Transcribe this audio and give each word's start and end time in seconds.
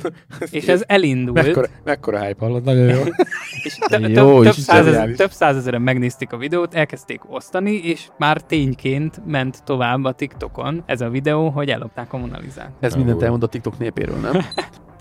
és 0.50 0.66
ez 0.68 0.84
elindult. 0.86 1.46
Mekkora, 1.46 1.66
mekkora 1.84 2.20
hype 2.20 2.44
hallod, 2.44 2.64
nagyon 2.64 2.88
jó. 2.88 3.00
És 3.64 3.74
tö- 3.74 4.00
tö- 4.00 4.16
Jó, 4.16 4.42
több, 4.42 4.52
százezer, 4.52 5.08
több 5.10 5.30
százezeren 5.30 5.82
megnézték 5.82 6.32
a 6.32 6.36
videót, 6.36 6.74
elkezdték 6.74 7.30
osztani, 7.30 7.72
és 7.72 8.08
már 8.18 8.40
tényként 8.40 9.20
ment 9.26 9.64
tovább 9.64 10.04
a 10.04 10.12
TikTokon 10.12 10.82
ez 10.86 11.00
a 11.00 11.08
videó, 11.08 11.48
hogy 11.48 11.68
ellopták 11.68 12.12
a 12.12 12.16
Mona 12.16 12.38
Lisát. 12.38 12.70
Ez 12.80 12.92
Na, 12.92 12.98
mindent 12.98 13.22
elmond 13.22 13.42
a 13.42 13.46
TikTok 13.46 13.78
népéről, 13.78 14.16
nem? 14.16 14.34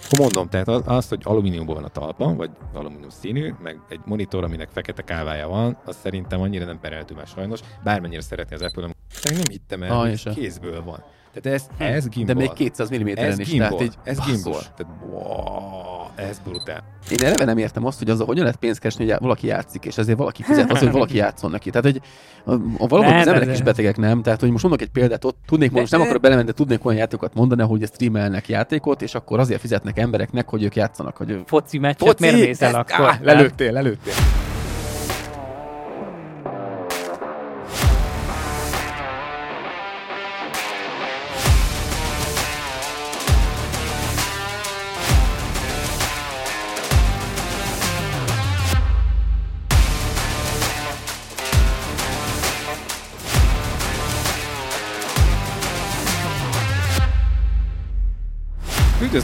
Akkor 0.05 0.20
mondom, 0.20 0.47
tehát 0.49 0.68
az, 0.68 0.81
az, 0.86 1.08
hogy 1.10 1.22
alumíniumból 1.24 1.76
van 1.76 1.84
a 1.84 1.88
talpa, 1.88 2.34
vagy 2.36 2.50
alumínium 2.74 3.10
színű, 3.10 3.54
meg 3.64 3.79
egy 3.90 4.00
monitor, 4.06 4.44
aminek 4.44 4.70
fekete 4.72 5.02
kávája 5.02 5.48
van, 5.48 5.78
az 5.86 5.98
szerintem 6.04 6.42
annyira 6.42 6.66
nem 6.66 6.79
pereltő 6.79 7.16
már 7.16 7.28
sajnos. 7.28 7.60
Bármennyire 7.84 8.22
szeretni 8.22 8.56
az 8.56 8.62
Apple, 8.62 8.82
nem 9.24 9.42
hittem 9.50 9.84
el, 9.84 9.92
Ah, 9.92 10.34
kézből 10.34 10.84
van. 10.84 11.04
Tehát 11.42 11.69
ez, 11.78 11.96
ez 11.96 12.08
gimbal. 12.10 12.33
De 12.35 12.42
még 12.42 12.54
200 12.54 12.90
mm-en 12.92 13.40
is. 13.40 13.49
gimbal. 13.49 13.67
Tehát 13.69 13.83
így, 13.83 13.94
ez 14.04 14.17
gimbal. 14.26 14.62
Tehát, 14.76 14.94
wow, 15.10 16.05
ez 16.16 16.40
brutál. 16.44 16.84
Én 17.10 17.18
eleve 17.26 17.46
nem 17.46 17.58
értem 17.58 17.86
azt, 17.86 17.98
hogy 18.00 18.10
az, 18.10 18.20
hogyan 18.20 18.44
lehet 18.44 18.60
pénzt 18.60 18.80
keresni, 18.80 19.10
hogy 19.10 19.18
valaki 19.20 19.48
játszik, 19.48 19.86
és 19.86 19.98
ezért 19.98 20.18
valaki 20.18 20.44
fizet 20.44 20.72
az, 20.72 20.80
hogy 20.80 20.91
valaki 20.91 21.16
játszon 21.16 21.52
neki. 21.52 21.70
Tehát, 21.70 21.86
hogy 21.86 22.02
a, 22.46 22.52
a 22.77 22.88
valahol 22.88 23.13
Ne, 23.13 23.20
az 23.20 23.27
emberek 23.27 23.54
is 23.54 23.62
betegek, 23.62 23.98
nem? 23.98 24.22
Tehát, 24.22 24.40
hogy 24.40 24.52
most 24.52 24.63
mondok 24.63 24.82
egy 24.82 24.90
példát, 24.90 25.26
ott 25.26 25.38
tudnék 25.48 25.72
most, 25.72 25.91
nem 25.91 26.02
akarok 26.02 26.22
belemenni, 26.22 26.48
de 26.48 26.54
tudnék 26.54 26.86
olyan 26.86 26.98
játékokat 26.98 27.34
mondani, 27.34 27.62
hogy 27.62 27.85
streamelnek 27.94 28.48
játékot, 28.49 29.02
és 29.02 29.16
akkor 29.16 29.40
azért 29.40 29.60
fizetnek 29.60 29.98
embereknek, 29.99 30.49
hogy 30.49 30.63
ők 30.63 30.76
játszanak. 30.76 31.18
Hogy. 31.18 31.41
Foci 31.46 31.77
meccset 31.77 32.08
Foci, 32.08 32.24
miért 32.24 32.48
nézel 32.48 32.68
ezt- 32.76 32.91
akkor? 32.91 33.05
Á, 33.10 33.20
lelőttél, 33.22 33.72
lelőttél. 33.72 34.13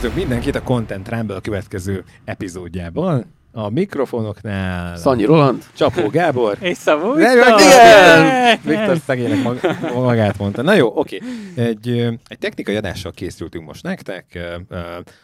Üdvözlök 0.04 0.28
mindenkit 0.28 0.54
a 0.54 0.62
Content 0.62 1.08
Rumble 1.08 1.40
következő 1.40 2.04
epizódjában. 2.24 3.24
A 3.56 3.68
mikrofonoknál 3.68 4.96
Szanyi 4.96 5.24
Roland, 5.24 5.64
Csapó 5.76 6.08
Gábor, 6.08 6.56
És 6.60 6.76
Szabó 6.76 7.12
Viktor! 7.12 7.60
igen! 7.60 8.58
Viktor 8.64 8.98
szegénynek 9.06 9.42
mag, 9.42 9.60
magát 9.94 10.38
mondta. 10.38 10.62
Na 10.62 10.74
jó, 10.74 10.98
oké. 10.98 11.20
Egy, 11.54 11.88
egy 12.28 12.38
technikai 12.38 12.76
adással 12.76 13.12
készültünk 13.12 13.66
most 13.66 13.82
nektek. 13.82 14.38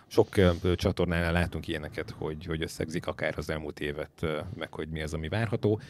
Sok 0.07 0.29
csatornánál 0.75 1.33
látunk 1.33 1.69
ilyeneket, 1.69 2.15
hogy, 2.19 2.47
hogy 2.47 2.63
összegzik 2.63 3.07
akár 3.07 3.35
az 3.37 3.51
elmúlt 3.51 3.81
évet, 3.81 4.27
meg 4.59 4.73
hogy 4.75 4.89
mi 4.89 5.03
az, 5.03 5.15
ami 5.15 5.29
várható. 5.29 5.81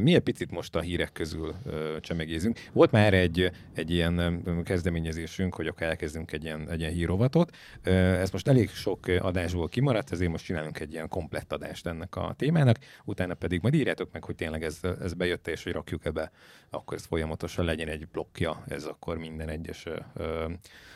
Mi 0.00 0.14
egy 0.14 0.20
picit 0.20 0.50
most 0.50 0.76
a 0.76 0.80
hírek 0.80 1.12
közül 1.12 1.54
csemegézünk. 2.00 2.58
Volt 2.72 2.90
már 2.90 3.14
egy, 3.14 3.50
egy 3.74 3.90
ilyen 3.90 4.42
kezdeményezésünk, 4.64 5.54
hogy 5.54 5.66
akár 5.66 5.88
elkezdünk 5.88 6.32
egy 6.32 6.44
ilyen, 6.44 6.68
egy 6.70 6.80
ilyen 6.80 6.92
hírovatot. 6.92 7.50
Ez 7.82 8.30
most 8.30 8.48
elég 8.48 8.70
sok 8.70 9.06
adásból 9.20 9.68
kimaradt, 9.68 10.12
ezért 10.12 10.30
most 10.30 10.44
csinálunk 10.44 10.80
egy 10.80 10.92
ilyen 10.92 11.08
komplett 11.08 11.52
adást 11.62 11.86
ennek 11.86 12.16
a 12.16 12.34
témának, 12.36 12.76
utána 13.04 13.34
pedig 13.34 13.62
majd 13.62 13.74
írjátok 13.74 14.12
meg, 14.12 14.24
hogy 14.24 14.34
tényleg 14.34 14.64
ez, 14.64 14.80
ez 15.00 15.12
bejött 15.14 15.48
és 15.48 15.62
hogy 15.62 15.72
rakjuk 15.72 16.04
ebbe, 16.04 16.30
akkor 16.70 16.96
ez 16.96 17.04
folyamatosan 17.04 17.64
legyen 17.64 17.88
egy 17.88 18.08
blokkja, 18.08 18.62
ez 18.68 18.84
akkor 18.84 19.18
minden 19.18 19.48
egyes 19.48 19.84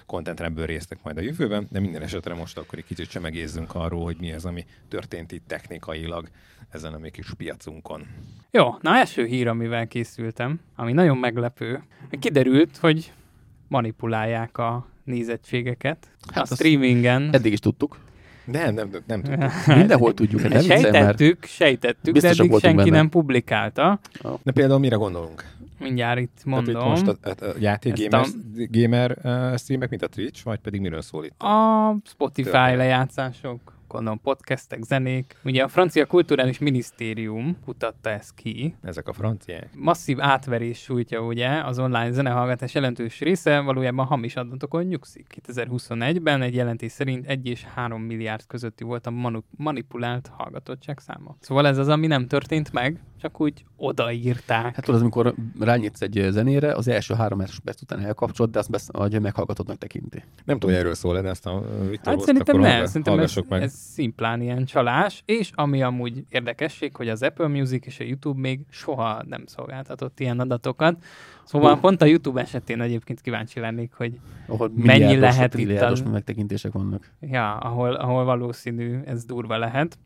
content 0.06 0.40
ebből 0.40 0.66
résztek 0.66 1.02
majd 1.02 1.16
a 1.16 1.20
jövőben, 1.20 1.68
de 1.70 1.80
minden 1.80 2.02
esetre 2.02 2.34
most 2.34 2.58
akkor 2.58 2.78
egy 2.78 2.84
kicsit 2.84 3.08
csemegézzünk 3.08 3.74
arról, 3.74 4.04
hogy 4.04 4.16
mi 4.20 4.32
az, 4.32 4.44
ami 4.44 4.64
történt 4.88 5.32
itt 5.32 5.46
technikailag 5.46 6.28
ezen 6.70 6.92
a 6.92 6.98
mi 6.98 7.10
kis 7.10 7.34
piacunkon. 7.36 8.06
Jó, 8.50 8.74
na 8.80 8.96
első 8.96 9.24
hír, 9.24 9.48
amivel 9.48 9.86
készültem, 9.86 10.60
ami 10.76 10.92
nagyon 10.92 11.16
meglepő. 11.18 11.82
Kiderült, 12.10 12.76
hogy 12.76 13.12
manipulálják 13.68 14.58
a 14.58 14.86
nézettségeket 15.04 16.10
Hát 16.32 16.50
a 16.50 16.54
streamingen. 16.54 17.28
eddig 17.32 17.52
is 17.52 17.58
tudtuk. 17.58 17.98
Nem, 18.52 18.74
nem, 18.74 18.88
nem, 18.90 19.02
nem 19.06 19.20
tudjuk. 19.22 19.76
Mindenhol 19.76 20.14
tudjuk, 20.14 20.42
nem 20.48 20.50
viccelj 20.58 20.82
már. 20.82 20.92
Sejtettük, 20.92 21.44
sejtettük, 21.44 22.16
de 22.16 22.28
eddig 22.28 22.58
senki 22.58 22.76
benne. 22.76 22.90
nem 22.96 23.08
publikálta. 23.08 23.98
De 24.42 24.52
például 24.52 24.78
mire 24.80 24.96
gondolunk? 24.96 25.44
Mindjárt 25.78 26.20
itt 26.20 26.40
Tehát, 26.44 26.64
mondom. 26.64 26.88
most 26.88 27.06
a, 27.06 27.16
a, 27.22 27.44
a 27.44 27.52
játék 27.58 28.08
gamer, 28.08 28.26
a- 28.26 28.66
gamer 28.70 29.16
uh, 29.24 29.58
streamek, 29.58 29.90
mint 29.90 30.02
a 30.02 30.06
Twitch, 30.06 30.44
vagy 30.44 30.58
pedig 30.58 30.80
miről 30.80 31.02
szól 31.02 31.24
itt? 31.24 31.42
A 31.42 31.96
Spotify 32.06 32.50
Történet. 32.50 32.76
lejátszások, 32.76 33.71
gondolom 33.92 34.20
podcastek, 34.20 34.82
zenék. 34.82 35.36
Ugye 35.44 35.62
a 35.62 35.68
francia 35.68 36.06
kulturális 36.06 36.58
minisztérium 36.58 37.56
kutatta 37.64 38.10
ezt 38.10 38.34
ki. 38.34 38.74
Ezek 38.82 39.08
a 39.08 39.12
franciák. 39.12 39.68
Masszív 39.76 40.20
átverés 40.20 40.78
sújtja 40.78 41.20
ugye 41.20 41.48
az 41.48 41.78
online 41.78 42.10
zenehallgatás 42.12 42.74
jelentős 42.74 43.20
része 43.20 43.60
valójában 43.60 44.06
hamis 44.06 44.36
adatokon 44.36 44.82
nyugszik. 44.84 45.26
2021-ben 45.46 46.42
egy 46.42 46.54
jelentés 46.54 46.92
szerint 46.92 47.26
1 47.26 47.46
és 47.46 47.64
3 47.74 48.02
milliárd 48.02 48.46
közötti 48.46 48.84
volt 48.84 49.06
a 49.06 49.10
manu- 49.10 49.44
manipulált 49.56 50.30
hallgatottság 50.36 50.98
száma. 50.98 51.36
Szóval 51.40 51.66
ez 51.66 51.78
az, 51.78 51.88
ami 51.88 52.06
nem 52.06 52.26
történt 52.26 52.72
meg, 52.72 53.00
csak 53.20 53.40
úgy 53.40 53.64
odaírták. 53.76 54.74
Hát 54.74 54.84
tudod, 54.84 55.00
amikor 55.00 55.34
rányítsz 55.60 56.00
egy 56.00 56.26
zenére, 56.30 56.72
az 56.72 56.88
első 56.88 57.14
három 57.14 57.42
perc 57.64 57.82
után 57.82 58.00
elkapcsolod, 58.00 58.52
de 58.52 58.58
azt 58.58 58.70
besz- 58.70 58.92
vagy 58.96 59.20
meghallgatottnak 59.20 59.78
tekinti. 59.78 60.22
Nem 60.44 60.58
tudom, 60.58 60.70
hogy 60.70 60.80
erről 60.84 60.94
szól, 60.94 61.20
de 61.20 61.28
ezt 61.28 61.46
a 61.46 61.64
Viktor 61.88 62.14
Hát 62.14 62.22
szerintem 62.22 62.60
nem, 62.60 62.86
szerintem 62.86 63.18
ez, 63.18 63.36
meg. 63.48 63.62
ez 63.62 63.81
szimplán 63.82 64.40
ilyen 64.40 64.64
csalás, 64.64 65.22
és 65.26 65.50
ami 65.54 65.82
amúgy 65.82 66.24
érdekesség, 66.28 66.96
hogy 66.96 67.08
az 67.08 67.22
Apple 67.22 67.46
Music 67.46 67.86
és 67.86 68.00
a 68.00 68.04
YouTube 68.04 68.40
még 68.40 68.60
soha 68.70 69.22
nem 69.28 69.46
szolgáltatott 69.46 70.20
ilyen 70.20 70.40
adatokat. 70.40 71.04
Szóval 71.44 71.74
Hú. 71.74 71.80
pont 71.80 72.02
a 72.02 72.04
YouTube 72.04 72.40
esetén 72.40 72.80
egyébként 72.80 73.20
kíváncsi 73.20 73.60
lennék, 73.60 73.92
hogy 73.92 74.18
Ahol 74.46 74.70
Mennyi 74.74 75.16
lehet 75.18 75.54
itt 75.54 75.80
a- 75.80 76.10
megtekintések 76.10 76.72
vannak. 76.72 77.10
ja, 77.20 77.56
ahol, 77.56 77.94
ahol 77.94 78.24
valószínű 78.24 78.98
ez 79.04 79.24
durva 79.24 79.58
lehet. 79.58 79.98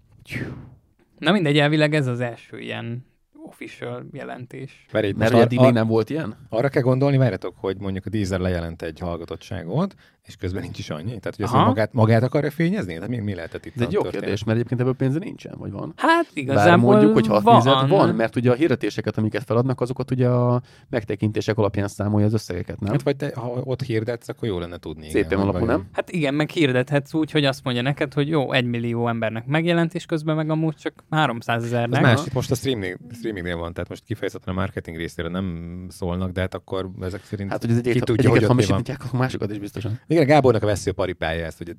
Na 1.18 1.32
mindegy, 1.32 1.58
elvileg 1.58 1.94
ez 1.94 2.06
az 2.06 2.20
első 2.20 2.58
ilyen 2.58 3.04
official 3.44 4.06
jelentés. 4.12 4.86
Várj, 4.92 5.06
itt 5.06 5.16
Mert 5.16 5.32
most 5.32 5.44
ar- 5.44 5.60
még 5.60 5.72
nem 5.72 5.86
volt 5.86 6.10
ilyen? 6.10 6.36
arra 6.48 6.68
kell 6.68 6.82
gondolni, 6.82 7.16
várjatok, 7.16 7.54
hogy 7.58 7.76
mondjuk 7.80 8.06
a 8.06 8.08
Deezer 8.08 8.40
lejelent 8.40 8.82
egy 8.82 8.98
hallgatottságot, 8.98 9.94
és 10.26 10.36
közben 10.36 10.62
nincs 10.62 10.78
is 10.78 10.90
annyi. 10.90 11.04
Tehát, 11.18 11.36
hogy 11.36 11.44
azt 11.44 11.52
magát, 11.54 11.92
magát 11.92 12.22
akarja 12.22 12.50
fényezni? 12.50 12.94
Tehát 12.94 13.08
mi, 13.08 13.18
mi 13.18 13.34
lehetett 13.34 13.66
itt 13.66 13.74
Ez 13.76 13.82
egy 13.82 13.92
jó 13.92 14.00
történet? 14.00 14.24
kérdés, 14.24 14.44
mert 14.44 14.56
egyébként 14.58 14.80
ebből 14.80 14.94
pénze 14.94 15.18
nincsen, 15.18 15.54
vagy 15.58 15.70
van? 15.70 15.92
Hát 15.96 16.08
Bár 16.24 16.26
igazából 16.34 16.92
mondjuk, 16.92 17.12
hogy 17.12 17.26
ha 17.26 17.34
azt 17.34 17.44
van. 17.44 17.54
nézed, 17.56 17.88
van, 17.88 18.14
mert 18.14 18.36
ugye 18.36 18.50
a 18.50 18.54
hirdetéseket, 18.54 19.18
amiket 19.18 19.44
feladnak, 19.44 19.80
azokat 19.80 20.10
ugye 20.10 20.28
a 20.28 20.62
megtekintések 20.90 21.58
alapján 21.58 21.88
számolja 21.88 22.26
az 22.26 22.32
összegeket, 22.32 22.80
nem? 22.80 22.90
Hát 22.92 23.02
vagy 23.02 23.16
te, 23.16 23.32
ha 23.34 23.46
ott 23.64 23.82
hirdetsz, 23.82 24.28
akkor 24.28 24.48
jó 24.48 24.58
lenne 24.58 24.76
tudni. 24.78 25.06
CPM 25.08 25.18
igen, 25.18 25.38
alapú, 25.38 25.64
nem? 25.64 25.84
Hát 25.92 26.10
igen, 26.10 26.34
meg 26.34 26.50
hirdethetsz 26.50 27.14
úgy, 27.14 27.30
hogy 27.30 27.44
azt 27.44 27.64
mondja 27.64 27.82
neked, 27.82 28.14
hogy 28.14 28.28
jó, 28.28 28.52
egy 28.52 28.64
millió 28.64 29.08
embernek 29.08 29.46
megjelent, 29.46 29.94
és 29.94 30.06
közben 30.06 30.36
meg 30.36 30.50
amúgy 30.50 30.74
csak 30.76 31.04
300 31.10 31.56
Ez 31.62 31.64
ezernek. 31.68 32.02
más, 32.02 32.26
itt 32.26 32.32
most 32.32 32.50
a 32.50 32.54
streaming, 32.54 32.96
streamingnél 33.12 33.56
van, 33.56 33.72
tehát 33.72 33.88
most 33.88 34.02
kifejezetten 34.04 34.54
a 34.54 34.56
marketing 34.56 34.96
részére 34.96 35.28
nem 35.28 35.86
szólnak, 35.88 36.30
de 36.30 36.40
hát 36.40 36.54
akkor 36.54 36.90
ezek 37.00 37.24
szerint 37.24 37.50
Hát, 37.50 37.60
hogy 37.60 37.70
ez 37.70 37.80
ki 37.80 37.88
egyik, 37.88 38.02
tudja, 38.04 38.30
hogy 38.30 38.44
hamisítják, 38.44 39.00
a 39.12 39.16
másikat 39.16 39.50
is 39.50 39.58
biztosan. 39.58 40.00
Igen, 40.16 40.28
Gábornak 40.28 40.62
a 40.62 40.66
vesző 40.66 40.92
paripája 40.92 41.44
ezt, 41.44 41.58
hogy 41.58 41.74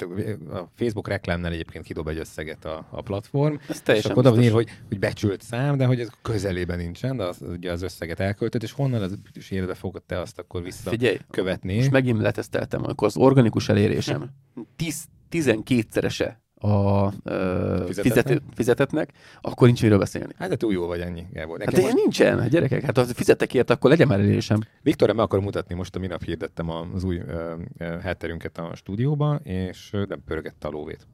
a 0.50 0.70
Facebook 0.76 1.08
reklámnál 1.08 1.52
egyébként 1.52 1.84
kidob 1.86 2.08
egy 2.08 2.18
összeget 2.18 2.66
a, 2.66 2.88
a 2.92 3.02
platform, 3.02 3.56
Ez 3.56 3.76
és 3.76 3.82
teljesen 3.82 4.12
akkor 4.12 4.24
van 4.24 4.32
biztos. 4.32 4.48
írva, 4.48 4.58
hogy, 4.58 4.88
hogy 4.88 5.00
becsült 5.00 5.42
szám, 5.42 5.78
de 5.78 5.86
hogy 5.86 6.00
ez 6.00 6.08
közelében 6.22 6.78
nincsen, 6.78 7.18
de 7.18 7.24
az, 7.24 7.42
ugye 7.42 7.72
az 7.72 7.82
összeget 7.82 8.20
elköltött, 8.20 8.64
és 8.64 8.72
honnan 8.72 9.02
az 9.02 9.18
is 9.34 9.52
életbe 9.52 9.74
fogod 9.74 10.04
te 10.04 10.20
azt 10.20 10.40
akkor 10.40 10.62
Figyelj, 10.74 11.14
visszakövetni. 11.14 11.76
most 11.76 11.92
megint 11.92 12.22
leteszteltem, 12.22 12.84
amikor 12.84 13.08
az 13.08 13.18
organikus 13.18 13.70
elérésem 13.70 14.30
10 14.76 15.06
12-szerese 15.32 16.32
a 16.60 17.12
ö, 17.24 17.84
Fizetetnek? 17.86 18.26
fizet, 18.26 18.42
fizetetnek, 18.54 19.12
akkor 19.42 19.68
nincs 19.68 19.82
miről 19.82 19.98
beszélni. 19.98 20.34
Hát 20.38 20.50
de 20.50 20.56
túl 20.56 20.74
jó 20.74 20.86
vagy 20.86 21.00
ennyi, 21.00 21.26
Gábor. 21.32 21.60
Hát 21.60 21.66
Nekem 21.66 21.80
de 21.82 21.86
most, 21.92 22.04
nincsen, 22.04 22.40
hát 22.40 22.50
gyerekek, 22.50 22.82
hát 22.82 22.98
ha 22.98 23.06
fizettek 23.06 23.54
érte, 23.54 23.74
akkor 23.74 23.90
legyen 23.90 24.08
már 24.08 24.20
elérésem. 24.20 24.60
Viktorra 24.82 25.14
meg 25.14 25.26
akarom 25.26 25.44
mutatni, 25.46 25.76
most 25.76 25.96
a 25.96 26.00
minap 26.00 26.24
hirdettem 26.24 26.70
az 26.70 27.04
új 27.04 27.18
ö, 27.18 27.54
ö, 27.78 27.98
hátterünket 28.00 28.58
a 28.58 28.76
stúdióba, 28.76 29.40
és 29.44 29.90
nem 30.08 30.24
pörgette 30.26 30.68
a 30.68 30.72
lóvét. 30.72 31.08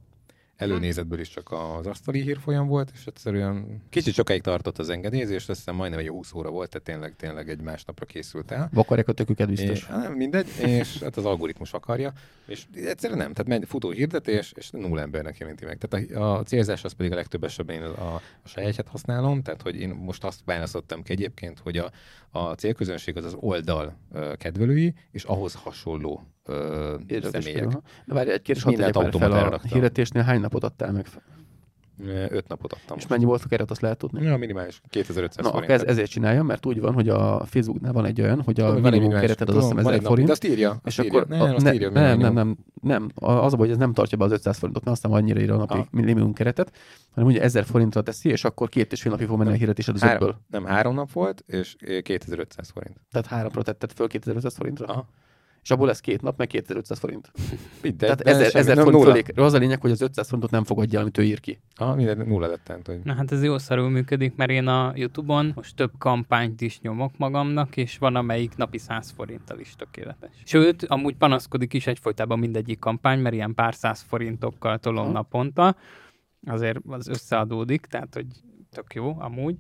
Előnézetből 0.63 1.19
is 1.19 1.29
csak 1.29 1.51
az 1.51 1.87
asztali 1.87 2.21
hírfolyam 2.21 2.67
volt, 2.67 2.91
és 2.93 3.05
egyszerűen 3.05 3.81
kicsit 3.89 4.13
sokáig 4.13 4.41
tartott 4.41 4.77
az 4.77 4.89
engedélyezés, 4.89 5.49
azt 5.49 5.57
hiszem 5.57 5.75
majdnem 5.75 5.99
egy 5.99 6.07
20 6.07 6.33
óra 6.33 6.49
volt, 6.49 6.69
tehát 6.69 6.87
tényleg, 6.87 7.15
tényleg 7.15 7.49
egy 7.49 7.61
másnapra 7.61 8.05
készült 8.05 8.51
el. 8.51 8.69
Vakarják 8.73 9.07
a 9.07 9.11
töküket 9.11 9.47
biztos. 9.47 9.69
És, 9.69 9.87
nem, 9.87 10.13
mindegy, 10.13 10.47
és 10.59 10.99
hát 10.99 11.17
az 11.17 11.25
algoritmus 11.25 11.73
akarja, 11.73 12.13
és 12.45 12.65
egyszerűen 12.73 13.19
nem, 13.19 13.33
tehát 13.33 13.47
megy 13.47 13.67
futó 13.67 13.89
hirdetés, 13.89 14.53
és 14.55 14.69
nulla 14.69 15.01
embernek 15.01 15.37
jelenti 15.37 15.65
meg. 15.65 15.77
Tehát 15.77 16.11
a, 16.11 16.37
a 16.37 16.43
célzás 16.43 16.83
az 16.83 16.91
pedig 16.91 17.11
a 17.11 17.15
legtöbb 17.15 17.43
esetben 17.43 17.75
én 17.75 17.83
a, 17.83 18.13
a 18.15 18.47
sajátját 18.47 18.87
használom, 18.87 19.41
tehát 19.41 19.61
hogy 19.61 19.75
én 19.75 19.89
most 19.89 20.23
azt 20.23 20.41
választottam 20.45 21.03
ki 21.03 21.11
egyébként, 21.11 21.59
hogy 21.59 21.77
a, 21.77 21.91
a 22.31 22.53
célközönség 22.53 23.17
az 23.17 23.25
az 23.25 23.35
oldal 23.39 23.97
kedvelői, 24.37 24.93
és 25.11 25.23
ahhoz 25.23 25.53
hasonló 25.53 26.23
ö, 26.45 26.95
Érdekes, 27.07 27.43
személyek. 27.43 27.67
De 28.05 28.13
várj, 28.13 28.29
egy 28.31 28.41
kérdés, 28.41 28.63
hadd 28.63 28.73
tegyek 28.75 28.93
már 28.95 29.13
fel 29.13 29.31
a 29.31 29.59
hirdetésnél 29.67 30.23
hány 30.23 30.39
napot 30.39 30.63
adtál 30.63 30.91
meg? 30.91 31.07
Öt 32.29 32.47
napot 32.47 32.73
adtam. 32.73 32.85
És 32.87 32.89
most. 32.93 33.09
mennyi 33.09 33.23
volt 33.25 33.43
a 33.43 33.47
keret, 33.47 33.71
azt 33.71 33.81
lehet 33.81 33.97
tudni? 33.97 34.23
Ja, 34.23 34.37
minimális. 34.37 34.81
2500 34.89 35.45
Na, 35.45 35.51
forint. 35.51 35.71
ez, 35.71 35.81
ezért 35.83 36.09
csinálja, 36.09 36.43
mert 36.43 36.65
úgy 36.65 36.79
van, 36.79 36.93
hogy 36.93 37.09
a 37.09 37.45
Facebooknál 37.45 37.91
van 37.93 38.05
egy 38.05 38.21
olyan, 38.21 38.41
hogy 38.41 38.59
a 38.59 38.67
Tudom, 38.67 38.81
minimum 38.81 39.09
kereted 39.19 39.49
az 39.49 39.55
azt 39.55 39.63
hiszem 39.71 39.83
van 39.83 39.93
1000 39.93 39.93
egy 39.93 40.01
napi, 40.01 40.13
forint. 40.13 40.29
Azt 40.29 40.43
írja. 40.45 40.79
És 40.85 40.99
azt 40.99 41.07
akkor 41.07 41.25
írja. 41.31 41.45
Nem, 41.45 41.55
ne, 41.55 41.73
írja, 41.73 41.89
nem, 41.89 42.17
nem, 42.19 42.33
nem, 42.33 42.57
nem. 42.81 43.09
Az 43.15 43.53
a 43.53 43.55
baj, 43.55 43.57
hogy 43.57 43.69
ez 43.69 43.77
nem 43.77 43.93
tartja 43.93 44.17
be 44.17 44.23
az 44.23 44.31
500 44.31 44.57
forintot, 44.57 44.83
mert 44.83 44.95
aztán 44.97 45.11
annyira 45.11 45.39
írja 45.39 45.53
a 45.53 45.57
napi 45.57 45.77
Ah. 45.77 45.85
minimum 45.91 46.33
keretet, 46.33 46.71
hanem 47.13 47.29
ugye 47.29 47.41
1000 47.41 47.63
forintra 47.65 48.01
teszi, 48.01 48.29
és 48.29 48.43
akkor 48.43 48.69
két 48.69 48.91
és 48.91 49.01
fél 49.01 49.11
napig 49.11 49.27
fog 49.27 49.37
menni 49.37 49.49
a 49.51 49.53
hirdetésed 49.53 49.95
az 49.95 50.03
ötből. 50.03 50.35
nem, 50.49 50.65
három 50.65 50.93
nap 50.95 51.11
volt, 51.11 51.43
és 51.47 51.75
ö, 51.85 51.99
2500 51.99 52.69
forint. 52.69 52.97
Tehát 53.11 53.27
háromra 53.27 53.61
tetted 53.61 53.91
föl 53.91 54.07
2500 54.07 54.55
forintra. 54.55 54.85
Aha. 54.85 55.07
És 55.63 55.71
abból 55.71 55.87
lesz 55.87 55.99
két 55.99 56.21
nap, 56.21 56.37
meg 56.37 56.47
2500 56.47 56.99
forint. 56.99 57.31
Mindegy, 57.81 57.97
Tehát 57.97 58.23
de 58.23 58.29
1000, 58.31 58.49
semmi- 58.49 58.59
1000 58.59 58.75
nem, 58.75 58.85
forint 58.85 59.03
fölé. 59.03 59.45
Az 59.45 59.53
a 59.53 59.57
lényeg, 59.57 59.81
hogy 59.81 59.91
az 59.91 60.01
500 60.01 60.25
forintot 60.25 60.51
nem 60.51 60.63
fogadja, 60.63 60.97
el, 60.97 61.01
amit 61.01 61.17
ő 61.17 61.23
ír 61.23 61.39
ki. 61.39 61.59
Aha, 61.75 61.95
minden 61.95 62.17
nulla 62.17 62.47
lett 62.47 62.63
tehát, 62.63 62.87
hogy 62.87 62.99
Na 63.03 63.13
hát 63.13 63.31
ez 63.31 63.43
jó 63.43 63.57
szarul 63.57 63.89
működik, 63.89 64.35
mert 64.35 64.51
én 64.51 64.67
a 64.67 64.91
Youtube-on 64.95 65.51
most 65.55 65.75
több 65.75 65.91
kampányt 65.97 66.61
is 66.61 66.79
nyomok 66.81 67.17
magamnak, 67.17 67.77
és 67.77 67.97
van 67.97 68.15
amelyik 68.15 68.55
napi 68.55 68.77
100 68.77 69.11
forinttal 69.15 69.59
is 69.59 69.75
tökéletes. 69.75 70.31
Sőt, 70.45 70.85
amúgy 70.85 71.15
panaszkodik 71.15 71.73
is 71.73 71.87
egyfolytában 71.87 72.39
mindegyik 72.39 72.79
kampány, 72.79 73.19
mert 73.19 73.35
ilyen 73.35 73.53
pár 73.53 73.75
száz 73.75 74.01
forintokkal 74.01 74.77
tolom 74.79 75.03
Aha. 75.03 75.11
naponta, 75.11 75.75
azért 76.45 76.79
az 76.87 77.07
összeadódik, 77.07 77.85
tehát 77.85 78.13
hogy 78.13 78.25
tök 78.71 78.93
jó 78.93 79.15
amúgy, 79.19 79.55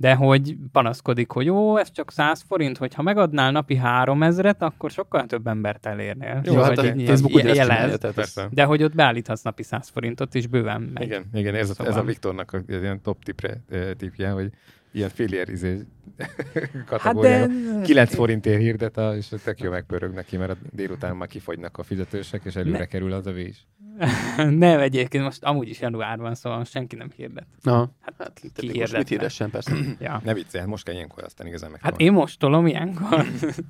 de 0.00 0.14
hogy 0.14 0.56
panaszkodik, 0.72 1.30
hogy 1.30 1.44
jó, 1.46 1.76
ez 1.76 1.92
csak 1.92 2.10
100 2.10 2.44
forint, 2.48 2.76
hogyha 2.78 3.02
megadnál 3.02 3.50
napi 3.52 3.80
3000-et, 3.84 4.58
akkor 4.58 4.90
sokkal 4.90 5.26
több 5.26 5.46
embert 5.46 5.86
elérnél. 5.86 6.40
Jó, 6.44 6.52
Jó, 6.52 6.60
hát 6.60 6.80
hát 6.80 6.96
a 6.96 7.00
Facebook 7.04 7.34
ugyanezt 7.34 7.56
jelez. 7.56 7.98
csinálja. 7.98 8.50
De 8.50 8.64
hogy 8.64 8.82
ott 8.82 8.94
beállíthatsz 8.94 9.42
napi 9.42 9.62
100 9.62 9.88
forintot, 9.88 10.34
és 10.34 10.46
bőven 10.46 10.82
megy. 10.94 11.06
Igen, 11.06 11.24
igen, 11.34 11.54
ez, 11.54 11.68
a, 11.68 11.72
ez 11.72 11.78
a 11.78 11.84
Szóval- 11.84 12.04
Viktornak 12.04 12.52
a, 12.52 12.58
ilyen 12.68 13.02
top 13.02 13.24
tipre, 13.24 13.60
eh, 13.70 13.90
tipje, 13.96 14.30
hogy 14.30 14.50
ilyen 14.92 15.08
filier 15.08 15.48
izé, 15.48 15.86
Hát 16.20 16.84
kategóriában. 16.86 17.80
de... 17.80 17.86
9 17.86 18.14
forintért 18.14 18.60
hirdet, 18.60 18.96
a, 18.96 19.16
és 19.16 19.28
tök 19.44 19.60
jó 19.60 19.70
megpörög 19.70 20.12
neki, 20.12 20.36
mert 20.36 20.50
a 20.50 20.56
délután 20.72 21.16
már 21.16 21.28
kifogynak 21.28 21.78
a 21.78 21.82
fizetősek, 21.82 22.44
és 22.44 22.56
előre 22.56 22.78
Ne. 22.78 22.84
kerül 22.84 23.12
az 23.12 23.26
a 23.26 23.32
vés. 23.32 23.66
nem, 24.36 24.80
egyébként 24.80 25.24
most 25.24 25.44
amúgy 25.44 25.68
is 25.68 25.80
január 25.80 26.18
van, 26.18 26.34
szóval 26.34 26.64
senki 26.64 26.96
nem 26.96 27.10
hirdet. 27.16 27.46
Na, 27.62 27.90
Hát, 28.00 28.14
hát 28.18 28.40
ki 28.40 28.50
most 28.66 28.72
hirdetne? 28.72 28.98
mit 28.98 29.08
hirdessen, 29.08 29.50
persze. 29.50 29.72
Ja. 30.00 30.20
Ne 30.24 30.34
viccelj, 30.34 30.66
most 30.66 30.84
kell 30.84 30.94
ilyenkor 30.94 31.24
aztán 31.24 31.46
igazán 31.46 31.70
meg. 31.70 31.80
Hát 31.80 32.00
én 32.00 32.12
most 32.12 32.38
tolom 32.38 32.66
ilyenkor. 32.66 33.26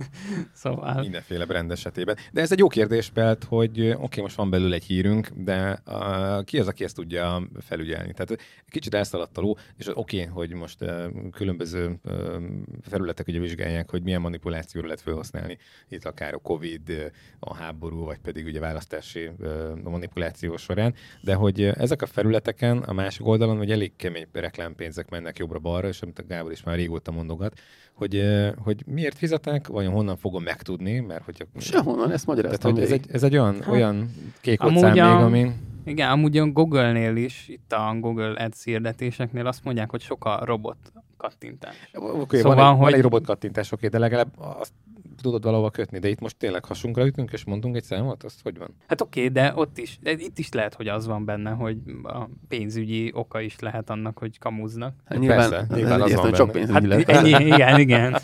szóval... 0.52 1.00
Mindenféle 1.00 1.44
brand 1.44 1.70
esetében. 1.70 2.16
De 2.32 2.40
ez 2.40 2.52
egy 2.52 2.58
jó 2.58 2.66
kérdés, 2.68 3.10
mert 3.14 3.44
hogy 3.44 3.80
oké, 3.80 3.94
okay, 3.94 4.22
most 4.22 4.36
van 4.36 4.50
belőle 4.50 4.74
egy 4.74 4.84
hírünk, 4.84 5.28
de 5.34 5.82
uh, 5.86 6.44
ki 6.44 6.58
az, 6.58 6.68
aki 6.68 6.84
ezt 6.84 6.94
tudja 6.94 7.48
felügyelni? 7.60 8.12
Tehát 8.12 8.42
kicsit 8.68 8.94
elszaladt 8.94 9.38
a 9.38 9.40
ló, 9.40 9.56
és 9.76 9.88
oké, 9.88 10.20
okay, 10.20 10.32
hogy 10.32 10.52
most 10.52 10.82
uh, 10.82 11.09
különböző 11.30 12.00
felületek 12.82 13.26
ugye 13.28 13.38
vizsgálják, 13.38 13.90
hogy 13.90 14.02
milyen 14.02 14.20
manipulációra 14.20 14.86
lehet 14.86 15.00
felhasználni. 15.02 15.58
Itt 15.88 16.04
akár 16.04 16.34
a 16.34 16.38
Covid, 16.38 17.12
a 17.38 17.54
háború, 17.54 18.04
vagy 18.04 18.18
pedig 18.18 18.46
ugye 18.46 18.60
választási 18.60 19.30
manipuláció 19.84 20.56
során, 20.56 20.94
de 21.22 21.34
hogy 21.34 21.64
ezek 21.64 22.02
a 22.02 22.06
felületeken 22.06 22.78
a 22.78 22.92
másik 22.92 23.26
oldalon, 23.26 23.56
hogy 23.56 23.70
elég 23.70 23.96
kemény 23.96 24.26
reklámpénzek 24.32 25.10
mennek 25.10 25.38
jobbra-balra, 25.38 25.88
és 25.88 26.02
amit 26.02 26.18
a 26.18 26.22
Gábor 26.28 26.52
is 26.52 26.62
már 26.62 26.76
régóta 26.76 27.10
mondogat, 27.10 27.60
hogy, 27.94 28.24
hogy 28.56 28.82
miért 28.86 29.16
fizetek, 29.16 29.66
vagy 29.66 29.86
honnan 29.86 30.16
fogom 30.16 30.42
megtudni, 30.42 31.00
mert 31.00 31.24
hogy 31.24 31.46
Sehonnan, 31.56 32.12
ezt 32.12 32.24
tehát, 32.24 32.26
magyaráztam 32.26 32.72
hogy 32.72 32.82
ez 32.82 32.90
egy, 32.90 33.06
ez 33.10 33.22
egy 33.22 33.32
olyan, 33.32 33.62
Hát, 33.62 33.68
olyan 33.68 34.10
kék 34.40 34.62
még, 34.62 34.84
ami... 34.84 35.52
Igen, 35.84 36.10
amúgy 36.10 36.36
a 36.38 36.46
Google-nél 36.46 37.16
is, 37.16 37.48
itt 37.48 37.72
a 37.72 37.94
Google 38.00 38.44
Ads 38.44 38.64
hirdetéseknél 38.64 39.46
azt 39.46 39.64
mondják, 39.64 39.90
hogy 39.90 40.00
sok 40.00 40.24
a 40.24 40.44
robot 40.44 40.76
kattintás. 41.16 41.90
Oké, 41.94 42.38
Szóval, 42.38 42.54
van, 42.56 42.64
egy, 42.66 42.70
hogy- 42.72 42.80
van 42.84 42.94
egy 42.94 43.02
robotkattintás, 43.02 43.72
oké, 43.72 43.86
de 43.88 43.98
legalább 43.98 44.28
azt 44.38 44.72
tudod 45.22 45.44
valahova 45.44 45.70
kötni, 45.70 45.98
de 45.98 46.08
itt 46.08 46.20
most 46.20 46.36
tényleg 46.36 46.64
hasunkra 46.64 47.06
ütünk, 47.06 47.32
és 47.32 47.44
mondunk 47.44 47.76
egy 47.76 47.84
számot, 47.84 48.22
azt 48.24 48.40
hogy 48.42 48.58
van? 48.58 48.74
Hát 48.86 49.00
oké, 49.00 49.28
de 49.28 49.52
ott 49.54 49.78
is, 49.78 49.98
de 50.02 50.10
itt 50.10 50.38
is 50.38 50.52
lehet, 50.52 50.74
hogy 50.74 50.88
az 50.88 51.06
van 51.06 51.24
benne, 51.24 51.50
hogy 51.50 51.76
a 52.02 52.28
pénzügyi 52.48 53.10
oka 53.14 53.40
is 53.40 53.58
lehet 53.58 53.90
annak, 53.90 54.18
hogy 54.18 54.38
kamuznak. 54.38 54.94
Hát 55.04 55.18
nyilván, 55.18 55.38
Persze, 55.38 55.56
ez 55.56 55.76
nyilván 55.76 56.00
az 56.00 56.10
egyértelmű, 56.10 56.36
van 56.36 56.46
benne. 56.46 56.52
pénzügyi 56.52 56.72
Hát 56.72 57.06
lehet. 57.08 57.08
ennyi, 57.08 57.46
igen, 57.54 57.78
igen. 57.80 58.16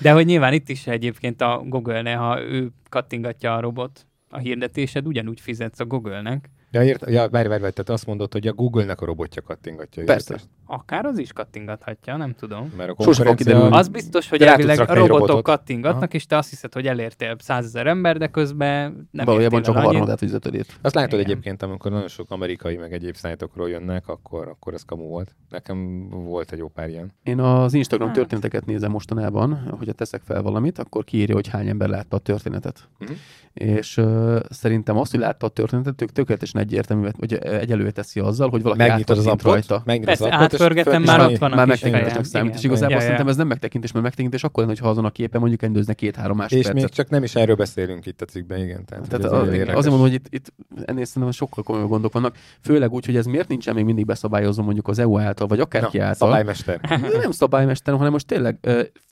De 0.00 0.12
hogy 0.12 0.26
nyilván 0.26 0.52
itt 0.52 0.68
is 0.68 0.86
egyébként 0.86 1.40
a 1.40 1.62
Google-nél, 1.64 2.16
ha 2.16 2.40
ő 2.42 2.70
kattingatja 2.88 3.54
a 3.56 3.60
robot, 3.60 4.06
a 4.28 4.38
hirdetésed, 4.38 5.06
ugyanúgy 5.06 5.40
fizetsz 5.40 5.80
a 5.80 5.84
Google-nek. 5.86 6.50
Ja, 6.78 6.84
ért, 6.84 7.10
ja 7.10 7.28
várj, 7.28 7.48
várj, 7.48 7.60
várj, 7.60 7.72
tehát 7.72 7.90
azt 7.90 8.06
mondod, 8.06 8.32
hogy 8.32 8.46
a 8.46 8.52
Google-nek 8.52 9.00
a 9.00 9.04
robotja 9.04 9.42
kattingatja. 9.42 10.02
a 10.02 10.06
Persze. 10.06 10.26
hirdetést. 10.34 10.56
Akár 10.70 11.04
az 11.04 11.18
is 11.18 11.32
kattingathatja, 11.32 12.16
nem 12.16 12.34
tudom. 12.34 12.72
Mert 12.76 12.90
a 12.90 12.94
konkurencia... 12.94 13.70
Az 13.70 13.88
biztos, 13.88 14.28
hogy 14.28 14.42
elvileg 14.42 14.80
a 14.80 14.94
robotok 14.94 15.18
robotot. 15.18 15.42
kattingatnak, 15.42 16.14
és 16.14 16.26
te 16.26 16.36
azt 16.36 16.50
hiszed, 16.50 16.72
hogy 16.72 16.86
elértél 16.86 17.36
százezer 17.38 17.86
ember, 17.86 18.18
de 18.18 18.26
közben 18.26 19.08
nem 19.10 19.24
Valójában 19.24 19.62
csak 19.62 19.76
a 19.76 19.80
harmadát, 19.80 20.22
az 20.22 20.32
ötödét. 20.32 20.78
Azt 20.80 20.94
látod 20.94 21.18
Igen. 21.18 21.30
egyébként, 21.30 21.62
amikor 21.62 21.90
nagyon 21.90 22.08
sok 22.08 22.30
amerikai, 22.30 22.76
meg 22.76 22.92
egyéb 22.92 23.14
szájtokról 23.14 23.68
jönnek, 23.68 24.08
akkor, 24.08 24.48
akkor 24.48 24.74
ez 24.74 24.82
kamu 24.82 25.02
volt. 25.06 25.34
Nekem 25.48 26.08
volt 26.08 26.52
egy 26.52 26.58
jó 26.58 26.68
pár 26.68 26.88
ilyen. 26.88 27.12
Én 27.22 27.40
az 27.40 27.74
Instagram 27.74 28.08
Hát. 28.08 28.16
történeteket 28.16 28.66
nézem 28.66 28.90
mostanában, 28.90 29.74
hogyha 29.78 29.92
teszek 29.92 30.22
fel 30.24 30.42
valamit, 30.42 30.78
akkor 30.78 31.04
kiírja, 31.04 31.34
hogy 31.34 31.48
hány 31.48 31.68
ember 31.68 31.88
látta 31.88 32.16
a 32.16 32.20
történetet. 32.20 32.88
Mhm. 32.98 33.12
És 33.52 33.96
uh, 33.96 34.38
szerintem 34.50 34.96
azt, 34.96 35.10
hogy 35.10 35.20
látta 35.20 35.46
a 35.46 35.48
történetet, 35.48 36.02
ők 36.02 36.10
tökéletesen 36.10 36.60
egyértelmű, 36.72 37.08
hogy 37.18 37.34
egyelővé 37.34 37.90
teszi 37.90 38.20
azzal, 38.20 38.48
hogy 38.48 38.62
valaki 38.62 38.80
Megnyitod 38.80 39.18
az 39.18 39.26
appot, 39.26 39.42
rajta. 39.42 39.82
megnyitod 39.84 40.12
az 40.12 40.18
Persze, 40.18 40.34
appot, 40.36 40.52
és 40.52 40.60
átpörgetem, 40.60 40.92
föl- 40.92 41.06
már 41.06 41.18
és 41.28 41.32
ott 41.34 41.38
van 41.40 41.52
a 41.52 41.54
Már 41.64 41.78
fejem. 41.78 42.22
számít, 42.22 42.54
és 42.54 42.62
igazából 42.64 42.90
Ja, 42.90 42.96
ja. 42.96 43.02
szerintem 43.02 43.28
ez 43.28 43.36
nem 43.36 43.46
megtekintés, 43.46 43.92
mert 43.92 44.04
megtekintés 44.04 44.44
akkor 44.44 44.62
lenne, 44.62 44.74
hogyha 44.74 44.90
azon 44.90 45.04
a 45.04 45.10
képen 45.10 45.40
mondjuk 45.40 45.62
endőzne 45.62 45.94
két-három 45.94 46.32
És 46.36 46.38
másodpercet. 46.40 46.74
még 46.74 46.88
csak 46.88 47.08
nem 47.10 47.22
is 47.22 47.34
erről 47.34 47.54
beszélünk 47.56 48.06
itt 48.06 48.20
a 48.22 48.24
cikkben, 48.24 48.58
igen. 48.58 48.84
Tehát, 48.84 49.08
Tehát 49.08 49.24
hogy 49.24 49.24
ez 49.24 49.32
a, 49.32 49.44
nagyon 49.44 49.60
azért 49.68 49.76
mondom, 49.94 50.00
hogy 50.00 50.12
itt, 50.12 50.26
itt 50.30 50.52
ennél 50.84 51.04
szerintem 51.04 51.32
sokkal 51.32 51.62
komolyabb 51.64 51.88
gondok 51.88 52.12
vannak, 52.12 52.36
főleg 52.60 52.92
úgy, 52.92 53.06
hogy 53.06 53.16
ez 53.16 53.26
miért 53.26 53.48
nincsen 53.48 53.74
még 53.74 53.84
mindig 53.84 54.04
beszabályozva 54.06 54.62
mondjuk 54.62 54.88
az 54.88 54.98
EU 54.98 55.18
által, 55.18 55.46
vagy 55.46 55.60
akárki 55.60 55.96
Na, 55.98 56.04
által. 56.04 56.28
szabálymester. 56.28 56.80
Nem 57.22 57.30
szabálymester, 57.30 57.94
hanem 57.96 58.12
most 58.12 58.26
tényleg 58.26 58.58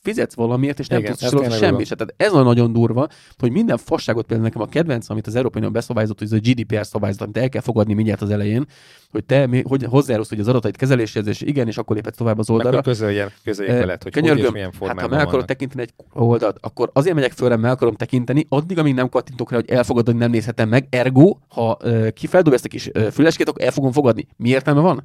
fizetsz 0.03 0.35
valamiért, 0.35 0.79
és 0.79 0.87
nem 0.87 0.99
Igen, 0.99 1.11
tudsz 1.11 1.23
ez 1.23 1.29
sorolni 1.29 1.51
tényleg 1.51 1.69
semmi 1.69 1.81
jó. 1.81 1.87
se. 1.87 1.95
Tehát 1.95 2.15
ez 2.17 2.33
a 2.33 2.43
nagyon 2.43 2.73
durva, 2.73 3.09
hogy 3.39 3.51
minden 3.53 3.77
fasságot 3.77 4.27
például 4.27 4.49
nekem 4.49 4.63
a 4.63 4.67
kedvenc, 4.69 5.09
amit 5.11 5.27
az 5.27 5.35
Európai 5.35 5.61
Unió 5.61 5.73
beszabályozott, 5.73 6.19
hogy 6.19 6.27
ez 6.33 6.39
a 6.39 6.51
GDPR 6.51 6.87
szabályzat, 6.87 7.33
amit 7.37 7.43
el 7.43 7.49
kell 7.49 7.61
fogadni 7.63 7.95
mindjárt 7.95 8.23
az 8.23 8.31
elején, 8.31 8.67
hogy 9.11 9.25
te 9.25 9.47
mi, 9.47 9.63
hogy 9.69 9.85
hozzájárulsz, 9.85 10.29
hogy 10.29 10.41
az 10.41 10.49
adatait 10.49 10.77
kezeléséhez, 10.77 11.27
és 11.29 11.41
igen, 11.41 11.67
és 11.67 11.79
akkor 11.79 11.97
léphetsz 11.97 12.17
tovább 12.17 12.39
az 12.39 12.51
oldalra. 12.51 12.77
hogy 12.77 12.85
közöljen, 12.85 13.31
közöljék 13.45 13.75
Eh, 13.75 13.81
veled, 13.81 14.03
hogy 14.03 14.13
hogy 14.15 14.23
könyörgöm, 14.23 14.47
és 14.47 14.53
milyen 14.53 14.67
Hát 14.67 14.77
formában 14.77 15.03
ha 15.03 15.09
meg 15.09 15.19
akarod 15.19 15.33
vannak. 15.33 15.49
tekinteni 15.49 15.83
egy 15.83 15.93
oldalt, 16.13 16.59
akkor 16.61 16.91
azért 16.93 17.15
megyek 17.15 17.33
föl, 17.33 17.57
meg 17.57 17.71
akarom 17.71 17.95
tekinteni, 17.95 18.47
addig, 18.49 18.79
amíg 18.79 18.95
nem 18.95 19.09
kattintok 19.09 19.51
rá, 19.51 19.57
hogy 19.57 19.71
elfogadod, 19.71 20.07
hogy 20.07 20.17
nem 20.23 20.31
nézhetem 20.31 20.69
meg. 20.69 20.87
Ergo, 20.91 21.37
ha 21.49 21.77
uh, 21.85 22.09
ki 22.09 22.27
feldobja 22.27 22.55
ezt 22.55 22.65
a 22.65 22.69
kis 22.69 22.87
uh, 22.95 23.07
füleskét, 23.07 23.49
akkor 23.49 23.63
el 23.65 23.71
fogom 23.71 23.93
fogadni. 23.93 24.27
Mi 24.37 24.49
értelme 24.49 24.81
van? 24.81 25.05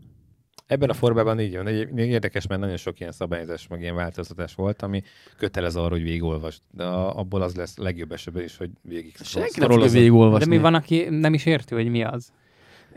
Ebben 0.72 0.90
a 0.90 0.94
formában 0.94 1.40
így 1.40 1.56
van. 1.56 1.68
Egy, 1.68 1.98
érdekes, 1.98 2.48
mert 2.48 2.62
nagyon 2.62 2.78
sok 2.78 3.00
ilyen 3.00 3.12
szabályozás, 3.12 3.68
meg 3.68 3.82
ilyen 3.82 3.96
változtatás 3.96 4.56
volt, 4.56 4.82
ami 4.82 5.04
kötelez 5.38 5.76
arra, 5.76 5.90
hogy 5.90 6.04
végigolvasd. 6.04 6.62
De 6.72 6.84
abból 6.84 7.42
az 7.42 7.56
lesz 7.56 7.78
legjobb 7.78 8.12
esetben 8.12 8.44
is, 8.44 8.58
hogy 8.58 8.70
végig 8.82 9.16
Senki 9.16 9.60
nem 9.60 9.70
scrollozod. 9.70 9.98
végigolvasni. 9.98 10.50
De 10.50 10.56
mi 10.56 10.62
van, 10.62 10.74
aki 10.74 11.08
nem 11.10 11.34
is 11.34 11.46
érti, 11.46 11.74
hogy 11.76 11.90
mi 11.90 12.04
az? 12.04 12.32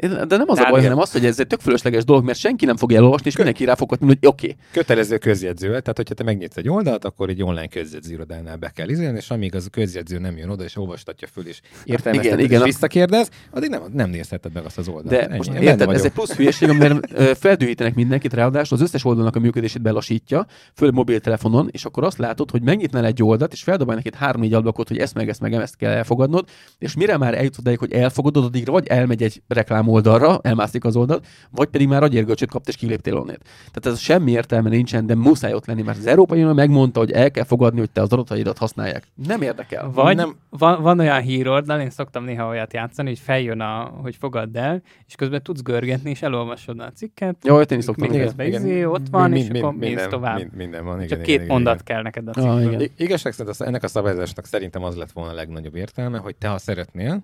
De 0.00 0.36
nem 0.36 0.44
az 0.46 0.48
a 0.48 0.54
Tehát 0.54 0.70
baj, 0.70 0.82
hanem 0.82 0.98
az, 0.98 1.12
hogy 1.12 1.24
ez 1.24 1.40
egy 1.40 1.46
tök 1.46 1.60
fölösleges 1.60 2.04
dolog, 2.04 2.24
mert 2.24 2.38
senki 2.38 2.64
nem 2.64 2.76
fogja 2.76 2.96
elolvasni, 2.96 3.26
és 3.28 3.36
mindenki 3.36 3.64
rá 3.64 3.74
fog 3.74 3.88
kattinni, 3.88 4.10
hogy 4.20 4.28
oké. 4.28 4.46
Okay. 4.46 4.58
Kötelező 4.72 5.18
közjegyző, 5.18 5.66
tehát 5.66 5.96
hogyha 5.96 6.14
te 6.14 6.22
megnyitsz 6.22 6.56
egy 6.56 6.68
oldalt, 6.68 7.04
akkor 7.04 7.28
egy 7.28 7.42
online 7.42 7.66
közjegyző 7.66 8.12
irodánál 8.12 8.56
be 8.56 8.70
kell 8.74 8.88
izélni, 8.88 9.16
és 9.16 9.30
amíg 9.30 9.54
az 9.54 9.64
a 9.66 9.70
közjegyző 9.70 10.18
nem 10.18 10.36
jön 10.36 10.48
oda, 10.48 10.64
és 10.64 10.76
olvastatja 10.76 11.28
föl, 11.32 11.46
és 11.46 11.60
értelmezteted, 11.84 12.38
Igen, 12.38 12.50
és 12.50 12.54
igen. 12.54 12.62
visszakérdez, 12.62 13.28
addig 13.50 13.70
nem, 13.70 13.82
nem 13.92 14.10
nézheted 14.10 14.52
meg 14.52 14.64
azt 14.64 14.78
az 14.78 14.88
oldalt. 14.88 15.08
De 15.08 15.26
Ennyi. 15.26 15.36
most 15.36 15.52
érted, 15.52 15.90
ez 15.90 16.04
egy 16.04 16.12
plusz 16.12 16.32
hülyeség, 16.32 16.68
ö, 17.12 17.30
feldühítenek 17.34 17.94
mindenkit, 17.94 18.32
ráadásul 18.34 18.76
az 18.76 18.82
összes 18.82 19.04
oldalnak 19.04 19.36
a 19.36 19.40
működését 19.40 19.82
belassítja, 19.82 20.46
főleg 20.74 20.94
mobiltelefonon, 20.94 21.68
és 21.70 21.84
akkor 21.84 22.04
azt 22.04 22.18
látod, 22.18 22.50
hogy 22.50 22.62
megnyitnál 22.62 23.04
egy 23.04 23.22
oldalt, 23.22 23.52
és 23.52 23.62
feldobálj 23.62 23.98
neked 23.98 24.14
három-négy 24.14 24.52
ablakot, 24.54 24.88
hogy 24.88 24.98
ezt 24.98 25.14
meg 25.14 25.28
ezt 25.28 25.40
meg 25.40 25.54
ezt 25.54 25.76
kell 25.76 25.92
elfogadnod, 25.92 26.48
és 26.78 26.94
mire 26.94 27.16
már 27.16 27.34
eljutod 27.34 27.58
odáig, 27.58 27.78
hogy 27.78 27.92
elfogadod, 27.92 28.44
addigra 28.44 28.72
vagy 28.72 28.86
elmegy 28.86 29.22
egy 29.22 29.42
reklám 29.48 29.83
spám 29.84 29.94
oldalra, 29.94 30.38
elmászik 30.42 30.84
az 30.84 30.96
oldalt, 30.96 31.26
vagy 31.50 31.68
pedig 31.68 31.88
már 31.88 32.02
agyérgölcsöt 32.02 32.50
kapt 32.50 32.68
és 32.68 32.76
kiléptél 32.76 33.16
onnét. 33.16 33.40
Tehát 33.72 33.86
ez 33.86 33.98
semmi 33.98 34.30
értelme 34.30 34.68
nincsen, 34.68 35.06
de 35.06 35.14
muszáj 35.14 35.54
ott 35.54 35.66
lenni, 35.66 35.82
mert 35.82 35.98
az 35.98 36.06
Európai 36.06 36.42
Unió 36.42 36.52
megmondta, 36.54 36.98
hogy 37.00 37.10
el 37.10 37.30
kell 37.30 37.44
fogadni, 37.44 37.78
hogy 37.78 37.90
te 37.90 38.00
az 38.00 38.12
adataidat 38.12 38.58
használják. 38.58 39.02
Nem 39.26 39.42
érdekel. 39.42 39.90
Vagy 39.94 40.16
Nem- 40.16 40.36
van, 40.50 40.82
van 40.82 40.98
olyan 41.00 41.20
híroldal, 41.20 41.80
én 41.80 41.90
szoktam 41.90 42.24
néha 42.24 42.48
olyat 42.48 42.72
játszani, 42.72 43.08
hogy 43.08 43.18
feljön, 43.18 43.60
a, 43.60 43.92
hogy 44.02 44.16
fogadd 44.16 44.56
el, 44.56 44.82
és 45.06 45.14
közben 45.14 45.42
tudsz 45.42 45.62
görgetni, 45.62 46.10
és 46.10 46.22
elolvasod 46.22 46.80
a 46.80 46.90
cikket. 46.94 47.36
Jó, 47.44 47.60
én 47.60 47.78
is 47.78 47.84
szoktam. 47.84 48.08
Miközben 48.08 48.46
izé, 48.46 48.84
ott 48.84 49.06
van, 49.10 49.30
Mi- 49.30 49.38
és 49.38 49.48
mi- 49.48 49.58
akkor 49.60 49.74
mész 49.74 49.88
minden, 49.88 50.08
tovább. 50.08 50.36
min- 50.36 50.52
Minden 50.54 50.84
van, 50.84 50.94
igen, 50.96 51.08
Csak 51.08 51.18
igen, 51.18 51.28
két 51.28 51.34
igen, 51.36 51.46
mondat 51.46 51.74
igen. 51.80 51.84
kell 51.84 52.02
neked 52.02 52.28
a 52.28 52.30
Ah, 52.30 52.36
cikkből. 52.36 52.72
igen. 52.72 52.80
I- 52.80 53.04
Igazság 53.04 53.32
szerint 53.32 53.60
ennek 53.60 53.82
a 53.82 53.88
szabályozásnak 53.88 54.44
szerintem 54.46 54.82
az 54.84 54.96
lett 54.96 55.12
volna 55.12 55.30
a 55.30 55.34
legnagyobb 55.34 55.74
értelme, 55.76 56.18
hogy 56.18 56.36
te 56.36 56.48
ha 56.48 56.58
szeretnél, 56.58 57.22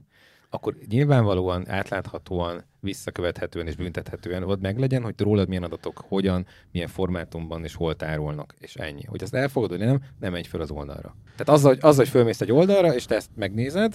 akkor 0.50 0.76
nyilvánvalóan, 0.88 1.69
átláthatóan, 1.69 2.64
visszakövethetően 2.80 3.66
és 3.66 3.76
büntethetően 3.76 4.42
ott 4.42 4.61
meglegyen, 4.61 5.02
hogy 5.02 5.14
rólad 5.21 5.49
milyen 5.49 5.62
adatok, 5.62 6.04
hogyan, 6.09 6.47
milyen 6.73 6.88
formátumban 6.88 7.64
és 7.64 7.75
hol 7.75 7.97
tárolnak, 7.97 8.54
és 8.59 8.75
ennyi. 8.75 9.04
Hogy 9.04 9.23
azt 9.23 9.35
elfogadod, 9.35 9.78
hogy 9.78 9.87
nem, 9.87 10.02
nem 10.21 10.33
menj 10.33 10.45
fel 10.45 10.61
az 10.61 10.71
oldalra. 10.71 11.14
Tehát 11.37 11.49
azzal, 11.49 11.71
hogy, 11.71 11.78
azzal, 11.83 12.04
hogy 12.04 12.09
fölmész 12.09 12.40
egy 12.40 12.52
oldalra, 12.52 12.95
és 12.95 13.04
te 13.04 13.14
ezt 13.14 13.30
megnézed, 13.35 13.95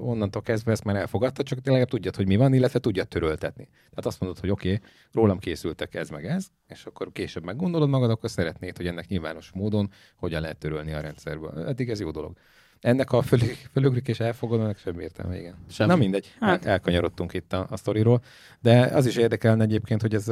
onnantól 0.00 0.42
kezdve 0.42 0.72
ezt 0.72 0.84
már 0.84 0.96
elfogadtad, 0.96 1.46
csak 1.46 1.58
legalább 1.64 1.88
tudjad, 1.88 2.16
hogy 2.16 2.26
mi 2.26 2.36
van, 2.36 2.54
illetve 2.54 2.78
tudjad 2.78 3.08
töröltetni. 3.08 3.68
Tehát 3.72 4.06
azt 4.06 4.20
mondod, 4.20 4.38
hogy 4.40 4.50
oké, 4.50 4.72
okay, 4.74 4.88
rólam 5.12 5.38
készültek 5.38 5.94
ez 5.94 6.08
meg 6.08 6.26
ez, 6.26 6.46
és 6.68 6.84
akkor 6.84 7.12
később 7.12 7.44
meggondolod 7.44 7.88
magad, 7.88 8.10
akkor 8.10 8.30
szeretnéd, 8.30 8.76
hogy 8.76 8.86
ennek 8.86 9.06
nyilvános 9.08 9.50
módon 9.54 9.90
hogyan 10.16 10.40
lehet 10.40 10.58
törölni 10.58 10.92
a 10.92 11.00
rendszerből. 11.00 11.66
Eddig 11.66 11.90
ez 11.90 12.00
jó 12.00 12.10
dolog. 12.10 12.36
Ennek 12.84 13.12
a 13.12 13.22
fölög, 13.22 13.56
fölögrik 13.72 14.08
és 14.08 14.20
elfogadom, 14.20 14.64
ennek 14.64 14.78
semmi 14.78 15.02
értelme, 15.02 15.38
igen. 15.38 15.54
Semmi. 15.70 15.90
Na 15.90 15.96
mindegy, 15.96 16.34
hát. 16.40 16.50
Hát. 16.50 16.64
elkanyarodtunk 16.64 17.32
itt 17.32 17.52
a, 17.52 17.66
a 17.70 17.76
sztoriról, 17.76 18.20
de 18.60 18.80
az 18.80 19.06
is 19.06 19.16
érdekelne 19.16 19.62
egyébként, 19.62 20.00
hogy 20.00 20.14
ez 20.14 20.28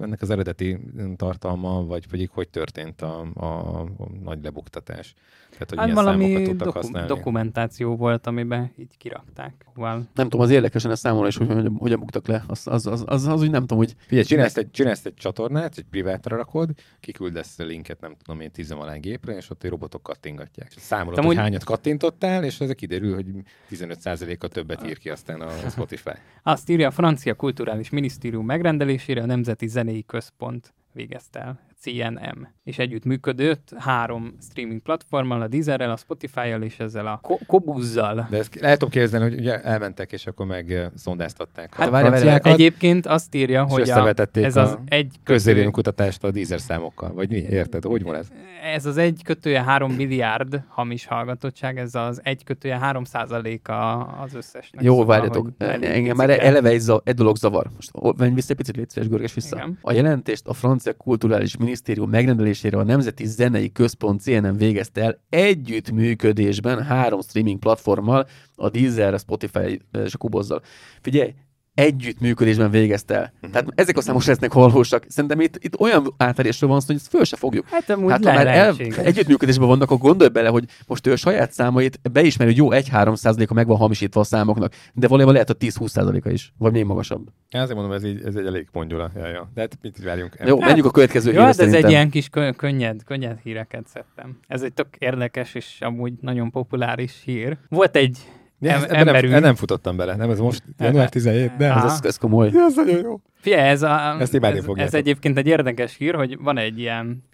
ennek 0.00 0.22
az 0.22 0.30
eredeti 0.30 0.78
tartalma, 1.16 1.84
vagy 1.84 2.06
pedig 2.06 2.30
hogy 2.30 2.48
történt 2.48 3.02
a, 3.02 3.26
a, 3.34 3.44
a 3.80 3.86
nagy 4.22 4.42
lebuktatás. 4.42 5.14
Tehát, 5.50 5.68
hogy 5.68 5.78
Hát 5.78 5.88
milyen 5.88 6.04
valami 6.04 6.22
számokat 6.24 6.48
tudtak 6.48 6.66
doku- 6.66 6.82
használni. 6.82 7.08
dokumentáció 7.08 7.96
volt, 7.96 8.26
amiben 8.26 8.72
így 8.78 8.96
kirakták. 8.98 9.66
Val. 9.74 9.94
Nem 10.14 10.28
tudom, 10.28 10.40
az 10.40 10.50
érdekesen 10.50 10.90
ez 10.90 10.98
számomra 10.98 11.26
is, 11.26 11.36
hogy 11.36 11.46
hogyan, 11.46 11.76
hogyan 11.78 11.98
buktak 12.00 12.26
le. 12.26 12.44
Az, 12.46 12.66
az, 12.66 12.86
az, 12.86 13.04
az, 13.06 13.26
az, 13.26 13.42
úgy 13.42 13.50
nem 13.50 13.60
tudom, 13.60 13.78
hogy 13.78 13.94
Figyelj, 14.06 14.26
csinálsz 14.26 14.56
egy, 14.56 14.70
csinálsz 14.70 15.04
egy 15.04 15.14
csatornát, 15.14 15.78
egy 15.78 15.84
privátra 15.90 16.36
rakod, 16.36 16.70
kiküldesz 17.00 17.58
a 17.58 17.64
linket, 17.64 18.00
nem 18.00 18.14
tudom 18.24 18.40
én, 18.40 18.50
tizenvalány 18.50 19.00
gépre, 19.00 19.36
és 19.36 19.50
ott 19.50 19.62
egy 19.64 19.70
robotok 19.70 20.02
kattingatják. 20.02 20.72
És 20.76 20.82
számolod, 20.82 21.14
hogy 21.14 21.24
amúgy- 21.24 21.36
hányat 21.36 21.64
kattintottál, 21.98 22.44
és 22.44 22.60
ez 22.60 22.70
kiderül, 22.70 23.14
hogy 23.14 23.26
15%-a 23.70 24.48
többet 24.48 24.86
ír 24.86 24.98
ki 24.98 25.10
aztán 25.10 25.40
a 25.40 25.50
Spotify. 25.70 26.10
Azt 26.42 26.68
írja, 26.68 26.88
a 26.88 26.90
francia 26.90 27.34
kulturális 27.34 27.90
minisztérium 27.90 28.46
megrendelésére 28.46 29.22
a 29.22 29.26
Nemzeti 29.26 29.66
Zenei 29.66 30.04
Központ 30.06 30.74
végezte 30.92 31.40
el, 31.40 31.60
CNM, 31.86 32.48
és 32.64 32.78
együtt 32.78 33.04
működött 33.04 33.72
három 33.78 34.36
streaming 34.50 34.80
platformmal, 34.80 35.40
a 35.40 35.48
Deezerrel, 35.48 35.90
a 35.90 35.96
Spotify-jal 35.96 36.62
és 36.62 36.78
ezzel 36.78 37.06
a 37.06 37.18
Ko- 37.22 37.46
Kobuzzal. 37.46 38.26
De 38.30 38.36
ezt 38.36 38.52
tudom 38.72 38.88
képzelni, 38.88 39.28
hogy 39.28 39.38
ugye 39.38 39.62
elmentek, 39.62 40.12
és 40.12 40.26
akkor 40.26 40.46
meg 40.46 40.90
szondáztatták 40.94 41.74
Hát 41.74 41.88
a 41.88 41.90
várjál, 41.90 42.10
franciákat, 42.10 42.52
Egyébként 42.52 43.06
azt 43.06 43.34
írja, 43.34 43.64
és 43.68 43.72
hogy 43.72 43.90
a, 43.90 44.14
ez 44.32 44.56
a 44.56 44.62
az 44.62 44.78
egy 44.84 45.14
közérvényű 45.24 45.68
kutatást 45.68 46.24
a 46.24 46.30
Deezer 46.30 46.60
számokkal, 46.60 47.12
vagy 47.12 47.30
mi? 47.30 47.36
Érted? 47.36 47.84
Hogy 47.84 48.02
van 48.02 48.14
ez? 48.14 48.28
ez 48.74 48.86
az 48.86 48.96
egy 48.96 49.20
kötője 49.24 49.62
3 49.62 49.92
milliárd 49.92 50.62
hamis 50.68 51.06
hallgatottság, 51.06 51.78
ez 51.78 51.94
az 51.94 52.20
egy 52.24 52.44
kötője 52.44 52.78
3 52.78 53.04
százaléka 53.04 53.98
az 53.98 54.34
összesnek. 54.34 54.84
Jó, 54.84 54.90
Szóval, 54.92 55.06
várjatok. 55.06 55.50
Engem 55.80 56.16
már 56.16 56.30
eleve 56.30 56.68
egy, 56.68 56.80
za- 56.80 57.08
egy 57.08 57.14
dolog 57.14 57.36
zavar. 57.36 57.66
Most 57.74 58.16
menj 58.16 58.34
vissza 58.34 58.50
egy 58.50 58.56
picit, 58.56 58.76
légy 58.76 58.88
szíves, 58.90 59.08
görges 59.08 59.34
vissza. 59.34 59.56
Igen. 59.56 59.78
A 59.82 59.92
jelentést 59.92 60.46
a 60.46 60.52
francia 60.52 60.94
kulturális 60.94 61.56
minisztérium 61.56 61.75
megrendelésére 62.06 62.78
a 62.78 62.82
Nemzeti 62.82 63.26
Zenei 63.26 63.72
Központ 63.72 64.22
CNM 64.22 64.56
végezte 64.56 65.02
el 65.02 65.20
együttműködésben 65.28 66.82
három 66.82 67.20
streaming 67.20 67.58
platformmal, 67.58 68.26
a 68.56 68.68
Deezer, 68.68 69.14
a 69.14 69.18
Spotify 69.18 69.80
és 70.04 70.14
a 70.14 70.18
Kubozzal. 70.18 70.62
Figyelj, 71.00 71.34
együttműködésben 71.76 72.70
végezte 72.70 73.14
el. 73.14 73.32
Mhm. 73.40 73.50
Tehát 73.52 73.66
ezek 73.74 73.96
a 73.96 74.00
számok 74.00 74.24
lesznek 74.24 74.52
valósak. 74.52 75.04
Szerintem 75.08 75.40
itt, 75.40 75.56
itt 75.64 75.80
olyan 75.80 76.14
átverésről 76.16 76.70
van 76.70 76.80
szó, 76.80 76.86
hogy 76.86 76.96
ezt 76.96 77.08
föl 77.08 77.24
se 77.24 77.36
fogjuk. 77.36 77.68
Hát 77.68 77.90
amúgy 77.90 78.10
Hát 78.10 78.24
hát, 78.24 78.36
ha 78.36 78.44
már 78.44 78.54
el, 78.56 78.74
együttműködésben 79.04 79.68
vannak, 79.68 79.90
akkor 79.90 79.98
gondolj 79.98 80.30
bele, 80.30 80.48
hogy 80.48 80.64
most 80.86 81.06
ő 81.06 81.12
a 81.12 81.16
saját 81.16 81.52
számait 81.52 82.00
beismeri, 82.12 82.50
hogy 82.50 82.58
jó, 82.58 82.68
1-3 82.70 83.16
százaléka 83.16 83.54
meg 83.54 83.66
van 83.66 83.76
hamisítva 83.76 84.20
a 84.20 84.24
számoknak, 84.24 84.74
de 84.94 85.06
valójában 85.06 85.34
lehet 85.34 85.50
a 85.50 85.56
10-20 85.56 85.86
százaléka 85.88 86.30
is, 86.30 86.52
vagy 86.58 86.72
még 86.72 86.84
magasabb. 86.84 87.28
Én 87.48 87.60
azért 87.60 87.76
mondom, 87.78 87.94
ez, 87.94 88.04
így, 88.04 88.22
ez 88.24 88.34
egy 88.34 88.46
elég 88.46 88.68
mondjula. 88.72 89.10
Ja, 89.16 89.26
ja. 89.26 89.50
De 89.54 89.60
hát 89.60 89.78
mit 89.82 90.02
várjunk? 90.04 90.36
Jó, 90.44 90.56
Hát- 90.58 90.66
menjünk 90.66 90.86
a 90.88 90.90
következő 90.90 91.26
Jó, 91.26 91.32
hírre 91.32 91.46
hát 91.46 91.58
ez 91.58 91.72
egy 91.72 91.90
ilyen 91.90 92.10
kis 92.10 92.28
kö- 92.28 92.56
könnyed, 92.56 93.04
könnyed 93.04 93.38
híreket 93.42 93.86
szedtem. 93.86 94.38
Ez 94.48 94.62
egy 94.62 94.72
tök 94.72 94.88
érdekes 94.98 95.54
és 95.54 95.76
amúgy 95.80 96.12
nagyon 96.20 96.50
populáris 96.50 97.22
hír. 97.24 97.58
Volt 97.68 97.96
egy 97.96 98.18
Ja, 98.60 98.70
em- 98.70 98.82
ebben 98.82 99.04
nem, 99.04 99.14
emberünk- 99.14 99.42
nem 99.42 99.54
futottam 99.54 99.96
bele, 99.96 100.16
nem 100.16 100.30
ez 100.30 100.38
most 100.38 100.62
január 100.78 101.08
17, 101.08 101.56
de. 101.56 101.74
Ez, 101.74 101.84
ez, 101.84 102.00
ez 102.04 102.16
komoly. 102.16 102.50
Ja, 102.52 102.64
ez 102.64 102.74
nagyon 102.76 103.00
jó. 103.02 103.20
Figyelj, 103.40 103.68
ez, 103.68 103.82
a, 103.82 104.16
Ezt 104.20 104.34
ez, 104.34 104.40
fogjátok. 104.40 104.78
ez 104.78 104.94
egyébként 104.94 105.38
egy 105.38 105.46
érdekes 105.46 105.96
hír, 105.96 106.14
hogy 106.14 106.38
van 106.38 106.58
egy 106.58 106.78
ilyen, 106.78 107.24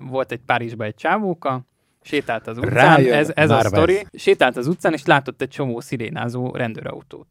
volt 0.00 0.32
egy 0.32 0.40
Párizsban 0.46 0.86
egy 0.86 0.94
csávóka, 0.94 1.66
sétált 2.02 2.46
az 2.46 2.58
utcán, 2.58 2.72
Rájön 2.72 3.12
ez, 3.12 3.32
ez 3.34 3.50
a 3.50 3.60
sztori, 3.60 4.06
sétált 4.12 4.56
az 4.56 4.66
utcán, 4.66 4.92
és 4.92 5.04
látott 5.04 5.42
egy 5.42 5.48
csomó 5.48 5.80
szirénázó 5.80 6.50
rendőrautót. 6.54 7.26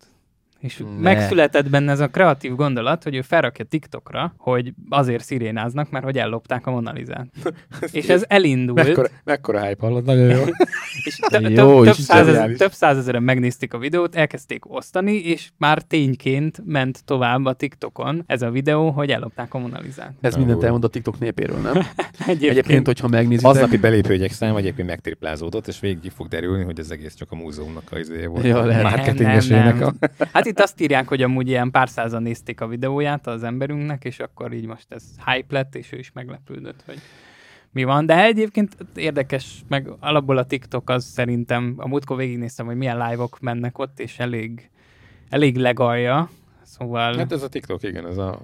És 0.59 0.77
Ne. 0.77 0.85
megszületett 1.01 1.69
benne 1.69 1.91
ez 1.91 1.99
a 1.99 2.07
kreatív 2.07 2.55
gondolat, 2.55 3.03
hogy 3.03 3.15
ő 3.15 3.21
felrakja 3.21 3.65
TikTokra, 3.65 4.33
hogy 4.37 4.73
azért 4.89 5.23
szirénáznak, 5.23 5.89
mert 5.89 6.03
hogy 6.05 6.17
ellopták 6.17 6.67
a 6.67 6.71
Monalizát. 6.71 7.27
és 7.91 8.07
ez 8.07 8.25
elindult. 8.27 8.87
Mekkora, 8.87 9.07
mekkora 9.23 9.61
hype 9.61 9.85
hallod, 9.85 10.05
nagyon 10.05 10.29
jó. 10.29 10.43
És 11.05 11.15
tö- 11.29 11.49
Jó, 11.49 11.83
több, 11.83 11.83
több, 11.83 11.93
százezer, 11.93 12.49
több 12.51 12.71
százezeren 12.71 13.23
megnézték 13.23 13.73
a 13.73 13.77
videót, 13.77 14.15
elkezdték 14.15 14.71
osztani, 14.73 15.13
és 15.13 15.49
már 15.57 15.81
tényként 15.81 16.61
ment 16.65 17.05
tovább 17.05 17.45
a 17.45 17.53
TikTokon 17.53 18.23
ez 18.27 18.41
a 18.41 18.49
videó, 18.49 18.89
hogy 18.89 19.09
ellopták 19.09 19.53
a 19.53 19.57
Monalizát. 19.57 20.13
Ez 20.21 20.33
Na, 20.33 20.39
mindent 20.39 20.63
elmond 20.63 20.83
a 20.83 20.87
TikTok 20.87 21.19
népéről, 21.19 21.57
nem? 21.57 21.73
Egyébként, 22.27 22.49
Egyébként, 22.49 22.85
hogyha 22.85 23.07
megnézitek... 23.07 23.51
Aznapi 23.51 23.77
belépőjegyek 23.77 24.31
száma 24.31 24.57
egyébként 24.57 24.87
megtriplázódott, 24.87 25.67
és 25.67 25.79
végig 25.79 26.11
fog 26.15 26.27
derülni, 26.27 26.63
hogy 26.63 26.79
ez 26.79 26.89
egész 26.89 27.13
csak 27.13 27.31
a 27.31 27.35
múzeumnak 27.35 27.91
a 27.91 27.97
izéje 27.97 28.27
volt. 28.27 28.45
Ja, 28.45 28.65
lehet. 28.65 28.83
marketingesének. 28.83 29.79
Nem, 29.79 29.97
A... 30.19 30.25
Hát 30.31 30.45
itt 30.49 30.59
azt 30.59 30.81
írják, 30.81 31.07
hogy 31.07 31.21
amúgy 31.21 31.47
ilyen 31.47 31.71
pár 31.71 31.89
százan 31.89 32.21
nézték 32.21 32.61
a 32.61 32.67
videóját 32.67 33.27
az 33.27 33.43
emberünknek, 33.43 34.05
és 34.05 34.19
akkor 34.19 34.53
így 34.53 34.65
most 34.65 34.85
ez 34.89 35.03
hype 35.25 35.53
lett, 35.53 35.75
és 35.75 35.91
ő 35.91 35.97
is 35.97 36.11
meglepődött, 36.11 36.83
hogy 36.85 36.99
mi 37.71 37.83
van. 37.83 38.05
De 38.05 38.23
egyébként 38.23 38.77
érdekes, 38.95 39.63
meg 39.67 39.89
alapból 39.99 40.37
a 40.37 40.45
TikTok 40.45 40.89
az 40.89 41.05
szerintem, 41.05 41.73
a 41.77 41.87
múltkor 41.87 42.17
végignéztem, 42.17 42.65
hogy 42.65 42.75
milyen 42.75 42.97
live-ok 43.09 43.39
mennek 43.39 43.77
ott, 43.77 43.99
és 43.99 44.19
elég, 44.19 44.69
elég 45.29 45.55
legalja. 45.55 46.29
Szóval, 46.63 47.17
Hát 47.17 47.31
ez 47.31 47.43
a 47.43 47.49
TikTok, 47.49 47.83
igen, 47.83 48.07
ez 48.07 48.17
a, 48.17 48.39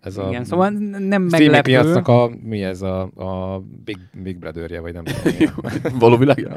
ez 0.00 0.16
a 0.16 0.28
igen, 0.28 0.44
szóval 0.44 0.70
nem 0.70 1.22
meglepő. 1.22 1.60
piacnak 1.60 2.08
a, 2.08 2.30
mi 2.42 2.62
ez 2.62 2.82
a, 2.82 3.00
a 3.02 3.62
Big, 3.84 3.98
Big 4.22 4.38
Brother-je, 4.38 4.80
vagy 4.80 4.92
nem 4.92 5.04
tudom. 5.04 5.54
Való 5.98 6.16
világ. 6.16 6.48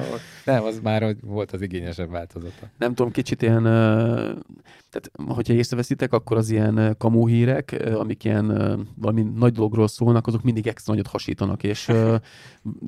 Nem, 0.46 0.64
az 0.64 0.80
már 0.84 1.04
hogy 1.04 1.18
volt 1.22 1.52
az 1.52 1.62
igényesebb 1.62 2.12
változata. 2.12 2.70
nem 2.78 2.94
tudom, 2.94 3.12
kicsit 3.12 3.42
ilyen, 3.42 3.64
tehát 3.64 5.12
hogyha 5.28 5.54
észreveszitek, 5.54 6.14
akkor 6.14 6.38
az 6.38 6.50
ilyen 6.50 6.78
ö, 6.78 6.92
kamu 6.98 7.28
hírek, 7.28 7.86
amik 7.94 8.24
ilyen 8.24 8.48
valami 8.96 9.22
nagy 9.36 9.54
dologról 9.54 9.88
szólnak, 9.88 10.28
azok 10.28 10.44
mindig 10.44 10.68
extra 10.68 10.94
nagyot 10.94 11.08
hasítanak, 11.08 11.64
és 11.64 11.92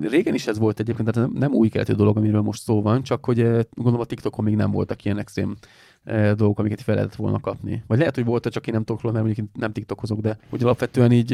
régen 0.01 0.33
is 0.33 0.47
ez 0.47 0.57
volt 0.57 0.79
egyébként, 0.79 1.11
tehát 1.11 1.31
nem, 1.33 1.53
új 1.53 1.67
keletű 1.67 1.93
dolog, 1.93 2.17
amiről 2.17 2.41
most 2.41 2.61
szó 2.61 2.81
van, 2.81 3.03
csak 3.03 3.25
hogy 3.25 3.67
gondolom 3.73 3.99
a 3.99 4.05
TikTokon 4.05 4.45
még 4.45 4.55
nem 4.55 4.71
voltak 4.71 5.05
ilyen 5.05 5.17
extrém 5.17 5.55
dolgok, 6.35 6.59
amiket 6.59 6.81
fel 6.81 6.95
lehetett 6.95 7.15
volna 7.15 7.39
kapni. 7.39 7.83
Vagy 7.87 7.97
lehet, 7.97 8.15
hogy 8.15 8.25
volt, 8.25 8.47
csak 8.47 8.67
én 8.67 8.73
nem 8.73 8.83
tudok 8.83 9.01
róla, 9.01 9.13
mert 9.13 9.25
mondjuk 9.25 9.49
nem 9.53 9.71
TikTokozok, 9.71 10.19
de 10.19 10.37
hogy 10.49 10.63
alapvetően 10.63 11.11
így 11.11 11.33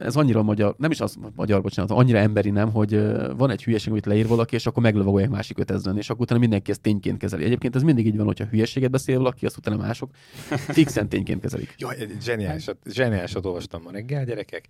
ez 0.00 0.16
annyira 0.16 0.42
magyar, 0.42 0.74
nem 0.78 0.90
is 0.90 1.00
az 1.00 1.16
magyar, 1.34 1.62
bocsánat, 1.62 1.90
annyira 1.90 2.18
emberi 2.18 2.50
nem, 2.50 2.70
hogy 2.72 3.02
van 3.36 3.50
egy 3.50 3.64
hülyeség, 3.64 3.90
amit 3.90 4.06
leír 4.06 4.26
valaki, 4.26 4.54
és 4.54 4.66
akkor 4.66 4.82
meglovagolják 4.82 5.30
másik 5.30 5.58
ötezren, 5.58 5.96
és 5.96 6.10
akkor 6.10 6.22
utána 6.22 6.40
mindenki 6.40 6.70
ezt 6.70 6.80
tényként 6.80 7.18
kezeli. 7.18 7.44
Egyébként 7.44 7.76
ez 7.76 7.82
mindig 7.82 8.06
így 8.06 8.16
van, 8.16 8.26
hogyha 8.26 8.44
hülyeséget 8.44 8.90
beszél 8.90 9.18
valaki, 9.18 9.46
azt 9.46 9.56
utána 9.56 9.76
mások 9.76 10.10
fixen 10.78 11.08
tényként 11.08 11.40
kezelik. 11.40 11.74
Jaj, 11.78 11.96
egy 11.98 12.16
zseniálisat, 12.22 12.76
zseniálisat 12.90 13.46
olvastam 13.46 13.82
ma 13.82 13.90
reggel, 13.90 14.24
gyerekek. 14.24 14.68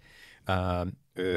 Uh, 0.49 0.89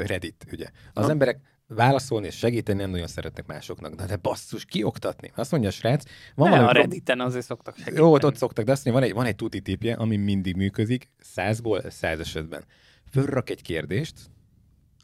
Reddit, 0.06 0.46
ugye. 0.52 0.66
Az 0.92 1.04
Ha. 1.04 1.10
emberek 1.10 1.40
válaszolni 1.66 2.26
és 2.26 2.36
segíteni 2.36 2.80
nem 2.80 2.90
nagyon 2.90 3.06
szeretnek 3.06 3.46
másoknak. 3.46 3.94
De, 3.94 4.06
de 4.06 4.16
basszus, 4.16 4.64
kioktatni. 4.64 5.32
Azt 5.34 5.50
mondja 5.50 5.68
a 5.68 5.72
srác, 5.72 6.04
van 6.34 6.48
Ne, 6.48 6.56
a 6.56 6.58
valami... 6.58 6.78
Redditen 6.78 7.20
azért 7.20 7.44
szoktak 7.44 7.76
segíteni. 7.76 7.98
Jó, 7.98 8.12
ott, 8.12 8.24
ott 8.24 8.36
szoktak, 8.36 8.64
de 8.64 8.72
azt 8.72 8.84
mondja, 8.84 9.02
van 9.02 9.10
egy, 9.10 9.16
van 9.16 9.26
egy 9.26 9.36
tuti 9.36 9.60
tipje, 9.60 9.94
ami 9.94 10.16
mindig 10.16 10.56
működik, 10.56 11.10
százból 11.18 11.90
száz 11.90 12.20
esetben. 12.20 12.64
Fölrak 13.10 13.50
egy 13.50 13.62
kérdést, 13.62 14.14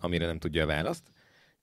amire 0.00 0.26
nem 0.26 0.38
tudja 0.38 0.62
a 0.62 0.66
választ, 0.66 1.02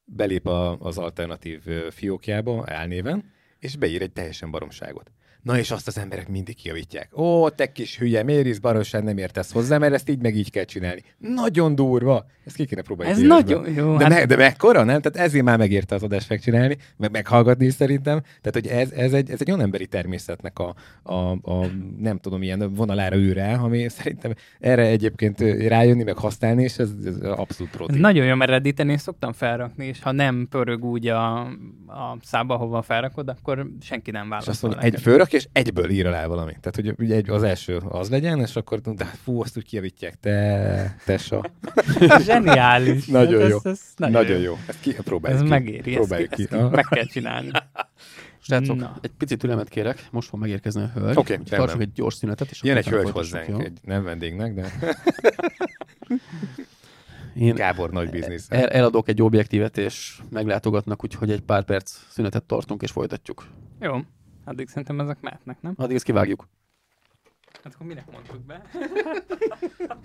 belép 0.05 0.47
a, 0.47 0.77
az 0.79 0.97
alternatív 0.97 1.61
fiókjába 1.89 2.63
álnéven, 2.67 3.31
és 3.59 3.75
beír 3.75 4.01
egy 4.01 4.11
teljesen 4.11 4.51
baromságot. 4.51 5.11
Na 5.41 5.57
és 5.57 5.71
azt 5.71 5.87
az 5.87 5.97
emberek 5.97 6.27
mindig 6.27 6.55
kijavítják. 6.55 7.17
Ó, 7.17 7.49
te 7.49 7.71
kis 7.71 7.97
hülye, 7.97 8.23
miért 8.23 8.45
is 8.45 8.59
barosság 8.59 9.03
nem 9.03 9.17
értesz 9.17 9.51
hozzá, 9.51 9.77
mert 9.77 9.93
ezt 9.93 10.09
így 10.09 10.21
meg 10.21 10.35
így 10.35 10.51
kell 10.51 10.63
csinálni. 10.63 11.01
Nagyon 11.17 11.75
durva. 11.75 12.25
Ezt 12.45 12.55
ki 12.55 12.65
kéne 12.65 12.81
próbálni. 12.81 13.13
Ez 13.13 13.19
nagyon 13.19 13.73
jó. 13.73 13.97
De, 13.97 14.03
hát 14.03 14.13
me, 14.13 14.25
de 14.25 14.35
mekkora, 14.35 14.83
nem? 14.83 15.01
Tehát 15.01 15.27
ezért 15.27 15.43
már 15.43 15.57
megérte 15.57 15.95
az 15.95 16.03
adást 16.03 16.29
megcsinálni, 16.29 16.77
meg 16.97 17.11
meghallgatni 17.11 17.65
is 17.65 17.73
szerintem. 17.73 18.21
Tehát, 18.21 18.51
hogy 18.51 18.67
ez, 18.67 18.91
ez, 18.91 19.13
egy, 19.13 19.29
ez 19.29 19.41
egy 19.41 19.47
olyan 19.49 19.61
emberi 19.61 19.87
természetnek 19.87 20.59
a, 20.59 20.75
a, 21.03 21.31
a, 21.31 21.65
nem 21.99 22.17
tudom, 22.17 22.43
ilyen 22.43 22.73
vonalára 22.73 23.15
ül 23.15 23.33
rá, 23.33 23.55
ami 23.55 23.89
szerintem 23.89 24.33
erre 24.59 24.85
egyébként 24.85 25.39
rájönni, 25.67 26.03
meg 26.03 26.17
használni, 26.17 26.63
és 26.63 26.77
ez, 26.77 26.89
ez 27.05 27.15
abszolút 27.21 27.71
proti. 27.71 27.99
nagyon 27.99 28.25
jó, 28.25 28.35
mert 28.35 28.51
Redditen 28.51 28.89
én 28.89 28.97
szoktam 28.97 29.33
felrakni, 29.33 29.85
és 29.85 30.01
ha 30.01 30.11
nem 30.11 30.47
pörög 30.49 30.85
úgy 30.85 31.07
a, 31.07 31.39
a 31.87 32.17
szába, 32.21 32.55
hova 32.55 32.81
felrakod, 32.81 33.29
akkor 33.29 33.67
senki 33.81 34.11
nem 34.11 34.23
És 34.23 34.29
válaszol. 34.29 34.51
azt 34.51 34.61
mondja, 34.61 34.81
egy 34.81 35.01
fölrak, 35.01 35.33
és 35.37 35.47
egyből 35.51 35.89
ír 35.89 36.05
alá 36.07 36.25
valamit. 36.27 36.59
Tehát, 36.59 36.75
hogy 36.75 37.05
ugye 37.05 37.15
egy, 37.15 37.29
az 37.29 37.43
első 37.43 37.77
az 37.77 38.09
legyen, 38.09 38.39
és 38.39 38.55
akkor, 38.55 38.81
de 38.81 39.05
fú, 39.05 39.41
azt 39.41 39.57
úgy 39.57 39.63
kijavítják, 39.65 40.15
te, 40.19 40.95
tessa. 41.05 41.51
Zseniális. 42.25 43.05
Nagyon 43.21 43.41
Hát 43.41 43.49
jó. 43.49 43.57
Ez, 43.63 43.65
ez 43.97 44.09
Nagyon 44.11 44.39
jó. 44.39 44.57
Ezt 44.67 44.79
ki, 44.79 44.93
próbáljuk 44.93 45.39
Ez 45.41 45.45
ki. 45.45 45.51
megéri, 45.53 45.89
ezt, 45.91 45.97
Próbáljuk 45.99 46.29
ki, 46.29 46.35
ki. 46.47 46.55
ezt 46.55 46.63
ki 46.69 46.75
meg 46.75 46.85
kell 46.89 47.05
csinálni. 47.05 47.49
Srácok, 48.41 48.75
Na. 48.77 48.97
egy 49.01 49.11
picit 49.17 49.39
türelmet 49.39 49.69
kérek, 49.69 50.07
most 50.11 50.27
fog 50.29 50.39
megérkezni 50.39 50.81
a 50.81 50.91
hölgy. 50.93 51.17
Oké, 51.17 51.33
rendben. 51.33 51.59
Tartsunk 51.59 51.81
egy 51.81 51.91
gyors 51.93 52.15
szünetet, 52.15 52.49
és 52.51 52.63
Jön 52.63 52.77
egy 52.77 52.87
hölgy 52.87 53.09
hozzánk, 53.09 53.47
jó? 53.47 53.59
egy 53.59 53.77
nem 53.83 54.03
vendégnek, 54.03 54.53
de 54.53 54.71
Én 57.35 57.55
Gábor 57.55 57.89
nagy 57.89 58.09
biznisz. 58.09 58.45
el, 58.49 58.67
eladok 58.67 59.07
egy 59.09 59.21
objektívet, 59.21 59.77
és 59.77 60.19
meglátogatnak, 60.29 61.03
úgyhogy 61.03 61.31
egy 61.31 61.41
pár 61.41 61.63
perc 61.63 61.91
szünetet 62.09 62.43
tartunk, 62.43 62.81
és 62.81 62.91
folytatjuk. 62.91 63.47
Jó, 63.79 63.97
addig 64.47 64.67
szerintem 64.67 64.99
ezek 64.99 65.21
mehetnek, 65.21 65.61
nem? 65.61 65.73
Addig 65.77 65.95
ezt 65.95 66.05
kivágjuk. 66.05 66.47
Hát 67.63 67.73
akkor 67.73 67.87
minek 67.87 68.11
mondtuk 68.11 68.45
be? 68.45 68.61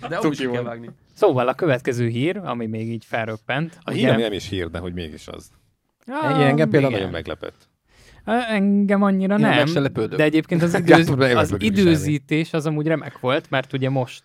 De 0.09 0.21
úgy 0.21 0.41
is 0.41 0.47
kell 0.47 0.63
vágni. 0.63 0.91
Szóval 1.15 1.49
a 1.49 1.55
következő 1.55 2.09
hír, 2.09 2.37
ami 2.37 2.67
még 2.67 2.89
így 2.89 3.05
felröppent. 3.05 3.79
A 3.83 3.91
hír, 3.91 4.17
nem 4.17 4.33
is 4.33 4.49
hír, 4.49 4.71
de 4.71 4.79
hogy 4.79 4.93
mégis 4.93 5.29
az. 5.29 5.51
Ah, 6.07 6.47
engem 6.47 6.71
például 6.71 6.93
nagyon 6.93 7.11
meglepett. 7.11 7.69
Engem 8.25 9.03
annyira 9.03 9.35
Én 9.35 9.41
nem, 9.41 9.93
de 9.93 10.23
egyébként 10.23 10.63
az, 10.63 10.75
időz, 10.79 11.09
az 11.35 11.55
időzítés 11.59 12.53
az 12.53 12.67
amúgy 12.67 12.87
remek 12.87 13.21
volt, 13.21 13.51
mert 13.51 13.73
ugye 13.73 13.91
most 13.91 14.23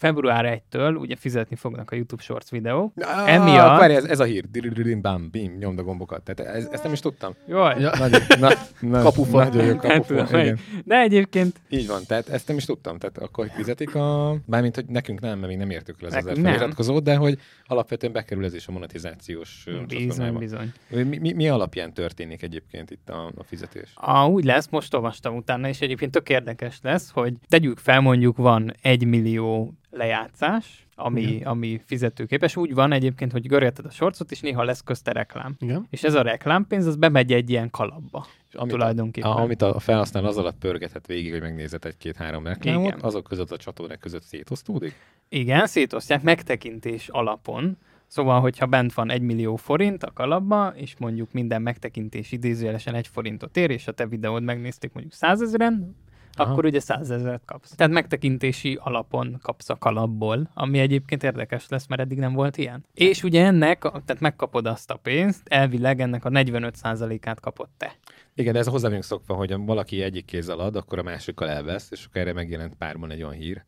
február 0.00 0.62
1-től 0.70 0.98
ugye 0.98 1.16
fizetni 1.16 1.56
fognak 1.56 1.90
a 1.90 1.94
YouTube 1.94 2.22
Shorts 2.22 2.48
videók. 2.50 2.92
Ah, 2.96 3.32
Emiatt- 3.32 3.78
Várj, 3.78 3.94
ez, 3.94 4.04
ez 4.04 4.20
a 4.20 4.24
hír. 4.24 4.50
Diridirim, 4.50 5.00
bam, 5.00 5.30
bim, 5.30 5.56
nyomd 5.58 5.78
a 5.78 5.82
gombokat. 5.82 6.22
Tehát 6.22 6.54
ez, 6.54 6.68
ezt 6.72 6.82
nem 6.82 6.92
is 6.92 7.00
tudtam. 7.00 7.34
Jaj, 7.48 7.80
Ja. 7.80 7.90
Na, 8.38 8.48
na, 8.80 9.02
Kapufa. 9.02 9.44
Nagyon 9.44 9.64
jó 9.64 9.76
kapufa. 9.76 10.40
igen. 10.42 10.58
de 10.84 11.00
egyébként 11.00 11.60
Így 11.68 11.86
van, 11.86 12.02
tehát 12.06 12.28
ezt 12.28 12.48
nem 12.48 12.56
is 12.56 12.64
tudtam. 12.64 12.98
Tehát 12.98 13.18
akkor 13.18 13.46
fizetik 13.54 13.94
a... 13.94 14.36
Bármint, 14.46 14.74
hogy 14.74 14.84
nekünk 14.84 15.20
nem, 15.20 15.36
mert 15.38 15.48
még 15.48 15.56
nem 15.58 15.70
értük 15.70 15.96
el 16.02 16.06
az 16.08 16.14
ezer 16.14 16.36
feliratkozót, 16.36 17.02
de 17.02 17.16
hogy 17.16 17.38
alapvetően 17.66 18.12
bekerül 18.12 18.44
ez 18.44 18.54
is 18.54 18.66
a 18.66 18.72
monetizációs 18.72 19.64
bizony, 19.88 20.34
bizony. 20.34 20.72
Mi, 20.88 21.02
mi, 21.02 21.32
mi, 21.32 21.48
alapján 21.48 21.92
történik 21.92 22.42
egyébként 22.42 22.90
itt 22.90 23.08
a, 23.08 23.32
a 23.36 23.42
fizetés? 23.44 23.92
A, 23.94 24.26
úgy 24.26 24.44
lesz, 24.44 24.68
most 24.68 24.94
olvastam 24.94 25.36
utána, 25.36 25.68
és 25.68 25.80
egyébként 25.80 26.10
tök 26.10 26.28
érdekes 26.28 26.78
lesz, 26.82 27.10
hogy 27.10 27.34
tegyük 27.48 27.78
fel, 27.78 28.00
mondjuk 28.00 28.36
van 28.36 28.74
egy 28.82 29.04
millió 29.04 29.74
lejátszás, 29.90 30.86
ami, 30.94 31.40
ami 31.44 31.80
fizetőképes. 31.84 32.56
Úgy 32.56 32.74
van 32.74 32.92
egyébként, 32.92 33.32
hogy 33.32 33.46
görgeted 33.46 33.84
a 33.84 33.90
sorcot, 33.90 34.30
és 34.30 34.40
néha 34.40 34.64
lesz 34.64 34.80
közte 34.80 35.12
reklám. 35.12 35.56
Igen. 35.58 35.86
És 35.90 36.02
ez 36.02 36.14
a 36.14 36.22
reklámpénz, 36.22 36.86
az 36.86 36.96
bemegy 36.96 37.32
egy 37.32 37.50
ilyen 37.50 37.70
kalapba. 37.70 38.26
És 38.48 38.54
amit 38.54 38.72
Tulajdonképpen. 38.72 39.30
A, 39.30 39.40
amit 39.40 39.62
a 39.62 39.78
felhasználó 39.78 40.26
az 40.26 40.36
alatt 40.36 40.58
pörgethet 40.58 41.06
végig, 41.06 41.32
hogy 41.32 41.40
megnézett 41.40 41.84
egy-két-három 41.84 42.46
reklámot, 42.46 42.86
Igen. 42.86 43.00
azok 43.00 43.24
között 43.24 43.50
a 43.50 43.56
csatornák 43.56 43.98
között 43.98 44.22
szétosztódik? 44.22 44.94
Igen, 45.28 45.66
szétosztják 45.66 46.22
megtekintés 46.22 47.08
alapon. 47.08 47.78
Szóval, 48.06 48.40
hogyha 48.40 48.66
bent 48.66 48.94
van 48.94 49.10
egy 49.10 49.22
millió 49.22 49.56
forint 49.56 50.02
a 50.02 50.12
kalapba, 50.12 50.72
és 50.76 50.94
mondjuk 50.98 51.32
minden 51.32 51.62
megtekintés 51.62 52.32
idézőjelesen 52.32 52.94
egy 52.94 53.06
forintot 53.06 53.56
ér, 53.56 53.70
és 53.70 53.86
a 53.86 53.92
te 53.92 54.06
videód 54.06 54.42
megnézték 54.42 54.92
mondjuk 54.92 55.14
százezeren, 55.14 55.96
Aha. 56.40 56.52
akkor 56.52 56.64
ugye 56.64 56.80
százezeret 56.80 57.42
kapsz. 57.44 57.74
Tehát 57.74 57.92
megtekintési 57.92 58.78
alapon 58.82 59.38
kapsz 59.42 59.68
a 59.68 59.76
kalapból, 59.76 60.50
ami 60.54 60.78
egyébként 60.78 61.22
érdekes 61.22 61.68
lesz, 61.68 61.86
mert 61.86 62.00
eddig 62.00 62.18
nem 62.18 62.32
volt 62.32 62.56
ilyen. 62.56 62.84
És 62.94 63.22
ugye 63.22 63.44
ennek, 63.44 63.80
tehát 63.80 64.20
megkapod 64.20 64.66
azt 64.66 64.90
a 64.90 64.96
pénzt, 64.96 65.48
elvileg 65.48 66.00
ennek 66.00 66.24
a 66.24 66.28
45%-át 66.30 67.40
kapod 67.40 67.68
te. 67.76 67.92
Igen, 68.34 68.52
de 68.52 68.58
ez 68.58 68.66
hozzá 68.66 68.86
vagyunk 68.86 69.04
szokva, 69.04 69.34
hogy 69.34 69.50
ha 69.50 69.58
valaki 69.58 70.02
egyik 70.02 70.24
kézzel 70.24 70.58
ad, 70.58 70.76
akkor 70.76 70.98
a 70.98 71.02
másikkal 71.02 71.48
elvesz, 71.48 71.88
és 71.90 72.04
akkor 72.04 72.20
erre 72.20 72.32
megjelent 72.32 72.74
párban 72.74 73.10
egy 73.10 73.22
olyan 73.22 73.34
hír, 73.34 73.64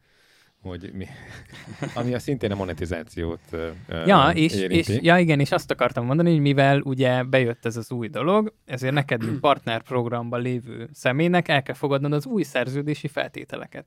hogy 0.62 0.90
mi, 0.92 1.06
ami 1.94 2.14
a 2.14 2.18
szintén 2.18 2.52
a 2.52 2.54
monetizációt 2.54 3.40
ö, 3.50 3.68
Ja, 4.06 4.30
és, 4.34 4.54
érinti. 4.54 4.92
és, 4.92 5.02
ja, 5.02 5.18
igen, 5.18 5.40
és 5.40 5.52
azt 5.52 5.70
akartam 5.70 6.06
mondani, 6.06 6.30
hogy 6.30 6.40
mivel 6.40 6.80
ugye 6.80 7.22
bejött 7.22 7.64
ez 7.64 7.76
az 7.76 7.90
új 7.90 8.08
dolog, 8.08 8.54
ezért 8.64 8.94
neked, 8.94 9.24
mint 9.24 9.40
partnerprogramban 9.40 10.40
lévő 10.40 10.88
személynek 10.92 11.48
el 11.48 11.62
kell 11.62 11.74
fogadnod 11.74 12.12
az 12.12 12.26
új 12.26 12.42
szerződési 12.42 13.08
feltételeket. 13.08 13.86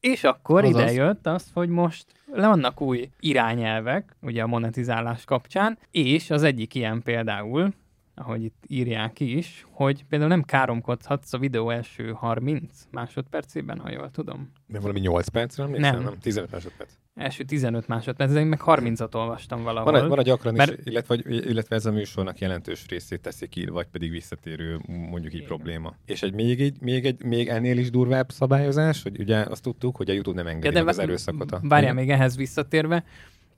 És 0.00 0.24
akkor 0.24 0.64
Azaz. 0.64 0.80
ide 0.80 0.92
jött 0.92 1.26
az, 1.26 1.50
hogy 1.54 1.68
most 1.68 2.06
le 2.32 2.46
vannak 2.46 2.80
új 2.80 3.08
irányelvek, 3.20 4.16
ugye 4.20 4.42
a 4.42 4.46
monetizálás 4.46 5.24
kapcsán, 5.24 5.78
és 5.90 6.30
az 6.30 6.42
egyik 6.42 6.74
ilyen 6.74 7.02
például, 7.02 7.72
ahogy 8.14 8.42
itt 8.42 8.64
írják 8.66 9.20
is, 9.20 9.66
hogy 9.70 10.04
például 10.04 10.30
nem 10.30 10.42
káromkodhatsz 10.42 11.32
a 11.32 11.38
videó 11.38 11.70
első 11.70 12.10
30 12.10 12.86
másodpercében, 12.90 13.78
ha 13.78 13.90
jól 13.90 14.10
tudom. 14.10 14.52
Mert 14.66 14.82
valami 14.82 15.00
8 15.00 15.28
percre 15.28 15.62
emlékszem? 15.62 15.94
Nem. 15.94 16.02
Nem, 16.02 16.18
15 16.20 16.50
másodperc. 16.50 16.92
Első 17.14 17.44
15 17.44 17.88
másodperc, 17.88 18.34
én 18.34 18.46
meg 18.46 18.60
30-at 18.64 19.14
olvastam 19.14 19.62
valahol. 19.62 19.92
Van, 19.92 20.08
van 20.08 20.18
a 20.18 20.22
gyakran 20.22 20.54
Mert- 20.54 20.78
is, 20.78 20.84
illetve, 20.84 21.18
illetve 21.26 21.76
ez 21.76 21.86
a 21.86 21.92
műsornak 21.92 22.38
jelentős 22.38 22.86
részét 22.88 23.20
teszi 23.20 23.48
ki, 23.48 23.66
vagy 23.66 23.86
pedig 23.86 24.10
visszatérő, 24.10 24.80
mondjuk 24.86 25.32
így 25.32 25.34
Igen. 25.34 25.46
probléma. 25.46 25.94
És 26.04 26.22
egy 26.22 26.34
még, 26.34 26.60
egy, 26.60 26.80
még, 26.80 27.04
egy, 27.04 27.24
még 27.24 27.48
ennél 27.48 27.78
is 27.78 27.90
durvább 27.90 28.30
szabályozás, 28.30 29.02
hogy 29.02 29.18
ugye 29.18 29.36
azt 29.36 29.62
tudtuk, 29.62 29.96
hogy 29.96 30.10
a 30.10 30.12
YouTube 30.12 30.36
nem 30.36 30.46
engedi 30.46 30.74
ja, 30.76 30.80
meg 30.80 30.88
az 30.88 30.98
erőszakot. 30.98 31.52
A... 31.52 31.60
Várjál 31.62 31.94
még 31.94 32.10
ehhez 32.10 32.36
visszatérve. 32.36 33.04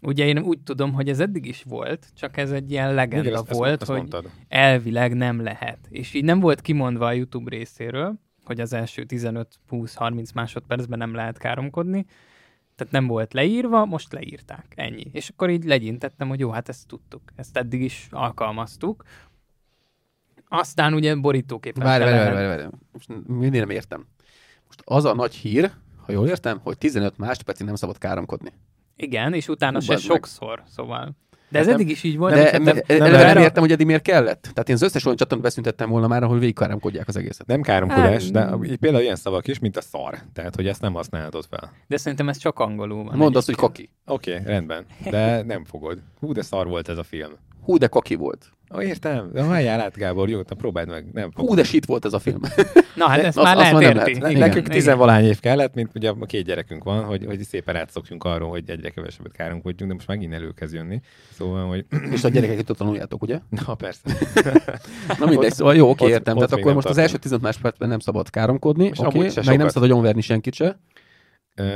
Ugye 0.05 0.27
én 0.27 0.39
úgy 0.39 0.59
tudom, 0.61 0.93
hogy 0.93 1.09
ez 1.09 1.21
eddig 1.21 1.47
is 1.47 1.63
volt, 1.63 2.07
csak 2.15 2.37
ez 2.37 2.51
egy 2.53 2.71
ilyen 2.71 2.95
legenda 2.95 3.29
Igen, 3.29 3.39
ezt, 3.39 3.49
ezt, 3.51 3.59
volt, 3.59 3.81
ezt 3.81 3.91
hogy 3.91 3.99
mondtad. 3.99 4.31
elvileg 4.49 5.15
nem 5.15 5.43
lehet. 5.43 5.79
És 5.89 6.15
így 6.15 6.25
nem 6.25 6.41
volt 6.41 6.61
kimondva 6.61 7.07
a 7.07 7.13
YouTube 7.13 7.51
részéről, 7.51 8.15
hogy 8.45 8.61
az 8.61 8.73
első 8.73 9.05
15-20-30 9.09 10.35
másodpercben 10.35 10.99
nem 10.99 11.15
lehet 11.15 11.39
káromkodni. 11.39 12.07
Tehát 12.77 12.93
nem 12.93 13.07
volt 13.07 13.33
leírva, 13.33 13.85
most 13.85 14.13
leírták. 14.13 14.73
Ennyi. 14.77 15.07
És 15.13 15.29
akkor 15.29 15.51
így 15.51 15.65
legyintettem, 15.65 16.29
hogy 16.29 16.41
jó, 16.41 16.51
hát 16.51 16.69
ezt 16.69 16.87
tudtuk. 16.87 17.23
Ezt 17.37 17.57
eddig 17.57 17.83
is 17.83 18.07
alkalmaztuk. 18.11 19.05
Aztán 20.49 20.95
ugye 20.95 21.17
borítóképpen 21.17 21.83
Várj, 21.85 22.05
várj, 22.05 22.35
várj, 22.35 22.47
várj. 22.47 22.65
Most 22.93 23.09
mindig 23.27 23.61
nem 23.61 23.71
értem. 23.71 24.07
Most 24.67 24.83
az 24.85 25.05
a 25.05 25.15
nagy 25.15 25.35
hír, 25.35 25.71
ha 26.07 26.13
jól 26.13 26.29
értem, 26.29 26.61
hogy 26.63 26.79
15 26.79 27.19
másodpercig 27.19 27.67
nem 27.67 27.75
szabad 27.75 27.99
káromkodni. 27.99 28.53
Igen, 28.97 29.35
és 29.35 29.49
utána 29.49 29.79
Hú, 29.79 29.85
se 29.85 29.93
bazd 29.93 30.09
meg. 30.09 30.17
sokszor, 30.17 30.63
szóval. 30.67 31.17
De 31.49 31.59
ez 31.59 31.67
nem- 31.67 31.75
eddig 31.75 31.91
is 31.91 32.03
így 32.03 32.17
volt. 32.17 32.35
De 32.35 32.51
nem, 32.51 32.63
nem, 32.63 32.79
nem, 32.87 33.11
nem, 33.11 33.37
értem, 33.37 33.63
hogy 33.63 33.73
eddig 33.73 33.87
miért 33.87 34.03
kellett. 34.03 34.41
Tehát 34.41 34.69
én 34.69 34.75
az 34.75 34.83
összes 34.83 35.05
olyan 35.05 35.17
csatornát 35.17 35.47
beszüntettem 35.47 35.91
volna 35.91 36.07
már, 36.07 36.23
ahol 36.23 36.39
végigkáromkodják 36.39 37.09
az 37.09 37.17
egészet. 37.17 37.47
Nem 37.47 37.61
káromkodás, 37.61 38.31
de 38.31 38.57
például 38.81 39.03
ilyen 39.03 39.17
szavak 39.17 39.47
is, 39.49 39.59
mint 39.59 39.77
a 39.77 39.81
szar. 39.81 40.19
Tehát, 40.33 40.55
hogy 40.55 40.67
ezt 40.67 40.81
nem 40.81 40.93
használhatod 40.93 41.45
fel. 41.51 41.73
de 41.87 41.97
szerintem 41.97 42.29
ez 42.29 42.37
csak 42.37 42.59
angolul 42.59 43.05
van. 43.05 43.17
Mondd 43.17 43.37
azt, 43.37 43.47
hogy 43.47 43.55
kaki. 43.55 43.91
Oké, 44.07 44.33
okay, 44.33 44.45
rendben. 44.45 44.85
De 45.11 45.43
nem 45.43 45.65
fogod. 45.65 45.99
Hú, 46.21 46.33
de 46.33 46.43
szar 46.43 46.67
volt 46.67 46.89
ez 46.89 46.99
a 46.99 47.03
film. 47.03 47.31
Hú, 47.63 47.77
de 47.77 47.87
kaki 47.87 48.15
volt. 48.15 48.51
Ó, 48.75 48.81
értem. 48.81 49.31
De 49.33 49.43
halljál 49.43 49.81
át, 49.81 49.97
Gábor, 49.97 50.29
jó, 50.29 50.37
na 50.49 50.55
próbáld 50.57 50.89
meg. 50.89 51.07
Nem 51.13 51.31
fogod. 51.31 51.49
Hú, 51.49 51.55
de 51.55 51.65
shit 51.65 51.85
volt 51.85 52.05
ez 52.05 52.13
a 52.13 52.19
film. 52.19 52.41
Na 52.95 53.07
hát 53.07 53.21
De 53.21 53.27
ezt 53.27 53.43
már 53.43 53.57
lehet 53.57 53.73
már 53.73 53.83
nem 53.83 53.97
érti. 53.97 54.13
lehet. 54.13 54.31
Igen, 54.31 54.49
nekünk 54.49 54.67
igen. 54.67 54.79
tizenvalány 54.79 55.25
év 55.25 55.41
kellett, 55.41 55.75
mint 55.75 55.91
ugye 55.95 56.09
a 56.09 56.27
két 56.27 56.45
gyerekünk 56.45 56.85
van, 56.85 57.05
hogy, 57.05 57.25
hogy 57.27 57.43
szépen 57.43 57.77
átszokjunk 57.77 58.25
arról, 58.25 58.49
hogy 58.51 58.71
egyre 58.71 58.91
kevesebbet 58.91 59.33
káromkodjunk, 59.33 59.91
de 59.91 59.97
most 59.97 60.07
megint 60.07 60.33
előkezd 60.33 60.75
jönni. 60.75 61.01
Szóval, 61.33 61.67
hogy 61.69 61.85
És 62.11 62.25
a 62.25 62.29
gyerekek 62.29 62.59
itt 62.59 62.67
tanuljátok, 62.77 63.23
ugye? 63.23 63.41
na 63.67 63.75
persze. 63.75 64.01
Na 65.19 65.27
mindegy, 65.27 65.53
szóval 65.53 65.75
jó, 65.75 65.89
oké, 65.91 66.07
értem. 66.07 66.37
ott 66.37 66.45
Tehát 66.45 66.61
akkor 66.61 66.75
most 66.75 66.87
az 66.89 66.95
tartunk. 66.95 67.07
első 67.07 67.17
15 67.17 67.43
másodpercben 67.43 67.89
nem 67.89 67.99
szabad 67.99 68.31
káromkodni, 68.31 68.91
oké, 68.97 69.29
se 69.29 69.43
meg 69.47 69.59
nem 69.59 69.69
szabad 69.69 69.91
agyonverni 69.91 70.21
senkit 70.21 70.55
se. 70.55 70.79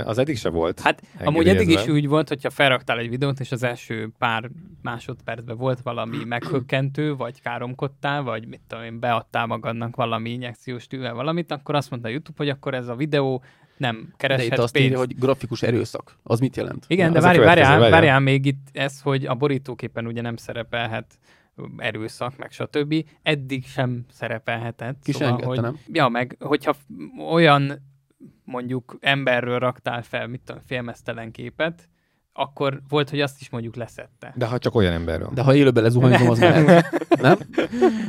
Az 0.04 0.18
eddig 0.18 0.36
se 0.36 0.48
volt. 0.48 0.80
Hát 0.80 1.02
amúgy 1.24 1.48
eddig 1.48 1.68
is 1.68 1.86
úgy 1.86 2.08
volt, 2.08 2.28
hogyha 2.28 2.50
felraktál 2.50 2.98
egy 2.98 3.08
videót, 3.08 3.40
és 3.40 3.52
az 3.52 3.62
első 3.62 4.10
pár 4.18 4.50
másodpercben 4.82 5.56
volt 5.56 5.80
valami 5.80 6.24
meghökkentő, 6.34 7.16
vagy 7.16 7.40
káromkodtál, 7.40 8.22
vagy 8.22 8.46
mit 8.46 8.60
tudom 8.68 8.84
én, 8.84 9.00
beadtál 9.00 9.46
magadnak 9.46 9.96
valami 9.96 10.30
injekciós 10.30 10.86
tűvel 10.86 11.14
valamit, 11.14 11.50
akkor 11.50 11.74
azt 11.74 11.90
mondta 11.90 12.08
a 12.08 12.10
YouTube, 12.10 12.36
hogy 12.36 12.48
akkor 12.48 12.74
ez 12.74 12.88
a 12.88 12.94
videó 12.94 13.42
nem 13.76 13.94
De 13.94 14.00
itt 14.08 14.16
kereshet 14.16 14.58
azt 14.58 14.72
pénzt. 14.72 14.88
írja, 14.88 14.98
hogy 14.98 15.18
grafikus 15.18 15.62
erőszak. 15.62 16.18
Az 16.22 16.40
mit 16.40 16.56
jelent? 16.56 16.84
Igen, 16.88 17.06
Ja, 17.06 17.12
de 17.12 17.20
várjál, 17.20 17.44
várjál. 17.44 17.90
várjál 17.90 18.20
még 18.20 18.44
itt 18.46 18.66
ez, 18.72 19.00
hogy 19.00 19.26
a 19.26 19.34
borítóképpen 19.34 20.06
ugye 20.06 20.20
nem 20.20 20.36
szerepelhet 20.36 21.18
erőszak, 21.76 22.36
meg 22.36 22.50
stb. 22.50 22.94
Eddig 23.22 23.66
sem 23.66 24.04
szerepelhetett. 24.12 25.02
Ki 25.02 25.12
szóval, 25.12 25.28
engedte, 25.28 25.46
hogy, 25.48 25.60
nem? 25.60 25.78
Ja, 25.92 26.08
meg 26.08 26.36
hogyha 26.40 26.74
olyan 27.30 27.86
mondjuk 28.44 28.96
emberről 29.00 29.58
raktál 29.58 30.02
fel, 30.02 30.26
mit 30.26 30.40
tudom, 30.44 30.62
félmeztelen 30.66 31.30
képet, 31.30 31.88
akkor 32.32 32.80
volt, 32.88 33.10
hogy 33.10 33.20
azt 33.20 33.40
is 33.40 33.50
mondjuk 33.50 33.76
leszette. 33.76 34.32
De 34.36 34.46
ha 34.46 34.58
csak 34.58 34.74
olyan 34.74 34.92
emberről. 34.92 35.30
De 35.34 35.42
ha 35.42 35.54
élőben 35.54 35.82
lezuhanyzom, 35.82 36.30
az 36.30 36.38
mehet. 36.38 37.06
Nem? 37.20 37.38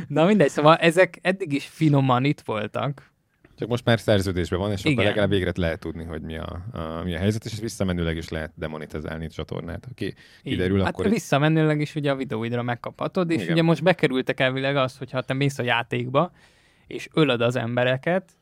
Na 0.08 0.24
mindegy, 0.24 0.48
szóval 0.48 0.76
ezek 0.76 1.18
eddig 1.22 1.52
is 1.52 1.66
finoman 1.66 2.24
itt 2.24 2.40
voltak. 2.40 3.12
Csak 3.60 3.68
most 3.68 3.84
már 3.84 4.00
szerződésben 4.00 4.58
van, 4.58 4.70
és 4.70 4.80
akkor 4.80 4.92
Igen. 4.92 5.04
legalább 5.04 5.28
végre 5.28 5.52
lehet 5.54 5.80
tudni, 5.80 6.04
hogy 6.04 6.22
mi 6.22 6.36
a, 6.36 6.62
a, 6.72 7.02
mi 7.02 7.14
a 7.14 7.18
helyzet, 7.18 7.44
és 7.44 7.60
visszamenőleg 7.60 8.16
is 8.16 8.28
lehet 8.28 8.52
demonetizálni 8.54 9.24
a 9.24 9.28
csatornát. 9.28 9.86
Aki 9.90 10.14
kiderül, 10.42 10.78
hát 10.78 10.88
akkor... 10.88 11.08
visszamenőleg 11.08 11.80
is 11.80 11.94
ugye 11.94 12.10
a 12.10 12.16
videóidra 12.16 12.62
megkaphatod, 12.62 13.30
és 13.30 13.42
Igen. 13.42 13.52
ugye 13.52 13.62
most 13.62 13.82
bekerültek 13.82 14.40
elvileg 14.40 14.76
az, 14.76 14.98
hogy 14.98 15.10
ha 15.10 15.22
te 15.22 15.34
mész 15.34 15.58
a 15.58 15.62
játékba, 15.62 16.32
és 16.86 17.08
ölöd 17.12 17.40
az 17.40 17.56
embereket, 17.56 18.32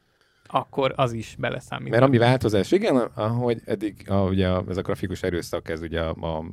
akkor 0.50 0.92
az 0.96 1.12
is 1.12 1.36
beleszámít. 1.38 1.90
Mert 1.90 2.02
ami 2.02 2.18
változás, 2.18 2.72
igen, 2.72 2.96
ahogy 2.96 3.60
eddig 3.64 4.10
a, 4.10 4.14
ugye 4.14 4.48
a, 4.48 4.64
ez 4.68 4.76
a 4.76 4.82
grafikus 4.82 5.22
erőszak, 5.22 5.68
ez 5.68 5.80
ugye 5.80 6.00
a, 6.00 6.14
a, 6.20 6.44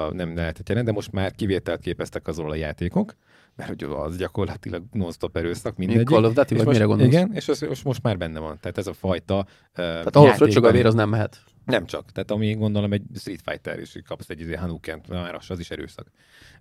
a 0.00 0.12
nem 0.12 0.34
lehetett 0.34 0.68
jelent, 0.68 0.86
de 0.86 0.92
most 0.92 1.12
már 1.12 1.32
kivételt 1.32 1.80
képeztek 1.80 2.26
azról 2.26 2.50
a 2.50 2.54
játékok, 2.54 3.14
mert 3.58 3.70
hogy 3.70 3.84
az 3.92 4.16
gyakorlatilag 4.16 4.82
non-stop 4.92 5.36
erőszak 5.36 5.76
mindegyik. 5.76 6.08
Call 6.08 6.24
of 6.24 6.32
Duty, 6.32 6.54
és 6.54 6.56
vagy 6.56 6.66
most, 6.66 6.78
mire 6.78 6.84
gondolsz? 6.84 7.12
Igen, 7.12 7.32
és 7.34 7.48
az, 7.48 7.60
most, 7.60 7.84
most 7.84 8.02
már 8.02 8.18
benne 8.18 8.38
van. 8.38 8.58
Tehát 8.60 8.78
ez 8.78 8.86
a 8.86 8.92
fajta 8.92 9.38
uh, 9.38 9.44
Tehát 9.74 10.16
ahol 10.16 10.32
fröccsög 10.32 10.64
a 10.64 10.70
vér, 10.70 10.86
az 10.86 10.94
nem 10.94 11.08
mehet. 11.08 11.42
Nem 11.64 11.86
csak. 11.86 12.12
Tehát 12.12 12.30
ami 12.30 12.54
gondolom 12.54 12.92
egy 12.92 13.02
Street 13.14 13.40
Fighter, 13.44 13.78
és 13.78 13.98
kapsz 14.06 14.28
egy 14.28 14.40
izé 14.40 14.54
Hanukkent, 14.54 15.08
már 15.08 15.34
az, 15.34 15.44
az 15.48 15.58
is 15.58 15.70
erőszak. 15.70 16.06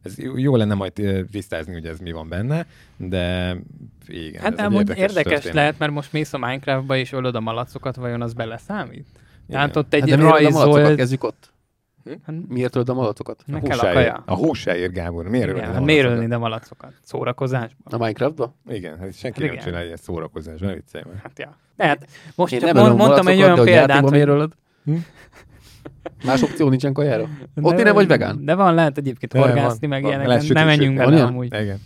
Ez 0.01 0.17
jó 0.36 0.55
lenne 0.55 0.73
majd 0.73 0.93
tisztázni, 1.31 1.73
hogy 1.73 1.86
ez 1.86 1.99
mi 1.99 2.12
van 2.12 2.29
benne, 2.29 2.65
de 2.97 3.55
igen. 4.07 4.41
Hát 4.41 4.60
ez 4.60 4.65
amúgy 4.65 4.79
érdekes, 4.79 5.01
érdekes 5.01 5.31
történet. 5.31 5.55
lehet, 5.55 5.79
mert 5.79 5.91
most 5.91 6.13
mész 6.13 6.33
a 6.33 6.38
Minecraftba 6.38 6.97
és 6.97 7.12
ölöd 7.12 7.36
a 7.36 7.39
malacokat, 7.39 7.95
vajon 7.95 8.21
az 8.21 8.33
beleszámít? 8.33 9.07
Tehát 9.49 9.69
Igen. 9.69 9.83
ott 9.83 9.93
egy 9.93 9.99
Hát 9.99 10.10
de 10.10 10.15
miért 10.15 10.39
öld 10.39 10.45
a 10.45 10.49
malatokat? 10.49 10.75
rajzolt... 10.75 10.97
Kezdjük 10.97 11.23
ott. 11.23 11.51
Hát, 12.25 12.35
Miért 12.47 12.75
öld 12.75 12.89
a 12.89 12.93
malatokat? 12.93 13.43
meg 13.47 13.63
A 13.63 13.67
kell 13.67 13.77
a 13.77 13.93
kaja. 13.93 14.23
A 14.25 14.35
húsáért, 14.35 14.93
Gábor. 14.93 15.27
Miért 15.27 15.45
Igen, 15.45 15.55
ölöd 15.57 15.67
hát 15.73 15.81
a 15.81 15.83
miért 15.85 16.01
malacokat? 16.03 16.21
ölni 16.23 16.33
a 16.35 16.39
malacokat? 16.39 16.93
Szórakozásban? 17.03 17.93
A 17.93 17.97
Minecraftba? 17.97 18.55
Igen, 18.69 18.97
hát 18.99 19.17
senki 19.17 19.39
Hát 19.41 19.49
nem 19.49 19.51
igen. 19.51 19.63
csinálja 19.63 19.85
ilyen 19.85 19.97
szórakozás, 19.97 20.59
ne 20.59 20.73
viccelj 20.73 21.03
már. 21.07 21.19
Hát 21.23 21.39
ja. 21.39 21.57
Tehát 21.77 22.07
most 22.35 22.53
Én 22.53 22.59
csak 22.59 22.71
nem 22.73 22.83
mond, 22.85 22.97
mondtam 22.97 23.27
egy 23.27 23.37
malacokat, 23.37 23.59
olyan 23.59 23.77
példát, 23.77 24.01
hogy... 24.01 24.11
miért 24.11 24.27
ölöd? 24.27 24.51
Hm? 24.85 24.95
Más 26.25 26.41
opció 26.41 26.69
nincsen 26.69 26.93
kajára? 26.93 27.27
Ott 27.61 27.83
nem 27.83 27.93
vagy 27.93 28.07
vegán? 28.07 28.45
De 28.45 28.55
van, 28.55 28.73
lehet 28.73 28.97
egyébként 28.97 29.33
horgászni, 29.33 29.87
meg 29.87 30.03
ilyenek, 30.03 30.47
nem 30.47 30.65
menjünk 30.65 30.97
bele 30.97 31.23
amúgy. 31.23 31.45
Igen. 31.45 31.79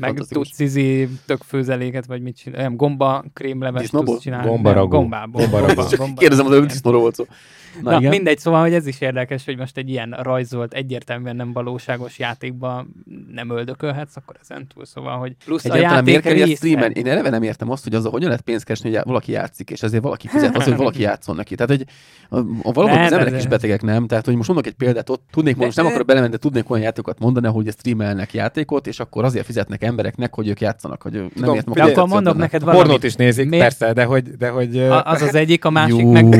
Meg 0.00 0.14
tudsz 0.28 0.58
izi 0.58 1.08
tök 1.26 1.42
főzeléket, 1.46 2.06
vagy 2.06 2.22
mit 2.22 2.36
csinálni, 2.36 2.62
olyan 2.64 2.76
gomba 2.76 3.24
krémleves 3.32 3.88
tudsz 3.88 4.20
csinálni. 4.20 4.48
Gombaragú. 4.48 4.90
Nem, 4.90 5.00
Gombából. 5.00 5.40
Gombaragú. 5.40 5.74
Gomba- 5.74 5.90
Csak 5.90 5.98
gomba- 5.98 6.18
Kérdezem, 6.20 6.46
igen. 6.46 6.66
disznóról 6.66 7.00
volt 7.00 7.14
szó. 7.14 7.24
Na, 7.82 7.90
Na, 7.90 7.98
igen. 7.98 8.10
mindegy, 8.10 8.38
szóval, 8.38 8.60
hogy 8.60 8.74
ez 8.74 8.86
is 8.86 9.00
érdekes, 9.00 9.44
hogy 9.44 9.56
most 9.56 9.76
egy 9.76 9.88
ilyen 9.88 10.10
rajzolt, 10.22 10.72
egyértelműen 10.74 11.36
nem 11.36 11.52
valóságos 11.52 12.18
játékban 12.18 13.04
nem 13.32 13.50
öldökölhetsz, 13.50 14.16
akkor 14.16 14.36
ezen 14.40 14.66
túl, 14.74 14.84
szóval, 14.84 15.18
hogy 15.18 15.32
plusz 15.44 15.64
Egyáltalán 15.64 15.98
a 15.98 16.02
miért 16.02 16.24
játék 16.24 16.28
kell 16.28 16.34
ilyet 16.34 16.48
része. 16.48 16.66
streamen? 16.66 16.92
Én 16.92 17.06
eleve 17.06 17.30
nem 17.30 17.42
értem 17.42 17.70
azt, 17.70 17.84
hogy 17.84 17.94
az, 17.94 18.04
hogyan 18.04 18.28
lehet 18.28 18.42
pénzt 18.44 18.64
keresni, 18.64 18.90
hogy 18.94 19.00
valaki 19.04 19.32
játszik, 19.32 19.70
és 19.70 19.82
ezért 19.82 20.02
valaki 20.02 20.28
fizet 20.28 20.56
az, 20.56 20.64
hogy 20.64 20.76
valaki 20.86 21.00
játszon 21.00 21.36
neki. 21.36 21.54
Tehát, 21.54 21.70
hogy 21.76 21.84
a, 22.28 22.38
a 22.62 22.72
valahol 22.72 22.96
Nem, 22.96 23.04
az 23.04 23.12
emberek 23.12 23.40
is 23.40 23.46
betegek, 23.46 23.82
nem? 23.82 24.06
Tehát, 24.06 24.24
hogy 24.24 24.34
most 24.36 24.48
mondok 24.48 24.66
egy 24.66 24.74
példát, 24.74 25.10
ott 25.10 25.22
tudnék, 25.30 25.56
most 25.56 25.76
nem 25.76 25.86
akarok 25.86 26.06
belemenni, 26.06 26.32
de 26.32 26.38
tudnék 26.38 26.70
olyan 26.70 26.82
játékokat 26.82 27.18
mondani, 27.18 27.46
hogy 27.48 27.70
streamelnek 27.72 28.34
játékot, 28.34 28.86
és 28.86 29.00
akkor 29.00 29.24
azért 29.24 29.44
fizetnek 29.46 29.82
embereknek, 29.88 30.34
hogy 30.34 30.48
ők 30.48 30.60
játszanak, 30.60 31.02
hogy 31.02 31.12
nem 31.12 31.54
értem, 31.54 31.72
De 31.74 31.82
akkor 31.82 32.08
mondok 32.08 32.22
benne. 32.32 32.38
neked 32.38 32.62
A 32.62 32.64
valamit. 32.64 32.86
pornót 32.86 33.04
is 33.04 33.14
nézik, 33.14 33.48
Miért- 33.48 33.64
persze, 33.64 33.92
de 33.92 34.04
hogy... 34.04 34.22
De, 34.36 34.48
hogy 34.48 34.78
A, 34.78 35.04
az 35.04 35.22
az 35.22 35.34
egyik, 35.34 35.64
a 35.64 35.70
másik 35.70 36.00
Jó. 36.00 36.10
meg... 36.10 36.28
de 36.28 36.38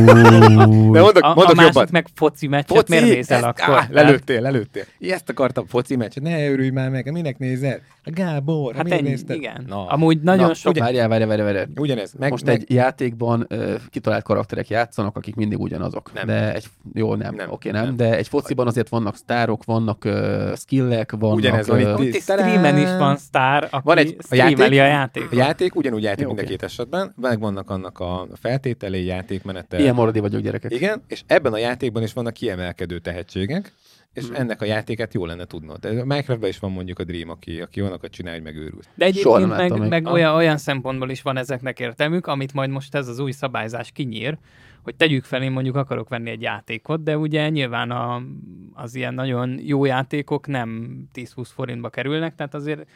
mondok, 1.00 1.22
A, 1.22 1.26
a 1.30 1.34
mondok 1.34 1.54
másik 1.54 1.72
jobbat. 1.74 1.90
meg 1.90 2.06
foci 2.14 2.46
meccset, 2.46 2.88
miért 2.88 3.04
nézel 3.04 3.36
ezt, 3.36 3.60
akkor? 3.60 3.74
Á, 3.74 3.86
lelőttél, 3.90 4.40
lelőttél. 4.40 4.82
Ezt 5.00 5.28
akartam, 5.30 5.66
foci 5.66 5.96
meccset, 5.96 6.22
ne 6.22 6.48
örülj 6.50 6.70
már 6.70 6.90
meg, 6.90 7.12
minek 7.12 7.38
nézel? 7.38 7.78
A 8.04 8.10
Gábor, 8.14 8.74
Hát 8.74 8.84
miért 8.84 8.98
ennyi, 9.00 9.08
nézted? 9.08 9.36
igen. 9.36 9.64
Na, 9.68 9.86
Amúgy 9.86 10.20
nagyon 10.20 10.46
Na, 10.46 10.54
sok... 10.54 10.72
ugye- 10.72 10.80
Várjál, 10.80 11.08
várjál, 11.08 11.28
várjál, 11.28 11.46
várjál. 11.46 11.66
ugyanez. 11.76 12.12
Meg, 12.18 12.30
Most 12.30 12.44
meg, 12.44 12.54
egy 12.54 12.70
játékban 12.74 13.44
ö, 13.48 13.74
kitalált 13.90 14.22
karakterek 14.22 14.68
játszanak, 14.68 15.16
akik 15.16 15.34
mindig 15.34 15.58
ugyanazok. 15.60 16.10
Nem. 16.14 16.26
De 16.26 16.54
egy, 16.54 16.64
jó, 16.94 17.14
nem, 17.14 17.34
Nem. 17.34 17.50
oké, 17.50 17.70
nem. 17.70 17.84
Nem. 17.84 17.96
De 17.96 18.16
egy 18.16 18.28
fociban 18.28 18.66
azért 18.66 18.88
vannak 18.88 19.16
sztárok, 19.16 19.64
vannak 19.64 20.04
uh, 20.04 20.56
skillek, 20.56 21.12
vannak... 21.18 21.36
Ugyanez 21.36 21.66
van 21.68 22.02
itt 22.02 22.20
streamen 22.20 22.76
is 22.78 22.88
van 22.98 23.16
sztár, 23.16 23.37
aki 23.70 23.80
Van 23.84 23.96
egy- 23.98 24.16
a 24.30 24.34
játék- 24.34 24.58
a 24.60 24.72
játékot. 24.72 25.32
A 25.32 25.36
játék 25.36 25.74
ugyanúgy 25.74 26.02
játék 26.02 26.20
Jó, 26.20 26.26
mind 26.26 26.38
a 26.38 26.42
oké. 26.42 26.50
két 26.50 26.62
esetben, 26.62 27.12
meg 27.16 27.40
vannak 27.40 27.70
annak 27.70 27.98
a 27.98 28.26
feltételei, 28.34 29.04
játékmenete. 29.04 29.78
Ilyen 29.78 29.94
maradi 29.94 30.18
vagyok, 30.20 30.40
gyerekek. 30.40 30.72
Igen, 30.72 31.02
és 31.06 31.22
ebben 31.26 31.52
a 31.52 31.58
játékban 31.58 32.02
is 32.02 32.12
vannak 32.12 32.32
kiemelkedő 32.32 32.98
tehetségek, 32.98 33.72
és 34.12 34.24
Hmm. 34.26 34.34
ennek 34.34 34.62
a 34.62 34.64
játékát 34.64 35.14
jó 35.14 35.26
lenne 35.26 35.44
tudnod. 35.44 35.78
De 35.78 35.88
A 35.88 35.92
Minecraftban 35.92 36.48
is 36.48 36.58
van 36.58 36.72
mondjuk 36.72 36.98
a 36.98 37.04
Dream, 37.04 37.28
aki, 37.30 37.60
aki 37.60 37.80
olyanokat 37.80 38.10
csinál, 38.10 38.32
hogy 38.32 38.42
megőrült. 38.42 38.88
De 38.94 39.04
egyébként 39.04 39.46
meg, 39.56 39.78
még. 39.78 39.88
meg 39.88 40.06
olyan, 40.06 40.34
olyan 40.34 40.56
szempontból 40.56 41.10
is 41.10 41.22
van 41.22 41.36
ezeknek 41.36 41.80
értelmük, 41.80 42.26
amit 42.26 42.52
majd 42.52 42.70
most 42.70 42.94
ez 42.94 43.08
az 43.08 43.18
új 43.18 43.30
szabályzás 43.30 43.92
kinyír, 43.92 44.38
hogy 44.82 44.94
tegyük 44.96 45.24
fel, 45.24 45.42
én 45.42 45.50
mondjuk 45.50 45.76
akarok 45.76 46.08
venni 46.08 46.30
egy 46.30 46.42
játékot, 46.42 47.02
de 47.02 47.16
ugye 47.18 47.48
nyilván 47.48 47.90
a, 47.90 48.22
az 48.72 48.94
ilyen 48.94 49.14
nagyon 49.14 49.58
jó 49.62 49.84
játékok 49.84 50.46
nem 50.46 50.98
10-20 51.14 51.48
forintba 51.54 51.88
kerülnek, 51.88 52.34
tehát 52.34 52.54
azért 52.54 52.88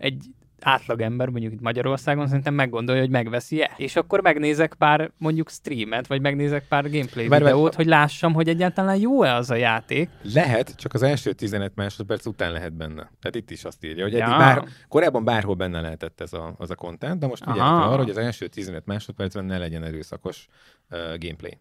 egy 0.00 0.24
átlagember, 0.62 1.28
mondjuk 1.28 1.52
itt 1.52 1.60
Magyarországon 1.60 2.26
szerintem 2.26 2.54
meggondolja, 2.54 3.00
hogy 3.00 3.10
megveszi-e. 3.10 3.70
És 3.76 3.96
akkor 3.96 4.20
megnézek 4.20 4.74
pár 4.74 5.10
mondjuk 5.18 5.50
streamet, 5.50 6.06
vagy 6.06 6.20
megnézek 6.20 6.68
pár 6.68 6.90
gameplay 6.90 7.28
várj, 7.28 7.42
videót, 7.44 7.72
a- 7.72 7.76
hogy 7.76 7.86
lássam, 7.86 8.32
hogy 8.32 8.48
egyáltalán 8.48 8.96
jó-e 8.96 9.34
az 9.34 9.50
a 9.50 9.54
játék. 9.54 10.08
Lehet, 10.34 10.74
csak 10.76 10.94
az 10.94 11.02
első 11.02 11.32
15 11.32 11.74
másodperc 11.74 12.26
után 12.26 12.52
lehet 12.52 12.72
benne. 12.72 13.10
Tehát 13.20 13.34
itt 13.34 13.50
is 13.50 13.64
azt 13.64 13.84
írja, 13.84 14.02
hogy 14.04 14.14
eddig 14.14 14.28
Ja. 14.28 14.38
bár, 14.38 14.64
korábban 14.88 15.24
bárhol 15.24 15.54
benne 15.54 15.80
lehetett 15.80 16.20
ez 16.20 16.32
a, 16.32 16.54
az 16.58 16.70
a 16.70 16.74
content, 16.74 17.20
de 17.20 17.26
most 17.26 17.42
figyelj 17.44 17.60
arra, 17.60 17.96
hogy 17.96 18.10
az 18.10 18.18
első 18.18 18.46
15 18.46 18.86
másodpercben 18.86 19.44
ne 19.44 19.58
legyen 19.58 19.84
erőszakos 19.84 20.46
uh, 20.90 20.98
gameplay. 21.18 21.58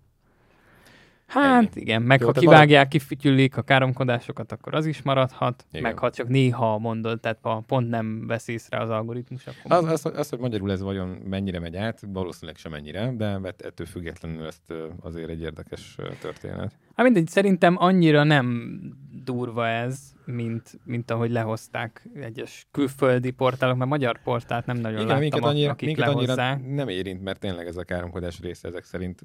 Hát 1.29 1.55
Ennyi. 1.63 1.69
igen, 1.73 2.01
meg 2.01 2.19
Jó, 2.19 2.27
ha 2.27 2.31
kivágják, 2.33 2.87
kifütyülik 2.87 3.57
a 3.57 3.61
káromkodásokat, 3.61 4.51
akkor 4.51 4.75
az 4.75 4.85
is 4.85 5.01
maradhat, 5.01 5.65
Igen. 5.69 5.81
meg 5.81 5.97
ha 5.97 6.09
csak 6.09 6.27
néha 6.27 6.77
mondod, 6.77 7.19
tehát 7.19 7.37
ha 7.41 7.63
pont 7.67 7.89
nem 7.89 8.27
vesz 8.27 8.47
észre 8.47 8.79
az 8.79 8.89
algoritmus, 8.89 9.47
akkor... 9.47 9.71
Az, 9.77 10.05
az, 10.05 10.11
az, 10.17 10.29
hogy 10.29 10.39
magyarul 10.39 10.71
ez 10.71 10.81
vajon 10.81 11.07
mennyire 11.07 11.59
megy 11.59 11.75
át, 11.75 11.99
valószínűleg 12.07 12.57
sem 12.57 12.71
mennyire, 12.71 13.13
de 13.17 13.39
ett- 13.43 13.61
ettől 13.61 13.87
függetlenül 13.87 14.45
ezt 14.45 14.73
azért 15.01 15.29
egy 15.29 15.41
érdekes 15.41 15.95
történet. 16.21 16.71
Hát 16.99 17.07
mindegy, 17.07 17.27
szerintem 17.27 17.75
annyira 17.77 18.23
nem 18.23 18.79
durva 19.23 19.67
ez, 19.67 19.99
mint, 20.25 20.79
mint 20.83 21.12
ahogy 21.12 21.31
lehozták 21.31 22.09
egyes 22.21 22.67
külföldi 22.71 23.31
portálok, 23.31 23.77
mert 23.77 23.89
magyar 23.89 24.21
portált 24.23 24.65
nem 24.65 24.77
nagyon 24.77 24.93
Igen, 24.97 25.05
láttam, 25.07 25.21
minket 25.21 25.43
annyira, 25.43 25.71
akik 25.71 25.88
minket 25.88 26.07
annyira 26.07 26.35
lehozzák. 26.35 26.73
nem 26.73 26.88
érint, 26.88 27.23
mert 27.23 27.39
tényleg 27.39 27.67
ez 27.67 27.77
a 27.77 27.83
káromkodás 27.83 28.39
része 28.39 28.67
ezek 28.67 28.83
szerint 28.83 29.21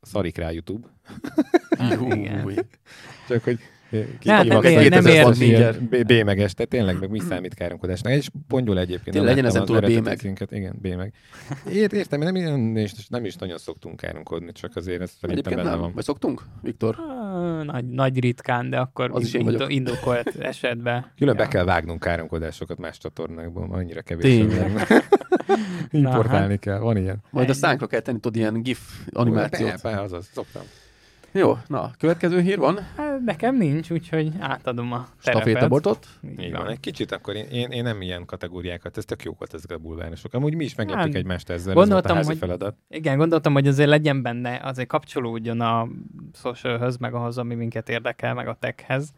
szarik 0.00 0.36
rá 0.36 0.50
YouTube. 0.50 0.88
Igen. 1.90 2.44
Új. 2.44 2.54
Csak 3.28 3.44
hogy 3.44 3.58
Hát 3.92 4.18
ki 4.18 4.28
nem 4.28 4.46
van 4.48 4.64
ér- 4.64 4.90
nem 4.90 5.06
ilyen 5.40 5.88
B- 5.90 6.06
B-meges, 6.06 6.54
tehát 6.54 6.70
tényleg 6.70 6.98
meg 7.00 7.10
mi 7.10 7.18
számít 7.18 7.54
káromkodásnak. 7.54 8.12
És 8.12 8.28
pongyol 8.48 8.78
egyébként. 8.78 9.16
Tényleg 9.16 9.30
legyen 9.34 9.44
ezen 9.44 9.64
túl 9.64 9.76
a 9.76 9.80
cikket. 10.16 10.52
Igen. 10.52 11.12
Ért, 11.72 11.92
értem, 11.92 12.20
nem, 12.20 12.34
nem, 12.34 12.76
is, 12.76 12.92
nem 13.08 13.24
is 13.24 13.36
nagyon 13.36 13.58
szoktunk 13.58 13.96
káromkodni, 13.96 14.52
csak 14.52 14.76
azért 14.76 15.00
ez 15.00 15.10
szerintem 15.20 15.54
benne 15.56 15.70
nem. 15.70 15.78
van. 15.78 15.92
Vagy 15.94 16.04
szoktunk, 16.04 16.42
Viktor? 16.62 16.96
Nagy, 17.64 17.84
nagy 17.88 18.18
ritkán, 18.20 18.70
de 18.70 18.78
akkor 18.78 19.10
Az 19.12 19.22
is 19.22 19.34
indo- 19.34 19.70
indokolt 19.70 20.36
esetben. 20.38 21.06
Külön 21.18 21.36
be 21.36 21.42
Ja. 21.42 21.48
kell 21.48 21.64
vágnunk 21.64 22.00
káromkodásokat 22.00 22.78
más 22.78 22.98
csatornákból, 22.98 23.68
annyira 23.70 24.00
kevés. 24.02 24.22
Tényleg. 24.24 24.70
Importálni 25.90 26.56
kell, 26.58 26.78
van 26.78 26.96
ilyen. 26.96 27.18
Majd 27.30 27.48
a 27.50 27.52
szánkra 27.52 27.86
kell 27.86 28.00
tenni, 28.00 28.20
tudod, 28.20 28.36
ilyen 28.36 28.62
GIF 28.62 28.78
animációt. 29.12 29.82
Be, 29.82 29.90
be, 29.90 30.00
azaz, 30.00 30.28
szoktam. 30.32 30.62
Jó, 31.32 31.56
na, 31.66 31.90
következő 31.98 32.40
hír 32.40 32.58
van. 32.58 32.78
Hát 32.96 33.20
nekem 33.20 33.56
nincs, 33.56 33.90
úgyhogy 33.90 34.32
átadom 34.40 34.92
a 34.92 34.96
terepet. 35.22 35.42
Stafétabortot. 35.42 36.06
Így 36.38 36.52
van, 36.52 36.68
egy 36.68 36.80
kicsit 36.80 37.12
akkor 37.12 37.34
én, 37.36 37.46
én, 37.50 37.70
én 37.70 37.82
nem 37.82 38.02
ilyen 38.02 38.24
kategóriákat, 38.24 38.96
ez 38.96 39.04
tök 39.04 39.22
jók 39.22 39.38
volt 39.38 39.54
ezek 39.54 39.70
a 39.70 39.78
bulvárosok. 39.78 40.34
Amúgy 40.34 40.54
mi 40.54 40.64
is 40.64 40.74
megleptük 40.74 41.06
Hát, 41.06 41.14
egymást 41.16 41.50
ezzel, 41.50 41.74
gondoltam, 41.74 42.16
ez 42.16 42.24
volt 42.26 42.36
a 42.36 42.44
házi 42.44 42.54
hogy- 42.54 42.58
feladat. 42.58 42.76
Igen, 42.88 43.16
gondoltam, 43.16 43.52
hogy 43.52 43.66
azért 43.68 43.88
legyen 43.88 44.22
benne, 44.22 44.60
azért 44.62 44.88
kapcsolódjon 44.88 45.60
a 45.60 45.88
socialhöz, 46.34 46.96
meg 46.96 47.14
ahhoz, 47.14 47.38
ami 47.38 47.54
minket 47.54 47.88
érdekel, 47.88 48.34
meg 48.34 48.48
a 48.48 48.56
techhez. 48.60 49.12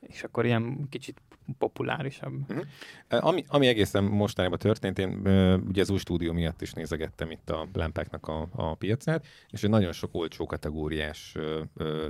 És 0.00 0.22
akkor 0.22 0.44
ilyen 0.44 0.86
kicsit 0.90 1.20
populárisabb. 1.58 2.32
Ami, 3.08 3.44
ami 3.48 3.66
egészen 3.66 4.04
mostanában 4.04 4.58
történt, 4.58 4.98
én 4.98 5.10
ugye 5.68 5.80
az 5.80 5.90
új 5.90 5.98
stúdió 5.98 6.32
miatt 6.32 6.62
is 6.62 6.72
nézegettem 6.72 7.30
itt 7.30 7.50
a 7.50 7.68
lámpáknak 7.72 8.28
a, 8.28 8.48
a 8.52 8.74
piacát, 8.74 9.26
és 9.50 9.60
nagyon 9.60 9.92
sok 9.92 10.14
olcsó 10.14 10.46
kategóriás 10.46 11.34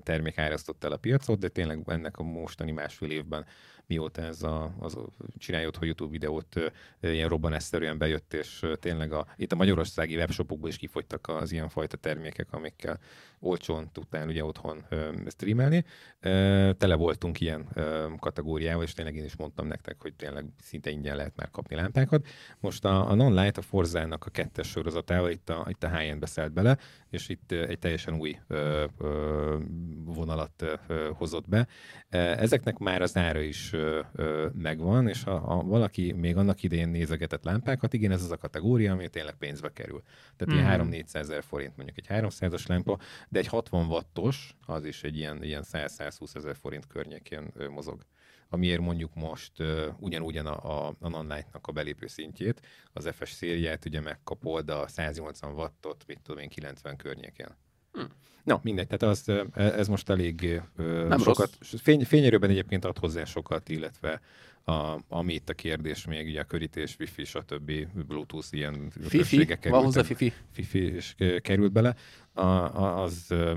termék 0.02 0.38
árasztott 0.38 0.84
el 0.84 0.92
a 0.92 0.96
piacot, 0.96 1.38
de 1.38 1.48
tényleg 1.48 1.82
ennek 1.86 2.18
a 2.18 2.22
mostani 2.22 2.70
másfél 2.70 3.10
évben 3.10 3.46
mióta 3.86 4.22
ez 4.22 4.42
a, 4.42 4.74
az, 4.78 4.98
csinálja 5.38 5.66
otthon 5.66 5.84
YouTube 5.84 6.10
videót, 6.10 6.72
ilyen 7.00 7.28
robbanásszerűen 7.28 7.98
bejött, 7.98 8.32
és 8.32 8.66
tényleg 8.80 9.12
a, 9.12 9.26
itt 9.36 9.52
a 9.52 9.56
magyarországi 9.56 10.16
webshopokból 10.16 10.68
is 10.68 10.76
kifogytak 10.76 11.28
az 11.28 11.52
ilyenfajta 11.52 11.96
termékek, 11.96 12.52
amikkel 12.52 13.00
olcsón 13.44 13.90
tudtál 13.92 14.28
ugye 14.28 14.44
otthon 14.44 14.84
streamelni. 15.26 15.84
Tele 16.78 16.94
voltunk 16.94 17.40
ilyen 17.40 17.68
kategóriával, 18.18 18.82
és 18.82 18.92
tényleg 18.92 19.16
én 19.16 19.24
is 19.24 19.36
mondtam 19.36 19.66
nektek, 19.66 19.96
hogy 20.02 20.14
tényleg 20.14 20.44
szinte 20.60 20.90
ingyen 20.90 21.16
lehet 21.16 21.36
már 21.36 21.50
kapni 21.50 21.76
lámpákat. 21.76 22.26
Most 22.60 22.84
a, 22.84 23.10
a 23.10 23.14
Non-Light, 23.14 23.58
a 23.58 23.62
Forzának 23.62 24.26
a 24.26 24.30
kettes 24.30 24.68
sorozatával 24.68 25.30
itt 25.30 25.50
a, 25.50 25.66
itt 25.68 25.84
a 25.84 25.96
high-end 25.96 26.20
beszelt 26.20 26.52
bele, 26.52 26.78
és 27.10 27.28
itt 27.28 27.52
egy 27.52 27.78
teljesen 27.78 28.14
új 28.14 28.38
ö, 28.46 28.84
ö, 28.98 29.58
vonalat 30.04 30.64
ö, 30.86 31.10
hozott 31.14 31.48
be. 31.48 31.66
Ezeknek 32.08 32.78
már 32.78 33.02
az 33.02 33.16
ára 33.16 33.40
is 33.40 33.72
ö, 33.72 34.00
ö, 34.12 34.46
megvan, 34.52 35.08
és 35.08 35.22
ha, 35.24 35.38
ha 35.38 35.62
valaki 35.62 36.12
még 36.12 36.36
annak 36.36 36.62
idején 36.62 36.88
nézegetett 36.88 37.44
lámpákat, 37.44 37.92
igen, 37.92 38.10
ez 38.10 38.22
az 38.22 38.30
a 38.30 38.36
kategória, 38.36 38.92
ami 38.92 39.08
tényleg 39.08 39.34
pénzbe 39.34 39.72
kerül. 39.72 40.02
Tehát 40.36 40.54
Mhm. 40.54 40.88
ilyen 40.90 41.04
3-400 41.06 41.14
ezer 41.14 41.42
forint 41.42 41.76
mondjuk 41.76 41.98
egy 41.98 42.06
300-as 42.08 42.66
lámpa, 42.68 42.98
de 43.34 43.40
egy 43.40 43.46
60 43.46 43.86
wattos, 43.86 44.56
az 44.66 44.84
is 44.84 45.02
egy 45.02 45.16
ilyen, 45.16 45.42
ilyen 45.42 45.64
100-120 45.72 46.36
ezer 46.36 46.56
forint 46.56 46.86
környékén 46.86 47.52
mozog 47.70 48.02
amiért 48.48 48.80
mondjuk 48.80 49.14
most 49.14 49.60
uh, 49.60 49.86
ugyanúgyan 49.98 50.46
a, 50.46 50.86
a, 50.86 50.94
a 51.00 51.08
non-light-nak 51.08 51.66
a 51.66 51.72
belépő 51.72 52.06
szintjét, 52.06 52.60
az 52.92 53.08
FS 53.12 53.30
szériát 53.30 53.84
ugye 53.84 54.00
megkapod 54.00 54.70
a 54.70 54.88
180 54.88 55.52
wattot, 55.52 56.04
mit 56.06 56.20
tudom 56.22 56.42
én, 56.42 56.48
90 56.48 56.96
környékén. 56.96 57.48
Hm. 57.92 58.00
Na, 58.44 58.60
mindegy, 58.62 58.86
tehát 58.86 59.02
az, 59.02 59.28
ö, 59.28 59.44
ez 59.54 59.88
most 59.88 60.10
elég 60.10 60.62
ö, 60.76 61.06
Nem 61.08 61.18
sokat, 61.18 61.58
fény, 61.60 62.04
fényerőben 62.04 62.50
egyébként 62.50 62.84
ad 62.84 62.98
hozzá 62.98 63.24
sokat, 63.24 63.68
illetve 63.68 64.20
a, 64.64 64.98
ami 65.08 65.34
itt 65.34 65.48
a 65.48 65.54
kérdés 65.54 66.06
még, 66.06 66.26
ugye 66.26 66.40
a 66.40 66.44
körítés, 66.44 66.96
wifi, 66.98 67.24
stb. 67.24 67.72
Bluetooth 68.06 68.46
ilyen 68.50 68.90
Fifi, 69.00 69.56
van 69.62 69.84
hozzá 69.84 70.02
Fifi. 70.02 70.32
fifi 70.52 70.94
is 70.94 71.14
került 71.40 71.72
bele, 71.72 71.94
a, 72.34 72.42
a, 72.42 73.02
az 73.02 73.26
ö, 73.28 73.56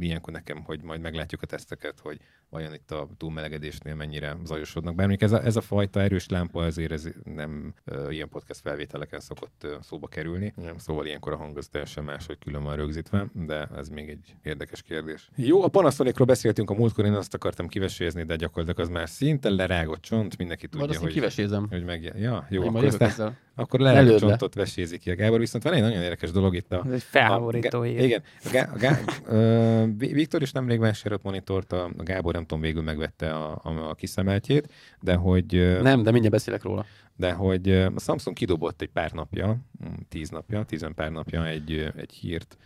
ilyenkor 0.00 0.32
nekem, 0.32 0.62
hogy 0.62 0.82
majd 0.82 1.00
meglátjuk 1.00 1.42
a 1.42 1.46
teszteket, 1.46 2.00
hogy 2.00 2.18
vajon 2.50 2.74
itt 2.74 2.90
a 2.90 3.08
túlmelegedésnél 3.16 3.94
mennyire 3.94 4.36
zajosodnak. 4.44 4.94
Bár 4.94 5.16
ez 5.18 5.32
a, 5.32 5.44
ez 5.44 5.56
a 5.56 5.60
fajta 5.60 6.00
erős 6.00 6.28
lámpa 6.28 6.64
azért 6.64 6.92
ez 6.92 7.08
nem 7.24 7.74
ö, 7.84 8.10
ilyen 8.10 8.28
podcast 8.28 8.60
felvételeken 8.60 9.20
szokott 9.20 9.62
ö, 9.64 9.76
szóba 9.82 10.06
kerülni, 10.06 10.52
nem, 10.56 10.78
szóval 10.78 11.06
ilyenkor 11.06 11.32
a 11.32 11.36
hang 11.36 11.56
az 11.56 11.68
teljesen 11.68 12.04
máshogy 12.04 12.38
külön 12.38 12.62
van 12.62 12.76
rögzítve, 12.76 13.26
de 13.32 13.68
ez 13.76 13.88
még 13.88 14.08
egy 14.08 14.34
érdekes 14.42 14.82
kérdés. 14.82 15.30
Jó, 15.36 15.62
a 15.62 15.68
Panasonicról 15.68 16.26
beszéltünk 16.26 16.70
a 16.70 16.74
múltkor, 16.74 17.04
én 17.04 17.12
azt 17.12 17.34
akartam 17.34 17.68
kivesézni, 17.68 18.22
de 18.22 18.36
gyakorlatilag 18.36 18.80
az 18.80 18.94
már 18.94 19.08
szinte 19.08 19.48
lerágott 19.50 20.00
csont, 20.00 20.38
mindenki 20.38 20.68
tudja, 20.68 20.86
azt 20.86 20.94
én 20.94 21.00
hogy, 21.00 21.12
kivesézem. 21.12 21.66
hogy 21.70 21.84
meg... 21.84 22.12
Ja, 22.16 22.46
jó, 22.50 22.62
Én 22.62 22.68
akkor, 22.68 22.84
aztán, 22.84 23.08
ezzel. 23.08 23.38
Akkor 23.54 23.80
lerágott 23.80 24.08
Előd 24.08 24.20
le. 24.22 24.28
csontot 24.28 24.54
vesézik 24.54 25.00
ki 25.00 25.10
a 25.10 25.14
Gábor, 25.14 25.38
viszont 25.38 25.64
van 25.64 25.72
egy 25.72 25.80
nagyon 25.80 26.02
érdekes 26.02 26.30
dolog 26.30 26.54
itt 26.54 26.72
a, 26.72 26.82
Ez 26.86 26.92
egy 26.92 27.02
felháborító 27.02 27.78
a, 27.80 27.82
hír. 27.82 28.00
Igen. 28.00 28.22
A 28.44 28.48
Gá, 28.52 28.70
a 28.74 28.76
Gá, 28.78 28.98
ö, 29.26 29.84
Vi- 29.96 30.12
Viktor 30.12 30.42
is 30.42 30.52
nemrég 30.52 30.78
vásárolt 30.78 31.22
monitort, 31.22 31.72
a, 31.72 31.84
a 31.84 32.02
Gábor 32.02 32.32
nem 32.32 32.42
tudom, 32.42 32.60
végül 32.62 32.82
megvette 32.82 33.34
a, 33.34 33.60
a, 33.62 33.88
a 33.88 33.94
kiszemeltjét, 33.94 34.72
de 35.00 35.14
hogy, 35.14 35.78
Nem, 35.82 36.02
de 36.02 36.10
mindjárt 36.10 36.30
beszélek 36.30 36.62
róla. 36.62 36.84
de 37.16 37.32
hogy 37.32 37.70
a 37.70 38.00
Samsung 38.00 38.36
kidobott 38.36 38.82
egy 38.82 38.90
pár 38.90 39.12
napja, 39.12 39.46
mm, 39.84 39.92
tíz 40.08 40.28
napja, 40.30 40.62
tizen 40.62 40.94
pár 40.94 41.10
napja 41.10 41.46
egy, 41.46 41.92
egy 41.96 42.12
hírt 42.12 42.56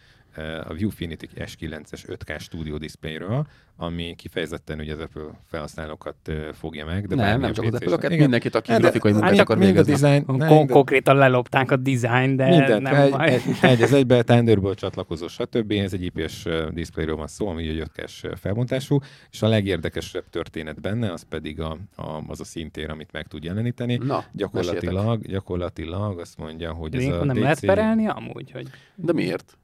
a 0.69 0.73
Viewfinity 0.73 1.25
S9-es 1.37 2.03
5K 2.07 2.41
Studio 2.41 2.79
displayről, 2.79 3.47
ami 3.77 4.15
kifejezetten 4.17 4.79
ugye 4.79 4.93
az 4.93 5.01
Apple 5.01 5.23
felhasználókat 5.47 6.17
ö, 6.25 6.49
fogja 6.53 6.85
meg. 6.85 7.07
De 7.07 7.15
nem, 7.15 7.41
nem 7.41 7.53
csak 7.53 7.65
az 7.65 7.75
Apple-öket, 7.75 8.05
Igen. 8.11 8.21
mindenkit, 8.23 8.55
aki 8.55 8.71
Hát 8.71 8.81
de- 8.81 8.83
grafikai 8.87 9.13
hát 9.13 9.21
munkát 9.21 9.39
csak 9.39 9.49
akar 9.51 9.65
végezni. 9.65 9.93
design, 9.93 10.25
Kon- 10.25 10.37
nem, 10.37 10.67
de- 10.67 10.73
konkrétan 10.73 11.17
lelopták 11.17 11.71
a 11.71 11.77
design, 11.77 12.37
de 12.37 12.49
Mindent, 12.49 12.83
nem 12.83 12.95
egy, 12.95 13.11
baj. 13.11 13.29
egy, 13.33 13.43
egy, 13.63 13.83
az 13.83 13.93
egybe 13.93 14.23
Thunderbolt 14.23 14.79
csatlakozó, 14.79 15.29
stb. 15.29 15.71
Ez 15.73 15.93
egy 15.93 16.03
IPS 16.03 16.45
ö, 16.47 16.69
displayről 16.73 17.17
van 17.17 17.27
szó, 17.27 17.49
ami 17.49 17.69
egy 17.69 17.89
5K-s 17.95 18.25
felbontású, 18.41 18.99
és 19.31 19.43
a 19.43 19.49
legérdekesebb 19.49 20.25
történet 20.31 20.81
benne, 20.81 21.13
az 21.13 21.23
pedig 21.29 21.61
a, 21.61 21.79
a, 21.97 22.23
az 22.27 22.41
a 22.41 22.45
szintér, 22.45 22.91
amit 22.91 23.13
meg 23.13 23.27
tud 23.27 23.45
jeleníteni. 23.45 23.97
Na. 23.97 24.25
Gyakorlatilag, 24.33 25.27
gyakorlatilag 25.27 26.19
azt 26.19 26.39
mondja, 26.39 26.73
hogy 26.73 26.95
ez 26.95 27.01
Ilyenkor 27.01 27.23
a 27.23 27.25
nem 27.25 27.37
DC... 27.37 27.43
lehet 27.43 27.61
perelni 27.61 28.07
amúgy, 28.09 28.51
hogy 28.51 28.69
De 28.95 29.13
miért? 29.13 29.57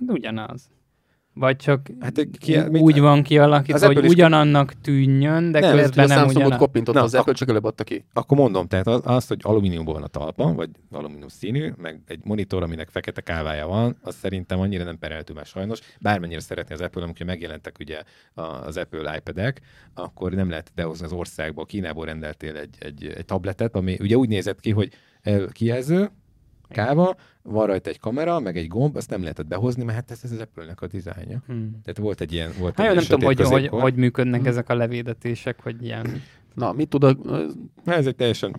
Hát 0.00 0.16
ugyanaz. 0.16 0.70
Vagy 1.34 1.56
csak 1.56 1.88
Hát 2.00 2.28
ki, 2.38 2.58
mit- 2.58 2.82
úgy 2.82 3.00
van 3.00 3.22
kialakítva, 3.22 3.86
hogy 3.86 4.06
ugyanannak 4.06 4.72
tűnjön, 4.80 5.50
de 5.52 5.60
Nem, 5.60 5.74
Lehet, 5.74 5.86
hogy 5.86 5.96
közben 5.96 6.18
a 6.18 6.20
nem 6.20 6.28
ugyanaz. 6.36 6.58
kopintott 6.58 6.94
Na, 6.94 7.02
az 7.02 7.14
Apple, 7.14 7.32
csak 7.32 7.48
előbb 7.48 7.64
adta 7.64 7.84
ki. 7.84 8.04
Akkor 8.12 8.36
mondom, 8.38 8.66
tehát 8.66 8.86
az, 8.86 9.00
az, 9.04 9.26
hogy 9.26 9.38
alumíniumból 9.42 9.94
van 9.94 10.02
a 10.02 10.06
talpa, 10.06 10.52
vagy 10.54 10.70
alumínium 10.90 11.28
színű, 11.28 11.72
meg 11.76 12.00
egy 12.06 12.20
monitor, 12.24 12.62
aminek 12.62 12.88
fekete 12.88 13.20
kávája 13.20 13.66
van, 13.66 13.96
az 14.02 14.14
szerintem 14.14 14.60
annyira 14.60 14.84
nem 14.84 14.98
pereltő 14.98 15.32
már 15.32 15.46
sajnos. 15.46 15.78
Bármennyire 16.00 16.40
szeretné 16.40 16.74
az 16.74 16.80
Apple, 16.80 17.02
amikor 17.02 17.26
megjelentek 17.26 17.76
ugye 17.80 18.02
az 18.34 18.76
Apple 18.76 19.16
iPad-ek, 19.16 19.60
akkor 19.94 20.32
nem 20.32 20.48
lehet 20.48 20.72
behozni 20.74 21.04
az 21.04 21.12
országba. 21.12 21.64
Kínából 21.64 22.04
rendeltél 22.04 22.56
egy, 22.56 22.76
egy, 22.80 23.06
egy 23.16 23.24
tabletet, 23.24 23.76
ami 23.76 23.96
ugye 24.00 24.16
úgy 24.16 24.28
nézett 24.28 24.60
ki, 24.60 24.70
hogy 24.70 24.92
el- 25.22 25.48
kijelző, 25.52 26.10
káva, 26.68 27.16
van 27.42 27.66
rajta 27.66 27.90
egy 27.90 27.98
kamera, 27.98 28.40
meg 28.40 28.56
egy 28.56 28.68
gomb, 28.68 28.96
azt 28.96 29.10
nem 29.10 29.20
lehetett 29.20 29.46
behozni, 29.46 29.84
mert 29.84 29.98
hát 29.98 30.10
ez, 30.10 30.20
ez 30.22 30.32
az 30.32 30.38
Apple-nek 30.38 30.80
a 30.80 30.86
dizájnja. 30.86 31.42
Hmm. 31.46 31.80
Tehát 31.82 31.98
volt 31.98 32.20
egy 32.20 32.32
ilyen... 32.32 32.50
Volt 32.58 32.76
Hát 32.76 32.86
egy 32.86 32.92
jó, 32.92 32.98
nem 32.98 33.08
tudom, 33.08 33.24
hogy, 33.24 33.40
hogy, 33.40 33.68
hogy 33.68 33.94
működnek 33.94 34.40
Hmm. 34.40 34.48
ezek 34.48 34.68
a 34.68 34.74
levédetések, 34.74 35.62
hogy 35.62 35.84
ilyen... 35.84 36.22
Na, 36.58 36.72
mit 36.72 36.88
tud 36.88 37.04
a... 37.04 37.16
Ez 37.84 38.06
egy 38.06 38.16
teljesen 38.16 38.56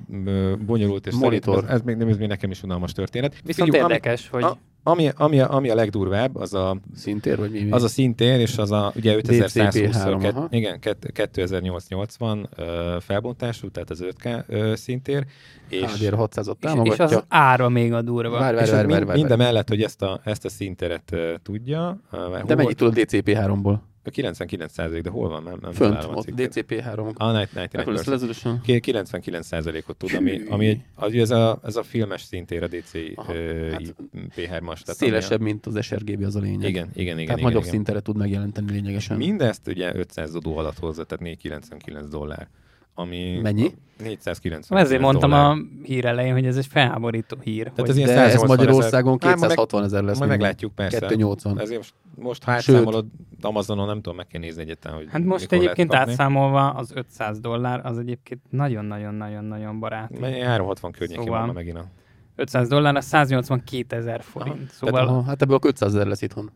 bonyolult, 0.65 1.07
és 1.07 1.13
Monitor. 1.15 1.63
ez, 1.63 1.69
ez, 1.69 1.81
még 1.81 1.95
nem, 1.95 2.07
ez 2.07 2.17
még 2.17 2.27
nekem 2.27 2.51
is 2.51 2.63
unalmas 2.63 2.91
történet. 2.91 3.35
Viszont 3.43 3.69
ami- 3.69 3.77
érdekes, 3.77 4.29
hogy... 4.29 4.43
a- 4.43 4.57
Ami, 4.83 5.09
ami, 5.15 5.39
a, 5.39 5.53
ami 5.53 5.69
a 5.69 5.75
legdurvább, 5.75 6.35
az 6.35 6.53
a, 6.53 6.77
Szintér, 6.95 7.37
vagy 7.37 7.51
mi? 7.51 7.61
mi? 7.61 7.71
az 7.71 7.83
a 7.83 7.87
szintér, 7.87 8.39
és 8.39 8.57
az 8.57 8.71
a 8.71 8.91
ugye 8.95 9.15
5120 9.15 9.75
DCP3, 9.95 10.29
aha. 10.35 10.47
igen, 10.51 10.79
kett- 10.79 11.11
2880 11.11 12.49
ö, 12.55 12.97
felbontású, 12.99 13.69
tehát 13.69 13.89
az 13.89 14.03
5K 14.05 14.43
ö, 14.47 14.75
szintér, 14.75 15.25
és, 15.69 15.81
HDR 15.81 16.13
600-at 16.17 16.83
és, 16.91 16.99
az 16.99 17.23
ára 17.27 17.69
még 17.69 17.93
a 17.93 18.01
durva. 18.01 18.29
Várj, 18.39 18.55
várj, 18.55 18.65
és 18.65 18.71
várj, 18.71 18.81
ez 18.83 18.89
várj, 18.89 18.93
mind, 18.95 19.05
várj. 19.07 19.19
minden 19.19 19.37
mellett, 19.37 19.67
hogy 19.69 19.81
ezt 19.83 20.01
a, 20.01 20.21
ezt 20.23 20.45
a 20.45 20.49
szinteret 20.49 21.15
tudja. 21.43 21.99
De 22.45 22.55
mennyit 22.55 22.77
tud 22.77 22.87
a 22.97 23.01
DCP3-ból? 23.01 23.75
A 24.17 24.21
99% 24.21 24.99
de 25.03 25.09
hol 25.09 25.29
van? 25.29 25.43
Nem, 25.43 25.57
nem 25.61 25.71
Fönt, 25.71 26.03
ott 26.03 26.23
cikket. 26.23 26.53
DCP3. 26.55 27.15
A 27.15 27.31
99 27.31 27.73
Apple 27.73 28.11
Resolution. 28.11 28.61
99%-ot 28.65 29.97
tud, 29.97 30.13
ami, 30.15 30.41
ami 30.49 30.67
egy, 30.67 30.81
az, 30.95 31.13
ez, 31.13 31.29
a, 31.29 31.59
ez 31.63 31.75
a 31.75 31.83
filmes 31.83 32.21
szintér 32.21 32.63
a 32.63 32.67
Aha, 33.15 33.35
ö, 33.35 33.69
hát 33.71 33.81
i- 33.81 33.93
P3-as. 34.35 34.81
tehát 34.81 34.95
Szélesebb, 34.95 35.41
mint 35.41 35.65
az 35.65 35.83
sRGB 35.85 36.23
az 36.23 36.35
a 36.35 36.39
lényeg. 36.39 36.69
Igen, 36.69 36.89
igen, 36.93 36.93
igen. 36.93 37.15
Tehát 37.15 37.19
igen, 37.19 37.39
nagyobb 37.39 37.61
igen. 37.61 37.73
szintere 37.73 37.99
tud 37.99 38.17
megjelenteni 38.17 38.71
lényegesen. 38.71 39.17
Mindezt 39.17 39.67
ugye 39.67 39.95
500 39.95 40.31
dodó 40.31 40.57
alatt 40.57 40.79
hozza, 40.79 41.03
tehát 41.03 41.23
499 41.23 42.09
dollár. 42.09 42.47
Ami 42.99 43.39
Mennyi? 43.41 43.73
490 44.03 44.79
Ezért 44.79 45.01
mondtam 45.01 45.29
dollár. 45.29 45.45
a 45.51 45.57
hír 45.83 46.05
elején, 46.05 46.33
hogy 46.33 46.45
ez 46.45 46.57
egy 46.57 46.65
felháborító 46.67 47.37
hír. 47.43 47.63
Tehát 47.63 47.79
hogy 47.79 47.89
ez 47.89 47.95
ilyen 47.97 48.07
De 48.09 48.13
ez 48.15 48.31
180 48.31 48.47
Magyarországon 48.57 49.17
ezer. 49.21 49.29
Hát, 49.29 49.39
majd 49.39 49.49
meg- 49.49 49.57
260 49.57 49.83
ezer 49.83 50.03
lesz. 50.03 50.17
Majd 50.17 50.29
meglátjuk 50.29 50.75
persze. 50.75 50.99
280. 50.99 51.59
Ezért 51.59 51.77
most, 51.79 51.93
most 52.15 52.43
ha 52.43 52.51
átszámolod 52.51 53.05
Amazonon, 53.41 53.87
nem 53.87 53.95
tudom, 53.95 54.15
meg 54.15 54.27
kell 54.27 54.41
nézni 54.41 54.61
egyetlen, 54.61 54.93
hogy 54.93 55.07
Hát 55.11 55.23
most 55.23 55.51
egyébként 55.51 55.89
kapni. 55.89 56.11
átszámolva 56.11 56.69
az 56.69 56.91
500 56.93 57.39
dollár, 57.39 57.81
az 57.85 57.97
egyébként 57.97 58.41
nagyon-nagyon-nagyon-nagyon. 58.49 59.75
Mennyi 60.19 60.39
360 60.39 60.91
környékén 60.91 61.23
Szóval- 61.23 61.45
van 61.45 61.53
megint 61.55 61.77
a... 61.77 61.85
500 62.35 62.67
dollár, 62.67 62.95
az 62.95 63.05
182 63.05 63.95
ezer 63.95 64.21
forint. 64.23 64.55
Tehát, 64.55 64.73
Szóval 64.73 65.07
aha, 65.07 65.21
hát 65.23 65.41
ebből 65.41 65.59
500 65.65 65.95
ezer 65.95 66.07
lesz 66.07 66.21
itthon. 66.21 66.51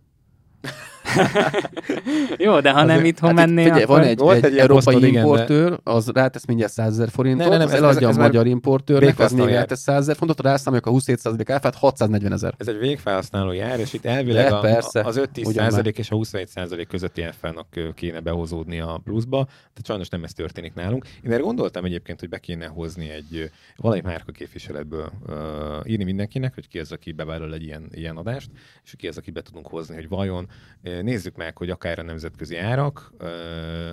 Jó, 2.38 2.60
de 2.60 2.72
ha 2.72 2.84
nem 2.84 3.06
itthon 3.06 3.38
Hát 3.38 3.48
itt, 3.48 3.54
mennél, 3.54 3.64
figyelj, 3.64 3.84
akkor... 3.84 3.98
van 3.98 4.08
egy, 4.08 4.18
Volt 4.18 4.44
egy, 4.44 4.52
egy 4.52 4.58
európai 4.58 4.84
posztod, 4.84 5.04
igen, 5.04 5.14
de- 5.14 5.20
importőr, 5.20 5.80
az 5.84 6.10
rátesz 6.14 6.46
mindjárt 6.46 6.72
100 6.72 6.88
ezer 6.94 7.10
forintot, 7.10 7.46
Ne, 7.46 7.52
ne, 7.52 7.58
nem, 7.58 7.68
az 7.68 7.74
ez- 7.74 7.80
eladja 7.80 8.10
ez 8.10 8.18
a 8.18 8.22
magyar 8.22 8.48
importőrnek, 8.48 9.20
az 9.20 9.32
még 9.32 9.48
rátesz 9.48 9.80
100 9.80 9.98
ezer 10.02 10.16
fontot, 10.16 10.42
rászámoljuk 10.42 10.86
a 10.86 10.92
27% 10.92 11.46
áfát, 11.52 11.76
640 11.76 12.34
ezer. 12.34 12.54
Ez 12.58 12.68
egy 12.68 12.78
végfelhasználó 12.78 13.52
jár, 13.52 13.80
és 13.80 13.94
itt 13.94 14.06
elvileg 14.06 14.50
De 14.50 14.56
a, 14.56 14.60
persze, 14.60 15.02
az 15.02 15.20
5-10 15.34 15.46
ugyan 15.46 15.70
százalék 15.70 15.98
és 15.98 16.12
a 16.12 16.16
27 16.16 16.48
százalék 16.48 16.88
közötti 16.88 17.22
áfának 17.22 17.68
kéne 17.96 18.20
behozódni 18.20 18.80
a 18.80 19.02
pluszba, 19.04 19.46
tehát 19.46 19.86
sajnos 19.86 20.10
nem 20.10 20.24
ez 20.24 20.34
történik 20.34 20.74
nálunk. 20.74 21.06
Én 21.24 21.32
erre 21.32 21.42
gondoltam 21.42 21.86
egyébként, 21.86 22.20
hogy 22.20 22.30
be 22.30 22.38
kéne 22.38 22.66
hozni 22.66 23.10
egy 23.10 23.36
ö, 23.38 23.44
valamelyik 23.76 24.06
márka 24.06 24.32
képviseletből 24.32 25.12
uh, 25.28 25.36
írni 25.86 26.04
mindenkinek, 26.04 26.54
hogy 26.54 26.68
ki 26.68 26.80
az, 26.80 26.92
aki 26.92 27.12
bevállal 27.12 27.54
egy 27.54 27.64
ilyen, 27.64 27.88
ilyen 27.92 28.18
adást, 28.18 28.50
és 28.84 28.94
ki 28.98 29.08
az, 29.08 29.18
aki 29.18 29.32
be 29.32 29.42
tudunk 29.42 29.68
hozni, 29.68 29.96
hogy 29.96 30.08
vajon 30.08 30.48
nézzük 31.04 31.36
meg, 31.36 31.58
hogy 31.58 31.70
akár 31.70 32.00
a 32.00 32.02
nemzetközi 32.02 32.58
árak, 32.58 33.14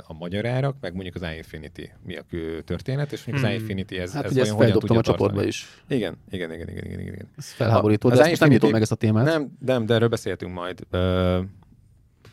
a 0.07 0.13
magyar 0.13 0.47
árak, 0.47 0.77
meg 0.81 0.95
mondjuk 0.95 1.15
az 1.15 1.23
iInfinity 1.23 1.91
mi 2.05 2.17
a 2.17 2.25
történet, 2.65 3.13
és 3.13 3.25
mondjuk 3.25 3.47
hmm. 3.47 3.55
az 3.55 3.61
iInfinity 3.61 3.99
ez, 3.99 4.13
hát 4.13 4.25
ez 4.25 4.33
ugye 4.33 4.41
ezt 4.41 4.57
feldobtam 4.57 4.97
a 4.97 5.03
csoportba 5.03 5.45
is. 5.45 5.67
Igen, 5.89 6.17
igen, 6.31 6.53
igen, 6.53 6.69
igen, 6.69 6.85
igen, 6.85 7.01
igen. 7.01 7.29
Ez 7.37 7.53
felháborító, 7.53 8.09
a, 8.09 8.15
de 8.15 8.25
ezt 8.25 8.41
nem 8.41 8.51
jutott 8.51 8.71
meg 8.71 8.83
ezt 8.83 8.93
a 8.93 8.95
témát. 8.95 9.25
Nem, 9.25 9.57
nem, 9.65 9.87
de 9.87 9.95
erről 9.95 10.09
beszéltünk 10.09 10.53
majd. 10.53 10.87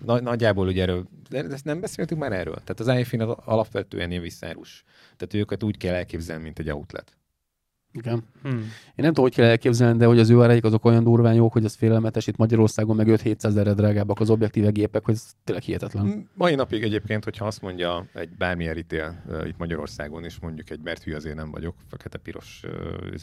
Nagy, 0.05 0.23
nagyjából 0.23 0.67
ugye 0.67 0.81
erről, 0.81 1.07
de 1.29 1.43
ezt 1.43 1.65
nem 1.65 1.79
beszéltünk 1.79 2.21
már 2.21 2.31
erről. 2.31 2.55
Tehát 2.63 2.79
az 2.79 2.87
iPhone 2.87 3.33
alapvetően 3.45 4.09
ilyen 4.09 4.21
visszárus. 4.21 4.83
Tehát 5.17 5.33
őket 5.33 5.63
úgy 5.63 5.77
kell 5.77 5.93
elképzelni, 5.93 6.43
mint 6.43 6.59
egy 6.59 6.71
outlet. 6.71 7.17
Igen. 7.97 8.23
Hmm. 8.41 8.57
Én 8.57 9.03
nem 9.05 9.07
tudom, 9.07 9.23
hogy 9.23 9.33
kell 9.33 9.45
elképzelni, 9.45 9.97
de 9.97 10.05
hogy 10.05 10.19
az 10.19 10.29
ő 10.29 10.41
áraik 10.41 10.63
azok 10.63 10.85
olyan 10.85 11.03
durván 11.03 11.33
jók, 11.33 11.53
hogy 11.53 11.65
az 11.65 11.75
félelmetes. 11.75 12.27
Itt 12.27 12.37
Magyarországon 12.37 12.95
meg 12.95 13.07
5-700 13.09 13.43
ezerre 13.43 13.73
drágábbak 13.73 14.19
az 14.19 14.29
objektíve 14.29 14.69
gépek, 14.69 15.05
hogy 15.05 15.13
ez 15.13 15.31
tényleg 15.43 15.63
hihetetlen. 15.63 16.29
Mai 16.33 16.55
napig 16.55 16.83
egyébként, 16.83 17.23
hogyha 17.23 17.45
azt 17.45 17.61
mondja 17.61 18.05
egy 18.13 18.29
bármilyen 18.29 18.73
ritél 18.73 19.23
uh, 19.27 19.47
itt 19.47 19.57
Magyarországon 19.57 20.25
is, 20.25 20.39
mondjuk 20.39 20.69
egy, 20.69 20.79
mert 20.83 21.03
hű 21.03 21.13
azért 21.13 21.35
nem 21.35 21.51
vagyok, 21.51 21.75
fekete-piros 21.87 22.61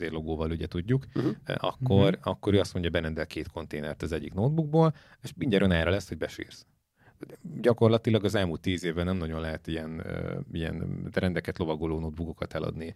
uh, 0.01 0.11
logóval 0.11 0.51
ugye 0.51 0.67
tudjuk, 0.67 1.05
uh-huh. 1.15 1.33
uh, 1.49 1.55
akkor, 1.59 2.09
uh-huh. 2.09 2.19
akkor 2.23 2.55
ő 2.55 2.59
azt 2.59 2.73
mondja, 2.73 2.91
berendel 2.91 3.27
két 3.27 3.49
konténert 3.49 4.03
az 4.03 4.13
egyik 4.13 4.35
notebookból, 4.35 4.95
és 5.23 5.33
mindjárt 5.37 5.73
erre 5.73 5.91
lesz, 5.91 6.09
hogy 6.09 6.19
besírsz 6.19 6.67
gyakorlatilag 7.61 8.25
az 8.25 8.35
elmúlt 8.35 8.61
tíz 8.61 8.85
évben 8.85 9.05
nem 9.05 9.17
nagyon 9.17 9.41
lehet 9.41 9.67
ilyen, 9.67 10.03
ilyen 10.53 11.09
rendeket 11.13 11.59
lovagoló 11.59 11.99
notebookokat 11.99 12.55
eladni 12.55 12.95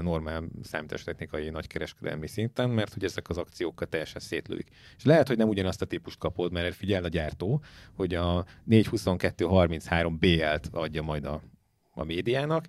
normál 0.00 0.44
számítástechnikai 0.62 1.50
nagykereskedelmi 1.50 2.26
szinten, 2.26 2.70
mert 2.70 2.92
hogy 2.92 3.04
ezek 3.04 3.28
az 3.28 3.38
akciókat 3.38 3.88
teljesen 3.88 4.20
szétlőik. 4.20 4.68
És 4.96 5.04
lehet, 5.04 5.28
hogy 5.28 5.36
nem 5.36 5.48
ugyanazt 5.48 5.82
a 5.82 5.86
típust 5.86 6.18
kapod, 6.18 6.52
mert 6.52 6.74
figyel 6.74 7.04
a 7.04 7.08
gyártó, 7.08 7.62
hogy 7.92 8.14
a 8.14 8.44
42233 8.64 10.18
BL-t 10.18 10.68
adja 10.72 11.02
majd 11.02 11.24
a 11.24 11.42
a 11.94 12.04
médiának, 12.04 12.66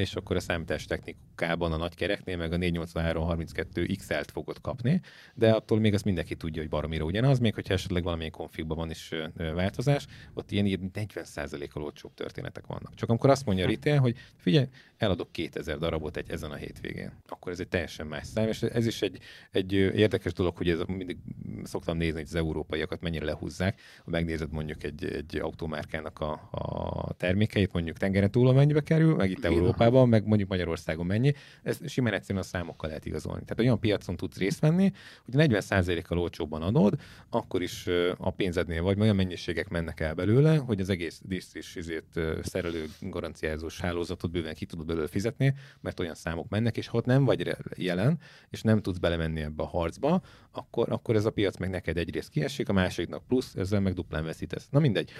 és 0.00 0.14
akkor 0.14 0.36
a 0.36 0.40
számítás 0.40 0.84
technikában 0.84 1.72
a 1.72 1.76
nagy 1.76 1.94
kereknél 1.94 2.36
meg 2.36 2.52
a 2.52 2.56
48332 2.56 3.86
XL-t 3.86 4.30
fogod 4.30 4.60
kapni, 4.60 5.00
de 5.34 5.50
attól 5.50 5.80
még 5.80 5.94
azt 5.94 6.04
mindenki 6.04 6.34
tudja, 6.34 6.62
hogy 6.62 6.70
baromira 6.70 7.04
ugyanaz, 7.04 7.38
még 7.38 7.54
hogyha 7.54 7.74
esetleg 7.74 8.02
valamilyen 8.02 8.30
konfigban 8.30 8.76
van 8.76 8.90
is 8.90 9.10
változás, 9.54 10.06
ott 10.34 10.50
ilyen, 10.50 10.66
ilyen 10.66 10.90
40%-kal 10.94 11.82
olcsóbb 11.82 12.14
történetek 12.14 12.66
vannak. 12.66 12.94
Csak 12.94 13.08
amikor 13.08 13.30
azt 13.30 13.46
mondja 13.46 13.64
a 13.64 13.68
retail, 13.68 13.98
hogy 13.98 14.16
figyelj, 14.36 14.66
eladok 14.96 15.32
2000 15.32 15.78
darabot 15.78 16.16
egy 16.16 16.30
ezen 16.30 16.50
a 16.50 16.54
hétvégén, 16.54 17.12
akkor 17.28 17.52
ez 17.52 17.60
egy 17.60 17.68
teljesen 17.68 18.06
más 18.06 18.26
szám, 18.26 18.48
és 18.48 18.62
ez 18.62 18.86
is 18.86 19.02
egy, 19.02 19.18
egy 19.50 19.72
érdekes 19.72 20.32
dolog, 20.32 20.56
hogy 20.56 20.68
ez 20.68 20.80
mindig 20.86 21.18
szoktam 21.62 21.96
nézni, 21.96 22.18
hogy 22.18 22.28
az 22.28 22.34
európaiakat 22.34 23.00
mennyire 23.00 23.24
lehúzzák, 23.24 23.80
ha 24.04 24.10
megnézed 24.10 24.50
mondjuk 24.50 24.84
egy, 24.84 25.04
egy 25.04 25.36
automárkának 25.36 26.20
a, 26.20 26.48
a 26.50 27.12
termékeit, 27.12 27.72
mondjuk 27.72 27.96
tengeren 27.96 28.30
túl 28.30 28.52
mennyibe 28.52 28.80
kerül, 28.80 29.14
meg 29.14 29.30
itt 29.30 29.44
Európában, 29.60 30.08
meg 30.08 30.26
mondjuk 30.26 30.48
Magyarországon 30.48 31.06
mennyi. 31.06 31.32
Ez 31.62 31.78
simán 31.86 32.12
egyszerűen 32.12 32.44
a 32.44 32.46
számokkal 32.46 32.88
lehet 32.88 33.06
igazolni. 33.06 33.42
Tehát 33.42 33.60
olyan 33.60 33.80
piacon 33.80 34.16
tudsz 34.16 34.38
részt 34.38 34.60
venni, 34.60 34.92
hogy 35.24 35.34
40%-kal 35.36 36.18
olcsóbban 36.18 36.62
adod, 36.62 37.00
akkor 37.30 37.62
is 37.62 37.86
a 38.16 38.30
pénzednél 38.30 38.82
vagy 38.82 39.00
olyan 39.00 39.16
mennyiségek 39.16 39.68
mennek 39.68 40.00
el 40.00 40.14
belőle, 40.14 40.56
hogy 40.56 40.80
az 40.80 40.88
egész 40.88 41.20
disztris 41.24 41.76
izét 41.76 42.20
szerelő 42.42 42.84
garanciázós 43.00 43.80
hálózatot 43.80 44.30
bőven 44.30 44.54
ki 44.54 44.66
tudod 44.66 44.86
belőle 44.86 45.06
fizetni, 45.06 45.54
mert 45.80 46.00
olyan 46.00 46.14
számok 46.14 46.48
mennek, 46.48 46.76
és 46.76 46.86
ha 46.86 46.96
ott 46.96 47.04
nem 47.04 47.24
vagy 47.24 47.56
jelen, 47.76 48.18
és 48.50 48.62
nem 48.62 48.82
tudsz 48.82 48.98
belemenni 48.98 49.40
ebbe 49.40 49.62
a 49.62 49.66
harcba, 49.66 50.20
akkor, 50.50 50.92
akkor 50.92 51.16
ez 51.16 51.24
a 51.24 51.30
piac 51.30 51.56
meg 51.56 51.70
neked 51.70 51.96
egyrészt 51.96 52.28
kiesik, 52.28 52.68
a 52.68 52.72
másiknak 52.72 53.26
plusz, 53.26 53.54
ezzel 53.54 53.80
meg 53.80 53.94
duplán 53.94 54.24
veszítesz. 54.24 54.68
Na 54.70 54.78
mindegy. 54.78 55.12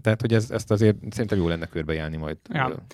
Tehát, 0.00 0.20
hogy 0.20 0.34
ez, 0.34 0.50
ezt 0.50 0.70
azért 0.70 0.96
szerintem 1.10 1.38
jó 1.38 1.48
lenne 1.48 1.66
körbejárni 1.66 2.16
majd. 2.16 2.36
Ja. 2.48 2.86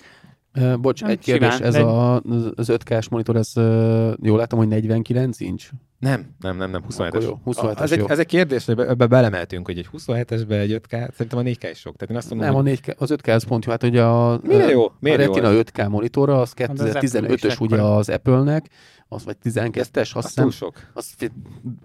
Uh, 0.57 0.79
bocs, 0.79 1.05
egy 1.05 1.19
kérdés, 1.19 1.59
ez 1.59 1.75
a, 1.75 2.15
az 2.57 2.71
5K-s 2.73 3.09
monitor, 3.09 3.37
ez 3.37 3.53
uh, 3.57 4.13
jól 4.23 4.39
látom, 4.39 4.59
hogy 4.59 4.69
49 4.69 5.41
inch? 5.41 5.71
Nem, 6.03 6.35
nem, 6.41 6.57
nem, 6.57 6.71
nem, 6.71 6.85
27-es. 6.91 7.23
Jó, 7.23 7.41
27 7.45 7.81
ez, 7.81 7.93
egy, 7.93 8.05
ez 8.07 8.19
egy 8.19 8.27
kérdés, 8.27 8.65
hogy 8.65 8.81
ebbe 8.81 9.07
belemeltünk, 9.07 9.67
hogy 9.67 9.79
egy 9.79 9.89
27-esbe 9.93 10.51
egy 10.51 10.81
5K, 10.89 11.13
szerintem 11.13 11.39
a 11.39 11.43
4K 11.43 11.69
is 11.71 11.79
sok. 11.79 11.97
Tehát 11.97 12.11
én 12.11 12.17
azt 12.17 12.31
mondom, 12.31 12.49
nem, 12.49 12.57
hogy... 12.57 12.73
a 12.73 12.93
4K, 12.93 12.97
az 12.97 13.11
5K 13.13 13.35
az 13.35 13.45
pont 13.45 13.65
jó, 13.65 13.71
hát 13.71 13.83
ugye 13.83 14.03
a, 14.03 14.41
Mire 14.43 14.69
jó? 14.69 14.93
Miért 14.99 15.19
a 15.19 15.23
Retina 15.23 15.51
jó 15.51 15.61
5K 15.61 15.89
monitora, 15.89 16.41
az 16.41 16.53
2015-ös 16.57 17.47
hát 17.49 17.61
ugye 17.61 17.83
az 17.83 18.09
Apple-nek, 18.09 18.71
az 19.13 19.25
vagy 19.25 19.37
12-es, 19.45 20.15
azt 20.15 20.27
hiszem. 20.27 20.51
sok. 20.51 20.91
Az, 20.93 21.15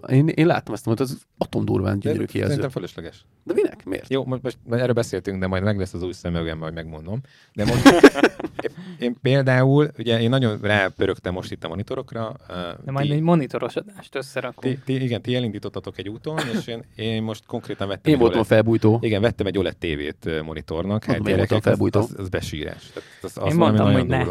én, 0.08 0.28
én 0.28 0.46
láttam 0.46 0.74
ezt, 0.74 0.84
hogy 0.84 1.00
az 1.00 1.18
atomdurván 1.38 1.98
gyönyörű 1.98 2.24
kijelző. 2.24 2.52
Szerintem 2.52 2.70
fölösleges. 2.70 3.24
De 3.44 3.54
minek? 3.54 3.84
Miért? 3.84 4.10
Jó, 4.10 4.24
most, 4.24 4.42
most 4.42 4.58
erről 4.70 4.92
beszéltünk, 4.92 5.40
de 5.40 5.46
majd 5.46 5.62
meg 5.62 5.78
lesz 5.78 5.94
az 5.94 6.02
új 6.02 6.12
szemüvegem, 6.12 6.58
majd 6.58 6.74
megmondom. 6.74 7.20
De 7.54 7.64
most 7.64 7.86
én, 8.64 8.70
én, 8.98 9.16
például, 9.22 9.90
ugye 9.98 10.20
én 10.20 10.28
nagyon 10.28 10.58
rápörögtem 10.60 11.32
most 11.32 11.52
itt 11.52 11.64
a 11.64 11.68
monitorokra. 11.68 12.36
De 12.84 12.90
majd 12.92 13.06
ti, 13.06 13.12
egy 13.12 13.20
monitoros 13.20 13.74
adást 14.08 14.26
összerakunk. 14.26 14.74
Ti, 14.74 14.78
ti, 14.84 15.02
igen, 15.04 15.22
ti 15.22 15.34
elindítottatok 15.34 15.98
egy 15.98 16.08
úton, 16.08 16.38
és 16.58 16.66
én, 16.66 16.84
én 16.94 17.22
most 17.22 17.46
konkrétan 17.46 17.88
vettem 17.88 18.12
Én 18.12 18.18
voltam 18.18 18.40
a 18.40 18.44
felbújtó. 18.44 18.98
Igen, 19.02 19.20
vettem 19.20 19.46
egy 19.46 19.58
OLED 19.58 19.76
tévét 19.76 20.42
monitornak. 20.44 21.04
Hát 21.04 21.22
gyerekek, 21.22 21.62
felbújtó. 21.62 22.00
Az, 22.00 22.10
az, 22.12 22.18
az 22.18 22.28
besírás. 22.28 22.92
Az, 23.22 23.32
az 23.34 23.52
én 23.52 23.58
mondtam, 23.58 23.92
hogy 23.92 24.06
ne. 24.06 24.24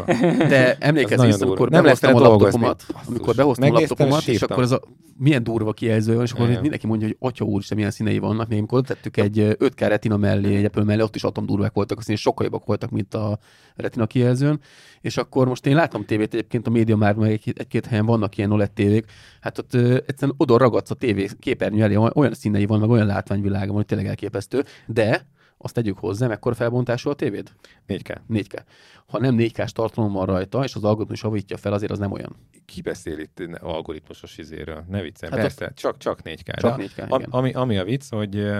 De 0.48 0.76
emlékezz 0.80 1.42
amikor 1.42 1.68
nem 1.68 1.84
lesz 1.84 2.02
a 2.02 2.10
laptopomat, 2.10 2.84
amikor 3.06 3.34
behoztam 3.34 3.74
a 3.74 3.78
laptopomat, 3.78 4.26
és 4.26 4.42
akkor 4.42 4.62
ez 4.62 4.70
a 4.70 4.80
milyen 5.18 5.42
durva 5.42 5.72
kijelző, 5.72 6.22
és 6.22 6.32
akkor 6.32 6.48
mindenki 6.48 6.86
mondja, 6.86 7.06
hogy 7.06 7.16
atya 7.20 7.44
úr, 7.44 7.62
milyen 7.74 7.90
színei 7.90 8.18
vannak. 8.18 8.48
Még 8.48 8.58
amikor 8.58 8.82
tettük 8.82 9.16
egy 9.16 9.38
5K 9.38 9.74
retina 9.78 10.16
mellé, 10.16 10.56
egy 10.56 10.64
Apple 10.64 10.84
mellé, 10.84 11.02
ott 11.02 11.14
is 11.14 11.24
atomdurvák 11.24 11.72
voltak, 11.72 11.98
azt 11.98 12.16
sokkal 12.16 12.44
jobbak 12.44 12.64
voltak, 12.64 12.90
mint 12.90 13.14
a 13.14 13.38
retina 13.76 14.06
kijelzőn. 14.06 14.60
És 15.00 15.16
akkor 15.16 15.48
most 15.48 15.66
én 15.66 15.74
látom 15.74 16.04
tévét 16.04 16.34
egyébként 16.34 16.66
a 16.66 16.70
média 16.70 16.96
már 16.96 17.14
meg 17.14 17.40
egy-két 17.44 17.86
helyen 17.86 18.06
vannak 18.06 18.36
ilyen 18.36 18.52
OLED 18.52 18.70
tévék, 18.70 19.04
hát 19.40 19.58
ott 19.58 19.74
ö, 19.74 19.96
egyszerűen 20.06 20.36
oda 20.36 20.58
ragadsz 20.58 20.90
a 20.90 20.94
tévé 20.94 21.28
képernyő 21.38 21.82
elé, 21.82 21.96
olyan 21.96 22.34
színei 22.34 22.66
van, 22.66 22.80
meg 22.80 22.90
olyan 22.90 23.06
látványvilága 23.06 23.66
van, 23.66 23.76
hogy 23.76 23.86
tényleg 23.86 24.06
elképesztő, 24.06 24.64
de 24.86 25.26
azt 25.58 25.74
tegyük 25.74 25.98
hozzá, 25.98 26.26
mekkora 26.26 26.54
felbontású 26.54 27.10
a 27.10 27.14
tévéd? 27.14 27.52
4K. 27.88 28.16
4K. 28.30 28.62
Ha 29.06 29.18
nem 29.18 29.36
4K-s 29.38 29.72
tartalom 29.72 30.12
van 30.12 30.26
rajta, 30.26 30.64
és 30.64 30.74
az 30.74 30.84
algoritmus 30.84 31.22
javítja 31.22 31.56
fel, 31.56 31.72
azért 31.72 31.92
az 31.92 31.98
nem 31.98 32.12
olyan. 32.12 32.36
Ki 32.64 32.80
beszél 32.80 33.18
itt 33.18 33.42
algoritmusos 33.60 34.38
izéről? 34.38 34.84
Ne 34.88 35.02
viccelj. 35.02 35.32
Hát 35.32 35.40
Persze, 35.40 35.64
a... 35.64 35.72
csak, 35.72 35.96
csak 35.96 36.20
4K. 36.24 36.60
Csak 36.60 36.80
4K, 36.80 37.08
a, 37.08 37.36
ami, 37.36 37.52
ami 37.52 37.78
a 37.78 37.84
vicc, 37.84 38.10
hogy 38.10 38.50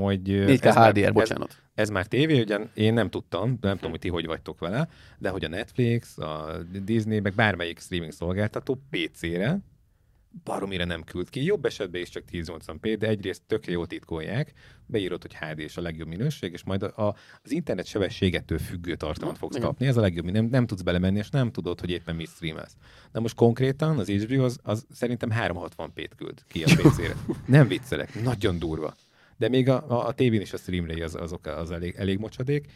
hogy 0.00 0.20
4K 0.24 0.64
ez 0.64 0.74
HDR, 0.74 1.02
már, 1.02 1.12
bocsánat. 1.12 1.50
Ez, 1.50 1.58
ez 1.74 1.88
már 1.88 2.06
tévé, 2.06 2.40
ugyan 2.40 2.70
én 2.74 2.94
nem 2.94 3.10
tudtam, 3.10 3.58
nem 3.60 3.74
tudom, 3.74 3.90
hogy 3.90 4.00
ti 4.00 4.08
hogy 4.08 4.26
vagytok 4.26 4.58
vele, 4.58 4.88
de 5.18 5.28
hogy 5.28 5.44
a 5.44 5.48
Netflix, 5.48 6.18
a 6.18 6.58
Disney, 6.84 7.20
meg 7.20 7.34
bármelyik 7.34 7.78
streaming 7.78 8.12
szolgáltató 8.12 8.80
PC-re 8.90 9.60
baromira 10.44 10.84
nem 10.84 11.02
küld 11.02 11.30
ki. 11.30 11.44
Jobb 11.44 11.64
esetben 11.64 12.00
is 12.00 12.08
csak 12.08 12.22
1080p, 12.32 12.96
de 12.98 13.08
egyrészt 13.08 13.42
tök 13.46 13.66
jól 13.66 13.86
titkolják, 13.86 14.52
beírod, 14.86 15.22
hogy 15.22 15.34
HD 15.34 15.58
és 15.58 15.76
a 15.76 15.80
legjobb 15.80 16.08
minőség, 16.08 16.52
és 16.52 16.64
majd 16.64 16.82
a, 16.82 17.06
a, 17.06 17.14
az 17.42 17.50
internet 17.50 17.86
sebességettől 17.86 18.58
függő 18.58 18.94
tartalmat 18.94 19.38
fogsz 19.38 19.56
igen. 19.56 19.68
kapni. 19.68 19.86
Ez 19.86 19.96
a 19.96 20.00
legjobb, 20.00 20.30
nem, 20.30 20.44
nem 20.44 20.66
tudsz 20.66 20.82
belemenni, 20.82 21.18
és 21.18 21.30
nem 21.30 21.50
tudod, 21.50 21.80
hogy 21.80 21.90
éppen 21.90 22.16
mit 22.16 22.28
streamelsz. 22.28 22.76
De 23.12 23.20
most 23.20 23.34
konkrétan 23.34 23.98
az 23.98 24.08
HBO 24.08 24.44
az, 24.44 24.58
az 24.62 24.86
szerintem 24.90 25.30
360p-t 25.32 26.10
küld 26.16 26.42
ki 26.48 26.62
a 26.62 26.74
PC-re. 26.76 27.16
nem 27.46 27.68
viccelek, 27.68 28.22
nagyon 28.22 28.58
durva. 28.58 28.94
De 29.36 29.48
még 29.48 29.68
a, 29.68 30.06
a, 30.06 30.12
tévén 30.12 30.40
is 30.40 30.52
a 30.52 30.56
streamre 30.56 31.04
az, 31.04 31.14
azok 31.14 31.46
az 31.46 31.70
elég, 31.70 31.94
elég 31.98 32.18
mocsadék. 32.18 32.66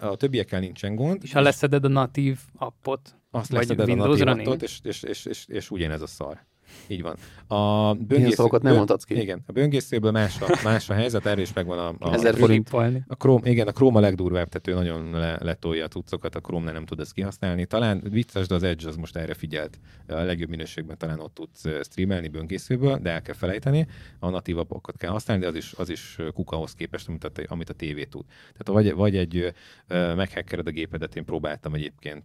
A 0.00 0.16
többiekkel 0.16 0.60
nincsen 0.60 0.94
gond. 0.94 1.22
És 1.22 1.32
ha 1.32 1.40
leszeded 1.40 1.84
a 1.84 1.88
natív 1.88 2.38
appot, 2.56 3.16
azt 3.30 3.52
leszeded 3.52 3.88
a 3.88 3.94
natív 3.94 4.28
appot, 4.28 4.62
és, 4.62 4.78
és, 4.82 5.02
és, 5.02 5.24
és, 5.24 5.46
és 5.48 5.70
ugyanez 5.70 6.02
a 6.02 6.06
szar. 6.06 6.44
Így 6.86 7.02
van. 7.02 7.16
A 7.46 7.94
böngésző, 7.94 8.44
nem 8.60 8.74
mondhatsz 8.74 9.04
ki. 9.04 9.20
Igen, 9.20 9.42
a 9.46 9.52
böngészőből 9.52 10.10
más 10.10 10.40
a, 10.40 10.60
más 10.64 10.90
a 10.90 10.94
helyzet, 10.94 11.26
erről 11.26 11.42
is 11.42 11.52
megvan 11.52 11.78
a... 11.78 11.94
a 11.98 12.12
Ezer 12.12 12.34
forint. 12.34 12.70
A 13.06 13.14
Chrome, 13.18 13.50
igen, 13.50 13.66
a 13.66 13.72
Chrome 13.72 13.98
a 13.98 14.00
legdurvább, 14.00 14.48
tehát 14.48 14.68
ő 14.68 14.84
nagyon 14.84 15.10
le, 15.10 15.38
letolja 15.40 15.84
a 15.84 15.88
cuccokat, 15.88 16.34
a 16.34 16.40
Chrome 16.40 16.72
nem 16.72 16.84
tud 16.84 17.00
ezt 17.00 17.12
kihasználni. 17.12 17.66
Talán 17.66 18.02
vicces, 18.10 18.46
de 18.46 18.54
az 18.54 18.62
Edge 18.62 18.88
az 18.88 18.96
most 18.96 19.16
erre 19.16 19.34
figyelt. 19.34 19.78
A 20.08 20.14
legjobb 20.14 20.48
minőségben 20.48 20.98
talán 20.98 21.20
ott 21.20 21.34
tudsz 21.34 21.64
streamelni 21.82 22.28
böngészőből, 22.28 22.98
de 23.02 23.10
el 23.10 23.22
kell 23.22 23.34
felejteni. 23.34 23.86
A 24.18 24.28
natív 24.28 24.58
appokat 24.58 24.96
kell 24.96 25.10
használni, 25.10 25.42
de 25.42 25.48
az 25.48 25.56
is, 25.56 25.72
az 25.76 25.88
is 25.88 26.18
kukahoz 26.34 26.74
képest, 26.74 27.08
amit 27.08 27.24
a, 27.24 27.30
amit 27.46 27.70
a 27.70 27.74
tévé 27.74 28.04
tud. 28.04 28.24
Tehát 28.52 28.84
vagy, 28.84 28.94
vagy 28.94 29.16
egy 29.16 29.52
meghackered 29.88 30.66
a 30.66 30.70
gépedet, 30.70 31.16
én 31.16 31.24
próbáltam 31.24 31.74
egyébként 31.74 32.24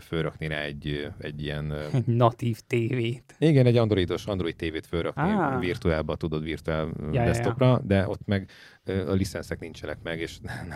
fölrakni 0.00 0.46
rá 0.46 0.60
egy, 0.60 1.08
egy 1.18 1.42
ilyen... 1.42 1.74
Natív 2.06 2.60
tévét. 2.66 3.34
Igen, 3.38 3.66
egy 3.72 3.78
androidos, 3.78 4.26
android 4.26 4.56
tévét 4.56 4.86
fölrakni 4.86 5.30
Á. 5.30 5.58
virtuálba, 5.58 6.16
tudod, 6.16 6.42
virtuál 6.42 6.90
ja, 7.00 7.12
ja. 7.12 7.24
desktopra, 7.24 7.80
de 7.84 8.08
ott 8.08 8.26
meg 8.26 8.50
a 8.86 9.12
licenszek 9.12 9.60
nincsenek 9.60 9.98
meg, 10.02 10.20
és 10.20 10.38
nem, 10.68 10.74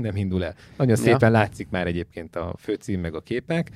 nem 0.00 0.16
indul 0.16 0.44
el. 0.44 0.54
Nagyon 0.76 0.96
Ja. 0.96 1.02
szépen 1.02 1.30
látszik 1.30 1.68
már 1.70 1.86
egyébként 1.86 2.36
a 2.36 2.54
főcím, 2.58 3.00
meg 3.00 3.14
a 3.14 3.20
képek, 3.20 3.70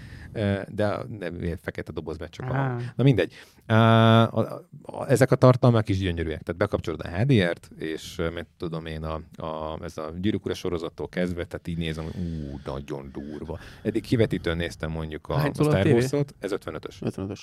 de 0.69 0.97
nem, 1.19 1.39
fekete 1.63 1.93
dobozban 1.93 2.29
csak 2.31 2.51
a 2.51 2.55
Á. 2.55 2.77
Na 2.97 3.03
mindegy. 3.03 3.33
A, 3.67 3.73
a, 3.75 4.67
a, 4.83 5.09
ezek 5.09 5.31
a 5.31 5.37
tartalmak 5.37 5.89
is 5.89 5.99
gyönyörűek. 5.99 6.43
Tehát 6.43 6.61
bekapcsolod 6.61 7.01
a 7.01 7.09
HDR-t, 7.09 7.71
és 7.79 8.17
mert 8.17 8.47
tudom 8.59 8.87
én, 8.87 9.03
a, 9.03 9.21
a, 9.37 9.79
ez 9.83 9.99
a 9.99 10.13
gyűrűk 10.21 10.55
sorozattól 10.55 11.09
kezdve, 11.09 11.45
tehát 11.45 11.69
így 11.69 11.79
nézem, 11.79 12.05
hogy 12.05 12.15
ú, 12.23 12.61
nagyon 12.65 13.11
durva. 13.13 13.59
Eddig 13.83 14.03
kivetítőn 14.03 14.57
néztem 14.57 14.91
mondjuk 14.91 15.29
a, 15.29 15.35
Hány 15.35 15.53
a 15.59 15.63
a 15.63 15.65
Star? 15.65 15.87
Wars-ot, 15.87 16.35
ez 16.39 16.53
55-ös. 16.55 16.95
55-ös. 17.01 17.41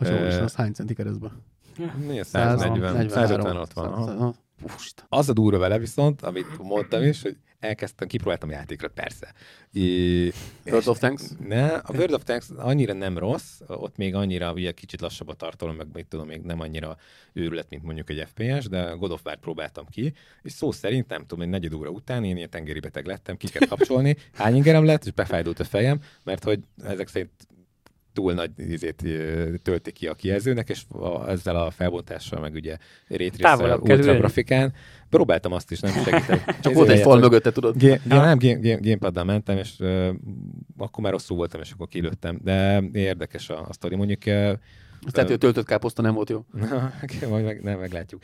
Hogy 0.00 0.08
Ö, 0.08 0.36
uh, 0.36 0.42
az 0.42 0.54
hány 0.54 0.72
centi 0.72 0.94
keresztbe? 0.94 1.30
Mi 2.06 2.20
a 2.20 2.24
140, 2.24 3.08
150 3.08 3.56
ott 3.56 3.72
van. 3.72 4.34
Az 5.08 5.28
a 5.28 5.32
durva 5.32 5.58
vele 5.58 5.78
viszont, 5.78 6.22
amit 6.22 6.58
mondtam 6.58 7.02
is, 7.02 7.22
hogy 7.22 7.36
elkezdtem, 7.58 8.08
kipróbáltam 8.08 8.48
a 8.48 8.52
játékra, 8.52 8.88
persze. 8.88 9.32
I, 9.72 10.32
World 10.64 10.88
of 10.88 10.98
Tanks? 10.98 11.22
Ne, 11.46 11.66
a 11.66 11.92
World 11.92 12.12
of 12.12 12.22
Tanks 12.22 12.46
annyira 12.56 12.92
nem 12.92 13.18
rossz, 13.18 13.60
ott 13.66 13.96
még 13.96 14.14
annyira 14.14 14.52
ugye 14.52 14.72
kicsit 14.72 15.00
lassabb 15.00 15.28
a 15.28 15.34
tartalom, 15.34 15.76
meg 15.76 15.86
mit 15.92 16.06
tudom, 16.06 16.26
még 16.26 16.40
nem 16.40 16.60
annyira 16.60 16.96
őrület, 17.32 17.68
mint 17.68 17.82
mondjuk 17.82 18.10
egy 18.10 18.26
FPS, 18.26 18.68
de 18.68 18.94
God 18.98 19.10
of 19.10 19.24
War-t 19.24 19.40
próbáltam 19.40 19.86
ki, 19.86 20.12
és 20.42 20.52
szó 20.52 20.70
szerint, 20.72 21.08
nem 21.08 21.26
tudom, 21.26 21.44
egy 21.44 21.50
negyed 21.50 21.74
óra 21.74 21.90
után 21.90 22.24
én 22.24 22.36
ilyen 22.36 22.50
tengeri 22.50 22.80
beteg 22.80 23.06
lettem, 23.06 23.36
ki 23.36 23.48
kell 23.48 23.68
kapcsolni, 23.68 24.16
hány 24.32 24.54
ingerem 24.54 24.84
lett, 24.84 25.04
és 25.04 25.12
befájdult 25.12 25.60
a 25.60 25.64
fejem, 25.64 26.00
mert 26.24 26.44
hogy 26.44 26.60
ezek 26.84 27.08
szerint 27.08 27.30
túl 28.12 28.32
nagy 28.32 28.50
izét 28.56 29.04
tölti 29.62 29.92
ki 29.92 30.06
a 30.06 30.14
kijelzőnek, 30.14 30.68
és 30.68 30.82
a, 30.88 31.28
ezzel 31.28 31.56
a 31.56 31.70
felbontással, 31.70 32.40
meg 32.40 32.54
ugye 32.54 32.76
rétrészsel, 33.08 33.78
ultra 33.78 34.14
grafikán. 34.14 34.72
Próbáltam 35.08 35.52
azt 35.52 35.70
is, 35.70 35.80
nem 35.80 35.92
segített. 36.04 36.60
Csak 36.60 36.72
volt 36.72 36.88
egy 36.88 37.00
fal 37.00 37.18
mögötte, 37.18 37.50
tudod? 37.50 37.76
Gé- 37.76 38.00
ja, 38.08 38.20
nem, 38.20 38.38
game, 38.38 38.78
gamepaddal 38.80 39.24
mentem, 39.24 39.56
és 39.56 39.74
uh, 39.78 40.08
akkor 40.76 41.02
már 41.02 41.12
rosszul 41.12 41.36
voltam, 41.36 41.60
és 41.60 41.70
akkor 41.70 41.88
kilőttem. 41.88 42.38
De 42.42 42.82
érdekes 42.92 43.48
a, 43.48 43.66
a 43.68 43.72
sztori. 43.72 43.96
Mondjuk 43.96 44.22
uh, 44.26 44.52
Azt 45.06 45.16
lehet, 45.16 45.30
hogy 45.30 45.38
a 45.38 45.40
töltött 45.40 45.66
káposzta 45.66 46.02
nem 46.02 46.14
volt 46.14 46.30
jó. 46.30 46.44
majd 47.28 47.44
meg, 47.44 47.62
nem, 47.62 47.78
meglátjuk. 47.78 48.22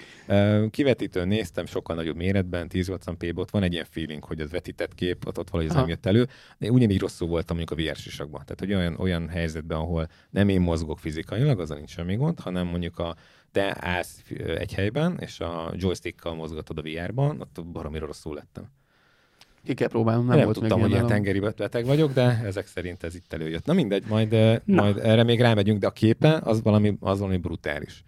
Kivetítőn 0.70 1.28
néztem 1.28 1.66
sokkal 1.66 1.96
nagyobb 1.96 2.16
méretben, 2.16 2.70
1080p, 2.72 3.36
ott 3.36 3.50
van 3.50 3.62
egy 3.62 3.72
ilyen 3.72 3.86
feeling, 3.90 4.24
hogy 4.24 4.40
az 4.40 4.50
vetített 4.50 4.94
kép, 4.94 5.26
ott, 5.26 5.38
ott 5.38 5.50
valahogy 5.50 5.72
Aha. 5.72 5.80
nem 5.80 5.88
jött 5.88 6.06
elő. 6.06 6.28
De 6.58 6.70
ugyanígy 6.70 7.00
rosszul 7.00 7.28
voltam 7.28 7.56
mondjuk 7.56 7.78
a 7.78 7.82
VR 7.82 7.96
sisakban. 7.96 8.40
Tehát, 8.44 8.60
hogy 8.60 8.74
olyan, 8.74 8.96
olyan 8.98 9.28
helyzetben, 9.28 9.78
ahol 9.78 10.08
nem 10.30 10.48
én 10.48 10.60
mozgok 10.60 10.98
fizikailag, 10.98 11.60
azzal 11.60 11.76
nincs 11.76 11.90
semmi 11.90 12.16
gond, 12.16 12.40
hanem 12.40 12.66
mondjuk 12.66 12.98
a 12.98 13.16
te 13.52 13.76
állsz 13.80 14.22
egy 14.58 14.74
helyben, 14.74 15.18
és 15.20 15.40
a 15.40 15.72
joystickkal 15.76 16.34
mozgatod 16.34 16.78
a 16.78 16.82
VR-ban, 16.82 17.40
ott 17.40 17.66
baromira 17.66 18.06
rosszul 18.06 18.34
lettem. 18.34 18.70
Ki 19.66 19.74
kell 19.74 19.88
próbálnom, 19.88 20.26
nem, 20.26 20.36
Nem, 20.36 20.44
volt 20.44 20.58
tudtam, 20.58 20.78
még 20.78 20.86
hogy 20.86 20.96
ilyen 20.96 21.06
tengeri 21.06 21.38
beteg 21.38 21.84
vagyok, 21.84 22.12
de 22.12 22.42
ezek 22.44 22.66
szerint 22.66 23.02
ez 23.02 23.14
itt 23.14 23.32
előjött. 23.32 23.64
Na 23.64 23.72
mindegy, 23.72 24.04
majd, 24.08 24.32
eh, 24.32 24.60
Na. 24.64 24.82
majd 24.82 24.98
erre 24.98 25.22
még 25.22 25.40
rámegyünk, 25.40 25.80
de 25.80 25.86
a 25.86 25.90
képe 25.90 26.40
az 26.44 26.62
valami, 26.62 26.96
az 27.00 27.18
valami 27.18 27.36
brutális. 27.36 28.04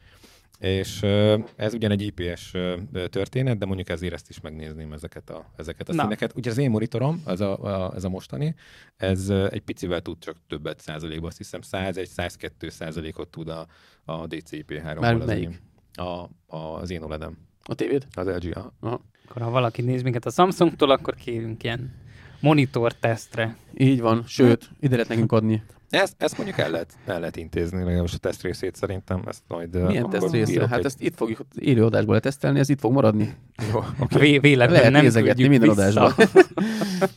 És 0.59 1.03
eh, 1.03 1.43
ez 1.57 1.75
ugyan 1.75 1.91
egy 1.91 2.03
IPS 2.03 2.55
eh, 2.55 2.75
történet, 3.11 3.59
de 3.59 3.67
mondjuk 3.67 3.89
ezért 3.89 4.13
ezt 4.13 4.29
is 4.29 4.41
megnézném 4.41 4.93
ezeket 4.93 5.31
a, 5.31 5.53
ezeket 5.57 5.89
a 5.89 5.95
Na. 5.95 6.03
színeket. 6.03 6.37
Ugye 6.37 6.51
az 6.51 6.59
én 6.59 6.71
monitorom, 6.71 7.23
ez 7.27 7.41
a, 7.41 7.63
a, 7.63 7.95
ez 7.95 8.05
a 8.05 8.09
mostani, 8.09 8.55
ez 8.97 9.29
egy 9.29 9.63
picivel 9.63 10.01
tud 10.01 10.19
csak 10.19 10.37
többet 10.49 10.81
százalékban, 10.81 11.29
azt 11.29 11.37
hiszem 11.37 11.61
101-102 11.73 12.69
százalékot 12.69 13.29
tud 13.29 13.49
a, 13.49 13.67
a 14.05 14.27
DCI-P3-ból. 14.27 15.01
Már 15.01 15.15
az 15.15 15.27
melyik? 15.27 15.63
A, 15.93 16.29
a, 16.47 16.81
az 16.81 16.91
én 16.91 17.03
OLED-em. 17.03 17.39
A 17.63 17.75
tévéd? 17.75 18.07
Az 18.15 18.27
LG. 18.27 18.57
aha. 18.81 19.01
Akkor 19.29 19.43
ha 19.43 19.51
valaki 19.51 19.83
néz 19.83 20.03
minket 20.03 20.27
a 20.27 20.31
Samsungtól, 20.31 20.91
akkor 20.91 21.15
kérünk 21.15 21.63
ilyen 21.63 21.95
monitor 22.41 22.93
tesztre. 22.93 23.57
Így 23.77 24.01
van, 24.01 24.25
sőt, 24.27 24.71
ide 24.81 24.93
lehet 24.95 25.09
nekünk 25.09 25.33
adni. 25.33 25.63
Ezt, 25.91 26.15
ezt 26.19 26.37
mondjuk 26.37 26.59
el 26.59 26.71
lehet, 26.71 26.93
el 27.07 27.19
lehet 27.19 27.37
intézni, 27.37 27.83
legalábbis 27.85 28.15
a 28.15 28.19
teszt 28.19 28.43
részét 28.43 28.75
szerintem. 28.77 29.23
Ezt 29.27 29.43
majd, 29.49 29.87
Milyen 29.87 30.11
teszt 30.11 30.31
része? 30.33 30.69
Hát 30.69 30.79
egy- 30.79 30.85
ezt 30.85 31.01
itt 31.01 31.15
fogjuk 31.17 31.41
élő 31.59 31.85
adásból 31.85 32.15
letesztelni, 32.15 32.59
ez 32.59 32.69
itt 32.69 32.81
fog 32.81 32.93
maradni. 32.93 33.35
Jó, 33.73 33.81
Vé- 34.09 34.41
véletlenül 34.41 34.77
Lehet 34.77 34.93
nem 34.93 35.03
nézegetni 35.03 35.47
minden 35.47 35.69
vissza. 35.69 35.83
adásban. 35.83 36.27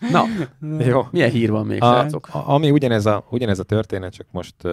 Na, 0.11 0.23
jó. 0.85 1.01
milyen 1.11 1.29
hír 1.29 1.51
van 1.51 1.65
még, 1.65 1.81
A, 1.81 1.85
srácok? 1.85 2.27
a, 2.31 2.49
ami 2.53 2.71
ugyanez 2.71 3.05
a, 3.05 3.25
ugyanez 3.29 3.59
a 3.59 3.63
történet, 3.63 4.13
csak 4.13 4.27
most 4.31 4.55
uh, 4.63 4.71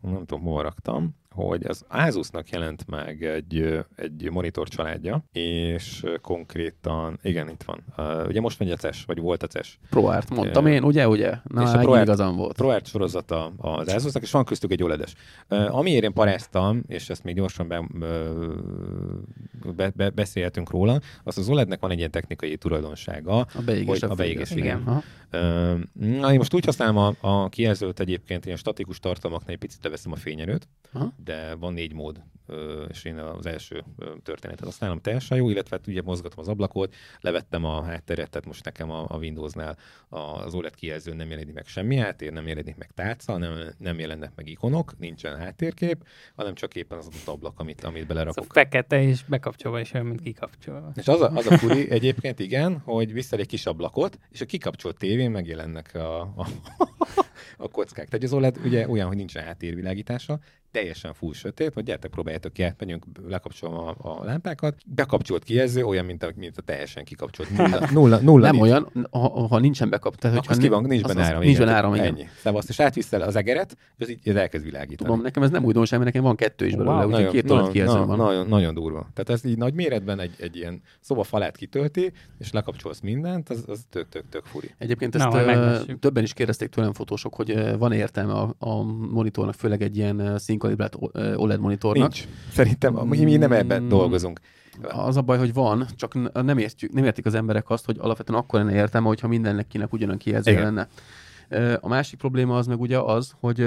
nem 0.00 0.24
tudom, 0.26 0.40
hova 0.42 0.62
raktam, 0.62 1.16
hogy 1.34 1.66
az 1.66 1.84
Asusnak 1.88 2.48
jelent 2.50 2.84
meg 2.86 3.22
egy, 3.24 3.78
egy 3.96 4.28
monitor 4.30 4.68
családja, 4.68 5.24
és 5.32 6.04
konkrétan, 6.22 7.18
igen, 7.22 7.48
itt 7.48 7.62
van. 7.62 7.84
Uh, 7.96 8.26
ugye 8.26 8.40
most 8.40 8.58
megy 8.58 8.70
a 8.70 8.76
CES, 8.76 9.04
vagy 9.04 9.18
volt 9.20 9.42
a 9.42 9.46
CES. 9.46 9.78
ProArt, 9.90 10.30
mondtam 10.30 10.64
Ö, 10.66 10.68
én, 10.68 10.82
ugye, 10.82 11.08
ugye? 11.08 11.34
Na, 11.44 11.62
és 11.62 11.68
a 11.72 11.78
ProArt- 11.78 12.02
igazam 12.02 12.36
volt. 12.36 12.56
ProArt 12.56 12.86
sorozata 12.86 13.37
az 13.56 13.88
Asusnak, 13.88 14.22
és 14.22 14.30
van 14.30 14.44
köztük 14.44 14.72
egy 14.72 14.82
OLED-es. 14.82 15.14
Uh, 15.50 15.76
amiért 15.76 16.04
én 16.04 16.12
paráztam, 16.12 16.82
és 16.86 17.08
ezt 17.08 17.24
még 17.24 17.34
gyorsan 17.34 17.68
be, 17.68 17.88
be, 19.76 19.92
be, 19.96 20.10
beszélhetünk 20.10 20.70
róla, 20.70 21.00
az 21.24 21.38
az 21.38 21.48
OLED-nek 21.48 21.80
van 21.80 21.90
egy 21.90 21.98
ilyen 21.98 22.10
technikai 22.10 22.56
tulajdonsága, 22.56 23.38
A 23.38 23.62
beégés. 23.64 24.00
hogy 24.00 24.10
a 24.10 24.14
beégés, 24.14 24.50
igen. 24.50 25.02
Ö, 25.30 25.74
Na, 25.92 26.32
én 26.32 26.38
most 26.38 26.54
úgy 26.54 26.64
használom 26.64 26.96
a, 26.96 27.14
a 27.20 27.48
kijelzőt 27.48 28.00
egyébként, 28.00 28.44
ilyen 28.44 28.56
statikus 28.56 28.98
tartalmaknál 28.98 29.50
egy 29.50 29.58
picit 29.58 29.84
leveszem 29.84 30.12
a 30.12 30.16
fényerőt, 30.16 30.68
Aha. 30.92 31.12
de 31.24 31.54
van 31.54 31.72
négy 31.72 31.92
mód, 31.92 32.22
és 32.88 33.04
én 33.04 33.18
az 33.18 33.46
első 33.46 33.84
történetet 34.22 34.64
használom 34.64 35.00
teljesen 35.00 35.36
jó, 35.36 35.50
illetve 35.50 35.76
hát 35.76 35.86
ugye 35.86 36.02
mozgatom 36.02 36.38
az 36.38 36.48
ablakot, 36.48 36.94
levettem 37.20 37.64
a 37.64 37.82
hátteret, 37.82 38.30
tehát 38.30 38.46
most 38.46 38.64
nekem 38.64 38.90
a, 38.90 39.04
a 39.08 39.16
Windowsnál 39.16 39.76
az 40.08 40.54
OLED 40.54 40.74
kijelzőn 40.74 41.16
nem 41.16 41.30
jelenik 41.30 41.54
meg 41.54 41.66
semmi 41.66 41.96
háttér, 41.96 42.32
nem 42.32 42.46
jelenik 42.46 42.76
meg 42.76 42.90
tárca, 42.94 43.36
nem, 43.36 43.74
nem 43.78 43.98
jelennek 43.98 44.32
meg 44.34 44.48
ikonok, 44.48 44.98
nincsen 44.98 45.38
háttérkép, 45.38 46.06
hanem 46.36 46.54
csak 46.54 46.74
éppen 46.74 46.98
az 46.98 47.06
adott 47.06 47.36
ablak, 47.36 47.60
amit, 47.60 47.84
amit 47.84 48.06
belerakok. 48.06 48.52
fekete 48.52 49.02
és 49.02 49.24
bekapcsolva 49.24 49.80
is 49.80 49.92
olyan, 49.92 50.06
mint 50.06 50.20
kikapcsolva. 50.20 50.92
És 50.94 51.08
az 51.08 51.20
a, 51.20 51.30
az 51.34 51.46
a 51.46 51.58
furi 51.58 51.90
egyébként 51.90 52.38
igen, 52.38 52.78
hogy 52.78 53.12
vissza 53.12 53.36
egy 53.36 53.46
kis 53.46 53.66
ablakot, 53.66 54.18
és 54.30 54.40
a 54.40 54.44
kikapcsolt 54.44 54.96
tévén 54.96 55.30
megjelennek 55.30 55.94
a, 55.94 56.20
a, 56.20 56.46
a 57.56 57.68
kockák. 57.68 58.08
Tehát 58.08 58.24
az 58.24 58.32
OLED 58.32 58.58
ugye 58.64 58.88
olyan, 58.88 59.06
hogy 59.06 59.16
nincsen 59.16 59.44
háttérvilágítása, 59.44 60.38
teljesen 60.78 61.12
full 61.14 61.32
sötét, 61.32 61.74
hogy 61.74 61.84
gyertek, 61.84 62.10
próbáljátok 62.10 62.52
ki, 62.52 62.62
átmegyünk, 62.62 63.04
lekapcsolom 63.28 63.74
a, 63.74 63.94
a 63.98 64.24
lámpákat, 64.24 64.74
bekapcsolt 64.86 65.44
kijelző, 65.44 65.82
olyan, 65.84 66.04
mint 66.04 66.22
a, 66.22 66.30
mint 66.36 66.56
a 66.56 66.62
teljesen 66.62 67.04
kikapcsolt. 67.04 67.50
Nulla, 67.56 67.80
nulla, 67.92 68.18
nulla 68.20 68.46
Nem 68.46 68.54
nincs. 68.54 68.66
olyan, 68.66 69.08
ha, 69.10 69.46
ha 69.46 69.58
nincsen 69.58 69.90
backup. 69.90 70.14
Tehát, 70.16 70.36
Akkor 70.36 70.48
hogyha 70.48 70.62
ki 70.62 70.74
van, 70.74 70.84
nincs 70.84 71.02
benne 71.02 71.22
áram. 71.22 71.40
Nincs 71.40 71.58
benne 71.58 71.72
áram, 71.72 71.94
igen. 71.94 72.06
Ennyi. 72.06 72.26
Szóval 72.36 72.58
azt 72.58 72.68
is 72.68 72.80
átviszel 72.80 73.22
az 73.22 73.36
egeret, 73.36 73.76
és 73.96 74.04
az 74.04 74.10
így 74.10 74.18
ez 74.24 74.34
elkezd 74.36 74.64
világítani. 74.64 75.08
Tudom, 75.08 75.22
nekem 75.22 75.42
ez 75.42 75.50
nem 75.50 75.64
újdonság, 75.64 75.98
mert 75.98 76.12
nekem 76.12 76.26
van 76.26 76.36
kettő 76.36 76.66
is 76.66 76.74
belőle, 76.76 77.04
Wow, 77.04 77.06
úgyhogy 77.06 77.28
két 77.30 77.44
nagyon, 77.44 77.70
nagyon, 77.74 78.06
van. 78.06 78.16
nagyon, 78.16 78.46
nagyon 78.46 78.74
durva. 78.74 78.98
Tehát 79.14 79.30
ez 79.30 79.44
így 79.50 79.56
nagy 79.56 79.74
méretben 79.74 80.20
egy, 80.20 80.34
egy 80.38 80.56
ilyen 80.56 80.82
szoba 81.00 81.22
falát 81.22 81.56
kitölti, 81.56 82.12
és 82.38 82.52
lekapcsolsz 82.52 83.00
mindent, 83.00 83.48
az, 83.48 83.64
az 83.66 83.80
tök, 83.90 84.08
tök, 84.08 84.24
tök 84.30 84.44
furi. 84.44 84.74
Egyébként 84.78 85.16
Na, 85.16 85.24
ezt 85.36 85.46
meglássuk. 85.46 85.98
többen 85.98 86.22
is 86.22 86.32
kérdezték 86.32 86.68
tőlem 86.68 86.92
fotósok, 86.92 87.34
hogy 87.34 87.76
van 87.78 87.92
értelme 87.92 88.32
a, 88.32 88.54
a 88.58 88.82
monitornak, 89.10 89.54
főleg 89.54 89.82
egy 89.82 89.96
ilyen 89.96 90.18
ö, 90.18 90.36
ö, 91.12 91.34
OLED 91.34 91.60
monitornak. 91.60 92.12
Nincs. 92.12 92.28
Szerintem 92.52 92.94
mi, 92.94 93.24
mi 93.24 93.36
nem 93.36 93.52
ebben 93.52 93.82
Mm. 93.82 93.88
dolgozunk. 93.88 94.40
Az 94.82 95.16
a 95.16 95.22
baj, 95.22 95.38
hogy 95.38 95.52
van, 95.52 95.86
csak 95.96 96.32
nem, 96.42 96.58
értjük, 96.58 96.92
nem 96.92 97.04
értik 97.04 97.26
az 97.26 97.34
emberek 97.34 97.70
azt, 97.70 97.84
hogy 97.84 97.96
alapvetően 98.00 98.38
akkor 98.38 98.60
lenne 98.60 98.74
értelme, 98.74 99.06
hogyha 99.06 99.28
mindennek 99.28 99.66
kinek 99.66 99.92
ugyanolyan 99.92 100.18
kijelzője 100.18 100.58
Igen. 100.58 100.74
lenne. 100.74 100.88
A 101.80 101.88
másik 101.88 102.18
probléma 102.18 102.56
az 102.56 102.66
meg 102.66 102.80
ugye 102.80 102.98
az, 102.98 103.34
hogy 103.40 103.60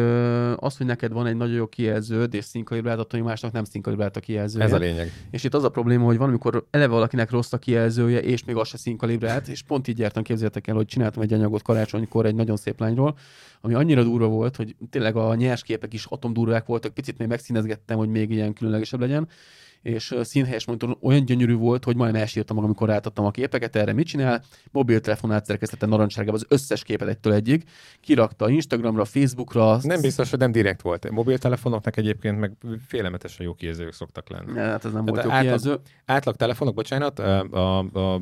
az, 0.56 0.78
hogy 0.78 0.86
neked 0.86 1.12
van 1.12 1.26
egy 1.26 1.36
nagyon 1.36 1.56
jó 1.56 1.68
kijelződ, 1.68 2.34
és 2.34 2.46
színkalibrált, 2.46 3.00
attól 3.00 3.22
másnak 3.22 3.52
nem 3.52 3.64
színkalibrált 3.64 4.18
a 4.18 4.20
kijelzője. 4.20 4.66
Ez 4.66 4.74
a 4.74 4.78
lényeg. 4.78 5.12
És 5.32 5.44
itt 5.44 5.54
az 5.54 5.64
a 5.64 5.70
probléma, 5.70 6.06
hogy 6.06 6.18
van, 6.18 6.28
amikor 6.28 6.68
eleve 6.70 6.94
valakinek 6.94 7.32
rossz 7.32 7.54
a 7.54 7.58
kijelzője, 7.58 8.20
és 8.20 8.44
még 8.44 8.56
az 8.56 8.68
se 8.68 8.78
színkalibrált, 8.78 9.48
és 9.48 9.62
pont 9.62 9.88
így 9.88 10.00
jártam, 10.00 10.24
képzeljétek 10.24 10.68
el, 10.68 10.76
hogy 10.76 10.86
csináltam 10.86 11.22
egy 11.22 11.34
anyagot 11.34 11.62
karácsonykor 11.62 12.26
egy 12.26 12.36
nagyon 12.36 12.58
szép 12.58 12.80
lányról, 12.80 13.18
ami 13.62 13.74
annyira 13.74 14.04
durva 14.04 14.28
volt, 14.28 14.56
hogy 14.56 14.76
tényleg 14.90 15.16
a 15.16 15.36
nyers 15.36 15.64
képek 15.64 15.94
is 15.94 16.06
atomdurvák 16.06 16.66
voltak, 16.66 16.94
picit 16.94 17.18
még 17.18 17.28
megszínezgettem, 17.28 17.98
hogy 17.98 18.10
még 18.10 18.32
ilyen 18.32 18.54
különlegesebb 18.54 19.00
legyen, 19.00 19.28
és 19.82 20.16
színhelyes 20.22 20.66
monitoron 20.66 20.98
olyan 21.02 21.26
gyönyörű 21.26 21.56
volt, 21.56 21.84
hogy 21.84 21.96
majdnem 21.96 22.22
elsírtam 22.22 22.56
magam, 22.56 22.70
amikor 22.70 22.90
rátadtam 22.90 23.26
a 23.26 23.32
képeket, 23.32 23.76
erre 23.76 23.94
mit 23.94 24.08
csinál? 24.08 24.44
Mobiltelefon 24.72 25.32
átszerkesztette 25.32 25.86
narancssárgába 25.86 26.38
az 26.38 26.46
összes 26.48 26.84
képet 26.84 27.08
egytől 27.08 27.34
egyig, 27.34 27.64
kirakta 28.00 28.50
Instagramra, 28.50 29.06
Facebookra, 29.06 29.80
Nem 29.82 30.02
biztos, 30.02 30.30
hogy 30.30 30.40
nem 30.40 30.52
direkt 30.52 30.82
volt. 30.82 31.10
Mobiltelefonoknak 31.10 31.98
egyébként 31.98 32.40
meg 32.40 32.58
félelmetesen 32.88 33.46
jó 33.46 33.54
kijelzők 33.54 33.94
szoktak 33.94 34.30
lenni. 34.30 34.58
Hát 34.58 34.86
ez 34.86 34.92
nem 34.92 35.06
Tehát 35.06 35.10
volt 35.10 35.24
jó 35.24 35.32
átlag- 35.32 35.42
kijelző. 35.42 35.80
Átlag 36.06 36.36
telefonok, 36.36 36.74
bocsánat, 36.74 37.20
a, 37.20 37.42
a, 37.52 37.78
a 37.78 38.22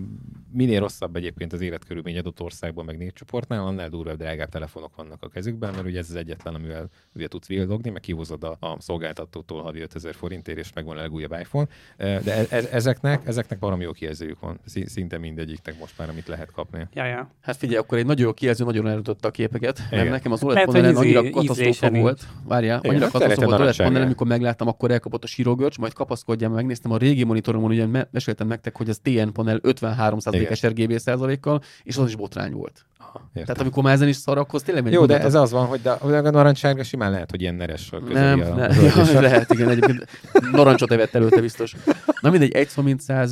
minél 0.51 0.79
rosszabb 0.79 1.15
egyébként 1.15 1.53
az 1.53 1.61
életkörülmény 1.61 2.17
adott 2.17 2.41
országban, 2.41 2.85
meg 2.85 2.97
népcsoportnál, 2.97 3.65
annál 3.65 3.89
durvább, 3.89 4.17
drágább 4.17 4.49
telefonok 4.49 4.95
vannak 4.95 5.23
a 5.23 5.27
kezükben, 5.27 5.73
mert 5.73 5.85
ugye 5.85 5.99
ez 5.99 6.09
az 6.09 6.15
egyetlen, 6.15 6.55
amivel 6.55 6.89
ugye 7.15 7.27
tudsz 7.27 7.47
vildogni, 7.47 7.89
meg 7.89 8.01
kihozod 8.01 8.43
a, 8.43 8.57
a 8.59 8.75
szolgáltatótól 8.79 9.61
havi 9.61 9.81
5000 9.81 10.15
forintért, 10.15 10.57
és 10.57 10.73
megvan 10.73 10.97
a 10.97 11.01
legújabb 11.01 11.33
iPhone. 11.49 11.67
De 11.97 12.35
e, 12.35 12.45
e, 12.49 12.63
ezeknek, 12.71 13.27
ezeknek 13.27 13.59
valami 13.59 13.83
jó 13.83 13.91
kijelzőjük 13.91 14.39
van. 14.39 14.59
Szinte 14.85 15.17
mindegyiknek 15.17 15.79
most 15.79 15.93
már, 15.97 16.09
amit 16.09 16.27
lehet 16.27 16.51
kapni. 16.51 16.87
Ja, 16.93 17.05
ja. 17.05 17.31
Hát 17.41 17.55
figyelj, 17.57 17.77
akkor 17.77 17.97
egy 17.97 18.05
nagyon 18.05 18.25
jó 18.25 18.33
kijelző 18.33 18.65
nagyon 18.65 18.87
elütötte 18.87 19.27
a 19.27 19.31
képeket, 19.31 19.77
mert 19.79 19.91
Igen. 19.91 20.07
nekem 20.07 20.31
az 20.31 20.43
OLED 20.43 20.65
panelen 20.65 20.91
izé- 20.91 21.15
annyira 21.15 21.29
katasztrófa 21.29 21.89
volt. 21.91 22.21
Várjál, 22.47 22.77
Igen, 22.77 22.89
annyira 22.91 23.03
hát 23.05 23.13
katasztrófa 23.13 23.45
volt 23.47 23.59
az 23.59 23.65
OLED 23.65 23.75
panelen, 23.87 24.05
amikor 24.05 24.27
megláttam, 24.27 24.67
akkor 24.67 24.91
elkapott 24.91 25.23
a 25.23 25.27
sírogörcs, 25.27 25.77
majd 25.77 25.93
kapaszkodjam, 25.93 26.53
megnéztem 26.53 26.91
a 26.91 26.97
régi 26.97 27.23
monitoromon, 27.23 27.71
ugye 27.71 27.85
me- 27.85 28.07
meséltem 28.11 28.47
nektek, 28.47 28.77
hogy 28.77 28.89
az 28.89 28.99
TN 29.03 29.29
panel 29.33 29.59
53%-es 29.63 30.65
RGB 30.67 30.97
százalékkal, 30.97 31.61
és 31.83 31.97
az 31.97 32.07
is 32.07 32.15
botrány 32.15 32.51
volt. 32.51 32.85
Értem. 33.15 33.43
Tehát 33.45 33.61
amikor 33.61 33.83
már 33.83 33.93
ezen 33.93 34.07
is 34.07 34.15
szar, 34.15 34.37
akkor 34.37 34.61
tényleg 34.61 34.91
Jó, 34.91 35.05
de 35.05 35.19
ez 35.19 35.33
az 35.33 35.51
van, 35.51 35.65
hogy 35.65 35.81
de, 35.81 35.97
de 36.05 36.17
a 36.17 36.31
narancsárga 36.31 36.83
simán 36.83 37.11
lehet, 37.11 37.31
hogy 37.31 37.41
ilyen 37.41 37.55
neres 37.55 37.89
nem, 38.09 38.39
a, 38.39 38.43
öltös. 38.43 39.11
ja, 39.13 39.21
lehet, 39.21 39.53
igen, 39.53 39.69
egyébként 39.69 40.05
narancsot 40.51 40.91
evett 40.91 41.15
előtte 41.15 41.41
biztos. 41.41 41.75
Na 42.21 42.29
mindegy, 42.29 42.51
egy 42.51 42.67
szó 42.67 42.81
mint 42.81 43.01
száz, 43.01 43.31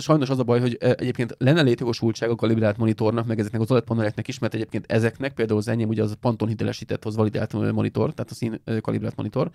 sajnos 0.00 0.30
az 0.30 0.38
a 0.38 0.42
baj, 0.42 0.60
hogy 0.60 0.76
egyébként 0.80 1.34
lenne 1.38 1.62
létjogosultság 1.62 2.30
a 2.30 2.34
kalibrált 2.34 2.76
monitornak, 2.76 3.26
meg 3.26 3.38
ezeknek 3.38 3.60
az 3.60 3.70
OLED 3.70 3.84
paneleknek 3.84 4.28
is, 4.28 4.38
mert 4.38 4.54
egyébként 4.54 4.92
ezeknek, 4.92 5.32
például 5.32 5.58
az 5.58 5.68
enyém 5.68 5.88
ugye 5.88 6.02
az 6.02 6.16
Panton 6.20 6.48
hitelesített, 6.48 7.04
az 7.04 7.16
validált 7.16 7.72
monitor, 7.72 8.14
tehát 8.14 8.30
a 8.30 8.34
szín 8.34 8.60
kalibrált 8.80 9.16
monitor, 9.16 9.50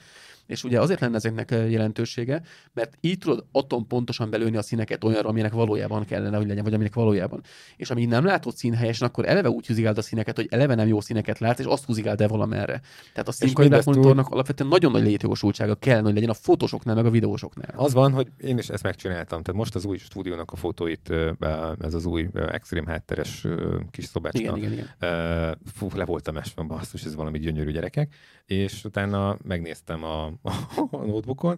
és 0.46 0.64
ugye 0.64 0.80
azért 0.80 1.00
lenne 1.00 1.16
ezeknek 1.16 1.52
jelentősége, 1.52 2.42
mert 2.74 2.98
így 3.02 3.18
tudod 3.18 3.46
atom 3.52 3.88
pontosan 3.88 4.30
belőni 4.30 4.58
a 4.58 4.62
színeket 4.62 5.04
olyanra, 5.04 5.30
amilyenek 5.30 5.54
valójában 5.54 6.06
kellene, 6.06 6.38
hogy 6.38 6.48
legyen, 6.48 6.64
vagy 6.64 6.74
aminek 6.74 6.94
valójában. 6.94 7.42
És 7.78 7.92
ami 7.92 8.06
nem 8.06 8.26
látod 8.26 8.56
színhelyesen, 8.56 9.08
akkor 9.08 9.26
eleve 9.34 9.50
úgy 9.50 9.68
húzigáld 9.68 9.98
a 9.98 10.02
színeket, 10.02 10.36
hogy 10.36 10.48
eleve 10.50 10.76
nem 10.76 10.88
jó 10.88 11.02
színeket 11.02 11.40
látsz, 11.40 11.60
és 11.60 11.66
azt 11.66 11.86
húzigáld 11.86 12.22
el 12.22 12.28
valamerre. 12.28 12.82
Tehát 13.14 13.28
a 13.28 13.34
úgy- 13.42 13.86
monitornak 13.86 14.28
alapvetően 14.30 14.70
nagyon 14.70 14.92
nagy 14.92 15.04
létjogosultsága 15.04 15.76
kellene, 15.76 16.04
hogy 16.04 16.14
legyen 16.14 16.30
a 16.30 16.34
fotósoknál, 16.34 16.96
meg 16.96 17.06
a 17.06 17.10
videósoknál. 17.10 17.74
Az 17.76 17.94
van, 17.94 18.12
hogy 18.12 18.28
én 18.38 18.58
is 18.58 18.70
ezt 18.70 18.84
megcsináltam. 18.84 19.42
Tehát 19.42 19.60
most 19.60 19.76
az 19.76 19.86
új 19.86 19.98
stúdiónak 19.98 20.52
a 20.52 20.56
fotóit, 20.56 21.14
ez 21.80 21.94
az 21.94 22.06
új 22.06 22.30
extrém 22.34 22.86
hátteres 22.86 23.48
kis 23.92 24.06
szobácska. 24.06 24.40
Igen, 24.40 24.58
igen, 24.58 24.72
igen. 24.72 25.58
Fú, 25.74 25.88
le 25.96 26.06
voltam 26.06 26.38
esve, 26.38 26.64
basszus, 26.64 27.04
ez 27.04 27.16
valami 27.16 27.40
gyönyörű 27.40 27.72
gyerekek. 27.72 28.14
És 28.46 28.84
utána 28.84 29.38
megnéztem 29.44 30.04
a, 30.04 30.26
a 30.92 31.06
notebookon, 31.06 31.58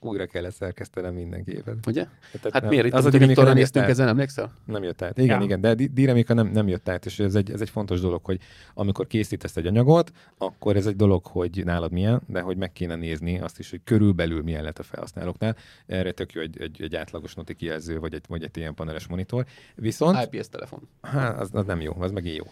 újra 0.00 0.26
kell 0.26 0.50
szerkesztenem 0.50 1.14
minden 1.14 1.44
képet. 1.44 1.86
Ugye? 1.86 2.02
Tehát 2.32 2.52
Hát 2.52 2.62
nem- 2.62 2.70
miért? 2.70 2.86
Itt 2.86 2.92
az 2.92 3.02
dinamika 3.04 3.26
Viktorra 3.26 3.52
néztünk 3.52 3.86
ezen, 3.88 4.08
emlékszel? 4.08 4.52
Nem 4.64 4.82
jött 4.82 5.02
át. 5.02 5.18
Igen, 5.18 5.38
Ja. 5.38 5.44
igen, 5.44 5.60
de 5.60 5.74
di- 5.74 5.86
dinamika 5.92 6.34
nem, 6.34 6.46
nem 6.46 6.68
jött 6.68 6.88
át, 6.88 7.06
és 7.06 7.18
ez 7.18 7.34
egy, 7.34 7.50
ez 7.50 7.60
egy 7.60 7.70
fontos 7.70 8.00
dolog, 8.00 8.24
hogy 8.24 8.40
amikor 8.74 9.06
készítesz 9.06 9.56
egy 9.56 9.66
anyagot, 9.66 10.12
akkor 10.38 10.76
ez 10.76 10.86
egy 10.86 10.96
dolog, 10.96 11.26
hogy 11.26 11.62
nálad 11.64 11.92
milyen, 11.92 12.20
de 12.26 12.40
hogy 12.40 12.56
meg 12.56 12.72
kéne 12.72 12.94
nézni 12.94 13.38
azt 13.40 13.58
is, 13.58 13.70
hogy 13.70 13.80
körülbelül 13.84 14.42
milyen 14.42 14.62
lett 14.64 14.78
a 14.78 14.82
felhasználóknál. 14.82 15.56
Erre 15.86 16.12
tök 16.12 16.32
jó 16.32 16.40
egy, 16.40 16.60
egy, 16.60 16.82
egy 16.82 16.96
átlagos 16.96 17.34
noti 17.34 17.54
kijelző, 17.54 17.98
vagy 17.98 18.14
egy, 18.14 18.24
vagy 18.28 18.42
egy 18.42 18.56
ilyen 18.56 18.74
paneles 18.74 19.06
monitor. 19.06 19.44
Viszont, 19.74 20.28
IPS 20.32 20.48
telefon. 20.48 20.88
hát, 21.02 21.40
az, 21.40 21.48
az, 21.52 21.64
nem 21.64 21.80
jó, 21.80 21.92
az 21.98 22.10
meg 22.10 22.26
jó. 22.26 22.44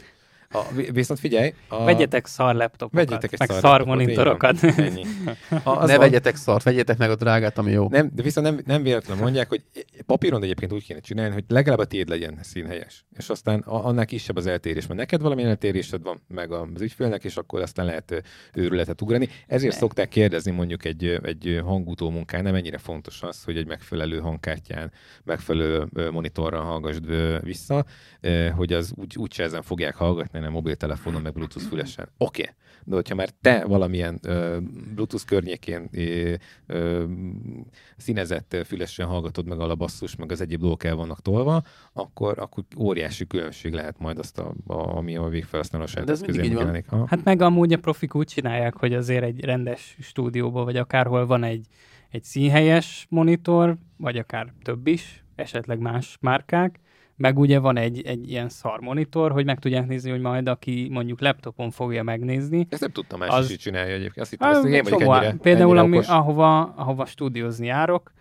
A, 0.50 0.72
vi- 0.74 0.90
viszont 0.92 1.20
figyelj, 1.20 1.54
a, 1.68 1.84
Vegyetek 1.84 2.26
szar 2.26 2.54
laptopokat, 2.54 3.06
vegyetek 3.08 3.32
egy 3.32 3.38
meg 3.38 3.48
szar 3.50 3.60
szar 3.60 3.84
monitorokat. 3.84 4.62
így 4.62 4.74
van. 4.76 4.84
Ennyi. 4.84 5.04
A, 5.50 5.70
az 5.70 5.88
ne 5.88 5.96
van- 5.96 5.98
vegyetek 5.98 6.36
szart, 6.36 6.62
vegyetek 6.62 6.98
meg 6.98 7.10
a 7.10 7.14
drágát, 7.14 7.58
ami 7.58 7.70
jó. 7.70 7.88
Nem, 7.88 8.10
de 8.14 8.22
viszont 8.22 8.46
nem, 8.46 8.60
nem 8.66 8.82
véletlenül 8.82 9.22
mondják, 9.22 9.48
hogy 9.48 9.62
papíron 10.06 10.42
egyébként 10.42 10.72
úgy 10.72 10.84
kéne 10.84 11.00
csinálni, 11.00 11.32
hogy 11.34 11.44
legalább 11.48 11.78
a 11.78 11.84
tiéd 11.84 12.08
legyen 12.08 12.38
színhelyes. 12.42 13.04
És 13.16 13.28
aztán 13.28 13.60
annál 13.60 14.04
kisebb 14.06 14.36
az 14.36 14.46
eltérés, 14.46 14.86
mert 14.86 15.00
neked 15.00 15.20
valamilyen 15.20 15.50
eltérésed 15.50 16.02
van, 16.02 16.20
meg 16.28 16.52
az 16.52 16.80
ügyfélnek, 16.80 17.24
és 17.24 17.36
akkor 17.36 17.60
aztán 17.62 17.86
lehet 17.86 18.22
őrületet 18.54 19.02
ugrani. 19.02 19.28
Ezért 19.46 19.72
Ne. 19.72 19.78
szokták 19.78 20.08
kérdezni 20.08 20.50
mondjuk 20.50 20.84
egy, 20.84 21.18
egy 21.22 21.60
hangutó 21.64 22.10
munkánál, 22.10 22.52
mennyire 22.52 22.78
fontos 22.78 23.22
az, 23.22 23.44
hogy 23.44 23.56
egy 23.56 23.66
megfelelő 23.66 24.18
hangkártyán, 24.18 24.92
megfelelő 25.24 25.86
ö, 25.94 26.10
monitorral 26.10 26.64
hallgassd 26.64 27.04
vissza, 27.42 27.84
hogy 28.56 28.72
az 28.72 28.92
úgy, 28.96 29.16
úgy 29.16 29.34
ezen 29.40 29.62
fogják 29.62 29.94
hallgatni, 29.94 30.37
hanem 30.38 30.52
mobiltelefonon, 30.52 31.22
meg 31.22 31.32
Bluetooth 31.32 31.66
fülesen. 31.66 32.08
Oké, 32.18 32.42
okay. 32.42 32.54
de 32.84 32.94
hogyha 32.94 33.14
már 33.14 33.28
te 33.40 33.64
valamilyen 33.64 34.18
ö, 34.22 34.58
Bluetooth 34.94 35.24
környékén 35.24 35.88
ö, 35.92 36.34
ö, 36.66 37.04
színezett 37.96 38.56
fülesen 38.64 39.06
hallgatod 39.06 39.46
meg 39.46 39.60
a 39.60 39.74
basszus, 39.74 40.16
meg 40.16 40.32
az 40.32 40.40
egyéb 40.40 40.60
dolgok 40.60 40.84
el 40.84 40.94
vannak 40.94 41.22
tolva, 41.22 41.62
akkor, 41.92 42.38
akkor 42.38 42.64
óriási 42.78 43.26
különbség 43.26 43.72
lehet 43.72 43.98
majd 43.98 44.18
azt, 44.18 44.38
a, 44.38 44.54
a, 44.66 44.96
ami 44.96 45.16
a 45.16 45.28
végfelhasználó 45.28 45.86
saját 45.86 46.06
De 46.06 46.12
ez 46.12 46.20
mindig 46.20 46.44
így 46.44 46.54
van. 46.54 47.06
Hát 47.06 47.24
meg 47.24 47.42
amúgy 47.42 47.72
a 47.72 47.78
profik 47.78 48.14
úgy 48.14 48.26
csinálják, 48.26 48.76
hogy 48.76 48.94
azért 48.94 49.24
egy 49.24 49.44
rendes 49.44 49.96
stúdióban, 50.00 50.64
vagy 50.64 50.76
akárhol 50.76 51.26
van 51.26 51.44
egy, 51.44 51.66
egy 52.10 52.24
színhelyes 52.24 53.06
monitor, 53.08 53.76
vagy 53.96 54.16
akár 54.16 54.52
több 54.62 54.86
is, 54.86 55.24
esetleg 55.34 55.78
más 55.78 56.16
márkák, 56.20 56.80
meg 57.18 57.38
ugye 57.38 57.58
van 57.58 57.76
egy, 57.76 58.02
egy 58.06 58.30
ilyen 58.30 58.48
szar 58.48 58.80
monitor, 58.80 59.32
hogy 59.32 59.44
meg 59.44 59.58
tudják 59.58 59.86
nézni, 59.86 60.10
hogy 60.10 60.20
majd 60.20 60.48
aki 60.48 60.88
mondjuk 60.90 61.20
laptopon 61.20 61.70
fogja 61.70 62.02
megnézni. 62.02 62.66
Ezt 62.70 62.80
nem 62.80 62.90
tudtam 62.90 63.18
más 63.18 63.28
Az- 63.28 63.50
is 63.50 63.56
csinálja 63.56 63.94
egyébként. 63.94 64.18
Azt 64.18 64.30
hittem, 64.30 64.48
Ah, 64.48 64.56
ezt 64.56 64.64
én 64.64 64.82
vagyok 64.82 65.00
ennyire, 65.00 65.36
Például 65.42 65.78
ennyire 65.78 65.96
ami, 65.96 66.06
ahova, 66.06 66.60
ahova 66.62 67.06
stúdiózni 67.06 67.66
járok, 67.66 68.12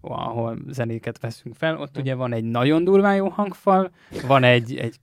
ahol 0.00 0.58
zenéket 0.68 1.20
veszünk 1.20 1.54
fel, 1.54 1.78
ott 1.78 1.96
ugye 1.96 2.14
van 2.14 2.32
egy 2.32 2.44
nagyon 2.44 2.84
durván 2.84 3.16
jó 3.16 3.28
hangfal, 3.28 3.90
van 4.26 4.44
egy, 4.44 4.76
egy 4.76 4.96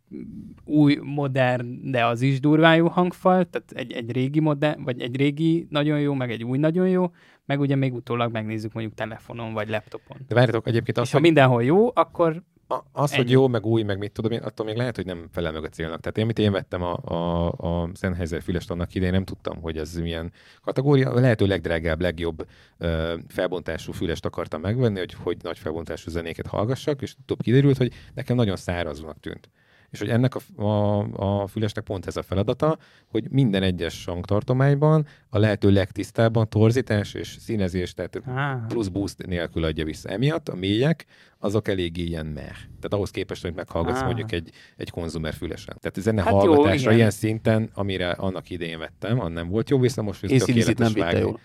új, 0.66 0.99
modern, 1.01 1.91
de 1.91 2.06
az 2.06 2.22
is 2.22 2.39
durván 2.39 2.76
jó 2.76 2.88
hangfal, 2.88 3.45
tehát 3.45 3.72
egy, 3.72 3.91
egy 3.91 4.12
régi 4.12 4.39
modern, 4.39 4.84
vagy 4.84 5.01
egy 5.01 5.16
régi 5.16 5.68
nagyon 5.70 5.99
jó, 5.99 6.14
meg 6.14 6.32
egy 6.32 6.43
új 6.43 6.58
nagyon 6.58 6.89
jó, 6.89 7.12
meg 7.45 7.60
ugye 7.60 7.76
még 7.76 7.93
utólag 7.93 8.32
megnézzük 8.32 8.74
mondjuk 8.74 8.95
telefonon 8.95 9.54
vagy 9.54 9.70
laptopon. 9.70 10.18
De 10.28 10.36
várjatok, 10.36 10.68
egyébként 10.68 10.97
És 10.97 11.04
azt, 11.04 11.12
ha 11.12 11.18
hogy, 11.18 11.26
mindenhol 11.26 11.64
jó, 11.64 11.91
akkor 11.93 12.43
az, 12.91 13.11
hogy 13.11 13.20
ennyi. 13.20 13.32
jó, 13.32 13.47
meg 13.47 13.66
új, 13.66 13.84
meg 13.84 13.97
mit 13.97 14.11
tudom 14.11 14.32
én, 14.32 14.39
attól 14.39 14.66
még 14.66 14.76
lehet, 14.76 14.95
hogy 14.95 15.05
nem 15.05 15.28
felel 15.32 15.51
meg 15.51 15.64
a 15.64 15.70
célnak. 15.70 15.99
Tehát 15.99 16.18
én, 16.18 16.24
amit 16.24 16.39
én 16.39 16.51
vettem 16.51 16.82
a, 16.82 16.97
a, 17.03 17.47
a 17.51 17.89
Sennheiser 17.95 18.41
fülest 18.41 18.72
annak 18.72 18.95
idején, 18.95 19.14
nem 19.14 19.24
tudtam, 19.24 19.61
hogy 19.61 19.78
ez 19.78 19.95
milyen 19.95 20.32
kategória. 20.61 21.11
A 21.11 21.20
lehető 21.20 21.45
legdrágább, 21.45 22.01
legjobb 22.01 22.47
ö, 22.78 23.16
felbontású 23.28 23.91
fülest 23.91 24.26
akartam 24.26 24.61
megvenni, 24.61 24.99
hogy, 24.99 25.14
hogy 25.14 25.38
nagy 25.41 25.57
felbontású 25.57 26.09
zenéket 26.09 26.47
hallgassak, 26.47 27.01
és 27.01 27.16
utóbb 27.22 27.41
kiderült, 27.41 27.78
hogy 27.78 27.93
nekem 28.14 28.36
nagyon 28.36 28.55
száraznak 28.55 29.20
tűnt. 29.20 29.49
És 29.94 30.00
hogy 30.00 30.10
ennek 30.10 30.36
a, 30.36 30.64
a, 30.64 31.41
a 31.41 31.48
fülesnek 31.48 31.84
pont 31.84 32.06
ez 32.06 32.18
a 32.18 32.24
feladata, 32.24 32.78
hogy 33.08 33.30
minden 33.30 33.64
egyes 33.64 34.06
hangtartományban 34.06 35.06
a 35.30 35.38
lehető 35.38 35.72
legtisztábban 35.72 36.50
torzítás 36.50 37.14
és 37.14 37.28
színezés, 37.39 37.94
tehát 37.94 38.22
á, 38.26 38.66
plusz 38.68 38.88
boost 38.88 39.26
nélkül 39.26 39.64
adja 39.64 39.86
vissza. 39.86 40.10
Emiatt 40.10 40.50
a 40.50 40.56
mélyek, 40.56 41.06
azok 41.39 41.68
eléggé 41.68 42.04
ilyen 42.04 42.26
meh. 42.26 42.44
Tehát 42.44 42.94
ahhoz 42.94 43.10
képest, 43.10 43.41
hogy 43.41 43.54
meghallgatsz 43.54 44.00
Ah. 44.00 44.06
mondjuk 44.06 44.32
egy, 44.32 44.50
egy 44.78 44.89
konzumer 44.89 45.34
fülesen. 45.34 45.78
Tehát 45.80 46.00
zene 46.00 46.22
Hát 46.22 46.32
jó, 46.32 46.38
hallgatásra 46.38 46.80
igen. 46.80 46.96
ilyen 46.96 47.10
szinten, 47.10 47.70
amire 47.74 48.10
annak 48.12 48.50
idején 48.50 48.80
vettem, 48.80 49.20
az 49.20 49.32
nem 49.32 49.50
volt 49.50 49.70
jó, 49.70 49.80
viszont 49.80 50.08
most 50.08 50.22
nem 50.22 50.38
tökéletes 50.38 50.94
vitte 50.94 51.06
vágni. 51.06 51.36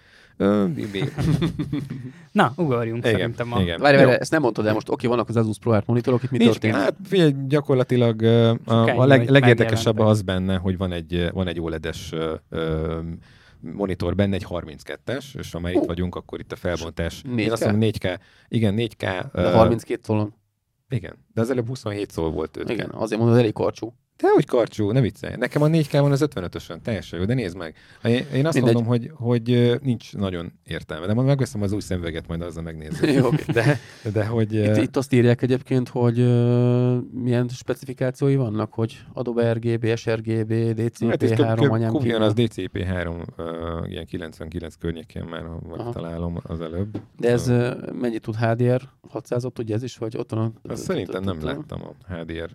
Na, 2.32 2.53
ugorjunk 2.57 3.05
Igen, 3.05 3.18
szerintem 3.18 3.53
a... 3.53 3.61
igen. 3.61 3.80
Várj, 3.80 3.97
várj, 3.97 4.11
ezt 4.11 4.30
nem 4.30 4.43
mondtad 4.43 4.66
el 4.66 4.72
most, 4.72 4.89
oké, 4.89 5.07
vannak 5.07 5.28
az 5.28 5.36
Asus 5.36 5.59
Pro 5.59 5.72
Art 5.72 5.86
monitorok, 5.86 6.22
itt 6.22 6.30
mi 6.30 6.39
Nincs, 6.39 6.51
történik? 6.51 6.76
hát 6.76 6.95
figyelj, 7.05 7.34
gyakorlatilag 7.47 8.22
a, 8.64 9.01
a 9.01 9.07
leg, 9.07 9.28
legérdekesebb 9.28 9.99
az 9.99 10.22
benne, 10.22 10.57
hogy 10.57 10.76
van 10.76 10.93
egy, 10.93 11.28
van 11.32 11.47
egy 11.47 11.61
OLED-es 11.61 12.14
monitor 13.61 14.14
benne, 14.14 14.34
egy 14.34 14.47
32-es, 14.49 15.24
és 15.39 15.53
ha 15.53 15.61
már 15.61 15.72
itt 15.72 15.82
Ó. 15.82 15.84
vagyunk, 15.84 16.14
akkor 16.14 16.41
itt 16.41 16.53
a 16.53 16.57
felbontás. 16.57 17.22
4K? 17.28 17.39
Én 17.39 17.53
azt 17.53 17.64
mondom 17.64 17.91
4K. 17.91 18.18
Igen, 18.49 18.74
4K. 18.76 19.24
De 19.32 19.43
ö, 19.43 19.51
32 19.51 20.01
tolon. 20.07 20.34
Igen, 20.89 21.14
de 21.34 21.41
az 21.41 21.51
előbb 21.51 21.66
27 21.66 22.11
szó 22.11 22.30
volt 22.30 22.59
5K. 22.61 22.70
Igen, 22.70 22.91
azért 22.91 23.20
mondod, 23.20 23.39
elég 23.39 23.53
karcsú. 23.53 23.95
De 24.23 24.29
hogy 24.29 24.47
karcsú, 24.47 24.91
ne 24.91 25.01
viccelj. 25.01 25.35
Nekem 25.37 25.62
a 25.62 25.66
4K 25.66 25.99
van 26.01 26.12
az 26.12 26.25
55-ösen, 26.35 26.81
teljesen 26.83 27.19
jó, 27.19 27.25
de 27.25 27.35
nézd 27.35 27.57
meg. 27.57 27.75
Én, 28.05 28.12
én 28.12 28.47
azt 28.47 28.55
Mindegy. 28.55 28.62
mondom, 28.62 28.85
hogy, 28.85 29.11
hogy 29.14 29.79
nincs 29.83 30.16
nagyon 30.16 30.53
értelme, 30.64 31.07
de 31.07 31.14
majd 31.14 31.27
megveszem 31.27 31.62
az 31.62 31.73
új 31.73 31.81
szemüveget, 31.81 32.27
majd 32.27 32.41
azzal 32.43 32.62
megnézzük. 32.62 33.12
Jó. 33.12 33.29
De, 33.53 33.79
de 34.12 34.27
hogy... 34.27 34.53
Itt, 34.53 34.77
itt 34.77 34.97
azt 34.97 35.12
írják 35.12 35.43
egyébként, 35.43 35.89
hogy 35.89 36.19
uh, 36.21 36.97
milyen 37.12 37.49
specifikációi 37.49 38.37
vannak, 38.37 38.73
hogy 38.75 39.05
Adobe 39.12 39.53
RGB, 39.53 39.97
sRGB, 39.97 40.53
Hát 40.53 41.23
ez 41.23 41.31
DCP3, 41.33 41.71
anyám 41.71 41.93
kb. 41.93 42.03
kívül. 42.03 42.23
az 42.23 42.33
DCP3, 42.37 43.27
uh, 43.37 43.91
ilyen 43.91 44.07
99 44.07 44.75
környékén 44.75 45.25
már 45.25 45.43
ha 45.43 45.77
megtalálom 45.77 46.41
az 46.43 46.61
előbb. 46.61 47.01
De 47.19 47.31
ez 47.31 47.49
uh, 47.49 47.93
mennyit 47.93 48.23
tud 48.23 48.37
HDR 48.37 48.83
600-ot, 49.12 49.53
tudja 49.53 49.75
ez 49.75 49.83
is, 49.83 49.97
vagy 49.97 50.16
ott 50.16 50.31
van? 50.31 50.61
szerintem 50.73 51.23
nem 51.23 51.43
láttam 51.43 51.81
a 51.83 52.14
HDR 52.14 52.51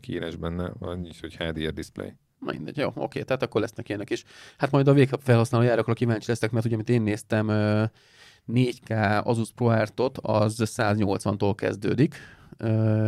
kiírás 0.00 0.36
benne, 0.36 0.72
is, 1.06 1.20
hogy 1.20 1.36
HDR 1.36 1.72
display. 1.72 2.12
Na 2.38 2.52
Mindegy, 2.52 2.76
jó, 2.76 2.92
oké, 2.94 3.22
tehát 3.22 3.42
akkor 3.42 3.60
lesznek 3.60 3.88
ilyenek 3.88 4.10
is. 4.10 4.24
Hát 4.58 4.70
majd 4.70 4.88
a 4.88 4.92
végfelhasználó 4.92 5.64
járakra 5.64 5.92
kíváncsi 5.92 6.28
leszek, 6.28 6.50
mert 6.50 6.64
ugye, 6.64 6.74
amit 6.74 6.88
én 6.88 7.02
néztem, 7.02 7.48
ö, 7.48 7.84
4K 8.46 9.22
Asus 9.24 9.52
ProArt-ot, 9.54 10.18
az 10.18 10.62
180-tól 10.64 11.52
kezdődik, 11.56 12.14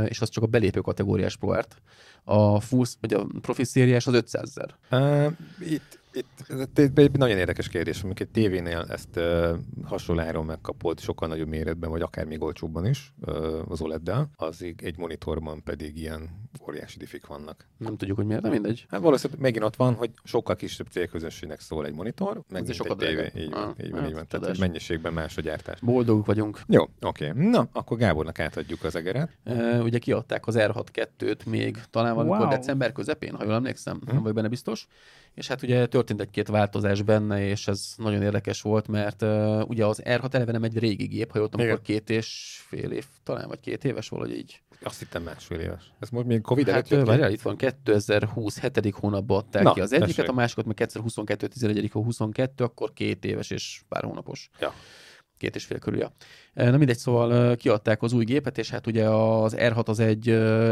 és 0.04 0.20
az 0.20 0.28
csak 0.28 0.42
a 0.42 0.46
belépő 0.46 0.80
kategóriás 0.80 1.36
ProArt. 1.36 1.82
A 2.24 2.60
full, 2.60 2.84
vagy 3.00 3.14
a 3.14 3.26
profi 3.40 3.64
szériás 3.64 4.06
az 4.06 4.14
500 4.14 4.42
ezer. 4.56 4.74
Uh, 4.90 5.32
itt, 5.60 6.00
itt 6.18 6.44
ez 6.48 6.66
egy, 6.74 6.90
egy 6.98 7.12
nagyon 7.18 7.38
érdekes 7.38 7.68
kérdés, 7.68 8.02
amikor 8.02 8.26
egy 8.26 8.32
tévénél 8.32 8.86
ezt 8.88 9.16
uh, 9.16 9.58
hasonló 9.84 10.22
áron 10.22 10.44
megkapod, 10.44 11.00
sokkal 11.00 11.28
nagyobb 11.28 11.48
méretben, 11.48 11.90
vagy 11.90 12.02
akár 12.02 12.24
még 12.26 12.42
olcsóbban 12.42 12.86
is 12.86 13.12
uh, 13.26 13.70
az 13.70 13.80
OLED-del, 13.80 14.30
az 14.36 14.62
egy 14.62 14.98
monitorban 14.98 15.62
pedig 15.62 15.96
ilyen 15.98 16.30
óriási 16.68 16.98
diffik 16.98 17.26
vannak. 17.26 17.68
Nem 17.76 17.96
tudjuk, 17.96 18.16
hogy 18.16 18.26
miért, 18.26 18.42
de 18.42 18.48
mindegy. 18.48 18.86
Hát 18.88 19.00
valószínűleg 19.00 19.42
megint 19.42 19.64
ott 19.64 19.76
van, 19.76 19.94
hogy 19.94 20.10
sokkal 20.24 20.56
kisebb 20.56 20.86
célközönségnek 20.90 21.60
szól 21.60 21.86
egy 21.86 21.94
monitor, 21.94 22.42
meg 22.48 22.68
egy 22.68 22.94
tévé. 22.96 23.30
Így 23.36 23.50
van, 23.50 23.62
Ah, 23.62 23.84
így 23.84 23.90
van, 23.90 24.00
hát, 24.00 24.08
így 24.08 24.14
van. 24.14 24.26
Tehát 24.28 24.46
hogy 24.46 24.58
mennyiségben 24.58 25.12
más 25.12 25.36
a 25.36 25.40
gyártás. 25.40 25.80
Boldogok 25.80 26.26
vagyunk. 26.26 26.60
Jó, 26.66 26.84
oké. 27.00 27.32
Na, 27.34 27.68
akkor 27.72 27.96
Gábornak 27.98 28.38
átadjuk 28.38 28.84
az 28.84 28.94
egeret. 28.96 29.30
Uh, 29.44 29.80
ugye 29.82 29.98
kiadták 29.98 30.46
az 30.46 30.54
R6-2-t 30.58 31.46
még 31.46 31.80
talán 31.90 32.14
valamikor 32.14 32.38
Wow. 32.40 32.50
december 32.50 32.92
közepén, 32.92 33.34
ha 33.34 33.44
jól 33.44 33.54
emlékszem, 33.54 33.96
Hm. 34.00 34.06
nem 34.12 34.20
vagyok 34.20 34.34
benne 34.34 34.48
biztos. 34.48 34.86
És 35.34 35.48
hát 35.48 35.62
ugye 35.62 35.86
történt 36.08 36.28
egy-két 36.28 36.48
változás 36.48 37.02
benne, 37.02 37.46
és 37.46 37.68
ez 37.68 37.94
nagyon 37.96 38.22
érdekes 38.22 38.62
volt, 38.62 38.88
mert 38.88 39.22
uh, 39.22 39.68
ugye 39.68 39.86
az 39.86 40.02
R6 40.04 40.34
eleve 40.34 40.52
nem 40.52 40.62
egy 40.62 40.78
régi 40.78 41.06
gép, 41.06 41.32
ha 41.32 41.38
jól 41.38 41.48
tudom, 41.48 41.66
akkor 41.66 41.82
két 41.82 42.10
és 42.10 42.58
fél 42.68 42.90
év, 42.90 43.04
talán 43.22 43.48
vagy 43.48 43.60
két 43.60 43.84
éves 43.84 44.08
valahogy 44.08 44.36
így. 44.36 44.60
Azt 44.82 44.98
hittem 44.98 45.22
másfél 45.22 45.58
éves. 45.58 45.92
Ez 46.00 46.08
most 46.08 46.26
még 46.26 46.40
Covid 46.40 46.68
Hát 46.68 46.92
előtt 46.92 47.08
jött 47.08 47.30
itt 47.30 47.42
van 47.42 47.56
2020 47.56 48.60
7. 48.60 48.94
hónapban 48.94 49.38
adták 49.38 49.62
Na, 49.62 49.72
ki 49.72 49.80
az 49.80 49.92
egyiket, 49.92 50.14
tessék. 50.14 50.30
a 50.30 50.34
másikat 50.34 50.64
meg 50.64 50.74
2022 50.74 51.46
11. 51.46 51.90
hó 51.92 52.02
22, 52.02 52.64
akkor 52.64 52.92
két 52.92 53.24
éves 53.24 53.50
és 53.50 53.80
pár 53.88 54.04
hónapos. 54.04 54.50
Ja. 54.60 54.72
Két 55.38 55.54
és 55.54 55.64
fél 55.64 55.78
körül, 55.78 55.98
ja. 55.98 56.12
Na 56.54 56.76
mindegy, 56.76 56.98
szóval 56.98 57.56
kiadták 57.56 58.02
az 58.02 58.12
új 58.12 58.24
gépet, 58.24 58.58
és 58.58 58.70
hát 58.70 58.86
ugye 58.86 59.08
az 59.08 59.54
R6 59.58 59.86
az 59.88 60.00
egy 60.00 60.26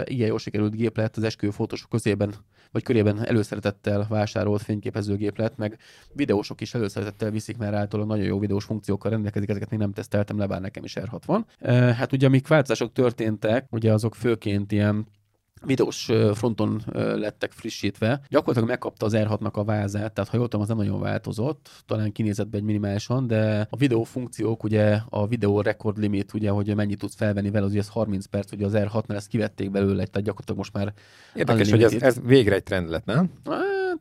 igen 0.05 0.27
jól 0.27 0.39
sikerült 0.39 0.75
gép 0.75 0.97
lett, 0.97 1.17
az 1.17 1.23
esküvő 1.23 1.53
fotósok 1.53 1.91
közében, 1.91 2.35
vagy 2.71 2.83
körében 2.83 3.27
előszeretettel 3.27 4.07
vásárolt 4.09 4.62
fényképezőgép 4.62 5.39
lett, 5.39 5.57
meg 5.57 5.79
videósok 6.12 6.61
is 6.61 6.75
előszeretettel 6.75 7.31
viszik, 7.31 7.57
mert 7.57 7.75
általában 7.75 8.17
nagyon 8.17 8.31
jó 8.31 8.39
videós 8.39 8.64
funkciókkal 8.64 9.11
rendelkezik, 9.11 9.49
ezeket 9.49 9.71
még 9.71 9.79
nem 9.79 9.93
teszteltem 9.93 10.39
le, 10.39 10.47
bár 10.47 10.61
nekem 10.61 10.85
is 10.85 10.97
R6 11.01 11.21
van. 11.27 11.47
Hát 11.95 12.12
ugye 12.12 12.27
amik 12.27 12.49
változások 12.49 12.93
történtek, 12.93 13.67
ugye 13.71 13.93
azok 13.93 14.14
főként 14.14 14.73
ilyen 14.73 15.07
videós 15.67 16.11
fronton 16.35 16.83
lettek 16.95 17.53
frissítve. 17.53 18.21
Gyakorlatilag 18.29 18.69
megkapta 18.69 19.07
az 19.07 19.14
R6-nak 19.17 19.53
a 19.53 19.64
vázát, 19.64 20.12
tehát 20.12 20.31
ha 20.31 20.37
jól 20.37 20.49
tudom, 20.49 20.61
az 20.61 20.69
nem 20.69 20.77
nagyon 20.77 21.01
változott, 21.01 21.71
talán 21.87 22.12
kinézetben 22.12 22.61
egy 22.61 22.67
minimálisan, 22.67 23.27
de 23.27 23.67
a 23.71 23.77
videó 23.77 24.03
funkciók, 24.03 24.64
ugye 24.64 24.99
a 25.09 25.27
videó 25.27 25.61
record 25.61 25.99
limit, 25.99 26.35
ugye, 26.35 26.51
hogy 26.51 26.75
mennyit 26.75 26.99
tudsz 26.99 27.17
felvenni 27.17 27.51
vele, 27.51 27.64
az 27.64 27.71
ugye 27.71 27.81
ez 27.81 27.89
30 27.89 28.27
perc, 28.27 28.53
ugye 28.53 28.67
az 28.67 28.73
R6-nál 28.75 29.14
ezt 29.14 29.29
kivették 29.29 29.71
belőle, 29.71 30.05
tehát 30.07 30.27
gyakorlatilag 30.27 30.59
most 30.59 30.73
már 30.73 30.93
Érdekes, 31.35 31.71
hogy 31.71 31.83
ez, 31.83 31.93
ez 31.93 32.21
végre 32.25 32.55
egy 32.55 32.62
trend 32.62 32.89
lett, 32.89 33.05
nem? 33.05 33.31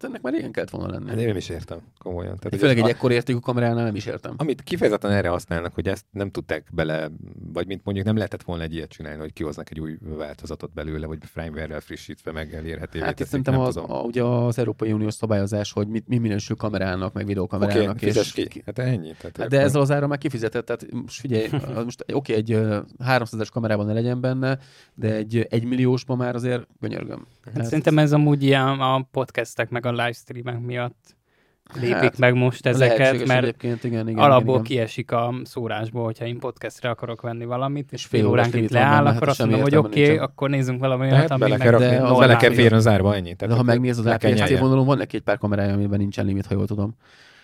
Hát 0.02 0.10
ennek 0.10 0.22
már 0.22 0.34
régen 0.34 0.52
kellett 0.52 0.70
volna 0.70 0.92
lenni. 0.92 1.10
Hát 1.10 1.20
én 1.20 1.28
nem 1.28 1.36
is 1.38 1.50
értem, 1.50 1.80
komolyan. 2.00 2.38
Tehát, 2.40 2.60
Főleg 2.60 2.78
egy 2.78 2.84
a- 2.84 2.88
ekkor 2.88 3.12
értékű 3.12 3.38
kameránál 3.40 3.84
nem 3.84 3.96
is 3.96 4.06
értem. 4.06 4.34
Amit 4.38 4.62
kifejezetten 4.62 5.12
erre 5.12 5.30
használnak, 5.30 5.74
hogy 5.74 5.88
ezt 5.88 6.06
nem 6.12 6.32
tudták 6.32 6.68
bele, 6.72 7.10
vagy 7.54 7.68
mint 7.68 7.82
mondjuk 7.84 8.06
nem 8.06 8.16
lehetett 8.16 8.44
volna 8.44 8.64
egy 8.64 8.74
ilyet 8.74 8.90
csinálni, 8.90 9.20
hogy 9.20 9.34
kihoznak 9.34 9.72
egy 9.72 9.80
új 9.80 9.98
változatot 10.02 10.74
belőle, 10.74 11.08
vagy 11.08 11.18
firmware-rel 11.22 11.80
frissítve 11.80 12.32
meg 12.32 12.54
elérhetővé 12.54 13.04
Hát 13.04 13.12
itt 13.12 13.18
teszik, 13.18 13.32
szerintem 13.32 13.60
az, 13.60 13.74
tudom. 13.74 13.92
a, 13.92 14.02
ugye 14.02 14.24
az 14.24 14.58
Európai 14.58 14.92
Uniós 14.92 15.14
szabályozás, 15.14 15.72
hogy 15.72 15.88
mit, 15.88 16.08
mi 16.08 16.18
minősül 16.18 16.56
kamerának, 16.56 17.14
meg 17.14 17.26
videókamerának. 17.26 17.96
okay, 17.96 18.10
fizes 18.10 18.32
ki. 18.32 18.62
Hát 18.66 18.80
ennyi. 18.80 19.14
Tehát 19.20 19.38
Hát 19.38 19.48
de 19.50 19.60
ezzel 19.60 19.82
az 19.82 19.92
ára 19.92 20.08
már 20.08 20.18
kifizetett, 20.18 20.66
tehát 20.66 20.92
most 20.92 21.20
figyelj, 21.20 21.48
most 21.84 22.06
oké, 22.14 22.34
egy 22.34 22.52
ö, 22.52 22.80
300-es 23.06 23.48
kamerában 23.52 23.86
ne 23.86 23.94
legyen 23.94 24.22
benne, 24.22 24.60
de 24.94 25.14
egy 25.16 25.48
egy 25.50 25.64
milliósban 25.66 26.18
már 26.18 26.36
azért 26.36 26.68
gönyörgöm. 26.80 27.26
Tehát 27.44 27.64
Szerintem 27.64 27.98
ez 27.98 28.14
amúgy 28.14 28.44
ilyen 28.44 28.68
a 28.80 29.08
podcastek 29.12 29.70
meg 29.70 29.85
a 29.86 29.92
livestreamek 29.92 30.60
miatt 30.60 31.16
lépik 31.74 31.96
Hát, 31.96 32.18
meg 32.18 32.34
most 32.34 32.66
ezeket, 32.66 33.26
mert 33.26 33.44
egyébként, 33.44 33.84
igen, 33.84 34.08
igen, 34.08 34.24
alapból 34.24 34.54
igen, 34.54 34.66
igen. 34.66 34.78
kiesik 34.78 35.12
a 35.12 35.34
szórásból, 35.44 36.04
hogyha 36.04 36.26
én 36.26 36.40
podcastre 36.40 36.90
akarok 36.90 37.22
venni 37.22 37.46
valamit, 37.46 37.92
és 37.92 38.06
fél 38.06 38.22
limit 38.22 38.52
van 38.52 38.62
leáll, 38.70 39.04
benne, 39.04 39.16
akkor 39.16 39.28
hát 39.28 39.30
azt 39.30 39.40
mondom, 39.40 39.62
hogy 39.62 39.76
oké, 39.76 40.04
okay, 40.04 40.18
akkor 40.18 40.50
nézzünk 40.50 40.80
valami 40.80 41.12
olyat, 41.12 41.32
ami 41.32 41.40
bele 41.40 41.58
kell, 41.58 41.78
de 41.78 42.02
az 42.02 42.20
bele 42.20 42.36
kell 42.36 42.52
férni 42.52 42.78
az 42.78 42.88
árba, 42.88 43.16
ennyi. 43.16 43.36
Tehát 43.36 43.54
De 43.54 43.60
ha 43.60 43.64
megnézed 43.64 44.06
az 44.06 44.22
nyelje. 44.22 44.60
vonalon, 44.60 44.86
van 44.86 44.98
neki 44.98 45.16
egy 45.16 45.24
pár 45.24 45.38
kamerája, 45.38 45.74
amiben 45.74 46.00
nincsen 46.00 46.26
limit, 46.26 46.46
ha 46.46 46.54
jól 46.54 46.68
tudom. 46.68 46.96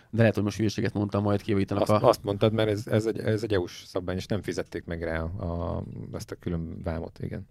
De 0.10 0.18
lehet, 0.18 0.36
hogy 0.36 0.44
most 0.44 0.58
hülyeséget 0.58 0.94
mondtam, 0.94 1.24
majd 1.24 1.42
kijavítanak 1.42 1.90
Azt, 1.90 2.04
a... 2.04 2.08
azt 2.08 2.24
mondtad, 2.24 2.54
mert 2.54 2.70
ez, 2.70 2.88
ez, 2.88 3.06
egy, 3.06 3.20
ez 3.20 3.44
egy 3.44 3.54
EU-s 3.54 3.84
szabvány, 3.86 4.16
és 4.16 4.26
nem 4.26 4.42
fizették 4.42 4.86
meg 4.86 5.04
rá 5.04 5.20
a, 5.20 5.84
ezt 6.14 6.32
a 6.32 6.36
külön 6.40 6.82
vámot, 6.84 7.20
igen. 7.22 7.48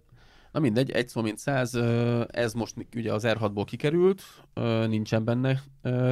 Na 0.51 0.59
mindegy, 0.59 0.91
egy 0.91 1.07
szó 1.07 1.21
mint 1.21 1.37
száz, 1.37 1.75
ez 2.27 2.53
most 2.53 2.75
ugye 2.95 3.13
az 3.13 3.23
R6-ból 3.27 3.63
kikerült, 3.65 4.21
nincsen 4.87 5.23
benne 5.23 5.61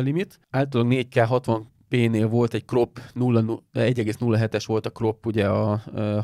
limit. 0.01 0.39
Általában 0.49 0.93
4K 0.95 1.25
60 1.27 1.67
P-nél 1.89 2.27
volt 2.27 2.53
egy 2.53 2.65
crop, 2.65 2.99
0, 3.13 3.63
1,07-es 3.73 4.63
volt 4.65 4.85
a 4.85 4.91
crop, 4.91 5.25
ugye 5.25 5.47
a, 5.47 5.71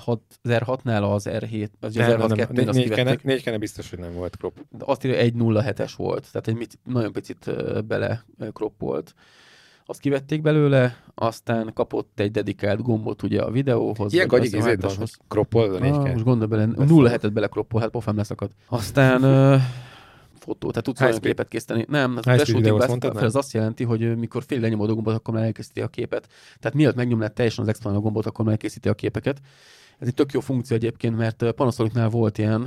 az 0.05 0.18
R6-nál 0.43 1.11
az 1.11 1.28
R7, 1.30 1.70
az, 1.80 1.97
az 1.97 2.07
Nem, 2.07 2.20
R6 2.20 2.28
nem, 2.28 2.38
2 2.38 2.68
azt 2.68 2.78
négy, 2.78 3.24
négy 3.24 3.43
kene 3.43 3.57
biztos, 3.57 3.89
hogy 3.89 3.99
nem 3.99 4.13
volt 4.13 4.36
crop. 4.36 4.66
De 4.70 4.84
azt 4.88 5.03
írja, 5.03 5.24
1.07-es 5.24 5.93
volt, 5.95 6.32
tehát 6.32 6.47
egy 6.47 6.55
mit, 6.55 6.80
nagyon 6.84 7.11
picit 7.11 7.51
bele 7.86 8.26
ö, 8.38 8.49
kroppolt. 8.51 9.13
Azt 9.86 10.00
kivették 10.00 10.42
belőle, 10.42 10.98
aztán 11.16 11.72
kapott 11.74 12.20
egy 12.20 12.32
dedikált 12.32 12.82
gombot 12.82 13.24
ugye 13.24 13.42
a 13.42 13.52
videóhoz. 13.52 14.14
Ilyen 14.14 14.28
vagy 14.28 14.40
gagyig 14.40 14.56
a 14.56 14.58
izéd 14.58 14.82
van, 14.82 14.90
számításhoz. 14.90 15.16
hogy 15.18 15.28
croppol 15.28 15.74
a 15.74 15.80
négy 15.80 15.92
Ah, 15.92 16.12
most 16.12 16.24
gondolj 16.24 16.50
bele, 16.50 16.66
Lesz 16.66 16.76
0 16.76 16.88
szakadt. 16.88 17.12
hetet 17.12 17.34
bele 17.34 17.48
kroppol, 17.48 17.82
hát 17.82 17.90
pofám 17.90 18.16
leszakadt. 18.16 18.52
Aztán 18.68 19.24
ö, 19.24 19.56
fotó, 20.40 20.70
tehát 20.70 20.84
tudsz 20.84 21.02
olyan 21.02 21.20
képet 21.20 21.48
készíteni. 21.48 21.86
Nem, 21.90 22.18
az 22.22 22.48
shooting 22.48 22.82
ez 23.22 23.36
azt 23.36 23.54
jelenti, 23.54 23.84
hogy 23.84 24.18
mikor 24.18 24.44
fél 24.44 24.60
lenyomod 24.60 24.90
a 24.90 24.94
gombot, 24.94 25.14
akkor 25.16 25.34
már 25.34 25.44
elkészíti 25.44 25.82
a 25.82 25.88
képet. 25.88 26.28
Tehát 26.60 26.78
mielőtt 26.78 26.96
megnyomnád 26.96 27.34
teljesen 27.34 27.64
az 27.64 27.70
external 27.70 28.02
gombot, 28.02 28.26
akkor 28.26 28.46
már 28.46 28.54
elkészíti 28.54 28.90
a 28.90 28.94
képeket. 28.94 29.42
Ez 30.00 30.08
egy 30.08 30.14
tök 30.14 30.32
jó 30.32 30.39
funkció 30.39 30.76
egyébként, 30.76 31.18
mert 31.18 31.52
Panasonicnál 31.52 32.10
volt 32.10 32.38
ilyen, 32.38 32.62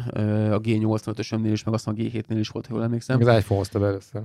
a 0.52 0.60
G85-ösömnél 0.60 1.52
is, 1.52 1.64
meg 1.64 1.74
azt 1.74 1.88
a 1.88 1.92
G7-nél 1.92 2.36
is 2.38 2.48
volt, 2.48 2.66
ha 2.66 2.74
jól 2.74 2.84
emlékszem. 2.84 3.16
Az 3.20 3.36
iPhone 3.36 3.58
hozta 3.58 3.78
be 3.78 3.86
először. 3.86 4.22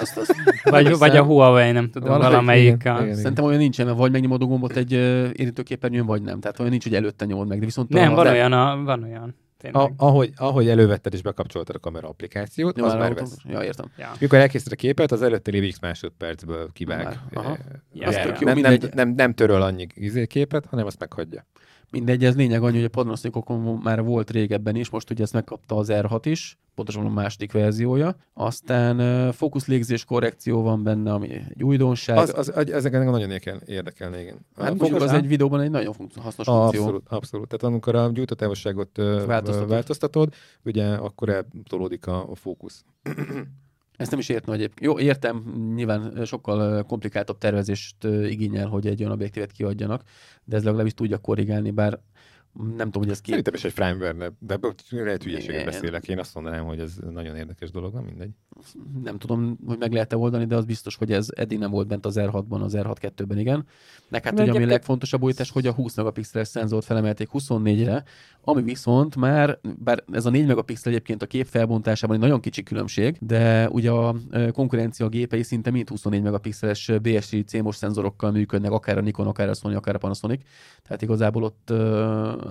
Azt, 0.00 0.16
azt, 0.16 0.34
Vagy, 0.70 0.98
vagy 0.98 1.16
a 1.16 1.22
Huawei, 1.24 1.72
nem 1.72 1.90
tudom, 1.90 2.08
Valami- 2.08 2.24
valamelyik. 2.30 2.74
igen, 2.74 2.96
a- 2.96 3.02
igen. 3.02 3.14
Szerintem 3.16 3.44
olyan 3.44 3.58
nincsen, 3.58 3.86
mert 3.86 3.98
vagy 3.98 4.10
megnyomod 4.10 4.42
a 4.42 4.44
gombot 4.44 4.76
egy 4.76 4.92
érintőképernyőn, 4.92 6.06
vagy 6.06 6.22
nem. 6.22 6.40
Tehát 6.40 6.58
olyan 6.58 6.70
nincs, 6.70 6.84
hogy 6.84 6.94
előtte 6.94 7.24
nyomod 7.24 7.48
meg. 7.48 7.58
De 7.58 7.64
viszont 7.64 7.88
Nem, 7.88 8.14
van 8.14 8.26
az- 8.26 8.32
olyan, 8.32 8.52
a, 8.52 8.82
van 8.82 9.02
olyan. 9.02 9.34
Tényleg. 9.58 9.82
A, 9.82 9.92
ahogy, 9.96 10.32
ahogy 10.36 10.68
elővetted 10.68 11.14
és 11.14 11.22
bekapcsoltad 11.22 11.74
a 11.76 11.78
kamera 11.78 12.08
applikációt, 12.08 12.76
Ja, 12.78 12.84
az 12.84 12.94
már 12.94 13.14
vesz. 13.14 13.36
Ja, 13.48 13.62
értem. 13.62 13.86
Ja. 13.98 14.12
Mikor 14.20 14.38
elkészíted 14.38 14.72
a 14.72 14.76
képet, 14.76 15.12
az 15.12 15.22
előtte 15.22 15.50
lévő 15.50 15.68
x 15.68 15.80
másodpercből 15.80 16.68
kivág. 16.72 17.04
Már, 17.04 17.20
aha. 17.32 17.56
Ja, 17.92 18.06
Az 18.08 18.14
ja, 18.14 18.22
tök 18.22 18.40
jó, 18.40 18.46
nem, 18.46 18.58
nem, 18.58 18.76
nem, 18.94 19.08
nem 19.16 19.32
töröl 19.34 19.62
annyi 19.62 19.86
izé 19.94 20.26
képet, 20.26 20.66
hanem 20.66 20.86
azt 20.86 20.98
meghagyja. 20.98 21.46
Mindegy, 21.90 22.24
ez 22.24 22.36
lényeg 22.36 22.62
annyi, 22.62 22.76
hogy 22.76 22.84
a 22.84 22.88
Panasonicokon 22.88 23.80
már 23.82 24.02
volt 24.02 24.30
régebben 24.30 24.76
is, 24.76 24.90
most 24.90 25.10
ugye 25.10 25.22
ezt 25.22 25.32
megkapta 25.32 25.76
az 25.76 25.88
R6 25.90 26.20
is, 26.24 26.58
pontosan 26.74 27.06
a 27.06 27.08
második 27.08 27.52
verziója. 27.52 28.16
Aztán 28.34 29.32
fókuszlégzés 29.32 30.04
korrekció 30.04 30.62
van 30.62 30.82
benne, 30.82 31.12
ami 31.12 31.32
egy 31.32 31.62
újdonság. 31.62 32.16
Az, 32.16 32.32
az, 32.36 32.52
az, 32.54 32.70
ezek 32.70 32.92
engem 32.92 33.10
nagyon 33.10 33.30
érdekel, 33.30 33.60
érdekelne, 33.66 34.20
igen. 34.20 34.46
hát 34.56 34.78
mondjuk 34.78 35.02
az 35.02 35.12
egy 35.12 35.26
videóban 35.26 35.60
egy 35.60 35.70
nagyon 35.70 35.94
hasznos 36.16 36.46
funkció. 36.46 36.80
Abszolút, 36.80 37.08
abszolút. 37.08 37.48
Tehát 37.48 37.64
amikor 37.64 37.94
a 37.94 38.10
gyújtótávolságot 38.10 38.96
Változtatod. 39.26 39.68
változtatod, 39.68 40.34
ugye 40.64 40.86
akkor 40.86 41.28
eltolódik 41.28 42.06
a, 42.06 42.30
a 42.30 42.34
fókusz. 42.34 42.84
Ezt 43.98 44.10
nem 44.10 44.20
is 44.20 44.28
értem 44.28 44.54
egyébként. 44.54 44.80
Jó, 44.80 44.98
értem, 44.98 45.44
nyilván 45.74 46.24
sokkal 46.24 46.82
komplikáltabb 46.82 47.38
tervezést 47.38 48.04
igényel, 48.04 48.66
hogy 48.66 48.86
egy 48.86 49.00
olyan 49.00 49.12
objektívet 49.12 49.52
kiadjanak, 49.52 50.02
de 50.44 50.56
ez 50.56 50.64
legalábbis 50.64 50.94
tudja 50.94 51.18
korrigálni, 51.18 51.70
bár 51.70 52.00
nem 52.58 52.90
tudom, 52.90 53.02
hogy 53.02 53.10
ez 53.10 53.20
ki... 53.20 53.28
Szerintem 53.28 53.54
is 53.54 53.64
egy 53.64 53.72
firmware, 53.72 54.32
de 54.38 54.58
lehet 54.90 55.22
hülyeséget 55.22 55.64
beszélek. 55.64 56.08
Én 56.08 56.18
azt 56.18 56.34
mondanám, 56.34 56.64
hogy 56.64 56.80
ez 56.80 56.96
nagyon 57.10 57.36
érdekes 57.36 57.70
dolog, 57.70 57.94
nem 57.94 58.04
mindegy. 58.04 58.30
nem 59.02 59.18
tudom, 59.18 59.58
hogy 59.66 59.78
meg 59.78 59.92
lehet-e 59.92 60.16
oldani, 60.16 60.44
de 60.44 60.56
az 60.56 60.64
biztos, 60.64 60.96
hogy 60.96 61.12
ez 61.12 61.26
eddig 61.36 61.58
nem 61.58 61.70
volt 61.70 61.86
bent 61.86 62.06
az 62.06 62.16
R6-ban, 62.18 62.60
az 62.60 62.74
R6 62.76 62.96
2-ben, 63.00 63.38
igen. 63.38 63.66
Nek 64.08 64.24
hát 64.24 64.38
ami 64.38 64.64
a 64.64 64.66
legfontosabb 64.66 65.22
újítás, 65.22 65.50
hogy 65.50 65.66
a 65.66 65.72
20 65.72 65.96
megapixeles 65.96 66.48
szenzort 66.48 66.84
felemelték 66.84 67.28
24-re, 67.32 68.04
ami 68.40 68.62
viszont 68.62 69.16
már, 69.16 69.58
bár 69.78 70.04
ez 70.12 70.26
a 70.26 70.30
4 70.30 70.46
megapixel 70.46 70.92
egyébként 70.92 71.22
a 71.22 71.26
kép 71.26 71.46
felbontásában 71.46 72.16
egy 72.16 72.22
nagyon 72.22 72.40
kicsi 72.40 72.62
különbség, 72.62 73.16
de 73.20 73.68
ugye 73.68 73.90
a 73.90 74.14
konkurencia 74.52 75.08
gépei 75.08 75.42
szinte 75.42 75.70
mind 75.70 75.88
24 75.88 76.22
megapixeles 76.22 76.92
BSI 77.02 77.42
CMOS 77.42 77.76
szenzorokkal 77.76 78.30
működnek, 78.30 78.70
akár 78.70 78.98
a 78.98 79.00
Nikon, 79.00 79.26
akár 79.26 79.48
a 79.48 79.54
Sony, 79.54 79.74
akár 79.74 79.94
a 79.94 79.98
Panasonic. 79.98 80.42
Tehát 80.82 81.02
igazából 81.02 81.42
ott 81.42 81.72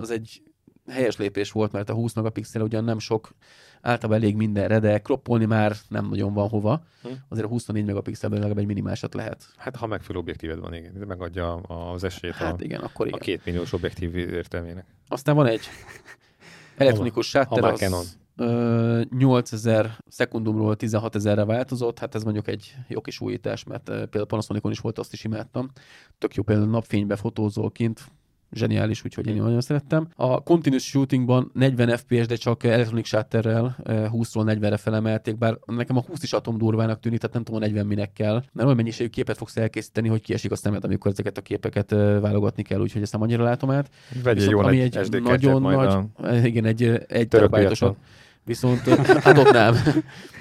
az 0.00 0.10
egy 0.10 0.42
helyes 0.86 1.16
lépés 1.16 1.52
volt, 1.52 1.72
mert 1.72 1.90
a 1.90 1.94
20 1.94 2.14
megapixel 2.14 2.62
ugyan 2.62 2.84
nem 2.84 2.98
sok, 2.98 3.34
általában 3.80 4.22
elég 4.22 4.36
mindenre, 4.36 4.78
de 4.78 4.98
kroppolni 4.98 5.44
már 5.44 5.76
nem 5.88 6.08
nagyon 6.08 6.32
van 6.32 6.48
hova. 6.48 6.82
Hm. 7.02 7.08
Azért 7.28 7.46
a 7.46 7.48
24 7.48 7.84
megapixelben 7.84 8.38
legalább 8.38 8.60
egy 8.60 8.66
minimálisat 8.66 9.14
lehet. 9.14 9.46
Hát 9.56 9.76
ha 9.76 9.86
megfelelő 9.86 10.20
objektíved 10.20 10.58
van, 10.58 10.74
igen. 10.74 10.92
Megadja 11.06 11.54
az 11.92 12.04
esélyt 12.04 12.34
Hát 12.34 12.60
a, 12.60 12.64
igen, 12.64 12.80
akkor 12.80 13.04
a 13.06 13.08
igen. 13.08 13.20
két 13.20 13.44
milliós 13.44 13.72
objektív 13.72 14.16
értelmének. 14.16 14.86
Aztán 15.08 15.34
van 15.34 15.46
egy 15.46 15.60
Elektronikus 16.76 17.28
sátter 17.28 17.64
az 17.64 17.78
Canon. 17.78 18.04
ö, 18.36 19.02
8000 19.18 19.98
szekundumról 20.08 20.76
16 20.76 21.14
ezerre 21.14 21.44
változott, 21.44 21.98
hát 21.98 22.14
ez 22.14 22.22
mondjuk 22.22 22.48
egy 22.48 22.74
jó 22.88 23.00
kis 23.00 23.20
újítás, 23.20 23.64
mert 23.64 23.84
például 23.84 24.26
Panasonicon 24.26 24.70
is 24.70 24.78
volt, 24.78 24.98
azt 24.98 25.12
is 25.12 25.24
imádtam. 25.24 25.70
Tök 26.18 26.34
jó 26.34 26.42
például 26.42 26.68
napfénybe 26.68 27.16
fotózol 27.16 27.70
kint, 27.70 28.06
zseniális, 28.52 29.04
úgyhogy 29.04 29.26
én 29.26 29.42
nagyon 29.42 29.60
szerettem. 29.60 30.08
A 30.16 30.42
Continuous 30.42 30.84
Shootingban 30.84 31.50
40 31.54 31.96
FPS, 31.96 32.26
de 32.26 32.36
csak 32.36 32.64
Electronic 32.64 33.06
Shutterrel 33.06 33.76
ö, 33.82 34.06
20-ról 34.12 34.58
40-re 34.58 34.76
felemelték, 34.76 35.38
bár 35.38 35.58
nekem 35.66 35.96
a 35.96 36.00
20 36.06 36.22
is 36.22 36.32
atom 36.32 36.58
durvának 36.58 37.00
tűnik, 37.00 37.18
tehát 37.18 37.34
nem 37.34 37.44
tudom, 37.44 37.62
a 37.62 37.64
40 37.64 37.86
minek 37.86 38.12
kell. 38.12 38.34
Mert 38.34 38.64
olyan 38.64 38.76
mennyiségű 38.76 39.08
képet 39.08 39.36
fogsz 39.36 39.56
elkészíteni, 39.56 40.08
hogy 40.08 40.20
kiesik 40.20 40.50
a 40.50 40.56
szemed, 40.56 40.84
amikor 40.84 41.10
ezeket 41.10 41.38
a 41.38 41.40
képeket 41.40 41.92
ö, 41.92 42.18
válogatni 42.20 42.62
kell, 42.62 42.80
úgyhogy 42.80 43.02
ezt 43.02 43.12
nem 43.12 43.22
annyira 43.22 43.44
látom 43.44 43.70
át. 43.70 43.90
Vegyél 44.22 44.50
jó 44.50 44.58
ami 44.58 44.80
egy 44.80 44.98
SD 45.04 45.22
nagyon 45.22 45.62
nagy, 45.62 45.86
a 46.16 46.34
igen, 46.34 46.64
egy, 46.64 46.82
egy 47.08 47.28
piacon. 47.28 47.96
Viszont 48.48 48.80
hát 49.24 49.38
ott 49.38 49.52
nem. 49.52 49.74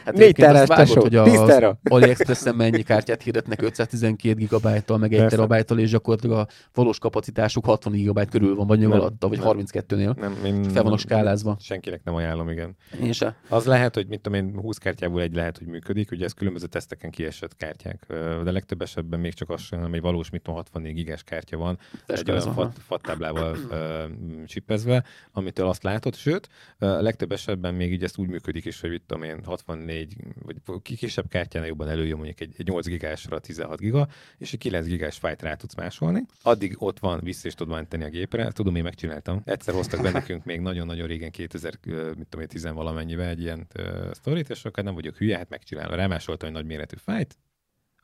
Hát 0.06 0.18
Négy 0.18 0.36
terás, 0.36 0.68
vágod, 0.68 0.86
tesó, 0.86 1.02
hogy 1.02 1.16
a 1.16 1.24
tíz 1.24 1.40
tera. 1.40 1.80
AliExpress-en 1.90 2.56
mennyi 2.56 2.84
kártyát 2.84 3.22
hirdetnek 3.22 3.62
512 3.62 4.36
gigabájttal, 4.36 4.98
meg 4.98 5.14
1 5.14 5.20
Persze. 5.20 5.36
terabájttal, 5.36 5.80
és 5.80 5.90
gyakorlatilag 5.90 6.38
a 6.38 6.48
valós 6.74 7.00
kapacitásuk 7.00 7.66
60 7.66 7.94
gigabyte 7.94 8.30
körül 8.30 8.56
van, 8.56 8.68
vagy 8.68 8.84
alatta, 8.84 9.28
vagy 9.28 9.40
nem. 9.40 9.48
32-nél. 9.48 10.16
Nem, 10.20 10.38
én 10.46 10.64
Fel 10.64 10.84
vannak 10.84 11.00
skálázva. 11.00 11.58
Senkinek 11.60 12.04
nem 12.04 12.16
ajánlom, 12.16 12.50
igen. 12.50 12.76
Én 13.02 13.12
se. 13.12 13.36
Az 13.50 13.66
lehet, 13.66 13.96
hogy 13.96 14.08
mit 14.08 14.22
tudom 14.22 14.40
én, 14.40 14.60
20 14.62 14.78
kártyából 14.78 15.22
egy 15.22 15.36
lehet, 15.36 15.58
hogy 15.58 15.68
működik, 15.68 16.12
ugye 16.12 16.26
ez 16.26 16.34
különböző 16.34 16.66
teszteken 16.66 17.12
kiesett 17.12 17.56
kártyák, 17.56 18.06
de 18.44 18.52
legtöbb 18.52 18.82
esetben 18.82 19.20
még 19.20 19.34
csak 19.34 19.50
az 19.50 19.62
sem, 19.62 19.80
hanem 19.80 19.94
egy 19.94 20.02
valós, 20.02 20.30
mit 20.30 20.42
tudom, 20.42 20.56
64 20.56 20.94
gigás 20.94 21.24
kártya 21.24 21.58
van, 21.58 21.80
egy 22.06 22.32
olyan 22.32 22.54
fat, 22.54 22.78
fattáblával 22.80 23.58
ö, 23.70 24.04
csipezve, 24.46 25.04
amitől 25.32 25.68
azt 25.68 25.84
látod, 25.84 26.16
sőt, 26.16 26.50
legtöbb 26.78 27.32
esetben 27.32 27.74
még 27.74 27.97
így 27.98 28.04
ezt 28.04 28.18
úgy 28.18 28.28
működik 28.28 28.66
is, 28.66 28.80
hogy 28.80 29.02
tudom 29.06 29.24
én, 29.24 29.44
64, 29.44 30.16
vagy 30.42 30.82
ki- 30.82 30.96
kisebb 30.96 31.28
kártyánál 31.28 31.68
jobban 31.68 31.90
előjön 31.90 32.16
mondjuk 32.16 32.40
egy, 32.40 32.54
egy 32.58 32.68
8 32.68 32.88
gigásra 32.88 33.40
16 33.40 33.80
giga, 33.80 34.08
és 34.38 34.54
egy 34.54 34.60
9 34.60 34.86
gigás 34.86 35.18
fájt 35.18 35.42
rá 35.42 35.56
tudsz 35.56 35.76
másolni. 35.76 36.26
Addig 36.42 36.76
ott 36.80 37.00
van, 37.00 37.20
vissza 37.24 37.48
is 37.48 37.54
tudod 37.54 37.74
menteni 37.74 38.04
a 38.04 38.10
gépre, 38.10 38.52
tudom, 38.52 38.76
én 38.76 38.84
megcsináltam. 38.84 39.42
Egyszer 39.46 39.74
hoztak 39.74 40.02
be 40.02 40.12
nekünk 40.12 40.44
még 40.44 40.60
nagyon-nagyon 40.60 41.08
régen, 41.08 41.32
2000, 41.32 41.74
ö, 41.86 42.06
mit 42.08 42.28
tudom 42.28 42.42
én, 42.42 42.48
10 42.48 42.68
valamennyivel 42.74 43.30
egy 43.30 43.42
ilyen 43.42 43.68
ö, 43.74 44.10
sztorit, 44.14 44.50
és 44.50 44.66
akkor 44.66 44.84
nem 44.84 44.94
vagyok 44.94 45.18
hülye, 45.18 45.38
hát 45.38 45.50
megcsinálom. 45.50 45.96
Rámásoltam 45.96 46.48
egy 46.48 46.56
nagy 46.56 46.66
méretű 46.66 46.96
fájt, 46.98 47.38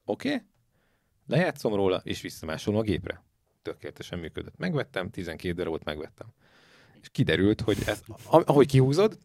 oké, 0.05 0.27
okay. 0.27 0.41
lejátszom 1.27 1.75
róla, 1.75 2.01
és 2.03 2.21
visszamásolom 2.21 2.79
a 2.79 2.83
gépre. 2.83 3.23
Tökéletesen 3.61 4.19
működött. 4.19 4.57
Megvettem, 4.57 5.09
12 5.09 5.53
darabot 5.53 5.83
megvettem. 5.83 6.27
És 7.03 7.09
kiderült, 7.11 7.61
hogy 7.61 7.77
ez, 7.85 8.01
ah- 8.07 8.49
ahogy 8.49 8.67
kihúzod, 8.67 9.17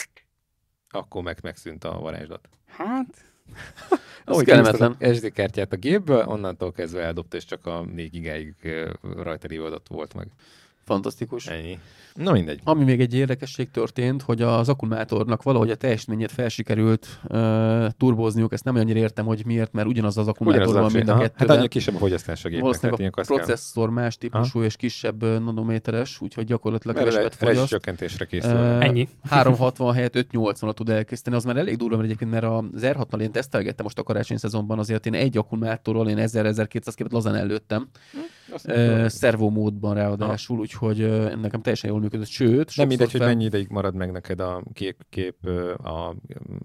akkor 0.90 1.22
meg 1.22 1.38
megszűnt 1.42 1.84
a 1.84 1.98
varázslat. 1.98 2.48
Hát, 2.66 3.24
Az 4.24 4.42
kellemetlen. 4.42 4.96
kihúztad 4.98 5.10
a 5.10 5.14
SD 5.14 5.32
kártyát 5.32 5.72
a 5.72 5.76
gépből, 5.76 6.26
onnantól 6.26 6.72
kezdve 6.72 7.02
eldobta, 7.02 7.36
és 7.36 7.44
csak 7.44 7.66
a 7.66 7.84
4 7.84 8.10
gigáig 8.10 8.54
rajta 9.16 9.46
lévő 9.46 9.64
adat 9.64 9.88
volt 9.88 10.14
meg. 10.14 10.28
Fantasztikus. 10.88 11.46
Ennyi. 11.46 11.78
Na 12.14 12.32
mindegy. 12.32 12.60
Ami 12.64 12.84
még 12.84 13.00
egy 13.00 13.14
érdekesség 13.14 13.70
történt, 13.70 14.22
hogy 14.22 14.42
az 14.42 14.68
akkumulátornak 14.68 15.42
valahogy 15.42 15.70
a 15.70 15.74
teljesítményét 15.74 16.30
felsikerült 16.30 17.06
uh, 17.28 17.86
turbózniuk, 17.96 18.52
ezt 18.52 18.64
nem 18.64 18.74
annyira 18.76 18.98
értem, 18.98 19.24
hogy 19.26 19.42
miért, 19.46 19.72
mert 19.72 19.88
ugyanaz 19.88 20.18
az 20.18 20.28
akkumulátor 20.28 20.74
van 20.74 20.90
mind 20.92 21.08
a 21.08 21.18
kettőben. 21.18 21.48
Hát 21.48 21.56
annyi 21.56 21.68
kisebb 21.68 21.94
a 21.94 21.98
fogyasztás 21.98 22.44
a 22.44 22.48
gépnek. 22.48 22.92
A 22.92 22.96
kell- 22.96 23.10
processzor 23.26 23.90
más 23.90 24.16
típusú 24.16 24.62
és 24.62 24.76
kisebb 24.76 25.22
nanométeres, 25.22 26.20
úgyhogy 26.20 26.44
gyakorlatilag 26.44 26.96
Mert 26.96 27.08
kevesebbet 27.08 27.34
fogyaszt. 27.38 27.68
csökkentésre 27.68 28.24
készül. 28.24 28.50
Ö, 28.50 28.80
ennyi. 28.80 29.08
360 29.28 29.94
helyett 29.94 30.16
580 30.16 30.74
tud 30.74 30.88
elkészíteni, 30.88 31.36
az 31.36 31.44
már 31.44 31.56
elég 31.56 31.76
durva, 31.76 31.96
mert 31.96 32.08
egyébként, 32.08 32.30
mert 32.30 32.44
az 32.44 32.82
R6-nal 32.82 33.20
én 33.20 33.32
tesztelgettem 33.32 33.84
most 33.84 33.98
a 33.98 34.02
karácsony 34.02 34.36
szezonban, 34.36 34.78
azért 34.78 35.06
én 35.06 35.14
egy 35.14 35.36
akkumulátorról 35.38 36.08
én 36.08 36.16
1000-1200 36.20 36.92
képet 36.96 37.12
lazán 37.12 37.34
előttem, 37.34 37.88
Azt 38.12 38.47
ö, 38.64 39.04
szervó 39.08 39.50
módban 39.50 39.94
ráadásul, 39.94 40.58
úgyhogy 40.58 41.00
ö, 41.00 41.34
nekem 41.36 41.60
teljesen 41.60 41.90
jól 41.90 42.00
működött, 42.00 42.26
sőt, 42.26 42.76
Nem 42.76 42.86
mindegy, 42.86 43.10
hogy 43.10 43.20
fel- 43.20 43.28
mennyi 43.28 43.44
ideig 43.44 43.68
marad 43.68 43.94
meg 43.94 44.10
neked 44.12 44.40
a 44.40 44.62
kép, 44.72 45.04
kép 45.10 45.46
a, 45.82 46.14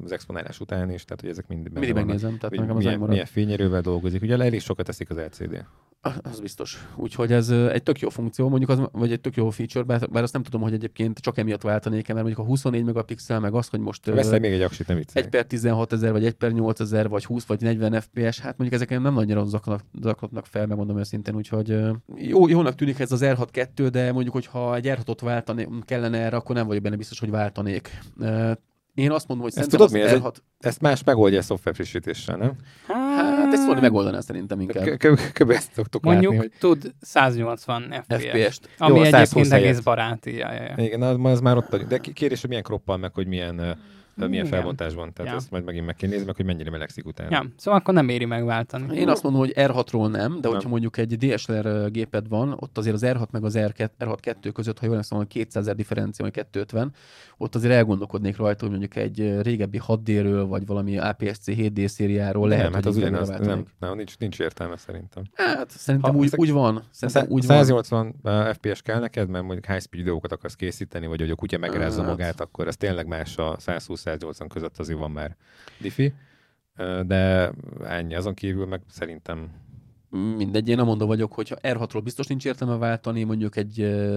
az 0.03 0.11
exponálás 0.11 0.59
után 0.59 0.91
is, 0.91 1.03
tehát 1.05 1.21
hogy 1.21 1.29
ezek 1.29 1.47
mind 1.47 1.63
benne 1.63 1.79
mindig 1.79 1.95
megnézem, 1.95 2.29
tehát 2.37 2.49
Hogy 2.49 2.59
nekem 2.59 2.75
az 2.75 2.83
milyen, 2.83 2.91
megmarad. 2.99 3.09
milyen 3.09 3.25
fényerővel 3.25 3.81
dolgozik. 3.81 4.21
Ugye 4.21 4.37
elég 4.37 4.61
sokat 4.61 4.85
teszik 4.85 5.09
az 5.09 5.17
LCD. 5.17 5.65
Ah, 6.05 6.13
Az 6.23 6.39
biztos. 6.39 6.87
Úgyhogy 6.95 7.31
ez 7.31 7.49
egy 7.49 7.83
tök 7.83 7.99
jó 7.99 8.09
funkció, 8.09 8.49
mondjuk 8.49 8.69
az, 8.69 8.81
vagy 8.91 9.11
egy 9.11 9.21
tök 9.21 9.35
jó 9.35 9.49
feature, 9.49 9.83
bár, 9.85 10.09
bár 10.09 10.23
azt 10.23 10.33
nem 10.33 10.43
tudom, 10.43 10.61
hogy 10.61 10.73
egyébként 10.73 11.19
csak 11.19 11.37
emiatt 11.37 11.61
váltanék 11.61 12.07
mert 12.07 12.19
mondjuk 12.19 12.39
a 12.39 12.43
24 12.43 12.83
megapixel, 12.83 13.39
meg 13.39 13.53
az, 13.53 13.67
hogy 13.67 13.79
most 13.79 14.05
Veszel 14.05 14.39
még 14.39 14.51
egy 14.51 14.61
aksit, 14.61 14.87
nem 14.87 14.97
1 14.97 15.03
viccelj. 15.05 15.27
per 15.27 15.45
16 15.45 15.93
ezer, 15.93 16.11
vagy 16.11 16.25
1 16.25 16.33
per 16.33 16.51
8 16.51 16.79
ezer, 16.79 17.09
vagy 17.09 17.25
20 17.25 17.45
vagy 17.45 17.61
40 17.61 18.01
FPS, 18.01 18.39
hát 18.39 18.57
mondjuk 18.57 18.71
ezeken 18.81 19.01
nem 19.01 19.13
nagyon 19.13 19.47
zaklatnak 20.01 20.45
fel, 20.45 20.67
megmondom 20.67 20.97
őszintén, 20.99 21.35
úgyhogy 21.35 21.72
ö, 21.73 21.91
jó, 22.15 22.47
jónak 22.47 22.75
tűnik 22.75 22.99
ez 22.99 23.11
az 23.11 23.21
R6 23.23 23.47
2, 23.51 23.87
de 23.89 24.11
mondjuk, 24.11 24.33
hogyha 24.33 24.75
egy 24.75 24.87
R6-ot 24.87 25.17
váltani 25.21 25.67
kellene 25.85 26.17
erre, 26.17 26.35
akkor 26.35 26.55
nem 26.55 26.67
vagyok 26.67 26.83
benne 26.83 26.95
biztos, 26.95 27.19
hogy 27.19 27.29
váltanék. 27.29 27.89
Én 28.93 29.11
azt 29.11 29.27
mondom, 29.27 29.45
hogy 29.47 29.57
Ezt 29.57 29.69
szerintem 29.69 29.87
tudod 29.87 30.11
az 30.11 30.21
mi? 30.21 30.27
Ez 30.27 30.33
R6, 30.33 30.35
Ezt 30.59 30.81
más 30.81 31.03
megoldja 31.03 31.39
a 31.39 31.41
szoftver 31.41 31.73
frissítéssel, 31.73 32.37
nem? 32.37 32.51
hát 32.87 33.53
ezt 33.53 33.65
volna 33.65 33.81
megoldaná 33.81 34.19
szerintem 34.19 34.59
inkább. 34.59 34.83
K- 34.85 34.97
k- 34.97 35.31
Kb. 35.31 35.49
ezt 35.49 35.73
szoktuk 35.73 36.03
Mondjuk 36.03 36.33
látni, 36.33 36.47
hogy 36.47 36.57
tud 36.59 36.93
180 37.01 38.03
FPS. 38.07 38.23
FPS-t. 38.23 38.69
Ami 38.77 38.97
Jó, 38.97 39.03
120 39.03 39.31
egyébként 39.31 39.51
egész 39.63 39.79
baráti. 39.79 40.35
Ja, 40.35 40.53
ja, 40.53 40.61
ja. 40.61 40.83
igen, 40.83 41.01
az, 41.01 41.17
az 41.23 41.39
már 41.39 41.57
ott, 41.57 41.75
de 41.75 41.97
kérdés, 41.97 42.39
hogy 42.39 42.49
milyen 42.49 42.63
kroppal, 42.63 42.97
meg 42.97 43.13
hogy 43.13 43.27
milyen, 43.27 43.77
ö, 44.17 44.27
milyen 44.27 44.45
Igen. 44.45 44.57
felbontásban. 44.57 45.13
Tehát 45.13 45.31
Ja. 45.31 45.37
ezt 45.37 45.51
majd 45.51 45.63
megint 45.63 45.85
meg 45.85 45.95
kell 45.95 46.09
nézni, 46.09 46.25
meg 46.25 46.35
hogy 46.35 46.45
mennyire 46.45 46.69
melegszik 46.69 47.05
utána. 47.05 47.29
ja. 47.31 47.45
Szóval 47.57 47.79
akkor 47.79 47.93
nem 47.93 48.09
éri 48.09 48.25
megváltani. 48.25 48.97
Én 48.97 49.09
azt 49.09 49.23
mondom, 49.23 49.41
hogy 49.41 49.53
R6-ról 49.55 50.11
nem, 50.11 50.41
de 50.41 50.47
hogyha 50.47 50.61
Nem. 50.61 50.69
mondjuk 50.69 50.97
egy 50.97 51.17
DSLR 51.17 51.91
géped 51.91 52.27
van, 52.27 52.55
ott 52.59 52.77
azért 52.77 52.95
az 52.95 53.03
R6 53.05 53.29
meg 53.31 53.43
az 53.43 53.53
R2, 53.57 53.89
R6 53.99 54.17
2 54.19 54.51
között, 54.51 54.75
ha 54.79 54.83
jól 54.85 54.93
emlékszem, 54.93 55.17
hogy 55.17 55.27
200 55.27 55.63
ezer 55.63 55.75
differencia, 55.75 56.25
vagy 56.25 56.33
250, 56.33 56.93
ott 57.37 57.55
azért 57.55 57.73
elgondolkodnék 57.73 58.37
rajta, 58.37 58.59
hogy 58.61 58.69
mondjuk 58.69 58.95
egy 58.95 59.41
régebbi 59.41 59.81
6D-ről, 59.87 60.45
vagy 60.47 60.65
valami 60.65 60.97
APS-C 60.97 61.43
7D 61.47 61.85
szériáról 61.87 62.47
lehet, 62.47 62.63
nem, 62.63 62.73
hát 62.73 62.85
az 62.85 62.95
ugyanaz, 62.97 63.29
nem, 63.29 63.65
nem, 63.79 63.95
nincs, 63.95 64.17
nincs 64.17 64.39
értelme 64.39 64.77
szerintem. 64.77 65.23
Hát 65.33 65.69
szerintem 65.69 66.11
Ha 66.11 66.17
úgy, 66.17 66.25
ezek- 66.25 66.39
úgy 66.39 66.51
van. 66.51 66.83
Szerintem 66.91 67.25
úgy 67.29 67.45
van. 67.45 67.57
180 67.57 68.15
uh, 68.23 68.53
FPS 68.53 68.81
kell 68.81 68.99
neked, 68.99 69.29
mert 69.29 69.43
mondjuk 69.43 69.65
high 69.65 69.81
speed 69.81 70.03
videókat 70.03 70.31
akarsz 70.31 70.55
készíteni, 70.55 71.07
vagy 71.07 71.19
hogy 71.19 71.29
a 71.29 71.35
kutya 71.35 71.57
megrázza 71.57 71.99
Hát. 72.01 72.09
magát, 72.09 72.41
akkor 72.41 72.67
ez 72.67 72.77
tényleg 72.77 73.07
más 73.07 73.37
a 73.37 73.55
120-180 74.05 74.45
között 74.49 74.79
azért 74.79 74.99
van 74.99 75.11
már 75.11 75.35
diffi. 75.79 76.13
De 77.05 77.51
ennyi, 77.83 78.15
azon 78.15 78.33
kívül 78.33 78.65
meg 78.65 78.81
szerintem 78.89 79.51
Mindegy, 80.37 80.69
én 80.69 80.75
nem 80.75 80.85
mondom 80.85 81.07
vagyok, 81.07 81.33
hogy 81.33 81.53
R6-ról 81.61 82.01
biztos 82.03 82.27
nincs 82.27 82.45
értelme 82.45 82.77
váltani, 82.77 83.23
mondjuk 83.23 83.55
egy 83.55 83.73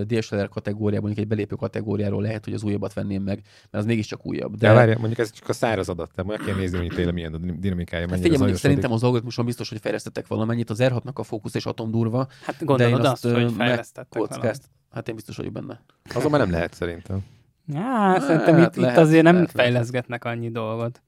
DSLR 0.07 0.49
kategóriában, 0.49 1.05
mondjuk 1.05 1.19
egy 1.19 1.27
belépő 1.27 1.55
kategóriáról 1.55 2.23
lehet, 2.23 2.45
hogy 2.45 2.55
az 2.55 2.63
újabbat 2.63 2.93
venném 2.93 3.23
meg, 3.23 3.41
mert 3.71 3.85
az 3.85 3.85
mégiscsak 3.85 4.27
újabb. 4.27 4.55
De, 4.57 4.69
de 4.69 4.75
várj, 4.75 4.93
mondjuk 4.93 5.19
ez 5.19 5.31
csak 5.31 5.49
a 5.49 5.53
száraz 5.53 5.89
adat, 5.89 6.11
tehát 6.15 6.31
meg 6.31 6.47
kell 6.47 6.57
nézni, 6.57 6.79
hogy 6.79 6.89
tényleg 6.89 7.15
milyen 7.15 7.35
a 7.35 7.39
dinamikája, 7.39 8.09
Hát 8.09 8.19
figyelj, 8.19 8.37
mondjuk 8.37 8.59
szerintem 8.59 8.93
az 8.93 9.03
algoritmuson 9.03 9.45
biztos, 9.45 9.69
hogy 9.69 9.81
fejlesztettek 9.81 10.27
valamennyit. 10.27 10.71
Az 10.71 10.79
R6-nak 10.83 11.15
a 11.15 11.23
fókusz 11.23 11.55
és 11.55 11.67
atomdurva, 11.67 12.29
Hát 12.43 12.57
de 12.57 12.61
én 12.61 12.67
gondolod 12.67 13.05
azt 13.05 13.25
azt, 13.25 13.35
hogy 13.35 13.53
fejlesztettek. 13.53 14.57
Hát 14.91 15.09
én 15.09 15.15
biztos 15.15 15.37
vagyok 15.37 15.53
benne. 15.53 15.81
Azon 16.15 16.31
már 16.31 16.41
nem 16.41 16.51
lehet 16.51 16.75
szerintem. 16.75 17.25
Ja, 17.69 18.17
szerintem 18.21 18.55
Hát 18.55 18.77
itt, 18.77 18.83
lehet, 18.83 18.97
itt 18.97 19.03
azért 19.03 19.23
nem 19.23 19.35
lehet, 19.35 19.53
lehet. 19.53 19.71
fejleszgetnek 19.71 20.25
annyi 20.25 20.51
dolgot. 20.51 21.03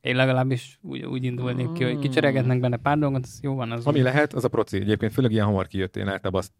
Én 0.00 0.16
legalábbis 0.16 0.78
úgy, 0.82 1.04
úgy 1.04 1.24
indulnék 1.24 1.72
ki, 1.72 1.84
hogy 1.84 1.98
kicseregetnek 1.98 2.60
benne 2.60 2.76
pár 2.76 2.98
dolgot, 2.98 3.22
az 3.24 3.38
jó 3.42 3.54
van. 3.54 3.70
Az 3.70 3.86
Ami 3.86 3.98
úgy. 3.98 4.04
lehet, 4.04 4.32
az 4.34 4.44
a 4.44 4.48
proci. 4.48 4.76
Egyébként 4.76 5.12
főleg 5.12 5.30
ilyen 5.32 5.44
hamar 5.46 5.66
kijött, 5.66 5.96
én 5.96 6.08
általában 6.08 6.40
azt 6.40 6.52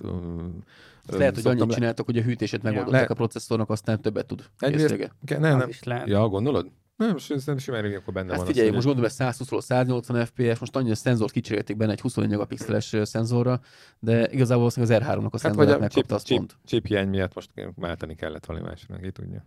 Azt 1.06 1.18
lehet, 1.18 1.34
hogy 1.34 1.46
annyit 1.46 1.66
le- 1.68 1.74
csináltak, 1.74 2.04
hogy 2.06 2.16
a 2.16 2.22
hűtését 2.22 2.62
megoldották 2.62 2.92
Lehet. 2.92 3.10
a 3.10 3.14
processzornak, 3.14 3.70
aztán 3.70 4.00
többet 4.00 4.26
tud. 4.26 4.44
Egyrészt-. 4.58 5.10
Ke- 5.24 5.40
Nem, 5.40 5.58
nem. 5.58 5.68
is 5.68 5.82
lehet. 5.82 6.08
Ja, 6.08 6.28
gondolod? 6.28 6.70
Nem, 6.96 7.18
szerintem 7.18 7.58
simán 7.58 7.94
akkor 7.94 8.14
benne 8.14 8.28
Hát 8.28 8.36
van. 8.36 8.46
figyelj, 8.46 8.68
az, 8.68 8.74
most 8.74 8.86
gondolom, 8.86 9.10
hogy 9.18 9.26
120-ról 9.28 9.60
180 9.60 10.24
FPS, 10.26 10.58
most 10.58 10.76
annyi 10.76 10.90
a 10.90 10.94
szenzort 10.94 11.32
kicserélték 11.32 11.76
benne 11.76 11.92
egy 11.92 12.00
24 12.00 12.30
megapixeles 12.30 12.94
szenzorra, 13.02 13.60
de 13.98 14.28
igazából 14.30 14.64
az 14.64 14.76
R3-nak 14.78 15.00
a 15.00 15.28
Hát 15.30 15.38
szenzorát 15.38 15.68
a 15.68 15.70
chip, 15.72 15.80
megkapta, 15.80 16.14
azt 16.14 16.26
chip, 16.26 16.36
pont. 16.36 16.56
chip 16.64 16.86
hiány 16.86 17.08
miatt 17.08 17.34
most 17.34 17.50
váltani 17.76 18.14
kellett 18.14 18.44
valami 18.46 18.64
másra, 18.66 18.96
ki 18.96 19.10
tudja. 19.10 19.44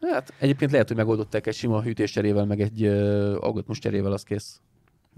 Hát 0.00 0.34
egyébként 0.38 0.70
lehet, 0.70 0.88
hogy 0.88 0.96
megoldották 0.96 1.46
egy 1.46 1.54
sima 1.54 1.82
hűtéscserével, 1.82 2.44
meg 2.46 2.60
egy 2.60 2.82
uh, 2.86 2.92
algoritmus 3.40 3.78
cserével, 3.78 4.12
az 4.12 4.22
kész. 4.22 4.60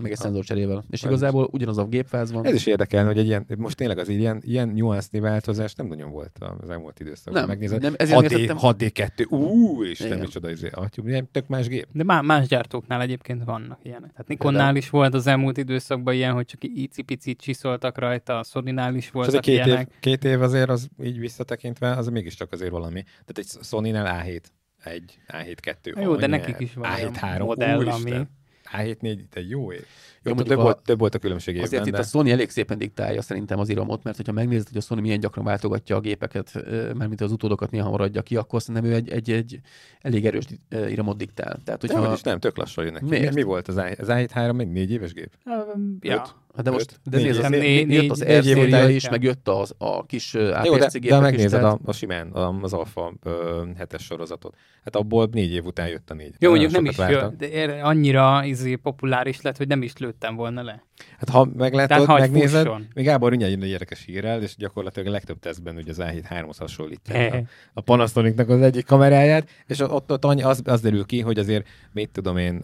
Meg 0.03 0.11
egy 0.11 0.17
szenzorcserével. 0.17 0.85
És 0.91 1.03
igazából 1.03 1.49
ugyanaz 1.53 1.79
a 1.79 1.85
gépfáz 1.85 2.33
van. 2.33 2.45
Ez 2.47 2.55
is 2.55 2.67
érdekelne, 2.67 3.09
hogy 3.09 3.19
egy 3.19 3.27
ilyen, 3.27 3.47
most 3.57 3.77
tényleg 3.77 3.99
az 3.99 4.09
ilyen, 4.09 4.43
ilyen 4.45 4.69
nuansznyi 4.69 5.21
változás 5.21 5.75
nem 5.75 5.87
nagyon 5.87 6.11
volt 6.11 6.39
az 6.63 6.71
elmúlt 6.71 7.01
időszakban. 7.01 7.35
Nem, 7.41 7.49
Megnézed, 7.49 7.83
nem, 7.83 7.95
ezért 7.97 8.21
6D, 8.21 8.31
értettem. 8.31 8.57
6D2, 8.61 9.29
ú, 9.31 9.85
és 9.85 9.99
nem 9.99 10.19
micsoda, 10.19 10.51
izé, 10.51 10.69
atyú, 10.73 11.07
ilyen 11.07 11.29
tök 11.31 11.47
más 11.47 11.67
gép. 11.69 11.87
De 11.93 12.05
má- 12.05 12.23
más 12.23 12.47
gyártóknál 12.49 13.01
egyébként 13.01 13.45
vannak 13.45 13.79
ilyenek. 13.83 14.11
Tehát 14.11 14.29
Nikonnál 14.29 14.77
is 14.77 14.91
volt 14.91 15.15
az 15.15 15.27
elmúlt 15.27 15.57
időszakban 15.59 16.15
ilyen, 16.15 16.33
hogy 16.33 16.45
csak 16.47 16.65
icipicit 16.65 17.41
csiszoltak 17.41 17.99
rajta, 17.99 18.39
a 18.39 18.43
Sony-nál 18.43 18.95
is 18.95 19.11
voltak 19.11 19.29
azért 19.35 19.45
két 19.45 19.59
év, 19.59 19.67
ilyenek. 19.67 19.97
két 20.01 20.25
év 20.25 20.43
azért 20.43 20.69
az 20.69 20.89
így 21.03 21.19
visszatekintve, 21.19 21.91
az 21.97 22.09
mégiscsak 22.09 22.53
azért 22.53 22.71
valami. 22.71 23.03
Tehát 23.03 23.39
egy 23.39 23.49
Sony-nál 23.63 24.23
A7, 24.25 24.41
egy 24.85 25.19
A7 25.29 25.57
2. 25.61 25.95
Jó, 26.01 26.17
de 26.17 26.27
nekik 26.27 26.57
is 26.59 26.75
van 26.75 26.91
A7 26.91 26.99
olyan 26.99 27.15
3, 27.15 27.47
modell, 27.47 27.77
úristen. 27.79 28.13
ami- 28.13 28.27
A7 28.73 29.01
4, 29.01 29.25
egy 29.33 29.51
jó 29.51 29.73
év. 29.73 29.87
Jó, 30.23 30.31
több, 30.33 30.35
mondjuk 30.35 30.59
a- 30.59 30.63
volt, 30.63 30.83
több 30.83 30.99
volt 30.99 31.15
a 31.15 31.19
különbség 31.19 31.55
évben, 31.55 31.67
Azért 31.69 31.87
itt 31.87 31.93
de... 31.93 31.99
a 31.99 32.03
Sony 32.03 32.31
elég 32.31 32.51
szépen 32.51 32.79
diktálja 32.79 33.23
szerintem 33.23 33.59
az 33.59 33.69
iramot, 33.69 34.03
mert 34.03 34.17
hogyha 34.17 34.33
megnézed, 34.33 34.69
hogy 34.69 34.77
a 34.77 34.81
Sony 34.81 34.99
milyen 35.01 35.21
gyakran 35.21 35.45
váltogatja 35.45 35.97
a 35.97 36.01
gépeket, 36.01 36.51
ö, 36.55 36.93
mármint 36.93 37.21
az 37.21 37.33
utódokat 37.33 37.71
milyen 37.71 37.85
hamar 37.87 38.01
adja 38.01 38.23
ki, 38.23 38.37
akkor 38.37 38.63
szerintem 38.63 38.91
ő 38.91 38.95
egy, 38.95 39.09
egy, 39.11 39.31
egy 39.31 39.61
elég 40.01 40.27
erős 40.27 40.45
iramot 40.89 41.17
diktál. 41.17 41.59
Tehát, 41.65 41.81
Hogyha... 41.81 41.99
hogyha, 41.99 42.13
is 42.13 42.21
nem, 42.23 42.39
tök 42.39 42.57
lassan 42.57 42.85
jönnek. 42.85 43.01
ki. 43.03 43.09
Mi, 43.09 43.19
Miért? 43.19 43.35
mi 43.35 43.43
volt 43.43 43.69
az, 43.69 43.77
A- 43.77 43.85
az 43.99 44.07
A7 44.09 44.29
3, 44.33 44.57
még 44.57 44.69
négy 44.69 44.91
éves 44.91 45.13
gép? 45.13 45.33
Um, 45.45 45.97
Ja. 46.01 46.15
Öt? 46.15 46.35
Hát 46.55 46.65
de 46.65 46.71
most, 46.71 47.01
de 47.05 47.17
Négy 47.17 47.27
nézd, 47.27 47.39
az, 47.45 47.49
Négy- 47.51 47.87
né- 47.87 48.03
jött 48.03 48.11
az 48.11 48.19
négy- 48.19 48.29
R 48.29 48.33
négy 48.45 48.55
széria 48.55 48.89
is, 48.89 49.09
meg 49.09 49.23
jött 49.23 49.49
az, 49.49 49.75
a 49.79 50.07
kis 50.07 50.33
de, 50.33 50.41
de 50.63 50.89
gépek 50.99 51.05
is, 51.05 51.11
megnézed 51.21 51.65
a, 51.65 51.79
a 51.85 51.93
simán, 51.93 52.31
a, 52.31 52.59
az 52.63 52.73
Alfa 52.73 53.13
ö, 53.23 53.63
hetes 53.77 54.03
sorozatot. 54.03 54.55
Hát 54.85 54.97
abból 54.97 55.29
négy 55.33 55.53
év 55.53 55.65
után 55.65 55.89
jött 55.89 56.11
a 56.11 56.15
négy. 56.15 56.35
Jó, 56.39 56.51
mondjuk 56.51 56.71
nem 56.71 56.85
is 56.85 56.97
de 56.97 57.81
annyira 57.83 58.45
izé, 58.45 58.75
populáris 58.75 59.41
lett, 59.41 59.57
hogy 59.57 59.69
nem 59.69 59.83
is 59.83 59.93
lőttem 60.11 60.35
volna 60.35 60.63
le. 60.63 60.85
Hát 61.19 61.29
ha 61.29 61.49
meglátod, 61.57 62.07
Tehát 62.07 62.21
megnézed, 62.21 62.65
fusson. 62.67 62.87
még 62.95 63.05
Gábor 63.05 63.29
mindjárt 63.31 63.53
jön 63.55 63.63
egy 63.63 63.69
érdekes 63.69 64.05
hírrel, 64.05 64.43
és 64.43 64.57
gyakorlatilag 64.57 65.09
a 65.09 65.11
legtöbb 65.11 65.39
tesztben 65.39 65.77
ugye 65.77 65.91
az 65.91 65.99
A7 66.01 66.25
3-hoz 66.29 66.57
hasonlítják 66.59 67.33
a, 67.33 67.37
Eh. 67.37 67.43
a 67.73 67.81
Panasonicnak 67.81 68.49
az 68.49 68.61
egyik 68.61 68.87
kameráját, 68.87 69.49
és 69.67 69.79
ott, 69.81 70.11
ott 70.13 70.25
az, 70.25 70.63
az 70.65 70.81
derül 70.81 71.05
ki, 71.05 71.21
hogy 71.21 71.39
azért, 71.39 71.67
mit 71.93 72.11
tudom 72.11 72.37
én, 72.37 72.63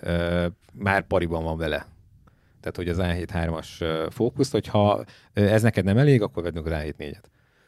már 0.72 1.06
pariban 1.06 1.44
van 1.44 1.56
vele. 1.56 1.86
Tehát, 2.60 2.76
hogy 2.76 2.88
az 2.88 2.98
A7 3.00 3.28
3-as 3.32 3.80
ö, 3.80 4.06
fókusz, 4.10 4.50
hogyha 4.50 5.04
ez 5.32 5.62
neked 5.62 5.84
nem 5.84 5.98
elég, 5.98 6.22
akkor 6.22 6.42
vedd 6.42 6.54
meg 6.54 6.66
az 6.66 6.72
A7 6.72 6.92
4-et. 6.98 7.22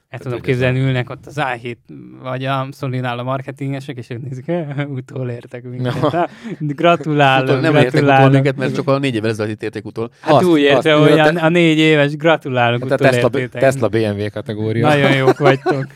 El 0.09 0.19
tudom 0.19 0.41
képzelni, 0.41 0.79
ülnek 0.81 1.11
ott 1.11 1.27
az 1.27 1.35
A7 1.41 1.77
vagy 2.23 2.45
a 2.45 2.69
Sony-nál 2.73 3.19
a 3.19 3.23
marketingesek, 3.23 3.97
és 3.97 4.11
ők 4.11 4.23
nézik, 4.23 4.49
"Eh, 4.49 4.89
utolértek 4.91 5.63
minket. 5.63 5.93
Hát, 5.95 6.31
Gratulálok, 6.59 7.49
Utol, 7.49 7.61
nem 7.61 7.75
értek 7.75 7.89
utol 7.89 8.01
gratulálok. 8.01 8.33
minket, 8.33 8.57
mert 8.57 8.75
csak 8.75 8.89
a 8.89 8.99
négy 8.99 9.15
évvel 9.15 9.31
ezelőtt 9.31 9.63
érték 9.63 9.85
utol. 9.85 10.11
Hát 10.21 10.33
Azt- 10.33 10.45
úgy 10.45 10.61
érte, 10.61 10.95
azt, 10.95 11.09
hogy 11.09 11.19
a 11.19 11.25
a, 11.25 11.33
te- 11.33 11.41
a 11.41 11.49
négy 11.49 11.79
éves 11.79 12.17
gratulálok, 12.17 12.83
Hát 12.83 12.91
a 12.91 12.97
Tesla. 12.97 13.31
Tesla 13.49 13.89
BMW 13.89 14.31
kategória. 14.31 14.87
Nagyon 14.89 15.17
jók 15.17 15.39
vagytok. 15.39 15.87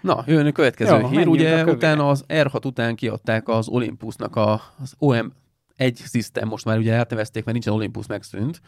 Na, 0.00 0.24
jön 0.26 0.46
a 0.46 0.52
következő 0.52 0.98
Jó, 0.98 1.08
hír. 1.08 1.26
Ugye 1.26 1.64
utána 1.64 2.08
az 2.08 2.24
R6 2.28 2.64
után 2.66 2.94
kiadták 2.94 3.48
az 3.48 3.68
Olympusnak 3.68 4.36
a, 4.36 4.60
az 4.82 4.94
OM 4.98 5.32
egy 5.76 5.98
System, 6.10 6.48
most 6.48 6.64
már 6.64 6.78
ugye 6.78 6.92
átnevezték, 6.94 7.44
mert 7.44 7.52
nincsen 7.52 7.74
Olympus 7.80 8.06
megszűnt, 8.06 8.60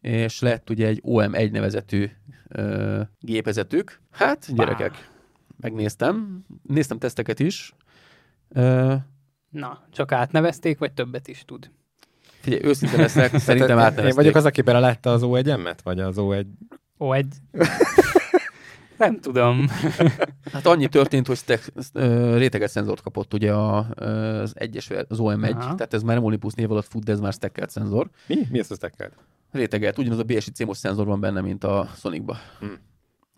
és 0.00 0.40
lett 0.40 0.70
ugye 0.70 0.86
egy 0.86 1.02
OM1 1.06 1.50
nevezetű 1.50 2.10
ö, 2.48 3.00
gépezetük. 3.20 4.00
Hát, 4.10 4.54
gyerekek, 4.54 5.10
megnéztem, 5.60 6.44
néztem 6.62 6.98
teszteket 6.98 7.40
is. 7.40 7.74
Ö, 8.48 8.94
Na, 9.50 9.86
csak 9.90 10.12
átnevezték, 10.12 10.78
vagy 10.78 10.92
többet 10.92 11.28
is 11.28 11.44
tud? 11.44 11.70
figyelj, 12.40 12.62
őszinte 12.64 12.96
leszek, 12.96 13.38
szerintem 13.38 13.78
Én 13.78 13.84
átnevezték. 13.84 14.14
vagyok 14.14 14.34
az, 14.34 14.44
aki 14.44 14.62
belelátta 14.62 15.12
az 15.12 15.22
O1-emet? 15.24 15.78
Vagy 15.82 16.00
az 16.00 16.16
O1... 16.18 16.46
Ó, 16.98 17.12
egy... 17.12 17.34
Nem 18.98 19.20
tudom. 19.20 19.66
Hát 20.52 20.66
annyi 20.66 20.88
történt, 20.88 21.26
hogy 21.26 21.60
ö, 21.92 22.36
réteges 22.36 22.70
szenzort 22.70 23.00
kapott 23.00 23.34
ugye 23.34 23.54
az 23.54 24.52
egyes, 24.54 24.90
az 24.90 25.18
OM1, 25.20 25.54
Aha. 25.54 25.74
tehát 25.74 25.94
ez 25.94 26.02
már 26.02 26.16
nem 26.16 26.24
Olympus 26.24 26.52
név 26.52 26.70
alatt 26.70 26.86
fut, 26.86 27.04
de 27.04 27.12
ez 27.12 27.20
már 27.20 27.32
stackelt 27.32 27.70
szenzor. 27.70 28.10
Mi? 28.26 28.36
Mi 28.50 28.58
ezt 28.58 28.70
a 28.70 28.74
stackelt? 28.74 29.12
réteget, 29.50 29.98
ugyanaz 29.98 30.18
a 30.18 30.22
BSI 30.22 30.50
CMOS 30.50 30.76
szenzor 30.76 31.06
van 31.06 31.20
benne, 31.20 31.40
mint 31.40 31.64
a 31.64 31.88
Sonicba. 31.96 32.36
Hm. 32.60 32.66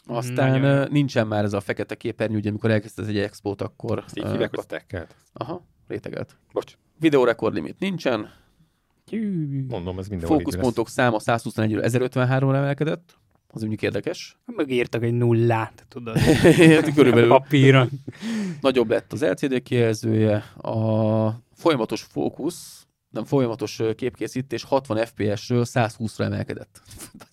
Aztán 0.06 0.60
Nagyon 0.60 0.88
nincsen 0.90 1.26
már 1.26 1.44
ez 1.44 1.52
a 1.52 1.60
fekete 1.60 1.94
képernyő, 1.94 2.36
ugye 2.36 2.48
amikor 2.48 2.70
elkezdted 2.70 3.08
egy 3.08 3.18
expót, 3.18 3.62
akkor... 3.62 4.02
Ezt 4.06 4.18
így 4.18 4.30
hívják, 4.30 4.50
hogy 4.50 4.64
stackelt? 4.64 5.14
Aha, 5.32 5.66
rétegelt. 5.88 6.36
Bocs, 6.52 6.74
Videórekord 6.98 7.54
limit 7.54 7.78
nincsen, 7.78 8.28
mondom, 9.68 9.98
ez 9.98 10.08
lesz. 10.08 10.24
fókuszpontok 10.24 10.88
száma 10.88 11.16
121-ről 11.20 12.10
1053-ra 12.12 12.54
emelkedett, 12.54 13.18
az 13.52 13.60
mondjuk 13.60 13.82
érdekes. 13.82 14.36
Megírtak 14.46 15.02
egy 15.02 15.12
nullát, 15.12 15.86
tudod. 15.88 16.18
Hát 16.76 16.94
Körülbelül 16.94 17.28
Papíron. 17.28 17.88
nagyobb 18.60 18.90
lett 18.90 19.12
az 19.12 19.22
LCD 19.22 19.62
kijelzője, 19.62 20.36
a 20.56 21.42
folyamatos 21.54 22.02
fókusz, 22.02 22.86
nem 23.10 23.24
folyamatos 23.24 23.80
képkészítés 23.96 24.64
60 24.64 25.06
FPS-ről 25.06 25.64
120-ra 25.72 26.20
emelkedett. 26.20 26.80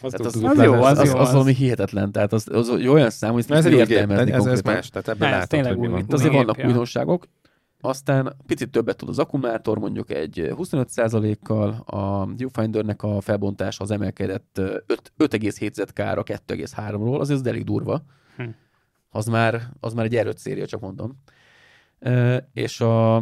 Az, 0.00 0.12
Tehát 0.12 0.26
az, 0.26 0.62
jó, 0.64 0.72
az, 0.72 0.98
az 0.98 1.08
jó, 1.08 1.14
az, 1.14 1.26
az. 1.26 1.32
valami 1.32 1.54
hihetetlen, 1.54 2.12
tehát 2.12 2.32
az, 2.32 2.48
az 2.52 2.68
olyan 2.68 3.10
szám, 3.10 3.32
hogy 3.32 3.44
ez 3.48 3.64
értelmezni 3.66 4.32
ez, 4.32 4.38
ez 4.38 4.44
konkrétan. 4.44 4.72
más, 4.72 4.88
tehát 4.88 5.08
ebben 5.08 5.28
Ez 5.28 5.34
látod, 5.34 5.48
tényleg 5.48 5.72
hogy 5.72 5.80
mi 5.80 5.88
van. 5.88 5.98
Itt 6.00 6.12
azért 6.12 6.32
vannak 6.32 6.58
újdonságok. 6.64 7.26
Aztán 7.84 8.36
picit 8.46 8.70
többet 8.70 8.96
tud 8.96 9.08
az 9.08 9.18
akkumulátor, 9.18 9.78
mondjuk 9.78 10.10
egy 10.10 10.48
25%-kal, 10.50 11.70
a 11.86 12.26
Viewfindernek 12.26 13.02
a 13.02 13.20
felbontása 13.20 13.82
az 13.82 13.90
emelkedett 13.90 14.58
ö, 14.58 14.78
öt- 14.86 15.12
5,7 15.18 15.72
ZK-ra 15.72 16.22
2,3-ról, 16.22 17.20
azért 17.20 17.40
ez 17.40 17.46
elég 17.46 17.64
durva. 17.64 18.02
Hm. 18.36 18.48
Az 19.10 19.26
már, 19.26 19.62
az 19.80 19.94
már 19.94 20.04
egy 20.04 20.14
R5 20.14 20.36
széria, 20.36 20.66
csak 20.66 20.80
mondom. 20.80 21.22
És 22.52 22.80
a, 22.80 23.16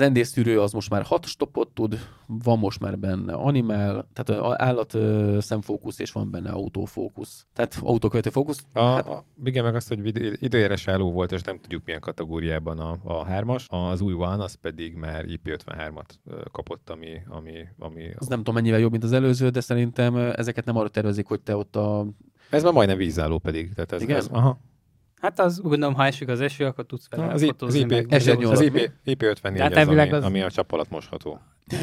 az 0.00 0.08
ND 0.08 0.24
szűrő 0.24 0.60
az 0.60 0.72
most 0.72 0.90
már 0.90 1.02
6 1.02 1.26
stoppot 1.26 1.68
tud, 1.68 1.98
van 2.26 2.58
most 2.58 2.80
már 2.80 2.98
benne 2.98 3.32
animál, 3.32 4.08
tehát 4.12 4.60
állat 4.60 4.94
ö, 4.94 5.36
szemfókusz, 5.40 5.98
és 5.98 6.12
van 6.12 6.30
benne 6.30 6.50
autófókusz. 6.50 7.46
Tehát 7.52 7.78
autókövető 7.82 8.30
fókusz. 8.30 8.64
A, 8.72 8.80
Hát- 8.82 9.06
a, 9.06 9.24
igen, 9.44 9.64
meg 9.64 9.74
azt, 9.74 9.88
hogy 9.88 10.16
időjárás 10.42 10.88
álló 10.88 11.12
volt, 11.12 11.32
és 11.32 11.42
nem 11.42 11.60
tudjuk 11.60 11.84
milyen 11.84 12.00
kategóriában 12.00 12.78
a, 12.78 12.98
a 13.04 13.24
hármas. 13.24 13.66
Az 13.68 14.00
új 14.00 14.12
One, 14.12 14.42
az 14.42 14.54
pedig 14.54 14.94
már 14.94 15.24
IP53-at 15.28 16.08
ö, 16.24 16.40
kapott, 16.52 16.90
ami, 16.90 17.12
ami, 17.28 17.52
ami 17.78 18.10
Az 18.18 18.26
nem 18.26 18.38
tudom 18.38 18.54
mennyivel 18.54 18.80
jobb, 18.80 18.90
mint 18.90 19.04
az 19.04 19.12
előző, 19.12 19.48
de 19.48 19.60
szerintem 19.60 20.16
ezeket 20.16 20.64
nem 20.64 20.76
arra 20.76 20.88
tervezik, 20.88 21.26
hogy 21.26 21.40
te 21.40 21.56
ott 21.56 21.76
a 21.76 22.06
ez 22.50 22.62
már 22.62 22.72
majdnem 22.72 22.96
vízálló 22.96 23.38
pedig. 23.38 23.74
Tehát 23.74 23.92
ez, 23.92 24.02
Igen? 24.02 24.16
ez, 24.16 24.26
aha. 24.26 24.58
Hát 25.20 25.40
az, 25.40 25.60
gondolom, 25.60 25.94
ha 25.94 26.04
esik 26.04 26.28
az 26.28 26.40
eső, 26.40 26.64
akkor 26.66 26.86
tudsz 26.86 27.08
vele 27.10 27.26
Az, 27.26 27.32
az. 27.32 27.42
IP, 27.42 27.62
az, 27.62 27.74
S1 28.08 28.50
az 28.50 28.58
mi? 28.58 28.64
IP, 28.64 28.90
IP54 29.04 29.56
Tehát 29.56 29.76
az, 29.76 29.88
ami, 29.88 30.10
az- 30.10 30.24
ami 30.24 30.40
a 30.42 30.50
csap 30.50 30.72
alatt 30.72 30.90
mosható. 30.90 31.40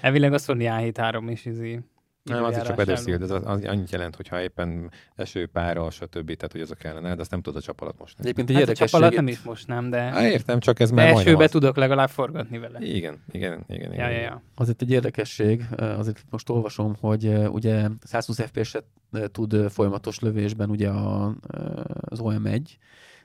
Elvileg 0.00 0.32
a 0.32 0.38
Sony 0.38 0.58
A7 0.60 1.28
is 1.30 1.44
izé. 1.44 1.80
Nem, 2.24 2.44
az 2.44 2.56
is 2.56 2.62
csak 2.62 2.96
shield, 2.98 3.22
ez 3.22 3.30
az, 3.30 3.42
az 3.44 3.64
annyit 3.64 3.90
jelent, 3.90 4.16
hogyha 4.16 4.40
éppen 4.40 4.90
eső, 5.16 5.46
pára, 5.46 5.90
stb. 5.90 6.34
Tehát, 6.36 6.52
hogy 6.52 6.60
azok 6.60 6.78
kellene, 6.78 7.14
de 7.14 7.20
azt 7.20 7.30
nem 7.30 7.42
tudod 7.42 7.58
a 7.60 7.64
csap 7.64 7.80
alatt 7.80 7.98
mosni. 7.98 8.18
Egyébként 8.22 8.50
egy 8.50 8.56
Hát 8.56 8.68
a 8.68 8.72
csap 8.72 8.88
alatt 8.92 9.12
érdekesség. 9.12 9.24
nem 9.24 9.26
is 9.28 9.42
mosnám, 9.42 9.90
de, 9.90 10.00
Há, 10.00 10.28
értem, 10.28 10.60
csak 10.60 10.80
ez 10.80 10.88
de 10.88 10.94
már 10.94 11.08
esőbe 11.08 11.44
az. 11.44 11.50
tudok 11.50 11.76
legalább 11.76 12.08
forgatni 12.08 12.58
vele. 12.58 12.78
Igen, 12.80 13.22
igen, 13.30 13.64
igen. 13.68 13.88
Ja, 13.92 13.94
igen. 13.94 14.10
ja, 14.10 14.20
ja. 14.20 14.42
Azért 14.54 14.82
egy 14.82 14.90
érdekesség, 14.90 15.64
ö, 15.76 15.84
azért 15.84 16.24
most 16.30 16.48
olvasom, 16.48 16.96
hogy 17.00 17.26
ö, 17.26 17.46
ugye 17.46 17.88
120 18.04 18.40
FPS-et 18.40 18.84
ö, 19.12 19.28
tud 19.28 19.70
folyamatos 19.70 20.18
lövésben 20.18 20.70
ugye 20.70 20.90
az 20.90 22.18
OM1, 22.22 22.60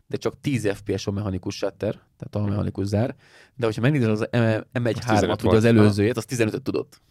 de 0.08 0.18
csak 0.18 0.42
10 0.42 0.70
FPS 0.74 1.08
a 1.08 1.12
mechanikus 1.12 1.56
shutter, 1.56 1.94
tehát 2.18 2.48
a 2.48 2.50
mechanikus 2.50 2.86
zár. 2.86 3.16
De 3.56 3.66
hogyha 3.66 3.82
megnézed 3.82 4.10
az 4.10 4.28
M1 4.32 4.64
15 4.94 5.40
3-at, 5.42 5.46
ugye 5.46 5.56
az 5.58 5.66
előzőjét, 5.66 6.18
az 6.18 6.26
15 6.26 6.62
tudott. 6.62 7.02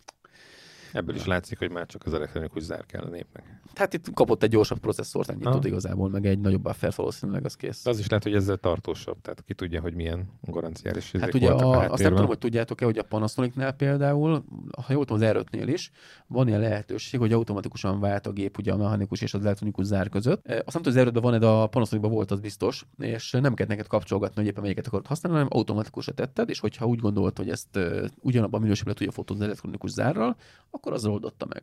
Ebből 0.93 1.15
is 1.15 1.25
látszik, 1.25 1.59
hogy 1.59 1.71
már 1.71 1.87
csak 1.87 2.07
az 2.07 2.15
elektronikus 2.15 2.63
zár 2.63 2.87
kell 2.87 3.03
a 3.03 3.09
népnek. 3.09 3.61
Tehát 3.73 3.95
itt 3.95 4.13
kapott 4.15 4.43
egy 4.43 4.51
gyorsabb 4.51 4.79
processzort, 4.79 5.31
ennyit 5.31 5.47
Aha. 5.47 5.55
tud 5.55 5.65
igazából, 5.65 6.09
meg 6.09 6.27
egy 6.27 6.39
nagyobb 6.39 6.63
buffer 6.63 6.93
valószínűleg 6.97 7.45
az 7.45 7.55
kész. 7.55 7.83
De 7.83 7.91
az 7.91 7.99
is 7.99 8.09
lehet, 8.09 8.25
hogy 8.25 8.35
ezzel 8.35 8.57
tartósabb, 8.57 9.21
tehát 9.21 9.43
ki 9.47 9.55
tudja, 9.55 9.81
hogy 9.81 9.95
milyen 9.95 10.29
garanciális 10.41 11.13
Hát 11.21 11.35
ugye, 11.35 11.51
voltak 11.51 11.75
a, 11.75 11.93
azt 11.93 12.03
nem 12.03 12.13
tudom, 12.13 12.27
hogy 12.27 12.39
tudjátok-e, 12.39 12.85
hogy 12.85 12.99
a 12.99 13.03
Panasonicnál 13.03 13.73
például, 13.73 14.45
ha 14.87 14.93
jól 14.93 15.05
tudom, 15.05 15.23
az 15.23 15.35
R5-nél 15.35 15.67
is 15.67 15.91
van 16.27 16.49
ilyen 16.49 16.61
lehetőség, 16.61 17.21
hogy 17.21 17.33
automatikusan 17.33 18.01
vált 18.01 18.27
a 18.27 18.33
gép 18.33 18.59
ugye 18.59 18.73
a 18.73 18.77
mechanikus 18.77 19.21
és 19.21 19.35
az 19.35 19.45
elektronikus 19.45 19.85
zár 19.85 20.09
között. 20.09 20.47
Azt 20.47 20.75
nem 20.75 20.83
tudom, 20.83 20.99
hogy 20.99 21.07
az 21.07 21.09
R5-ben 21.09 21.23
van, 21.23 21.41
de 21.41 21.47
a 21.47 21.67
Panasonicban 21.67 22.13
volt, 22.13 22.31
az 22.31 22.41
biztos, 22.41 22.87
és 22.99 23.31
nem 23.31 23.55
kellett 23.55 23.69
neked 23.69 23.87
kapcsolgatni, 23.87 24.37
hogy 24.37 24.47
éppen 24.47 24.63
melyiket 24.63 24.87
akarod 24.87 25.07
használni, 25.07 25.39
hanem 25.39 25.53
automatikusan 25.53 26.15
tetted, 26.15 26.49
és 26.49 26.61
hogyha 26.61 26.87
úgy 26.87 26.99
gondolt, 26.99 27.39
hogy 27.39 27.51
ezt 27.51 27.79
ugyanabban 28.21 28.61
a 28.61 28.63
minőségben 28.63 28.95
tudja 28.95 29.13
fotózni 29.13 29.43
az 29.43 29.49
elektronikus 29.49 29.91
zárral, 29.91 30.37
akkor 30.71 30.93
azzal 30.93 31.13
oldotta 31.13 31.47
meg. 31.47 31.63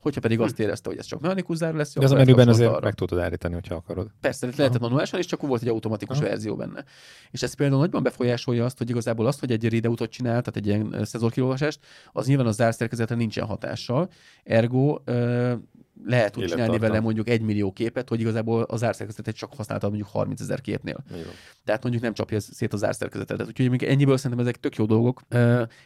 Hogyha 0.00 0.20
pedig 0.20 0.40
azt 0.40 0.58
érezte, 0.60 0.88
hogy 0.88 0.98
ez 0.98 1.04
csak 1.04 1.20
mechanikus 1.40 1.56
záró 1.56 1.76
lesz, 1.76 1.94
De 1.94 2.04
az 2.04 2.12
a 2.12 2.16
menüben 2.16 2.48
azért 2.48 2.70
arra. 2.70 2.80
meg 2.80 2.94
tudod 2.94 3.18
állítani, 3.18 3.54
hogyha 3.54 3.74
akarod. 3.74 4.10
Persze, 4.20 4.46
itt 4.46 4.56
lehetett 4.56 4.80
manuálisan, 4.80 5.18
és 5.18 5.26
csak 5.26 5.40
volt 5.40 5.62
egy 5.62 5.68
automatikus 5.68 6.16
Aha. 6.18 6.26
verzió 6.26 6.56
benne. 6.56 6.84
És 7.30 7.42
ez 7.42 7.54
például 7.54 7.80
nagyban 7.80 8.02
befolyásolja 8.02 8.64
azt, 8.64 8.78
hogy 8.78 8.90
igazából 8.90 9.26
azt, 9.26 9.40
hogy 9.40 9.50
egy 9.52 9.68
redeutot 9.68 10.10
csinál, 10.10 10.30
tehát 10.42 10.56
egy 10.56 10.66
ilyen 10.66 10.92
ö, 10.92 11.04
szezorkilolvasást, 11.04 11.80
az 12.12 12.26
nyilván 12.26 12.46
az 12.46 12.54
zárszerkezetre 12.54 13.14
nincsen 13.14 13.46
hatással. 13.46 14.08
Ergo 14.44 14.98
lehet 16.04 16.36
úgy 16.36 16.44
csinálni 16.44 16.78
vele 16.78 17.00
mondjuk 17.00 17.28
egy 17.28 17.40
millió 17.40 17.72
képet, 17.72 18.08
hogy 18.08 18.20
igazából 18.20 18.62
az 18.62 18.78
zárszerkezetet 18.78 19.36
csak 19.36 19.54
használtad 19.56 19.88
mondjuk 19.88 20.10
30 20.10 20.40
ezer 20.40 20.60
képnél. 20.60 21.04
Van. 21.10 21.20
Tehát 21.64 21.82
mondjuk 21.82 22.04
nem 22.04 22.12
csapja 22.12 22.40
szét 22.40 22.72
az 22.72 22.84
árszerkezetet. 22.84 23.46
Úgyhogy 23.46 23.70
még 23.70 23.82
ennyiből 23.82 24.16
szerintem 24.16 24.46
ezek 24.46 24.60
tök 24.60 24.76
jó 24.76 24.84
dolgok. 24.84 25.20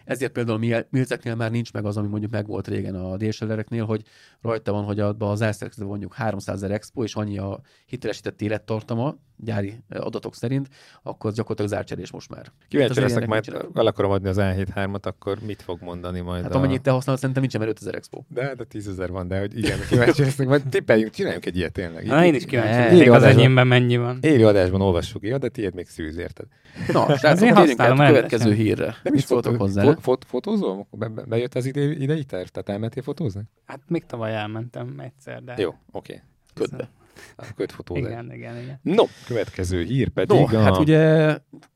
Ezért 0.04 0.32
például 0.32 0.58
mi 0.58 0.74
Milceknél 0.90 1.34
már 1.34 1.50
nincs 1.50 1.72
meg 1.72 1.84
az, 1.84 1.96
ami 1.96 2.08
mondjuk 2.08 2.32
megvolt 2.32 2.68
régen 2.68 2.94
a 2.94 3.16
DSLR-eknél, 3.16 3.84
hogy 3.84 4.02
rajta 4.40 4.72
van, 4.72 4.84
hogy 4.84 5.00
abban 5.00 5.30
az 5.30 5.42
árszerkezetben 5.42 5.88
mondjuk 5.88 6.14
300 6.14 6.54
ezer 6.54 6.70
expo, 6.70 7.02
és 7.02 7.14
annyi 7.14 7.38
a 7.38 7.60
hitelesített 7.86 8.42
élettartama, 8.42 9.16
gyári 9.36 9.74
adatok 9.88 10.34
szerint, 10.34 10.68
akkor 11.02 11.30
az 11.30 11.36
gyakorlatilag 11.36 11.70
zárcserés 11.70 12.10
most 12.10 12.30
már. 12.30 12.52
Kíváncsi 12.68 13.00
leszek, 13.00 13.26
majd 13.26 13.68
el 13.74 13.86
akarom 13.86 14.10
adni 14.10 14.28
az 14.28 14.36
A7-3-at, 14.40 15.02
akkor 15.02 15.38
mit 15.46 15.62
fog 15.62 15.82
mondani 15.82 16.20
majd 16.20 16.42
Hát 16.42 16.54
a... 16.54 16.58
amennyit 16.58 16.82
te 16.82 16.90
használod, 16.90 17.20
szerintem 17.20 17.42
nincsen 17.42 17.60
már 17.60 17.70
5000 17.70 17.94
expo. 17.94 18.22
De, 18.28 18.54
de 18.54 18.64
10 18.64 18.88
ezer 18.88 19.10
van, 19.10 19.28
de 19.28 19.38
hogy 19.38 19.58
igen, 19.58 19.78
kíváncsi 20.04 20.22
leszek, 20.22 20.46
majd 20.46 20.62
tippeljünk, 20.70 21.12
csináljunk 21.12 21.46
egy 21.46 21.56
ilyet 21.56 21.72
tényleg. 21.72 22.06
Na, 22.06 22.24
én 22.24 22.34
is 22.34 22.44
kíváncsi 22.44 22.96
még 22.96 23.10
az 23.10 23.22
enyémben 23.22 23.66
mennyi 23.66 23.96
van. 23.96 24.18
Élő 24.20 24.46
adásban 24.46 24.80
olvassuk, 24.80 25.22
jó, 25.26 25.36
de 25.36 25.48
tiéd 25.48 25.74
még 25.74 25.88
szűz, 25.88 26.16
érted? 26.16 26.46
Na, 26.92 27.16
srácok, 27.18 27.52
térjünk 27.54 27.80
át 27.80 27.98
a 27.98 28.06
következő 28.06 28.52
hírre. 28.54 28.96
Nem 29.02 29.14
is 29.14 29.22
szóltok 29.22 29.56
hozzá? 29.56 29.82
fo- 29.82 30.00
fot- 30.00 30.24
Fotózol? 30.24 30.86
Be, 30.90 31.08
be, 31.08 31.22
bejött 31.22 31.54
az 31.54 31.66
ide, 31.66 31.80
idei 31.80 32.24
terv? 32.24 32.46
Tehát 32.46 32.68
elmentél 32.68 33.02
fotózni? 33.02 33.42
Hát 33.66 33.80
még 33.88 34.06
tavaly 34.06 34.34
elmentem 34.34 34.94
egyszer, 34.98 35.42
de... 35.42 35.54
Jó, 35.58 35.74
oké. 35.92 36.22
Ködbe. 36.54 36.88
A 37.36 37.44
kötfotózás. 37.56 38.10
Igen, 38.10 38.32
igen, 38.32 38.56
igen. 38.56 38.78
No, 38.82 39.04
következő 39.26 39.82
hír 39.82 40.08
pedig 40.08 40.36
No, 40.36 40.58
a... 40.58 40.62
hát 40.62 40.78
ugye 40.78 41.26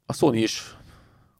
a 0.06 0.12
Sony 0.12 0.34
is 0.42 0.76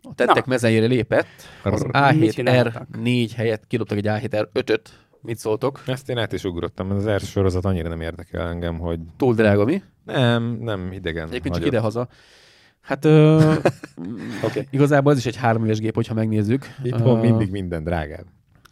a 0.02 0.14
tettek 0.14 0.36
Na. 0.36 0.42
mezejére 0.46 0.86
lépett. 0.86 1.26
Az 1.62 1.86
Mit 2.14 2.32
csináltak? 2.32 2.86
A7R4 2.92 3.30
helyett 3.36 3.66
kidobtak 3.66 3.98
egy 3.98 4.06
A7R5-öt. 4.08 4.88
Mit 5.20 5.38
szóltok? 5.38 5.82
Ezt 5.86 6.08
én 6.08 6.18
át 6.18 6.32
is 6.32 6.44
ugrottam, 6.44 6.90
az 6.90 7.06
első 7.06 7.26
sorozat 7.26 7.64
annyira 7.64 7.88
nem 7.88 8.00
érdekel 8.00 8.48
engem, 8.48 8.78
hogy 8.78 9.00
Túl 9.16 9.34
drága, 9.34 9.64
mi? 9.64 9.82
nem, 10.04 10.58
nem 10.60 10.92
idegen. 10.92 11.28
Egyébként 11.28 11.54
csak 11.54 11.66
ide-haza. 11.66 12.08
Hát 12.80 13.04
ö, 13.04 13.52
Oké. 14.46 14.66
igazából 14.70 15.12
ez 15.12 15.18
is 15.18 15.26
egy 15.26 15.36
három 15.36 15.64
éves 15.64 15.78
gép, 15.78 15.94
hogyha 15.94 16.14
megnézzük. 16.14 16.66
Itthon 16.82 17.18
Ö, 17.18 17.20
mindig 17.20 17.50
minden 17.50 17.84
drágább. 17.84 18.26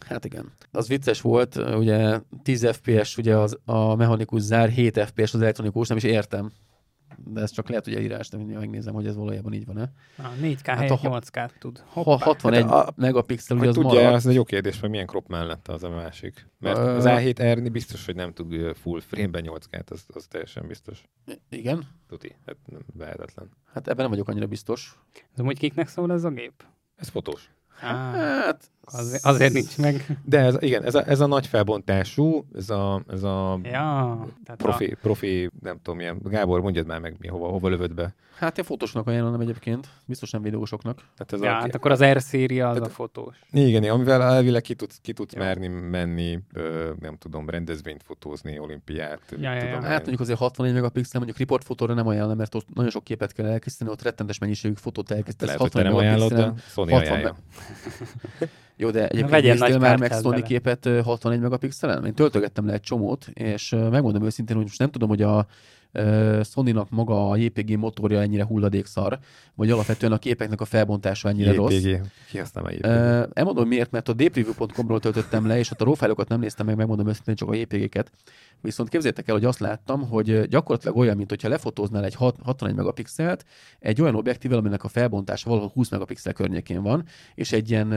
Hát 0.06 0.24
igen. 0.24 0.52
Az 0.70 0.88
vicces 0.88 1.20
volt, 1.20 1.56
ugye 1.56 2.20
10 2.42 2.68
FPS 2.72 3.16
ugye 3.16 3.36
az, 3.36 3.58
a 3.64 3.94
mechanikus 3.94 4.40
zár, 4.40 4.68
7 4.68 5.00
FPS 5.00 5.34
az 5.34 5.40
elektronikus, 5.40 5.88
nem 5.88 5.96
is 5.96 6.02
értem. 6.02 6.52
De 7.24 7.40
ez 7.40 7.50
csak 7.50 7.68
lehet, 7.68 7.84
hogy 7.84 7.94
elírás, 7.94 8.28
de 8.28 8.36
mindjárt 8.36 8.60
megnézem, 8.60 8.94
hogy 8.94 9.06
ez 9.06 9.16
valójában 9.16 9.52
így 9.52 9.66
van-e. 9.66 9.92
Na, 10.16 10.32
4K 10.42 10.66
Hát 10.66 10.76
helyett 10.78 10.90
a 10.92 10.96
ha- 10.96 11.20
8K 11.20 11.50
tud. 11.58 11.82
Hoppá. 11.86 12.24
61 12.24 12.62
Hát 12.62 12.72
a- 12.72 12.92
megapixel, 12.96 13.56
ugye 13.56 13.66
Hogy 13.66 13.76
az 13.76 13.82
tudja, 13.82 14.00
marad. 14.00 14.14
az 14.14 14.26
egy 14.26 14.34
jó 14.34 14.44
kérdés, 14.44 14.80
hogy 14.80 14.90
milyen 14.90 15.06
crop 15.06 15.28
mellett 15.28 15.68
az 15.68 15.82
a 15.82 15.88
másik. 15.88 16.46
Mert 16.58 16.78
az 16.78 17.04
A7R 17.08 17.68
biztos, 17.72 18.06
hogy 18.06 18.14
nem 18.14 18.32
tud 18.32 18.76
full 18.76 19.00
frame-ben 19.00 19.42
8 19.42 19.66
k 19.66 19.84
az, 19.90 20.04
az 20.14 20.26
teljesen 20.26 20.66
biztos. 20.66 21.04
Igen? 21.48 21.82
Tuti, 22.08 22.36
hát 22.46 22.56
nem 22.66 22.80
lehetetlen. 22.98 23.50
Hát 23.72 23.86
ebben 23.88 23.96
nem 24.02 24.10
vagyok 24.10 24.28
annyira 24.28 24.46
biztos. 24.46 24.98
Ez 25.14 25.38
amúgy 25.40 25.58
kiknek 25.58 25.88
szól 25.88 26.12
ez 26.12 26.24
a 26.24 26.30
gép? 26.30 26.64
Ez 26.96 27.08
fotós. 27.08 27.50
Hát, 27.68 28.70
azért, 28.92 29.24
azért 29.24 29.52
nincs 29.52 29.78
meg. 29.78 30.18
De 30.24 30.38
ez, 30.40 30.56
igen, 30.60 30.84
ez 30.84 30.94
a, 30.94 31.08
ez 31.08 31.20
a 31.20 31.26
nagy 31.26 31.46
felbontású, 31.46 32.44
ez 32.54 32.70
a, 32.70 33.02
ez 33.08 33.22
a 33.22 33.58
Ja, 33.62 34.26
profi, 34.56 34.96
profi, 35.02 35.50
nem 35.62 35.76
tudom, 35.82 35.96
milyen, 35.96 36.18
Gábor, 36.24 36.60
mondjad 36.60 36.86
már 36.86 37.00
meg, 37.00 37.16
mi, 37.18 37.26
hova, 37.28 37.48
hova 37.48 37.68
lövöd 37.68 37.94
be. 37.94 38.14
hát 38.38 38.58
én 38.58 38.64
fotósnak 38.64 39.06
ajánlom 39.06 39.40
egyébként, 39.40 39.88
biztos 40.04 40.30
nem 40.30 40.42
videósoknak. 40.42 40.96
Tehát 40.96 41.32
ez 41.32 41.40
A, 41.40 41.44
ja, 41.44 41.50
a, 41.56 41.60
hát 41.60 41.74
akkor 41.74 41.90
az 41.90 42.04
R 42.04 42.20
széria 42.22 42.68
az 42.68 42.74
Tehát- 42.74 42.90
a 42.90 42.92
fotós. 42.94 43.36
Igen, 43.52 43.84
amivel 43.90 44.22
elvileg 44.22 44.62
ki 44.62 44.74
tudsz, 44.74 44.98
ki 45.02 45.12
tudsz 45.12 45.32
Ja. 45.32 45.38
merni 45.40 45.66
menni, 45.66 46.38
ö, 46.52 46.90
nem 47.00 47.16
tudom, 47.16 47.50
rendezvényt 47.50 48.02
fotózni, 48.02 48.58
olimpiát. 48.58 49.20
Ja, 49.38 49.52
ja, 49.54 49.64
ja. 49.64 49.82
Hát 49.82 49.98
mondjuk 49.98 50.20
azért 50.20 50.38
61 50.38 50.72
megapixel, 50.72 51.12
mondjuk 51.20 51.38
riportfotóra 51.38 51.94
nem 51.94 52.06
ajánlom, 52.06 52.36
mert 52.36 52.54
ott 52.54 52.74
nagyon 52.74 52.90
sok 52.90 53.04
képet 53.04 53.32
kell 53.32 53.46
elkészíteni, 53.46 53.90
ott 53.90 54.02
rettentes 54.02 54.38
mennyiségű 54.38 54.74
fotót 54.76 55.10
elkészíteni. 55.10 55.46
Lehet, 55.50 55.60
hogy 55.60 55.70
te 55.70 55.82
nem 55.82 55.94
ajánlod, 55.96 56.32
de 56.32 56.52
Sony 56.68 56.90
60 56.90 57.00
ajánlja. 57.00 57.36
Jó, 58.76 58.90
de 58.90 59.08
egyébként 59.08 59.30
vegyen 59.30 59.56
nagy 59.56 59.80
már 59.80 59.98
meg 59.98 60.12
Sony 60.12 60.30
bele. 60.30 60.42
képet 60.42 60.86
ö, 60.86 61.00
61 61.00 61.40
megapixelen? 61.40 62.04
Én 62.06 62.14
töltögettem 62.14 62.66
le 62.66 62.72
egy 62.72 62.80
csomót, 62.80 63.28
és 63.32 63.76
megmondom 63.90 64.24
őszintén, 64.24 64.56
hogy 64.56 64.64
most 64.64 64.78
nem 64.78 64.90
tudom, 64.90 65.08
hogy 65.08 65.22
a 65.22 65.46
ö, 65.96 66.40
Sony-nak 66.44 66.90
maga 66.90 67.30
a 67.30 67.36
JPG 67.36 67.78
motorja 67.78 68.20
ennyire 68.20 68.44
hulladékszar, 68.44 69.18
vagy 69.54 69.70
alapvetően 69.70 70.12
a 70.12 70.18
képeknek 70.18 70.60
a 70.60 70.64
felbontása 70.64 71.28
ennyire 71.28 71.52
rossz. 71.54 71.72
JPG. 71.72 72.00
Ki 72.30 72.38
használ 72.38 72.64
a 72.64 72.70
JPG? 72.70 72.86
Uh, 72.86 73.28
elmondom 73.32 73.68
miért, 73.68 73.90
mert 73.90 74.08
a 74.08 74.12
dpreview.com-ról 74.12 75.00
töltöttem 75.00 75.46
le, 75.46 75.58
és 75.58 75.70
ott 75.70 75.80
a 75.80 75.84
raw 75.84 75.94
fájlokat 75.94 76.28
nem 76.28 76.40
néztem 76.40 76.66
meg, 76.66 76.76
megmondom 76.76 77.08
őszintén 77.08 77.34
csak 77.34 77.48
a 77.48 77.54
JPG-ket. 77.54 78.10
Viszont 78.60 78.88
képzeljétek 78.88 79.28
el, 79.28 79.34
hogy 79.34 79.44
azt 79.44 79.58
láttam, 79.58 80.08
hogy 80.08 80.48
gyakorlatilag 80.48 80.96
olyan, 80.96 81.16
mint 81.16 81.28
hogyha 81.28 81.48
lefotóznál 81.48 82.04
egy 82.04 82.14
hat- 82.14 82.38
61 82.42 82.74
megapixelt, 82.74 83.44
egy 83.78 84.00
olyan 84.00 84.14
objektívvel, 84.14 84.58
aminek 84.58 84.84
a 84.84 84.88
felbontása 84.88 85.48
valahol 85.48 85.70
20 85.74 85.90
megapixel 85.90 86.32
környékén 86.32 86.82
van, 86.82 87.04
és 87.34 87.52
egy 87.52 87.70
ilyen 87.70 87.86
uh, 87.86 87.92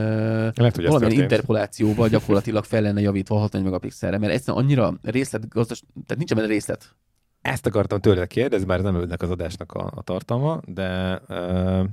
Lehet, 0.56 0.76
hogy 0.76 0.86
valamilyen 0.86 1.22
interpolációval 1.22 2.10
gyakorlatilag 2.10 2.64
fel 2.64 2.82
lenne 2.82 3.02
javítva 3.02 3.36
a 3.36 3.40
61 3.40 3.66
megapixelre, 3.66 4.18
mert 4.18 4.34
egyszerűen 4.34 4.64
annyira 4.64 5.00
részletgazdas, 5.02 5.80
tehát 5.80 6.18
nincsen 6.18 6.38
benne 6.38 6.50
részlet. 6.50 6.96
Ezt 7.42 7.66
akartam 7.66 8.00
tőled 8.00 8.28
kérdezni, 8.28 8.66
bár 8.66 8.82
nem 8.82 8.96
önnek 8.96 9.22
az 9.22 9.30
adásnak 9.30 9.72
a, 9.72 9.92
a 9.96 10.02
tartalma, 10.02 10.60
de 10.66 11.22
uh, 11.30 11.84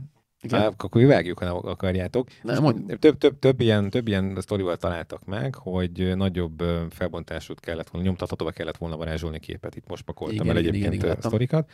Igen? 0.40 0.60
hát, 0.60 0.82
akkor 0.82 1.04
vágjuk, 1.04 1.38
ha 1.38 1.44
nem 1.44 1.56
akarjátok. 1.56 2.28
Nem, 2.42 2.62
mondj. 2.62 2.94
Több, 2.94 3.18
több, 3.18 3.38
több, 3.38 3.60
ilyen, 3.60 3.90
több 3.90 4.08
ilyen 4.08 4.36
sztorival 4.40 4.76
találtak 4.76 5.24
meg, 5.24 5.54
hogy 5.54 6.16
nagyobb 6.16 6.62
felbontásút 6.90 7.60
kellett 7.60 7.90
volna, 7.90 8.06
nyomtathatóvá 8.06 8.50
kellett 8.50 8.76
volna 8.76 8.96
varázsolni 8.96 9.38
képet. 9.38 9.76
Itt 9.76 9.88
most 9.88 10.02
pakoltam 10.02 10.34
Igen, 10.34 10.48
el 10.48 10.62
igen, 10.62 10.74
egyébként 10.74 10.94
igen, 10.94 11.04
igen, 11.04 11.16
igen, 11.18 11.30
sztorikat. 11.30 11.70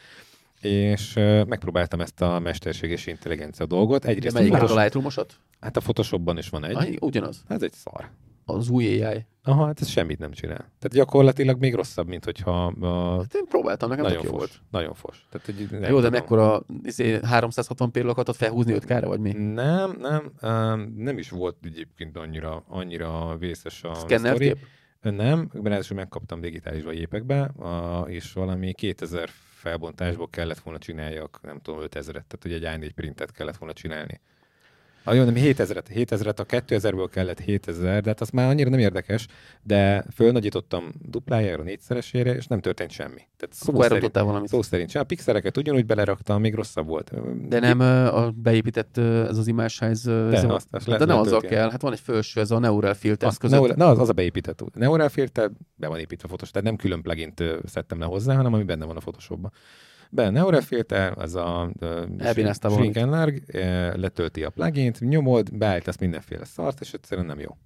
És 0.60 1.16
ö, 1.16 1.44
megpróbáltam 1.44 2.00
ezt 2.00 2.20
a 2.20 2.38
mesterséges 2.38 3.06
intelligencia 3.06 3.66
dolgot. 3.66 4.02
De 4.02 4.08
Egyrészt 4.08 4.34
a 4.34 4.38
melyiket 4.38 4.56
a 4.56 4.58
Photoshop, 4.58 4.82
Lightroom-osat? 4.82 5.36
hát 5.60 5.76
a 5.76 5.80
Photoshopban 5.80 6.38
is 6.38 6.48
van 6.48 6.64
egy. 6.64 6.76
Ah, 6.76 6.86
ugyanaz. 7.00 7.42
Ez 7.48 7.62
egy 7.62 7.72
szar. 7.72 8.10
Az 8.44 8.68
új 8.68 9.04
AI. 9.04 9.26
Aha, 9.44 9.66
hát 9.66 9.80
ez 9.80 9.88
semmit 9.88 10.18
nem 10.18 10.32
csinál. 10.32 10.56
Tehát 10.56 10.90
gyakorlatilag 10.90 11.58
még 11.60 11.74
rosszabb, 11.74 12.08
mint 12.08 12.24
hogyha 12.24 12.66
a... 12.66 13.16
Hát 13.20 13.34
én 13.34 13.46
próbáltam, 13.48 13.88
nekem 13.88 14.04
nagyon 14.04 14.22
jó 14.22 14.28
fos. 14.30 14.38
volt. 14.38 14.60
Nagyon 14.70 14.94
fos. 14.94 15.26
Tehát, 15.30 15.46
hogy 15.46 15.66
nem 15.70 15.80
Jó, 15.80 15.86
de 15.86 15.92
tudom. 15.94 16.10
mekkora 16.10 16.62
izé, 16.82 17.18
360 17.22 17.90
p 17.90 17.96
akartad 17.96 18.34
felhúzni 18.34 18.72
5 18.72 18.84
kára, 18.84 19.08
vagy 19.08 19.20
mi? 19.20 19.32
Nem, 19.32 19.96
nem, 20.00 20.32
nem 20.96 21.18
is 21.18 21.30
volt 21.30 21.56
egyébként 21.62 22.16
annyira, 22.16 22.64
annyira 22.68 23.36
vészes 23.38 23.84
a 23.84 23.94
Szkennelt 23.94 24.36
sztori. 24.36 24.54
Nem, 25.00 25.50
ráadásul 25.52 25.96
megkaptam 25.96 26.40
digitálisba 26.40 26.90
gépekbe, 26.90 27.42
a, 27.42 28.04
és 28.08 28.32
valami 28.32 28.72
2000 28.72 29.28
felbontásból 29.62 30.28
kellett 30.30 30.58
volna 30.58 30.78
csináljak, 30.78 31.38
nem 31.42 31.60
tudom, 31.60 31.80
5000-et, 31.82 32.12
tehát 32.12 32.38
hogy 32.42 32.52
egy 32.52 32.64
A4 32.64 32.90
printet 32.94 33.32
kellett 33.32 33.56
volna 33.56 33.74
csinálni. 33.74 34.20
A 35.04 35.12
jó, 35.14 35.24
nem 35.24 35.34
7000-et, 35.36 35.82
7000-et, 35.94 36.36
a 36.38 36.44
2000-ből 36.46 37.08
kellett 37.10 37.40
7000, 37.40 38.00
de 38.02 38.08
hát 38.08 38.20
az 38.20 38.30
már 38.30 38.48
annyira 38.48 38.70
nem 38.70 38.78
érdekes, 38.78 39.26
de 39.62 40.04
fölnagyítottam 40.14 40.92
duplájára, 41.08 41.62
négyszeresére, 41.62 42.34
és 42.34 42.46
nem 42.46 42.60
történt 42.60 42.90
semmi. 42.90 43.20
Tehát 43.36 43.50
szó 43.54 43.72
Akkor 43.72 43.84
szerint, 43.86 44.18
valamit. 44.18 44.48
szó 44.48 44.62
szerint 44.62 44.90
sem. 44.90 45.02
A 45.02 45.04
pixeleket 45.04 45.56
ugyanúgy 45.56 45.86
beleraktam, 45.86 46.40
még 46.40 46.54
rosszabb 46.54 46.86
volt. 46.86 47.12
De 47.48 47.58
nem 47.60 47.80
a 48.14 48.30
beépített 48.30 48.96
ez 48.98 49.38
az 49.38 49.46
image 49.46 49.68
size, 49.68 50.10
ö, 50.10 50.32
ez 50.32 50.40
De, 50.42 50.46
a, 50.48 50.54
azt- 50.54 50.66
azt 50.70 50.84
de 50.86 50.90
le- 50.92 50.98
nem 50.98 51.08
letölti 51.08 51.28
azzal 51.28 51.42
el. 51.42 51.48
kell. 51.48 51.70
Hát 51.70 51.82
van 51.82 51.92
egy 51.92 52.00
felső, 52.00 52.40
ez 52.40 52.50
a 52.50 52.58
neural 52.58 52.94
filter 52.94 53.28
Az, 53.28 53.36
között. 53.36 53.58
Neural, 53.58 53.76
na, 53.76 53.88
az, 53.88 53.98
az 53.98 54.08
a 54.08 54.12
beépített. 54.12 54.62
Neural 54.74 55.08
filter 55.08 55.50
be 55.74 55.86
van 55.88 55.98
építve 55.98 56.24
a 56.24 56.26
Photoshop, 56.26 56.52
tehát 56.54 56.68
nem 56.68 56.76
külön 56.76 57.02
plugin 57.02 57.32
szedtem 57.64 57.98
le 57.98 58.04
hozzá, 58.06 58.34
hanem 58.36 58.52
ami 58.54 58.62
benne 58.64 58.84
van 58.84 58.96
a 58.96 59.00
Photoshopban. 59.00 59.52
Be 60.14 60.30
Neural 60.30 60.60
filter, 60.60 61.18
az 61.18 61.34
a 61.34 61.70
uh, 61.80 62.52
shrink 62.70 62.94
large, 62.94 63.38
uh, 63.52 63.96
letölti 63.96 64.44
a 64.44 64.50
plugint, 64.50 65.00
nyomod, 65.00 65.56
beállítasz 65.56 65.98
mindenféle 65.98 66.44
szart, 66.44 66.80
és 66.80 66.92
egyszerűen 66.92 67.26
nem 67.26 67.38
jó. 67.38 67.56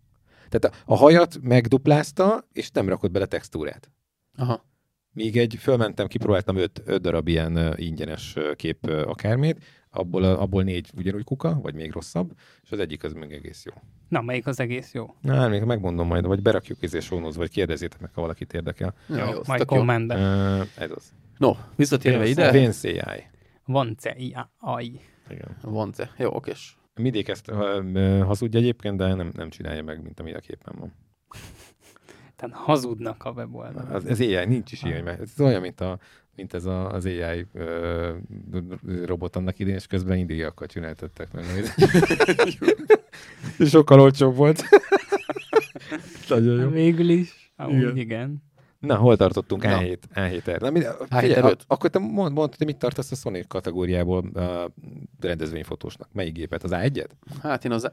Tehát 0.48 0.76
a, 0.76 0.92
a 0.92 0.96
hajat 0.96 1.38
megduplázta, 1.42 2.48
és 2.52 2.70
nem 2.70 2.88
rakott 2.88 3.10
bele 3.10 3.26
textúrát. 3.26 3.90
Aha. 4.36 4.64
Míg 5.12 5.36
egy, 5.36 5.56
fölmentem, 5.60 6.06
kipróbáltam 6.06 6.56
öt, 6.56 6.82
öt 6.84 7.00
darab 7.00 7.28
ilyen 7.28 7.56
uh, 7.56 7.72
ingyenes 7.76 8.36
uh, 8.36 8.54
kép 8.54 8.86
uh, 8.86 9.08
akármit, 9.08 9.64
abból, 9.90 10.24
abból 10.24 10.62
négy 10.62 10.90
ugyanúgy 10.96 11.24
kuka, 11.24 11.58
vagy 11.62 11.74
még 11.74 11.92
rosszabb, 11.92 12.32
és 12.62 12.70
az 12.70 12.78
egyik 12.78 13.04
az 13.04 13.12
még 13.12 13.32
egész 13.32 13.64
jó. 13.64 13.72
Na, 14.08 14.20
melyik 14.20 14.46
az 14.46 14.60
egész 14.60 14.94
jó? 14.94 15.14
Na, 15.20 15.48
még 15.48 15.62
megmondom 15.62 16.06
majd, 16.06 16.26
vagy 16.26 16.42
berakjuk 16.42 16.82
izé 16.82 17.00
sónóz, 17.00 17.36
vagy 17.36 17.50
kérdezzétek 17.50 18.00
meg, 18.00 18.10
ha 18.14 18.20
valakit 18.20 18.52
érdekel. 18.52 18.94
Jó, 19.08 19.16
majd 19.46 19.60
jó. 19.60 19.64
kommentbe. 19.64 20.14
Uh, 20.14 20.66
ez 20.76 20.90
az. 20.90 21.12
No, 21.38 21.52
visszatérve 21.76 22.26
ide. 22.26 22.50
Vince 22.50 22.88
AI. 22.88 23.24
Van 23.64 23.96
AI. 24.58 25.00
Igen. 25.30 25.56
Van 25.62 25.92
te. 25.92 26.10
Jó, 26.18 26.34
okés. 26.34 26.78
Mindig 26.94 27.28
ezt 27.28 27.50
hazudja 28.20 28.60
egyébként, 28.60 28.96
de 28.96 29.14
nem, 29.14 29.30
nem 29.34 29.50
csinálja 29.50 29.82
meg, 29.82 30.02
mint 30.02 30.20
ami 30.20 30.34
a 30.34 30.38
képen 30.38 30.74
van. 30.78 30.92
Tehát 32.36 32.56
hazudnak 32.56 33.24
a 33.24 33.30
weboldalon. 33.30 33.90
Az, 33.90 34.04
az 34.04 34.20
AI 34.20 34.44
nincs 34.44 34.72
is 34.72 34.82
ilyen, 34.82 35.04
mert 35.04 35.20
ez 35.20 35.40
olyan, 35.40 35.60
mint, 35.60 35.80
a, 35.80 35.98
mint 36.34 36.54
ez 36.54 36.64
a, 36.64 36.90
az 36.90 37.04
AI 37.04 37.46
ö, 37.52 38.14
robot 39.04 39.36
annak 39.36 39.58
idén, 39.58 39.74
és 39.74 39.86
közben 39.86 40.18
indiaiakkal 40.18 40.66
csináltattak 40.66 41.32
meg. 41.32 41.44
Sokkal 43.70 44.00
olcsóbb 44.00 44.36
volt. 44.36 44.62
Nagyon 46.28 46.60
jó. 46.60 46.68
Végül 46.68 47.08
is. 47.08 47.52
Amúgy 47.56 47.80
Igen. 47.80 47.96
igen. 47.96 48.42
Na, 48.78 48.96
hol 48.96 49.16
tartottunk? 49.16 49.62
Na. 49.62 49.78
A7, 49.78 49.96
A7R. 50.14 50.60
Na, 50.60 50.70
mi, 50.70 50.80
A7R 50.84 51.18
figyelj, 51.18 51.52
a- 51.52 51.56
akkor 51.66 51.90
te 51.90 51.98
mond, 51.98 52.32
mondd, 52.32 52.52
hogy 52.58 52.66
mit 52.66 52.76
tartasz 52.76 53.10
a 53.10 53.14
Sony 53.14 53.44
kategóriából 53.48 54.24
uh, 54.34 54.64
rendezvényfotósnak. 55.20 56.08
Melyik 56.12 56.32
gépet? 56.34 56.62
Az 56.62 56.70
A1-et? 56.74 57.08
Hát 57.42 57.64
én 57.64 57.72
az, 57.72 57.90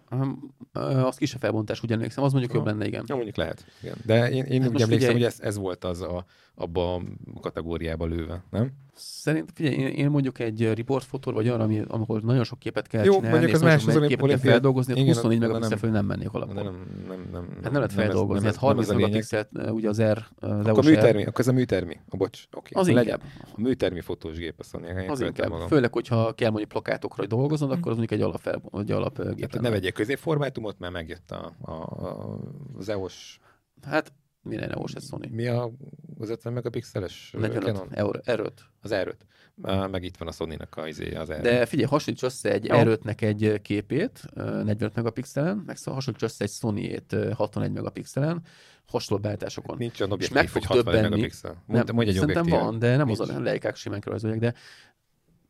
az 1.03 1.15
kisebb 1.15 1.39
felbontás 1.39 1.83
úgy 1.83 1.91
emlékszem, 1.91 2.23
az 2.23 2.31
mondjuk 2.31 2.53
jobb 2.53 2.61
Aha. 2.65 2.71
lenne, 2.71 2.85
igen. 2.87 3.03
Ja, 3.07 3.15
mondjuk 3.15 3.35
lehet. 3.37 3.65
Igen. 3.81 3.95
De 4.05 4.29
én, 4.31 4.43
én 4.43 4.61
Hát 4.61 4.69
úgy 4.71 4.81
emlékszem, 4.81 4.89
figyelj- 4.89 5.13
hogy 5.13 5.23
ez, 5.23 5.39
ez 5.39 5.57
volt 5.57 5.83
az 5.83 6.01
a, 6.01 6.25
abba 6.55 6.95
a 6.95 7.01
kategóriába 7.41 8.05
lőve, 8.05 8.43
nem? 8.49 8.71
Szerint, 8.95 9.51
figyelj, 9.53 9.75
én, 9.75 9.87
én 9.87 10.09
mondjuk 10.09 10.39
egy 10.39 10.73
riportfotó, 10.73 11.31
vagy 11.31 11.47
arra, 11.47 11.63
ami, 11.63 11.81
amikor 11.87 12.21
nagyon 12.21 12.43
sok 12.43 12.59
képet 12.59 12.87
kell 12.87 13.03
Jó, 13.03 13.13
csinálni, 13.13 13.29
mondjuk 13.29 13.49
és 13.51 13.55
az 13.57 13.61
más, 13.61 13.73
az 13.73 13.81
képet 13.93 14.07
kell 14.09 14.23
olimpiai- 14.23 14.51
feldolgozni, 14.51 14.91
igen, 14.91 15.03
igen, 15.03 15.15
24 15.15 15.37
oda 15.37 15.47
megapixel 15.47 15.69
nem- 15.69 15.79
fölé 15.79 15.93
nem 15.93 16.05
mennék 16.05 16.33
alapból. 16.33 16.63
nem, 16.63 16.85
nem, 17.07 17.27
nem, 17.31 17.47
Hát 17.53 17.63
nem 17.63 17.73
lehet 17.73 17.93
feldolgozni, 17.93 18.45
hát 18.45 18.53
nem 18.53 18.63
30 18.63 18.83
ez 18.87 18.93
a 18.93 18.95
lényeg. 18.97 19.09
megapixelt, 19.11 19.49
ugye 19.71 19.89
az 19.89 20.01
R, 20.01 20.17
az 20.35 20.65
Akkor 20.67 20.83
műtermi, 20.83 21.21
akkor 21.25 21.39
ez 21.39 21.47
a 21.47 21.51
műtermi. 21.53 21.99
A 22.09 22.17
bocs, 22.17 22.43
oké. 22.53 22.71
az 22.75 22.89
legyen. 22.91 23.19
A 23.55 23.61
műtermi 23.61 24.01
fotós 24.01 24.37
gép 24.37 24.55
a 24.57 24.63
Sony. 24.63 25.09
az 25.09 25.21
inkább. 25.21 25.51
Főleg, 25.67 25.93
hogyha 25.93 26.33
kell 26.33 26.49
mondjuk 26.49 26.69
plakátokra, 26.69 27.21
hogy 27.21 27.27
dolgoznod, 27.29 27.71
akkor 27.71 27.91
az 27.91 27.97
mondjuk 27.97 28.19
egy 28.19 28.25
alap, 28.25 28.69
vagy 28.69 28.91
alap 28.91 29.23
Hát 29.23 29.61
ne 29.61 29.69
vegyél 29.69 29.91
középformátumot, 29.91 30.79
mert 30.79 30.93
megjött 30.93 31.31
a, 31.31 31.53
a, 31.61 31.71
a, 31.71 32.39
az 32.77 32.89
EOS. 32.89 33.39
Hát 33.81 34.13
minden 34.43 34.71
EOS 34.71 34.93
ez 34.93 35.07
Sony. 35.07 35.29
Mi 35.31 35.47
a, 35.47 35.71
az 36.19 36.29
50 36.29 36.53
megapixeles 36.53 37.31
ö, 37.35 37.39
45 37.39 37.63
Canon? 37.73 37.87
euro, 37.91 38.19
R5. 38.23 38.51
Az 38.81 38.91
R5. 38.93 39.13
Uh, 39.55 39.89
meg 39.89 40.03
itt 40.03 40.17
van 40.17 40.27
a 40.27 40.31
Sony-nak 40.31 40.75
a, 40.77 40.87
izé, 40.87 41.13
az 41.15 41.29
R5. 41.31 41.39
De 41.41 41.65
figyelj, 41.65 41.87
hasonlíts 41.89 42.23
össze 42.23 42.51
egy 42.51 42.65
Jó. 42.65 42.75
R5-nek 42.77 43.21
egy 43.21 43.61
képét 43.61 44.21
ö, 44.33 44.63
45 44.63 44.95
megapixelen, 44.95 45.57
meg 45.65 45.77
szóval 45.77 45.93
hasonlíts 45.93 46.23
össze 46.23 46.43
egy 46.43 46.51
Sony-ét 46.51 47.13
ö, 47.13 47.31
61 47.31 47.71
megapixelen, 47.71 48.41
hasonló 48.87 49.21
beállításokon. 49.23 49.77
Nincs 49.77 49.99
olyan 49.99 50.11
objektív, 50.11 50.37
meg 50.37 50.47
fog 50.49 50.65
hogy 50.65 50.75
60 50.77 50.83
döbbenni. 50.93 51.09
megapixel. 51.09 51.63
Mondj, 51.65 51.91
mondj 51.91 52.09
egy 52.09 52.15
szerintem 52.17 52.43
objektív. 52.43 52.65
van, 52.69 52.79
de 52.79 52.95
nem 52.97 53.09
az 53.09 53.17
Nincs. 53.17 53.31
a 53.31 53.39
leikák 53.39 53.75
simán 53.75 53.99
kirajzolják, 54.01 54.39
de 54.39 54.53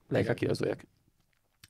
leikák 0.07 0.21
Igen. 0.23 0.35
kirajzolják. 0.35 0.87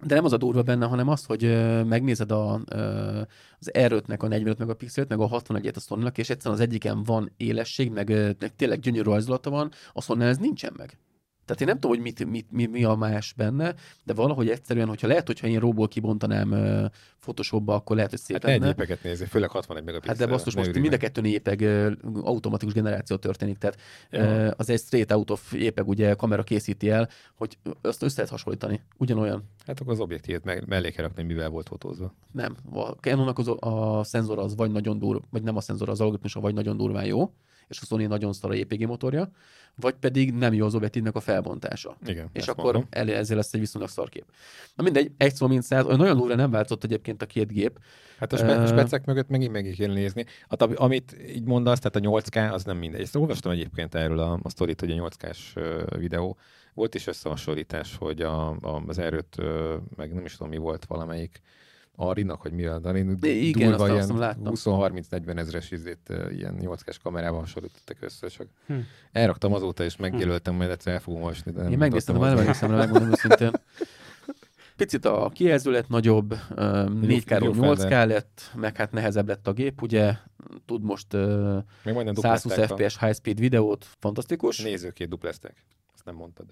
De 0.05 0.15
nem 0.15 0.25
az 0.25 0.33
a 0.33 0.37
durva 0.37 0.61
benne, 0.61 0.85
hanem 0.85 1.07
az, 1.07 1.25
hogy 1.25 1.43
megnézed 1.85 2.31
a, 2.31 2.61
ö, 2.69 3.21
az 3.59 3.71
R5-nek 3.73 4.19
a 4.19 4.27
45 4.27 4.57
megapixelt, 4.57 5.09
meg 5.09 5.19
a 5.19 5.27
61-et 5.27 5.75
a 5.75 5.79
sony 5.79 6.11
és 6.15 6.29
egyszerűen 6.29 6.59
az 6.59 6.65
egyiken 6.65 7.03
van 7.03 7.31
élesség, 7.37 7.91
meg, 7.91 8.09
ö, 8.09 8.31
meg 8.39 8.55
tényleg 8.55 8.79
gyönyörű 8.79 9.09
rajzolata 9.09 9.49
van, 9.49 9.71
a 9.93 10.01
sony 10.01 10.21
ez 10.21 10.37
nincsen 10.37 10.73
meg. 10.77 10.97
Tehát 11.45 11.61
én 11.61 11.67
nem 11.67 11.75
tudom, 11.79 11.91
hogy 11.91 11.99
mit, 12.01 12.25
mit, 12.29 12.47
mi, 12.51 12.65
mi 12.65 12.83
a 12.83 12.95
más 12.95 13.33
benne, 13.37 13.75
de 14.03 14.13
valahogy 14.13 14.49
egyszerűen, 14.49 14.87
hogyha 14.87 15.07
lehet, 15.07 15.27
hogyha 15.27 15.47
én 15.47 15.59
róból 15.59 15.87
kibontanám 15.87 16.51
uh, 16.51 16.85
Photoshopba, 17.19 17.75
akkor 17.75 17.95
lehet, 17.95 18.11
hogy 18.11 18.19
szép 18.19 18.35
Hát 18.35 18.43
lenne. 18.51 18.65
gépeket 18.65 19.03
nézzél, 19.03 19.27
főleg 19.27 19.49
61 19.49 19.83
megapixel. 19.83 20.15
Hát 20.15 20.25
de 20.25 20.31
basszus, 20.31 20.55
most 20.55 20.73
mind 20.73 20.85
a 20.85 20.89
meg. 20.89 20.99
kettőn 20.99 21.25
épeg 21.25 21.61
automatikus 22.21 22.73
generáció 22.73 23.15
történik, 23.15 23.57
tehát 23.57 23.77
Ja. 24.11 24.49
az 24.57 24.69
egy 24.69 24.79
straight 24.79 25.11
out 25.11 25.29
of 25.29 25.53
épeg, 25.53 25.87
ugye 25.87 26.13
kamera 26.13 26.43
készíti 26.43 26.89
el, 26.89 27.09
hogy 27.35 27.57
azt 27.81 28.03
össze 28.03 28.13
lehet 28.15 28.31
hasonlítani. 28.31 28.81
Ugyanolyan. 28.97 29.43
Hát 29.65 29.79
akkor 29.79 29.93
az 29.93 29.99
objektívet 29.99 30.43
meg, 30.43 30.67
mellé 30.67 30.91
kell 30.91 31.05
rakni, 31.05 31.23
mivel 31.23 31.49
volt 31.49 31.67
fotózva. 31.67 32.13
Nem. 32.31 32.55
A 32.73 32.81
Canonnak 32.89 33.37
az, 33.39 33.47
a 33.59 34.01
szenzor 34.03 34.39
az 34.39 34.55
vagy 34.55 34.71
nagyon 34.71 34.99
dur, 34.99 35.21
vagy 35.29 35.43
nem 35.43 35.55
a 35.55 35.61
szenzor, 35.61 35.89
az 35.89 36.01
algoritmusa 36.01 36.39
vagy 36.39 36.53
nagyon 36.53 36.77
durván 36.77 37.05
jó, 37.05 37.33
és 37.67 37.81
a 37.81 37.85
Sony 37.85 38.07
nagyon 38.07 38.33
szar 38.33 38.51
a 38.51 38.53
JPG 38.53 38.87
motorja, 38.87 39.31
vagy 39.75 39.93
pedig 39.93 40.33
nem 40.33 40.53
jó 40.53 40.65
az 40.65 40.75
objektívnek 40.75 41.15
a 41.15 41.19
felbontása. 41.19 41.97
Igen. 42.05 42.29
És 42.33 42.47
akkor 42.47 42.63
mondom. 42.63 42.87
el, 42.89 43.09
ezzel 43.11 43.35
lesz 43.35 43.53
egy 43.53 43.59
viszonylag 43.59 43.89
szarkép. 43.89 44.25
Na 44.75 44.83
mindegy, 44.83 45.11
egy 45.17 45.35
szó 45.35 45.47
mint 45.47 45.63
száz, 45.63 45.85
olyan 45.85 45.97
nagyon 45.97 46.17
durva 46.17 46.35
nem 46.35 46.51
változott 46.51 46.83
egyébként 46.83 47.21
a 47.21 47.25
két 47.25 47.51
gép. 47.51 47.79
Hát 48.17 48.33
a, 48.33 48.37
spe- 48.37 48.57
Ö, 48.57 48.67
specek 48.67 49.05
mögött 49.05 49.27
megint 49.27 49.51
meg 49.51 49.75
kell 49.77 49.93
nézni. 49.93 50.25
Hát, 50.49 50.61
ami- 50.61 50.75
amit 50.77 51.15
így 51.27 51.43
mondasz, 51.43 51.79
tehát 51.79 51.95
a 51.95 52.19
8K, 52.19 52.51
az 52.51 52.63
nem 52.63 52.77
mindegy. 52.77 53.01
Ezt 53.01 53.15
olvastam 53.15 53.51
egyébként 53.51 53.95
erről 53.95 54.19
a, 54.19 54.39
a 54.43 54.49
sztorit, 54.49 54.79
hogy 54.79 54.91
a 54.91 55.09
8K-s 55.09 55.51
ö, 55.55 55.83
videó. 55.97 56.37
Volt 56.73 56.95
is 56.95 57.07
összehasonlítás, 57.07 57.95
hogy 57.95 58.21
a, 58.21 58.49
a, 58.49 58.83
az 58.87 58.97
erőt, 58.97 59.37
meg 59.95 60.13
nem 60.13 60.25
is 60.25 60.37
tudom 60.37 60.51
mi 60.51 60.57
volt 60.57 60.85
valamelyik 60.85 61.41
Arinak, 61.95 62.41
hogy 62.41 62.51
mi 62.51 62.65
a 62.65 62.79
Darin, 62.79 63.17
Igen, 63.21 63.73
azt 63.73 63.91
ilyen 63.91 64.17
láttam. 64.17 64.53
20-30-40 64.55 65.37
ezres 65.37 65.71
izét, 65.71 66.13
ilyen 66.29 66.57
8K-s 66.61 66.97
kamerával 66.97 67.39
hasonlítottak 67.39 67.97
össze, 67.99 68.27
csak 68.27 68.47
Hm. 68.67 68.73
elraktam 69.11 69.53
azóta, 69.53 69.83
és 69.83 69.95
megjelöltem, 69.95 70.55
majd 70.55 70.69
egyszer 70.69 70.93
el 70.93 70.99
fogom 70.99 71.21
olvasni. 71.21 71.51
De 71.51 71.69
Én 71.69 71.77
megnéztem, 71.77 72.15
már 72.15 72.37
emlékszem 72.37 72.69
rá, 72.71 72.77
megmondom 72.77 73.11
őszintén. 73.11 73.51
Picit 74.75 75.05
a 75.05 75.29
kijelző 75.33 75.71
lett 75.71 75.87
nagyobb, 75.87 76.33
4K-ról 76.55 77.51
viewfinder. 77.51 77.77
8K 77.77 78.07
lett, 78.07 78.41
meg 78.55 78.75
hát 78.77 78.91
nehezebb 78.91 79.27
lett 79.27 79.47
a 79.47 79.53
gép, 79.53 79.81
ugye 79.81 80.13
tud 80.65 80.83
most 80.83 81.13
majdnem 81.13 81.63
120 81.83 82.13
duplázták 82.13 82.59
a 82.71 82.75
FPS 82.75 82.99
high 82.99 83.13
speed 83.15 83.39
videót, 83.39 83.87
fantasztikus. 83.99 84.59
nézőkét 84.61 85.09
duplázták. 85.09 85.65
Ezt 85.93 86.05
nem 86.05 86.15
mondtad. 86.15 86.45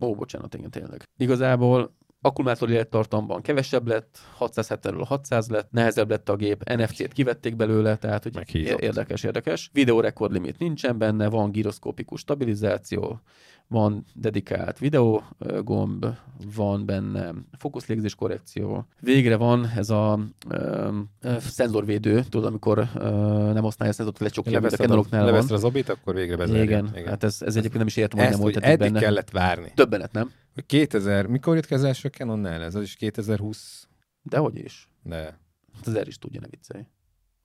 Ó, 0.00 0.14
bocsánat, 0.14 0.54
igen, 0.54 0.70
tényleg. 0.70 1.08
Igazából 1.16 1.94
akkumulátor 2.22 2.70
élettartamban 2.70 3.42
kevesebb 3.42 3.86
lett, 3.86 4.18
670-ről 4.38 5.04
600 5.06 5.48
lett, 5.48 5.70
nehezebb 5.70 6.10
lett 6.10 6.28
a 6.28 6.36
gép, 6.36 6.62
NFC-t 6.64 7.12
kivették 7.12 7.56
belőle, 7.56 7.96
tehát 7.96 8.22
hogy 8.22 8.34
Meghízott. 8.34 8.80
érdekes, 8.80 9.22
érdekes. 9.22 9.70
Videó 9.72 10.00
rekord 10.00 10.32
limit 10.32 10.58
nincsen 10.58 10.98
benne, 10.98 11.28
van 11.28 11.52
gyroszkópikus 11.52 12.20
stabilizáció, 12.20 13.20
van 13.68 14.04
dedikált 14.14 14.78
videó 14.78 15.22
ö, 15.38 15.62
gomb, 15.62 16.06
van 16.54 16.86
benne 16.86 17.34
fókuszlégzés 17.58 18.14
korrekció. 18.14 18.86
Végre 19.00 19.36
van 19.36 19.66
ez 19.76 19.90
a 19.90 20.18
ö, 20.48 20.98
ö, 21.20 21.36
szenzorvédő, 21.40 22.22
tudod, 22.22 22.46
amikor 22.46 22.78
ö, 22.94 23.10
nem 23.52 23.62
használja 23.62 23.92
a 23.92 23.96
szenzort, 23.96 24.18
lecsukja, 24.18 24.60
mint 24.60 24.72
a 24.72 24.76
Canonoknál 24.76 25.30
van. 25.30 25.50
az 25.50 25.64
obit, 25.64 25.88
akkor 25.88 26.14
végre 26.14 26.36
bezárja. 26.36 26.62
Igen, 26.62 27.04
hát 27.06 27.24
ez, 27.24 27.42
ez 27.42 27.50
egyébként 27.56 27.78
nem 27.78 27.86
is 27.86 27.96
értem, 27.96 28.18
hogy 28.18 28.30
nem 28.30 28.40
volt 28.40 28.56
eddig 28.56 28.78
benne. 28.78 29.00
kellett 29.00 29.30
várni. 29.30 29.72
Döbbenet, 29.74 30.12
nem? 30.12 30.30
Hogy 30.54 30.66
2000, 30.66 31.26
mikor 31.26 31.54
jött 31.54 31.66
ki 31.66 31.74
az 31.74 31.84
első 31.84 32.08
Canonnál? 32.08 32.62
Ez 32.62 32.74
az 32.74 32.82
is 32.82 32.94
2020, 32.96 33.88
Dehogy 34.22 34.56
is. 34.58 34.88
de 35.02 35.40
Hát 35.74 35.86
az 35.86 35.94
er 35.94 36.06
is 36.08 36.18
tudja, 36.18 36.40
ne 36.40 36.46
viccelj. 36.50 36.82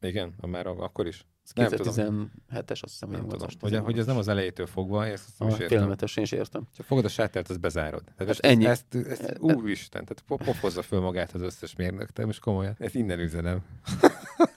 igen, 0.02 0.34
már 0.48 0.68
ak- 0.68 0.82
akkor 0.82 1.08
is. 1.08 1.26
Ez 1.56 1.72
Nem 1.96 2.32
2017-es, 2.52 2.70
azt 2.70 2.82
hiszem, 2.92 3.10
Nem 3.10 3.22
tudom. 3.28 3.48
8-as, 3.48 3.54
Hogy, 3.60 3.76
hogy 3.78 4.00
ez 4.00 4.06
nem 4.06 4.18
az 4.18 4.28
elejétől 4.28 4.66
fogva, 4.66 5.06
ezt 5.06 5.24
azt 5.28 5.40
nem 5.40 5.48
is 5.48 5.54
értem. 5.54 5.68
félelmetes, 5.68 6.16
én 6.18 6.24
is 6.24 6.32
értem. 6.32 6.68
Csak 6.76 6.86
fogod 6.86 7.06
a 7.06 7.10
sátert, 7.10 7.50
azt 7.50 7.60
bezárod. 7.60 8.04
Tehát 8.18 8.36
Hát 8.36 8.46
ennyi. 8.52 8.66
Ezt, 8.66 8.86
ezt, 8.96 9.22
ezt 9.22 9.40
úristen, 9.40 10.06
tehát 10.06 10.24
po- 10.28 10.44
pofozza 10.44 10.82
föl 10.82 11.00
magát 11.00 11.32
az 11.34 11.42
összes 11.42 11.76
mérnök, 11.76 12.10
te 12.12 12.26
most 12.26 12.40
komolyan. 12.40 12.76
Ezt 12.80 12.96
innen 12.96 13.20
üzenem. 13.20 13.60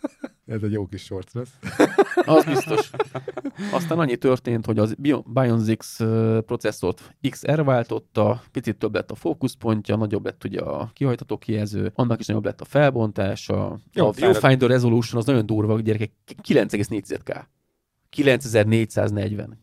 ez 0.50 0.62
egy 0.62 0.72
jó 0.72 0.86
kis 0.86 1.02
short 1.02 1.32
lesz. 1.32 1.58
Az 2.26 2.44
biztos. 2.44 2.90
Aztán 3.72 3.98
annyi 3.98 4.16
történt, 4.16 4.66
hogy 4.66 4.78
az 4.78 4.94
Bio- 4.98 5.32
Bionzix 5.32 6.00
ö, 6.00 6.38
processzort 6.46 7.14
XR 7.30 7.64
váltotta, 7.64 8.42
picit 8.52 8.76
több 8.76 8.94
lett 8.94 9.10
a 9.10 9.14
fókuszpontja, 9.14 9.96
nagyobb 9.96 10.24
lett 10.24 10.44
ugye 10.44 10.60
a 10.60 10.90
kihajtató 10.92 11.38
kijelző, 11.38 11.92
annak 11.94 12.20
is 12.20 12.26
nagyobb 12.26 12.44
lett 12.44 12.60
a 12.60 12.64
felbontása. 12.64 13.78
Jó, 13.92 14.06
a. 14.06 14.10
Viewfinder 14.10 14.68
Resolution 14.68 15.20
az 15.20 15.26
nagyon 15.26 15.46
durva, 15.46 15.80
gyerekek, 15.80 16.10
9,4K. 16.48 17.44
9440. 18.08 19.58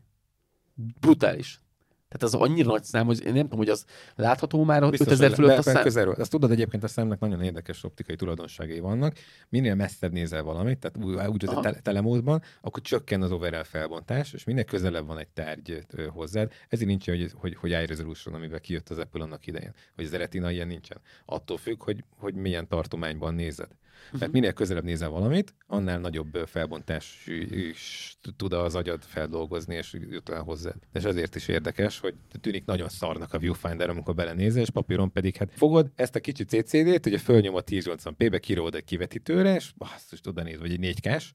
Brutális. 1.00 1.62
Tehát 2.08 2.34
az 2.34 2.42
annyira 2.42 2.70
nagy 2.70 2.84
szám, 2.84 3.06
hogy 3.06 3.26
én 3.26 3.34
nem 3.34 3.42
tudom, 3.42 3.58
hogy 3.58 3.70
az 3.70 3.86
látható 4.16 4.64
már 4.64 4.90
Biztos, 4.90 5.08
5000 5.08 5.28
hogy 5.28 5.36
fölött 5.38 5.52
be- 5.52 5.58
a 5.58 5.62
szám. 5.62 5.84
Közelről. 5.84 6.14
Azt 6.14 6.32
tudod 6.32 6.52
egyébként 6.52 6.84
a 6.84 6.88
szemnek 6.88 7.20
nagyon 7.20 7.42
érdekes 7.42 7.84
optikai 7.84 8.16
tulajdonságai 8.16 8.80
vannak. 8.80 9.16
Minél 9.50 9.76
messzebb 9.76 10.12
nézel 10.12 10.44
valamit, 10.44 10.80
tehát 10.80 11.30
úgy, 11.30 11.46
a 11.46 11.60
tele, 11.60 11.80
telemódban, 11.80 12.42
akkor 12.62 12.82
csökken 12.82 13.22
az 13.22 13.32
overall 13.32 13.64
felbontás, 13.64 14.34
és 14.34 14.44
minél 14.44 14.64
közelebb 14.64 15.08
van 15.08 15.18
egy 15.18 15.28
tárgy 15.28 15.86
hozzád. 16.10 16.52
Ezért 16.70 16.90
nincs, 16.90 17.06
hogy, 17.06 17.32
hogy, 17.36 17.56
hogy 17.56 17.72
eye 17.72 17.86
resolution, 17.86 18.36
amivel 18.36 18.60
kijött 18.60 18.90
az 18.90 18.98
Apple 18.98 19.24
annak 19.24 19.48
idején. 19.48 19.74
Hogy 19.96 20.06
az 20.06 20.12
retina 20.12 20.52
ilyen 20.52 20.68
nincsen. 20.68 20.98
Attól 21.26 21.58
függ, 21.58 21.84
hogy, 21.84 22.04
hogy 22.18 22.34
milyen 22.34 22.68
tartományban 22.68 23.34
nézed. 23.34 23.70
Mhm. 24.12 24.20
Mert 24.20 24.32
minél 24.32 24.54
közelebb 24.54 24.84
nézel 24.84 25.10
valamit, 25.10 25.56
annál 25.68 26.00
nagyobb 26.00 26.44
felbontás 26.46 27.28
is 27.50 28.16
tud 28.36 28.54
az 28.54 28.76
agyad 28.76 29.04
feldolgozni, 29.04 29.76
és 29.76 29.94
jut 30.10 30.30
el 30.30 30.42
hozzád. 30.42 30.76
És 30.94 31.04
ezért 31.04 31.36
is 31.36 31.48
érdekes, 31.48 32.00
hogy 32.00 32.14
tűnik 32.42 32.66
nagyon 32.66 32.90
szarnak 32.90 33.34
a 33.34 33.38
viewfinder, 33.38 33.90
amikor 33.90 34.16
belenézel, 34.16 34.62
és 34.62 34.70
papíron 34.70 35.12
pedig 35.12 35.36
hát 35.36 35.52
fogod 35.56 35.92
ezt 35.96 36.16
a 36.16 36.20
kicsi 36.20 36.44
CCD-t, 36.44 37.06
ugye 37.06 37.18
fölnyom 37.18 37.56
a 37.56 37.62
1080p-be, 37.62 38.40
kirólod 38.40 38.76
egy 38.76 38.84
kivetítőre, 38.84 39.56
és 39.56 39.72
basszus, 39.78 40.20
oda 40.28 40.44
néz, 40.44 40.60
vagy 40.60 40.72
egy 40.72 40.96
4K-s, 41.02 41.32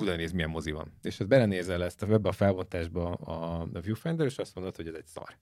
oda 0.00 0.16
néz, 0.16 0.32
milyen 0.32 0.50
mozi 0.50 0.70
van. 0.70 0.92
És 1.02 1.20
ezt 1.20 1.28
belenézel 1.28 1.84
ezt 1.84 2.02
a 2.02 2.06
webbe 2.06 2.28
a 2.28 2.32
felbontásba 2.32 3.12
a, 3.12 3.60
a 3.72 3.80
viewfinder, 3.80 4.26
és 4.26 4.38
azt 4.38 4.54
mondod, 4.54 4.76
hogy 4.76 4.88
ez 4.88 4.94
egy 4.94 5.06
szar. 5.06 5.36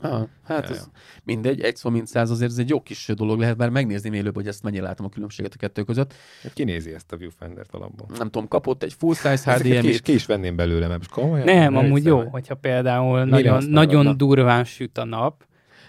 Ah, 0.00 0.28
hát 0.44 0.64
Ja, 0.64 0.70
ez 0.70 0.76
ja. 0.76 1.00
mindegy, 1.24 1.60
egy 1.60 1.76
szó 1.76 1.90
mint 1.90 2.06
száz, 2.06 2.30
azért 2.30 2.50
ez 2.50 2.58
egy 2.58 2.68
jó 2.68 2.80
kis 2.80 3.10
dolog 3.14 3.38
lehet, 3.38 3.56
bár 3.56 3.68
megnézni 3.70 4.16
élőbb, 4.16 4.34
hogy 4.34 4.46
ezt 4.46 4.62
mennyire 4.62 4.82
látom 4.82 5.06
a 5.06 5.08
különbséget 5.08 5.54
a 5.54 5.56
kettő 5.56 5.82
között. 5.82 6.14
Hát 6.42 6.52
Kinézi 6.52 6.92
ezt 6.92 7.12
a 7.12 7.16
viewfinder-t 7.16 7.74
alapból. 7.74 8.06
Nem 8.18 8.30
tudom, 8.30 8.48
kapott 8.48 8.82
egy 8.82 8.92
full 8.92 9.14
size 9.14 9.28
Ezeket 9.28 9.62
ki, 9.62 9.68
is, 9.68 9.78
HDMI-t, 9.78 10.02
ki 10.02 10.12
is 10.12 10.26
venném 10.26 10.56
belőle, 10.56 10.86
mert 10.86 10.98
most 10.98 11.10
komolyan. 11.10 11.44
Nem, 11.44 11.72
Ne 11.72 11.78
amúgy 11.78 12.04
jó, 12.04 12.28
hogyha 12.28 12.54
például 12.54 13.24
Mire 13.24 13.36
nagyon, 13.36 13.64
nagyon 13.70 14.04
Na. 14.04 14.12
durván 14.12 14.64
süt 14.64 14.98
a 14.98 15.04
nap, 15.04 15.44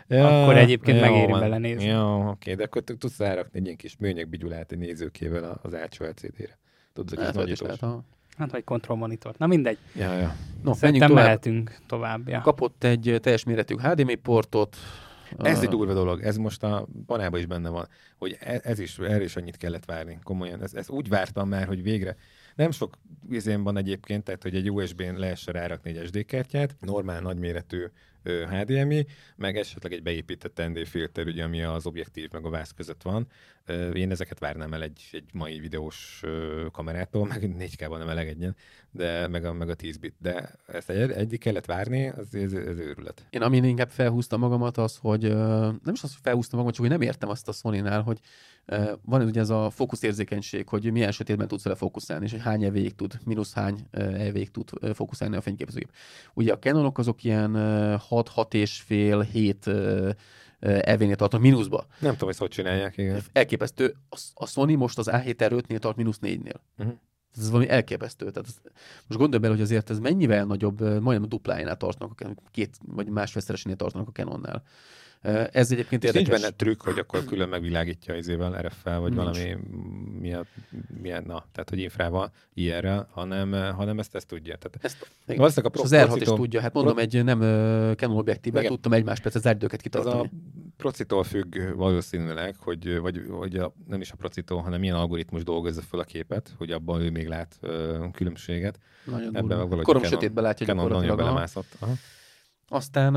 Akkor 0.10 0.58
egyébként 0.58 1.02
megéri 1.02 1.32
vele 1.32 1.58
nézni. 1.58 1.86
Jó, 1.86 2.28
oké, 2.30 2.54
de 2.54 2.64
akkor 2.64 2.82
tudsz 2.82 3.18
rárakni 3.18 3.60
egy 3.60 3.66
ilyen 3.66 3.78
kis 3.78 3.98
műanyag 3.98 4.30
bigyulát 4.30 4.72
egy 4.72 4.78
nézőkével 4.78 5.60
az 5.62 5.74
átsó 5.76 6.06
LCD-re. 6.06 6.60
Tudod, 6.94 7.10
hogy 7.10 7.28
ez 7.28 7.36
nagyítós. 7.36 7.80
Hát 8.42 8.52
vagy 8.52 8.64
kontrollmonitor. 8.64 9.36
Na 9.38 9.48
mindegy, 9.48 9.78
Ja, 9.96 10.14
ja. 10.14 10.18
No, 10.18 10.24
menjünk 10.64 10.78
szerintem 10.78 11.08
tovább. 11.08 11.24
mehetünk 11.26 11.76
tovább. 11.88 12.28
Ja. 12.28 12.42
Kapott 12.42 12.84
egy 12.84 13.18
teljes 13.22 13.44
méretű 13.44 13.76
HDMI 13.76 14.16
portot. 14.16 14.76
Ez 15.38 15.62
egy 15.62 15.70
durva 15.70 15.94
dolog, 15.94 16.22
ez 16.22 16.38
most 16.38 16.64
a 16.64 16.88
panában 17.06 17.40
is 17.40 17.46
benne 17.46 17.70
van, 17.70 17.88
hogy 18.18 18.38
e- 18.40 18.60
ez 18.64 18.80
is, 18.80 18.98
erre 19.00 19.24
is 19.24 19.36
annyit 19.36 19.58
kellett 19.58 19.86
várni, 19.86 20.20
komolyan. 20.24 20.62
Ez, 20.64 20.74
ez 20.74 20.90
úgy 20.90 21.10
vártam 21.10 21.50
már, 21.50 21.68
hogy 21.68 21.84
végre 21.84 22.16
nem 22.56 22.72
sok 22.72 22.98
izén 23.30 23.64
van 23.64 23.78
egyébként, 23.78 24.24
tehát 24.24 24.44
hogy 24.44 24.56
egy 24.56 24.72
USB-n 24.72 25.16
lehessen 25.18 25.54
rárakni 25.54 25.98
egy 25.98 26.08
SD 26.08 26.26
kártyát, 26.26 26.76
normál 26.80 27.22
nagyméretű 27.22 27.86
HDMI, 28.50 29.06
meg 29.36 29.58
esetleg 29.58 29.94
egy 29.94 30.04
beépített 30.04 30.62
ND 30.68 30.88
filter, 30.88 31.26
ugye, 31.28 31.44
ami 31.44 31.62
az 31.64 31.86
objektív 31.86 32.30
meg 32.32 32.46
a 32.46 32.50
vász 32.50 32.72
között 32.72 33.02
van. 33.02 33.28
Én 33.94 34.12
ezeket 34.12 34.40
várnám 34.40 34.74
el 34.74 34.82
egy, 34.82 35.10
egy 35.12 35.30
mai 35.34 35.60
videós 35.60 36.24
kamerától, 36.72 37.28
meg 37.28 37.56
4K-ban 37.60 37.98
nem 37.98 38.10
elegedjen, 38.10 38.56
de 38.92 39.28
meg 39.28 39.46
a, 39.46 39.54
meg 39.54 39.70
a 39.70 39.74
10 39.74 39.98
bit. 39.98 40.16
De 40.20 40.56
ezt 40.68 40.90
egy, 40.90 41.12
egyik 41.12 41.40
kellett 41.40 41.66
várni, 41.66 42.08
az, 42.08 42.36
ez, 42.36 42.54
ez 42.54 42.78
őrület. 42.78 43.28
Én 43.30 43.42
amin 43.42 43.64
inkább 43.64 43.90
felhúztam 43.90 44.40
magamat 44.40 44.78
az, 44.78 44.98
hogy 44.98 45.22
nem 45.84 45.94
is 45.94 46.04
az, 46.04 46.12
hogy 46.12 46.22
felhúztam 46.22 46.60
magamat, 46.60 46.74
csak 46.74 46.86
hogy 46.88 46.98
nem 46.98 47.08
értem 47.08 47.30
azt 47.30 47.48
a 47.48 47.52
Sony-nál, 47.52 48.02
hogy 48.02 48.20
van 49.02 49.22
ugye 49.22 49.40
ez 49.40 49.50
a 49.50 49.70
fókuszérzékenység, 49.70 50.68
hogy 50.68 50.92
milyen 50.92 51.12
sötétben 51.12 51.48
tudsz 51.48 51.64
vele 51.64 51.76
fókuszálni, 51.76 52.26
és 52.26 52.32
hogy 52.32 52.42
hány 52.42 52.64
elvéig 52.64 52.96
tud, 52.96 53.20
mínusz 53.26 53.54
hány 53.54 53.88
ö, 53.92 54.02
elvéig 54.02 54.52
tud 54.52 54.70
fókuszálni 54.94 55.36
a 55.36 55.42
fényképezőgép. 55.42 55.92
Ugye 56.34 56.54
a 56.54 56.60
Canonok 56.60 56.98
azok 56.98 57.24
ilyen 57.24 57.52
6-6 58.10 58.54
és 58.54 58.82
fél 58.82 59.22
7 59.22 59.70
elvénél 60.62 61.16
tartanak 61.16 61.46
mínuszba. 61.46 61.86
Nem 62.00 62.12
tudom, 62.12 62.28
hogy 62.28 62.38
hogy 62.38 62.50
csinálják, 62.50 62.98
igen. 62.98 63.22
Elképesztő. 63.32 63.96
A, 64.10 64.20
a 64.34 64.46
Sony 64.46 64.78
most 64.78 64.98
az 64.98 65.10
A7R5-nél 65.12 65.80
tart 65.80 65.98
mínusz 65.98 66.20
4-nél. 66.22 66.56
Uh-huh. 66.78 66.96
Ez 67.38 67.50
valami 67.50 67.70
elképesztő. 67.70 68.32
Tehát 68.32 68.48
ez, 68.48 68.72
most 69.08 69.20
gondolj 69.20 69.42
bele, 69.42 69.54
hogy 69.54 69.64
azért 69.64 69.90
ez 69.90 70.00
mennyivel 70.00 70.46
nagyobb, 70.46 70.80
majdnem 70.80 71.24
a 71.24 71.28
duplájánál 71.28 71.78
tartanak, 71.78 72.22
a 72.22 72.50
két 72.52 72.78
vagy 72.88 73.10
másfélszeresénél 73.10 73.78
tartanak 73.78 74.08
a 74.08 74.12
Canonnál. 74.12 74.64
Ez 75.52 75.72
egyébként 75.72 76.04
És 76.04 76.12
nincs 76.12 76.18
érdekes. 76.28 76.42
benne 76.42 76.54
trükk, 76.56 76.82
hogy 76.82 77.00
akkor 77.00 77.26
külön 77.26 77.50
megvilágítja 77.50 78.16
izével, 78.16 78.62
RF-fel, 78.62 79.00
vagy 79.00 79.14
Nincs. 79.14 79.24
valami 79.24 79.58
milyen, 80.20 80.48
milyen, 81.02 81.24
na, 81.24 81.46
tehát 81.52 81.70
hogy 81.70 81.80
infrával, 81.80 82.32
IR-rel, 82.54 83.08
hanem, 83.12 83.52
hanem 83.76 84.00
ezt, 84.00 84.16
ezt 84.16 84.28
tudja. 84.28 84.56
Tehát 84.58 84.78
Ezt, 84.82 85.12
valószínűleg 85.26 85.66
a 85.66 85.70
pro- 85.70 85.84
az 85.84 85.92
R6 85.96 86.18
is 86.22 86.28
tudja, 86.28 86.62
hát 86.62 86.74
mondom, 86.74 86.98
egy 86.98 87.24
nem 87.24 87.42
ö, 87.42 87.92
Canon 87.96 88.18
objektívvel 88.18 88.62
Igen. 88.62 88.74
tudtam 88.74 88.94
egy 88.94 89.04
máspercet 89.04 89.42
az 89.42 89.48
erdőket 89.48 89.78
ez 89.78 89.82
kitartani. 89.82 90.20
a 90.20 90.30
procitól 90.78 91.24
függ 91.24 91.58
valószínűleg, 91.76 92.56
hogy, 92.60 93.00
vagy, 93.00 93.28
vagy 93.28 93.56
a, 93.56 93.74
nem 93.88 94.02
is 94.02 94.12
a 94.12 94.16
procitól, 94.16 94.62
hanem 94.62 94.80
milyen 94.80 94.96
algoritmus 94.96 95.44
dolgozza 95.44 95.82
föl 95.82 96.00
a 96.00 96.04
képet, 96.04 96.54
hogy 96.58 96.72
abban 96.72 97.02
ő 97.02 97.10
még 97.12 97.28
lát 97.28 97.58
ö, 97.62 98.06
különbséget. 98.14 98.80
Nagyon 99.06 99.36
Ebben 99.38 99.58
durva. 99.68 99.82
Korom 99.82 100.04
sötétben 100.04 100.44
látja 100.44 100.66
Canon 100.66 100.92
nagyon 100.92 101.16
belemászott. 101.16 101.76
Aha. 101.80 101.94
Aztán 102.74 103.16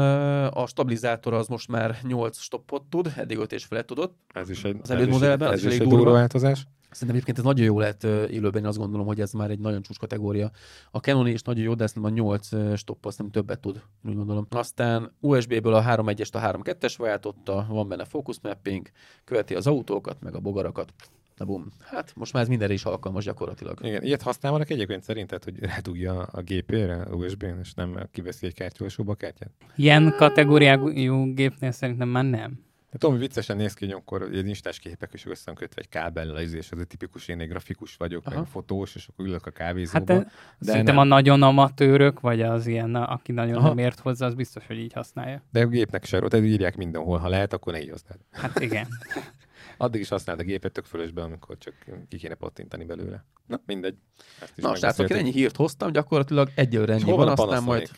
a 0.49 0.67
stabilizátor 0.67 1.35
az 1.35 1.47
most 1.47 1.69
már 1.69 1.99
8 2.03 2.39
stoppot 2.39 2.83
tud, 2.83 3.13
eddig 3.17 3.39
5 3.39 3.53
és 3.53 3.65
felett 3.65 3.87
tudott. 3.87 4.17
Ez 4.33 4.51
is 4.51 4.65
egy, 4.65 4.77
Az 4.83 4.91
elődmodellben, 4.91 5.49
az 5.49 5.55
ez 5.55 5.59
is 5.61 5.65
is 5.67 5.71
elég 5.79 5.81
egy 5.93 5.97
durva. 5.97 6.13
változás. 6.13 6.67
Szerintem 6.91 7.09
egyébként 7.17 7.39
ez 7.39 7.45
nagyon 7.45 7.65
jó 7.65 7.79
lehet 7.79 8.05
ö, 8.05 8.27
élőben, 8.27 8.63
én 8.63 8.69
azt 8.69 8.79
gondolom, 8.79 9.07
hogy 9.07 9.21
ez 9.21 9.33
már 9.33 9.51
egy 9.51 9.59
nagyon 9.59 9.83
csúcs 9.83 9.99
kategória. 9.99 10.51
A 10.91 10.99
Canon 10.99 11.27
is 11.27 11.43
nagyon 11.43 11.63
jó, 11.65 11.75
de 11.75 11.85
ezt 11.85 11.97
a 11.97 12.09
8 12.09 12.53
ö, 12.53 12.77
stopp, 12.77 13.05
azt 13.05 13.19
nem 13.19 13.31
többet 13.31 13.61
tud, 13.61 13.83
úgy 14.05 14.15
gondolom. 14.15 14.47
Aztán 14.51 15.13
USB-ből 15.21 15.75
a 15.75 15.83
3.1-est 15.83 16.33
a 16.33 16.39
3.2-es 16.39 16.95
váltotta, 16.99 17.67
van 17.69 17.89
benne 17.89 18.05
focus 18.05 18.37
mapping, 18.43 18.89
követi 19.25 19.55
az 19.55 19.67
autókat, 19.67 20.17
meg 20.21 20.35
a 20.35 20.41
bogarakat. 20.41 20.93
Na 21.37 21.45
bum. 21.45 21.69
Hát 21.81 22.13
most 22.17 22.33
már 22.33 22.43
ez 22.43 22.49
mindenre 22.49 22.75
is 22.75 22.85
alkalmas 22.85 23.25
gyakorlatilag. 23.25 23.79
Igen, 23.83 24.03
ilyet 24.03 24.23
használnak 24.23 24.71
egyébként 24.71 25.03
szerinted, 25.03 25.45
hogy 25.45 25.59
rádugja 25.59 26.23
a 26.23 26.41
gépére 26.41 27.07
USB-n, 27.11 27.59
és 27.63 27.75
nem 27.75 28.09
kiveszi 28.11 28.47
egy 28.47 28.55
kártyolsóba 28.55 29.13
a 29.13 29.15
kártyát? 29.15 29.51
Ilyen 29.77 30.15
kategóriájú 30.17 31.35
gépnél 31.35 31.71
szerintem 31.71 32.09
már 32.09 32.25
nem. 32.25 32.65
De 32.95 33.01
tudom, 33.01 33.17
hogy 33.17 33.27
viccesen 33.27 33.57
néz 33.57 33.75
ki, 33.75 33.85
hogy 33.85 33.95
akkor 33.95 34.23
egy 34.23 34.47
instás 34.47 34.79
képek 34.79 35.11
is 35.13 35.27
össze 35.27 35.43
van 35.45 35.55
kötve 35.55 35.81
egy 35.81 35.89
kábellel, 35.89 36.43
izé, 36.43 36.57
és 36.57 36.71
az 36.71 36.79
egy 36.79 36.87
tipikus, 36.87 37.29
én 37.29 37.41
egy 37.41 37.49
grafikus 37.49 37.97
vagyok, 37.97 38.27
Aha. 38.27 38.39
meg 38.39 38.47
fotós, 38.47 38.95
és 38.95 39.09
akkor 39.09 39.27
ülök 39.27 39.47
a 39.47 39.51
kávézóba. 39.51 39.99
Hát 39.99 40.23
de, 40.23 40.31
de 40.59 40.71
szerintem 40.71 40.95
nem. 40.95 41.05
a 41.05 41.07
nagyon 41.07 41.43
amatőrök, 41.43 42.21
vagy 42.21 42.43
az 42.43 42.67
ilyen, 42.67 42.95
aki 42.95 43.33
nagyon 43.33 43.57
Aha. 43.57 43.69
nem 43.69 43.79
ért 43.79 43.99
hozzá, 44.01 44.27
az 44.27 44.35
biztos, 44.35 44.67
hogy 44.67 44.79
így 44.79 44.93
használja. 44.93 45.43
De 45.51 45.61
a 45.61 45.67
gépnek 45.67 46.05
se, 46.05 46.21
tehát 46.21 46.47
írják 46.47 46.77
mindenhol, 46.77 47.19
ha 47.19 47.29
lehet, 47.29 47.53
akkor 47.53 47.73
ne 47.73 47.83
így 47.83 47.91
használd. 47.91 48.21
Hát 48.31 48.61
igen. 48.61 48.87
Addig 49.77 50.01
is 50.01 50.09
használd 50.09 50.41
a 50.41 50.43
gépet 50.43 50.73
tök 50.73 50.85
fölösbe, 50.85 51.23
amikor 51.23 51.59
csak 51.59 51.75
ki 52.09 52.17
kéne 52.17 52.35
pattintani 52.35 52.85
belőle. 52.85 53.25
Na, 53.47 53.61
mindegy. 53.67 53.97
Ezt 54.41 54.53
is 54.57 54.63
Na, 54.65 54.75
srácok, 54.75 55.11
én 55.11 55.17
ennyi 55.17 55.31
hírt 55.33 55.57
hoztam, 55.57 55.93
gyakorlatilag 55.93 56.51
egyelőre 56.55 56.93
ennyi 56.93 57.03
van, 57.11 57.29
aztán 57.29 57.63
majd? 57.63 57.91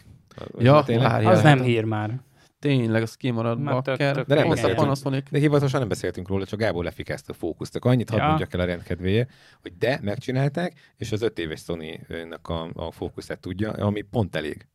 Ja, 0.58 0.82
várjál. 0.86 1.32
Az 1.32 1.42
nem 1.42 1.56
hát- 1.58 1.66
hír 1.66 1.84
már. 1.84 2.20
tényleg 2.58 3.02
az 3.02 3.14
kimarad 3.14 3.62
bakker. 3.62 3.96
De 4.24 4.34
nem 4.34 4.36
Pont 4.36 4.44
a 4.44 4.48
beszéltünk. 4.48 4.76
Panasonic. 4.78 5.30
De 5.30 5.38
hivatalosan 5.38 5.80
nem 5.80 5.88
beszéltünk 5.88 6.28
róla, 6.28 6.44
csak 6.46 6.58
Gábor 6.58 6.84
lefikázta 6.84 7.32
a 7.32 7.36
fókuszt. 7.36 7.72
Csak 7.72 7.84
annyit 7.84 8.10
hadd 8.10 8.18
Ja. 8.18 8.26
mondjak 8.26 8.52
el 8.54 8.60
a 8.60 8.64
rendkedvéért, 8.64 9.30
hogy 9.62 9.76
de, 9.78 9.98
megcsinálták, 10.02 10.72
és 10.96 11.12
az 11.12 11.22
öt 11.22 11.38
éves 11.38 11.60
Sony-nak 11.60 12.48
a, 12.48 12.70
a 12.74 12.90
fókuszát 12.90 13.40
tudja, 13.40 13.70
ami 13.70 14.00
pont 14.02 14.36
elég. 14.36 14.66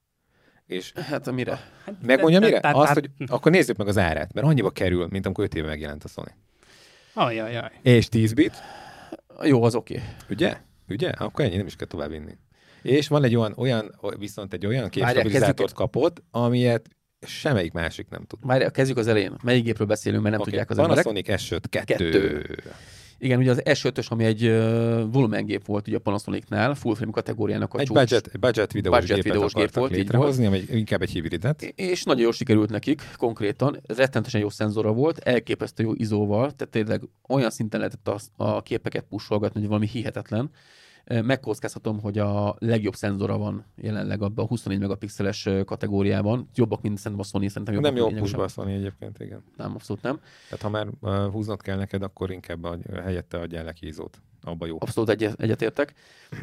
És 0.66 0.92
Hát 0.96 1.32
mire? 1.32 1.60
Hát, 1.86 1.96
megmondja 2.02 2.40
de- 2.40 2.50
de- 2.50 2.56
mire? 2.56 2.68
Azt, 2.70 2.94
tehát- 2.94 3.12
hogy 3.18 3.30
akkor 3.30 3.52
nézzük 3.52 3.78
meg 3.78 3.88
az 3.88 3.98
árát, 3.98 4.34
mert 4.34 4.48
annyiba 4.48 4.70
kerül, 4.70 5.08
mint 5.10 5.26
amikor 5.26 5.44
5 5.44 5.56
éve 5.56 5.68
megjelent 5.68 6.04
a 6.04 6.08
Sony. 6.08 6.34
Ajajaj. 7.14 7.72
És 7.82 8.10
10 8.10 8.34
bit, 8.34 8.54
Jó, 9.44 9.64
az 9.64 9.76
oké. 9.76 10.02
ugye? 10.30 10.58
Ugye? 10.90 11.10
Akkor 11.10 11.46
ennyi, 11.46 11.58
nem 11.58 11.66
is 11.66 11.76
kell 11.76 11.88
tovább 11.88 12.10
vinni. 12.10 12.38
És 12.82 13.08
van 13.08 13.24
egy 13.24 13.36
olyan, 13.36 13.54
olyan 13.58 13.96
viszont 14.18 14.54
egy 14.54 14.66
olyan 14.66 14.90
képstabilizátort 14.90 15.74
kapott, 15.74 16.24
amilyet 16.32 16.90
semmelyik 17.28 17.72
másik 17.72 18.10
nem 18.10 18.24
tud. 18.24 18.46
Már 18.46 18.72
kezdjük 18.72 18.98
az 18.98 19.08
elején. 19.08 19.36
Melyik 19.44 19.64
gépről 19.64 19.88
beszélünk, 19.88 20.22
mert 20.22 20.34
nem 20.34 20.42
Oké, 20.42 20.50
tudják 20.50 20.70
az 20.70 20.78
emberek. 20.78 21.04
Panasonic 21.04 21.42
S5 21.42 21.64
2. 21.70 21.86
Kettő. 21.86 22.46
Igen, 23.24 23.40
ugye 23.40 23.52
az 23.52 23.62
S5-ös, 23.66 24.08
ami 24.08 24.24
egy 24.24 24.50
volumengép 25.12 25.66
volt 25.66 25.88
ugye 25.88 25.98
a 25.98 26.00
Panasonicnál, 26.00 26.76
full 26.76 26.96
frame 26.96 27.12
kategóriának 27.12 27.74
a 27.74 27.80
Egy 27.80 27.86
csúcs. 27.86 27.98
budget, 27.98 28.40
budget 28.40 28.72
videós 28.72 29.00
Budget 29.00 29.16
gépet 29.16 29.32
videós 29.32 29.54
gép 29.54 29.74
volt, 29.74 29.92
létrehozni, 29.92 30.46
ami 30.46 30.64
inkább 30.70 31.02
egy 31.02 31.10
hibridet. 31.10 31.62
És 31.62 32.04
nagyon 32.04 32.22
jól 32.22 32.32
sikerült 32.32 32.70
nekik, 32.70 33.02
konkrétan. 33.18 33.80
Rettenetesen 33.88 34.42
jó 34.42 34.50
szenzora 34.50 34.92
volt, 34.92 35.18
elképesztő 35.18 35.84
jó 35.84 35.94
izóval, 35.94 36.52
tehát 36.52 36.70
tényleg 36.70 37.02
olyan 37.28 37.50
szinten 37.50 37.80
lehetett 37.80 38.08
a, 38.08 38.44
a 38.44 38.62
képeket 38.62 39.06
pusolgatni, 39.10 39.60
hogy 39.60 39.70
valami 39.70 39.88
hihetetlen. 39.88 40.50
Ö, 41.06 41.22
Megkockáztatom, 41.22 42.00
hogy 42.00 42.18
a 42.18 42.56
legjobb 42.60 42.96
szenzora 42.96 43.38
van 43.38 43.66
jelenleg 43.76 44.22
abban 44.22 44.46
a 44.46 44.48
24 44.48 44.80
megapixeles 44.80 45.50
kategóriában. 45.66 46.50
Jobbak, 46.56 46.82
mint 46.82 46.98
szerintem 46.98 47.20
a 47.20 47.24
Sony, 47.24 47.48
szerintem 47.48 47.74
jobbak. 47.74 47.94
Nem 47.94 48.02
jó 48.02 48.20
pushba 48.20 48.44
a 48.44 48.48
Sony 48.48 48.72
egyébként, 48.72 49.20
igen. 49.20 49.44
Nem, 49.58 49.72
abszolút 49.74 50.02
nem. 50.02 50.20
Tehát 50.50 50.62
ha 50.62 50.70
már 50.70 50.88
uh, 51.02 51.32
húznod 51.32 51.62
kell 51.62 51.78
neked, 51.78 52.02
akkor 52.02 52.32
inkább 52.32 52.64
a, 52.64 52.78
helyette 53.04 53.38
adjál 53.38 53.64
neki 53.64 53.86
ízót. 53.88 54.22
Abba 54.44 54.66
jó. 54.66 54.78
Abszolút 54.80 55.10
egy, 55.10 55.30
egyetértek. 55.38 55.94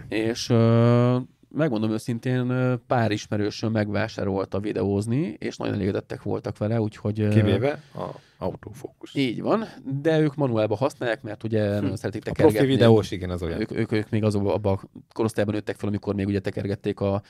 És 0.09 0.49
ö, 0.49 1.17
megmondom 1.49 1.91
őszintén, 1.91 2.53
pár 2.87 3.11
ismerősöm 3.11 3.73
megvásárolta 3.73 4.61
videózni, 4.61 5.37
és 5.39 5.57
nagyon 5.57 5.75
elégedettek 5.75 6.23
voltak 6.23 6.59
vele, 6.59 6.81
úgyhogy... 6.81 7.29
Kivéve 7.29 7.83
a 7.95 8.27
autofókusz. 8.39 9.15
Így 9.15 9.43
van, 9.43 9.65
de 10.03 10.21
ők 10.21 10.35
manuálba 10.35 10.77
használják, 10.77 11.23
mert 11.23 11.45
ugye 11.45 11.81
nagyon 11.81 11.97
szeretik 11.97 12.25
Hm. 12.25 12.31
A 12.31 12.33
profi 12.33 12.53
tekergetni. 12.53 12.77
videós, 12.77 13.11
igen, 13.11 13.31
az 13.31 13.43
olyan. 13.43 13.61
Ők, 13.61 13.73
ők, 13.73 13.93
ők 13.93 14.11
még 14.11 14.25
azokban 14.25 14.53
abban 14.53 14.79
a 14.83 14.89
korosztályban 15.13 15.55
nőttek 15.55 15.77
fel, 15.77 15.89
amikor 15.89 16.15
még 16.15 16.27
ugye 16.27 16.41
tekergették 16.41 17.01
a 17.01 17.23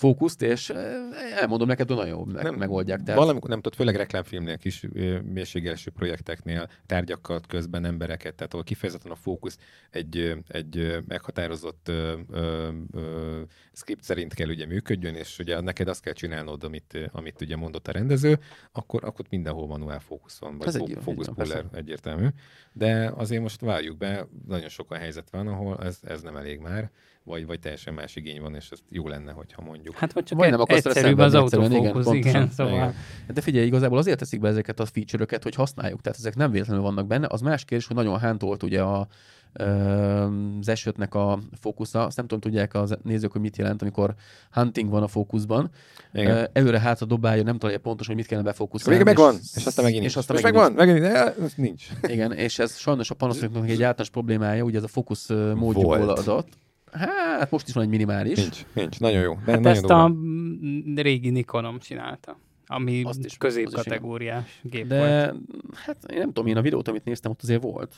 fókuszt, 0.00 0.42
és 0.42 0.70
eh, 0.70 1.40
elmondom 1.40 1.68
neked, 1.68 1.88
hogy 1.88 1.96
nagyon 1.96 2.12
jó 2.12 2.24
meg, 2.24 2.42
nem, 2.42 2.54
megoldják. 2.54 3.02
Tehát 3.02 3.20
Valamikor, 3.20 3.48
nem 3.48 3.60
tudod, 3.60 3.78
főleg 3.78 3.96
reklámfilmnél, 3.96 4.58
kis 4.58 4.86
mélységelső 5.24 5.90
projekteknél, 5.90 6.68
tárgyakkal 6.86 7.40
közben 7.48 7.84
embereket, 7.84 8.34
tehát 8.34 8.52
ahol 8.52 8.64
kifejezetten 8.64 9.12
a 9.12 9.14
fókusz 9.14 9.58
egy, 9.90 10.34
egy 10.48 11.02
meghatározott 11.08 11.88
ö, 11.88 12.18
ö, 12.30 12.68
ö, 12.92 13.40
script 13.72 14.02
szerint 14.02 14.34
kell 14.34 14.48
ugye 14.48 14.66
működjön, 14.66 15.14
és 15.14 15.38
ugye 15.38 15.60
neked 15.60 15.88
azt 15.88 16.02
kell 16.02 16.12
csinálnod, 16.12 16.64
amit, 16.64 16.98
amit 17.12 17.40
ugye 17.40 17.56
mondott 17.56 17.88
a 17.88 17.92
rendező, 17.92 18.38
akkor, 18.72 19.04
akkor 19.04 19.24
mindenhol 19.30 19.66
manuál 19.66 20.00
fókusz 20.00 20.38
van. 20.38 20.49
Van, 20.58 20.72
vagy 20.72 20.92
Ez 20.92 21.02
fókusz 21.02 21.26
van, 21.26 21.34
puller 21.34 21.64
egyértelmű. 21.74 22.26
De 22.72 23.12
azért 23.16 23.42
most 23.42 23.60
várjuk 23.60 23.96
be, 23.96 24.26
nagyon 24.48 24.68
sok 24.68 24.90
olyan 24.90 25.02
helyzet 25.02 25.30
van, 25.30 25.48
ahol 25.48 25.78
ez, 25.82 25.98
ez 26.02 26.22
nem 26.22 26.36
elég 26.36 26.58
már, 26.58 26.90
vagy, 27.22 27.46
vagy 27.46 27.60
teljesen 27.60 27.94
más 27.94 28.16
igény 28.16 28.40
van, 28.40 28.54
és 28.54 28.70
ez 28.70 28.78
jó 28.88 29.08
lenne, 29.08 29.32
hogyha 29.32 29.62
mondjuk. 29.62 29.96
Hát 29.96 30.12
vagy 30.12 30.24
csak 30.24 30.38
Vagy 30.38 30.50
nem 30.50 30.60
akarsz 30.60 30.84
egyszerűbb 30.86 31.18
az 31.18 31.32
igen, 31.32 31.42
autofókusz, 31.42 32.06
igen, 32.06 32.32
pontosan. 32.32 32.50
szóval. 32.50 32.74
Igen. 32.74 32.94
De 33.34 33.40
figyelj, 33.40 33.66
igazából 33.66 33.98
azért 33.98 34.18
teszik 34.18 34.40
be 34.40 34.48
ezeket 34.48 34.80
a 34.80 34.86
feature-öket, 34.86 35.42
hogy 35.42 35.54
használjuk. 35.54 36.00
Tehát 36.00 36.18
ezek 36.18 36.34
nem 36.34 36.50
véletlenül 36.50 36.82
vannak 36.82 37.06
benne. 37.06 37.26
Az 37.30 37.40
más 37.40 37.64
kérdés, 37.64 37.86
hogy 37.86 37.96
nagyon 37.96 38.18
hántolt 38.18 38.62
ugye 38.62 38.82
a, 38.82 39.08
az 39.52 40.68
esőtnek 40.68 41.14
a 41.14 41.38
fókusza. 41.60 42.06
Azt 42.06 42.16
nem 42.16 42.26
tudom, 42.26 42.40
tudják 42.40 42.74
az 42.74 42.96
nézők, 43.02 43.32
hogy 43.32 43.40
mit 43.40 43.56
jelent, 43.56 43.82
amikor 43.82 44.14
hunting 44.52 44.90
van 44.90 45.02
a 45.02 45.08
fókuszban. 45.08 45.70
Igen. 46.12 46.36
Ö, 46.36 46.44
Előre 46.52 46.80
hátra 46.80 47.06
dobálja, 47.06 47.42
nem 47.42 47.58
tudja 47.58 47.78
pontosan, 47.78 48.12
hogy 48.14 48.22
mit 48.22 48.26
kellene 48.30 48.48
befókuszálni. 48.48 48.98
végig 48.98 49.14
megvan, 49.14 49.34
és 49.54 49.66
aztán 49.66 49.84
megint 49.84 50.04
és 50.04 50.16
aztán 50.16 50.38
megvan, 50.42 50.72
megint, 50.72 51.56
nincs. 51.56 51.86
Igen, 52.14 52.32
és 52.32 52.58
ez 52.58 52.76
sajnos 52.76 53.10
a 53.10 53.14
Panasonicnak 53.14 53.64
egy 53.64 53.70
általános 53.82 54.10
problémája, 54.10 54.62
ugye 54.64 54.76
ez 54.78 54.84
a 54.84 54.88
fókusz 54.88 55.28
módjukból 55.54 55.98
Volt. 56.04 56.18
adott. 56.18 56.48
Hát 56.92 57.50
most 57.50 57.68
is 57.68 57.74
van 57.74 57.82
egy 57.82 57.88
minimális. 57.88 58.36
Nincs, 58.38 58.64
nincs. 58.72 59.00
Nagyon 59.00 59.22
jó. 59.22 59.32
De 59.34 59.38
Hát 59.52 59.60
nagyon 59.60 59.66
ezt 59.66 59.80
durva. 59.80 60.02
a 60.04 60.08
mm, 60.08 60.94
régi 60.96 61.30
Nikonom 61.30 61.78
csinálta, 61.78 62.38
ami 62.66 63.02
Azt 63.04 63.24
is- 63.24 63.36
középkategóriás 63.36 64.60
gép 64.62 64.88
volt. 64.88 65.00
De 65.00 65.34
hát 65.74 65.96
én 66.12 66.18
nem 66.18 66.26
tudom, 66.26 66.46
én 66.46 66.56
a 66.56 66.60
videót, 66.62 66.88
amit 66.88 67.04
néztem, 67.04 67.30
ott 67.30 67.42
azért 67.42 67.62
volt. 67.62 67.94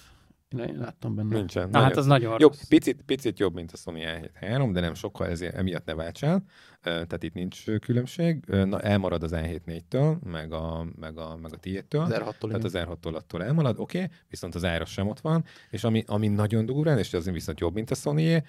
Én, 0.59 0.79
láttam 0.79 1.15
benne. 1.15 1.35
Nincsen. 1.35 1.69
Na 1.71 1.81
hát 1.81 1.97
az 1.97 2.07
nagyon 2.07 2.37
Jobb, 2.39 2.51
rossz. 2.51 2.69
picit, 2.69 3.03
picit 3.07 3.39
jobb, 3.39 3.55
mint 3.55 3.73
a 3.73 3.77
Sony 3.77 4.03
A7 4.41 4.71
de 4.73 4.81
nem 4.81 4.95
sokkal, 4.95 5.27
ezért 5.27 5.55
emiatt 5.55 5.85
ne 5.85 5.95
váltsál. 5.95 6.43
Tehát 6.83 7.23
itt 7.23 7.35
nincs 7.35 7.65
különbség. 7.81 8.45
Na, 8.45 8.81
elmarad 8.81 9.23
az 9.23 9.33
A7 9.35 9.61
4-től, 9.67 10.19
meg 10.19 10.53
a, 10.53 10.87
meg 11.01 11.19
a, 11.19 11.37
meg 11.37 11.53
a 11.53 11.57
tiédtől. 11.57 12.01
Az 12.01 12.13
R6-tól, 12.13 12.47
Tehát 12.47 12.65
az 12.65 12.75
R6-tól 12.77 13.15
attól 13.15 13.45
elmarad, 13.45 13.79
oké, 13.79 13.99
okay, 13.99 14.11
viszont 14.29 14.55
az 14.55 14.65
ára 14.65 14.85
sem 14.85 15.09
ott 15.09 15.21
van, 15.21 15.45
és 15.71 15.85
ami, 15.85 16.05
ami 16.07 16.29
nagyon 16.29 16.67
durván, 16.67 16.99
és 16.99 17.15
az 17.15 17.31
viszont 17.31 17.61
jobb, 17.61 17.75
mint 17.75 17.91
a 17.91 17.95
sony 17.95 18.43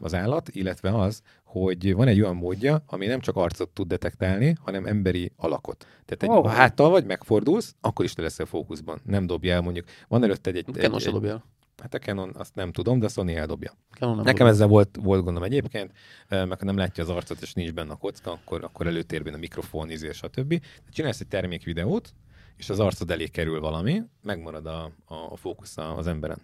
az 0.00 0.14
állat, 0.14 0.48
illetve 0.48 0.90
az, 0.90 1.22
hogy 1.62 1.94
van 1.94 2.08
egy 2.08 2.20
olyan 2.20 2.36
módja, 2.36 2.82
ami 2.86 3.06
nem 3.06 3.20
csak 3.20 3.36
arcot 3.36 3.68
tud 3.68 3.86
detektálni, 3.86 4.56
hanem 4.60 4.86
emberi 4.86 5.32
alakot. 5.36 5.86
Tehát 6.04 6.22
egy, 6.22 6.28
Oh. 6.28 6.42
ha 6.44 6.48
háttal 6.48 6.90
vagy, 6.90 7.04
megfordulsz, 7.04 7.74
akkor 7.80 8.04
is 8.04 8.12
te 8.12 8.22
leszel 8.22 8.46
fókuszban. 8.46 9.00
Nem 9.04 9.26
dobja 9.26 9.54
el 9.54 9.60
mondjuk. 9.60 9.86
Van 10.08 10.22
előtte 10.24 10.50
egy... 10.50 10.56
egy, 10.56 10.64
Canon 10.72 10.94
egy, 10.94 11.00
se 11.00 11.10
dobja. 11.10 11.44
Hát 11.82 11.94
a 11.94 11.98
Canon 11.98 12.30
azt 12.34 12.54
nem 12.54 12.72
tudom, 12.72 12.98
de 12.98 13.06
a 13.06 13.08
Sony 13.08 13.30
eldobja. 13.30 13.72
Canon 13.90 14.14
nem 14.14 14.24
Nekem 14.24 14.38
dobja. 14.38 14.52
ezzel 14.52 14.66
volt, 14.66 14.98
volt 15.02 15.24
gondom 15.24 15.42
egyébként, 15.42 15.92
meg 16.28 16.58
ha 16.58 16.64
nem 16.64 16.76
látja 16.76 17.02
az 17.02 17.08
arcot, 17.10 17.42
és 17.42 17.52
nincs 17.52 17.72
benne 17.72 17.92
a 17.92 17.96
kocka, 17.96 18.30
akkor, 18.32 18.64
akkor 18.64 18.86
előtérben 18.86 19.34
a 19.34 19.36
mikrofon, 19.36 19.90
izé, 19.90 20.12
stb. 20.12 20.48
De 20.48 20.90
csinálsz 20.90 21.20
egy 21.20 21.28
termékvideót, 21.28 22.14
és 22.56 22.70
az 22.70 22.80
arcod 22.80 23.10
elé 23.10 23.26
kerül 23.26 23.60
valami, 23.60 24.02
megmarad 24.22 24.66
a, 24.66 24.90
a, 25.04 25.14
a 25.14 25.36
fókusz 25.36 25.76
az 25.76 26.06
emberen. 26.06 26.38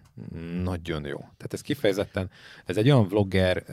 Nagyon 0.62 1.04
jó. 1.04 1.18
Tehát 1.18 1.52
ez 1.52 1.60
kifejezetten, 1.60 2.30
ez 2.64 2.76
egy 2.76 2.90
olyan 2.90 3.08
vlogger, 3.08 3.64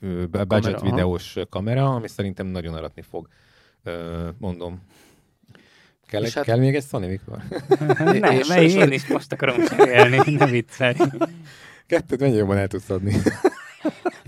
uh, 0.00 0.26
budget 0.26 0.46
Kamera, 0.48 0.76
aha. 0.76 0.90
videós 0.90 1.36
kamera, 1.50 1.94
ami 1.94 2.08
szerintem 2.08 2.46
nagyon 2.46 2.74
aratni 2.74 3.02
fog. 3.02 3.28
Uh, 3.84 3.92
mondom. 4.38 4.82
Kell, 6.06 6.22
hát- 6.34 6.44
kell 6.44 6.58
még 6.58 6.74
egy 6.74 6.84
Sony, 6.84 7.08
Viktor? 7.08 7.42
Nem, 8.20 8.32
és- 8.38 8.48
és- 8.48 8.74
én 8.74 8.92
is 8.92 9.06
most 9.06 9.32
akarom 9.32 9.64
cserélni, 9.64 10.32
ne 10.34 10.46
viccelj. 10.46 10.94
Kettőt 11.86 12.20
mennyi 12.20 12.36
jobban 12.36 12.56
el 12.56 12.68
tudsz 12.68 12.90
adni? 12.90 13.16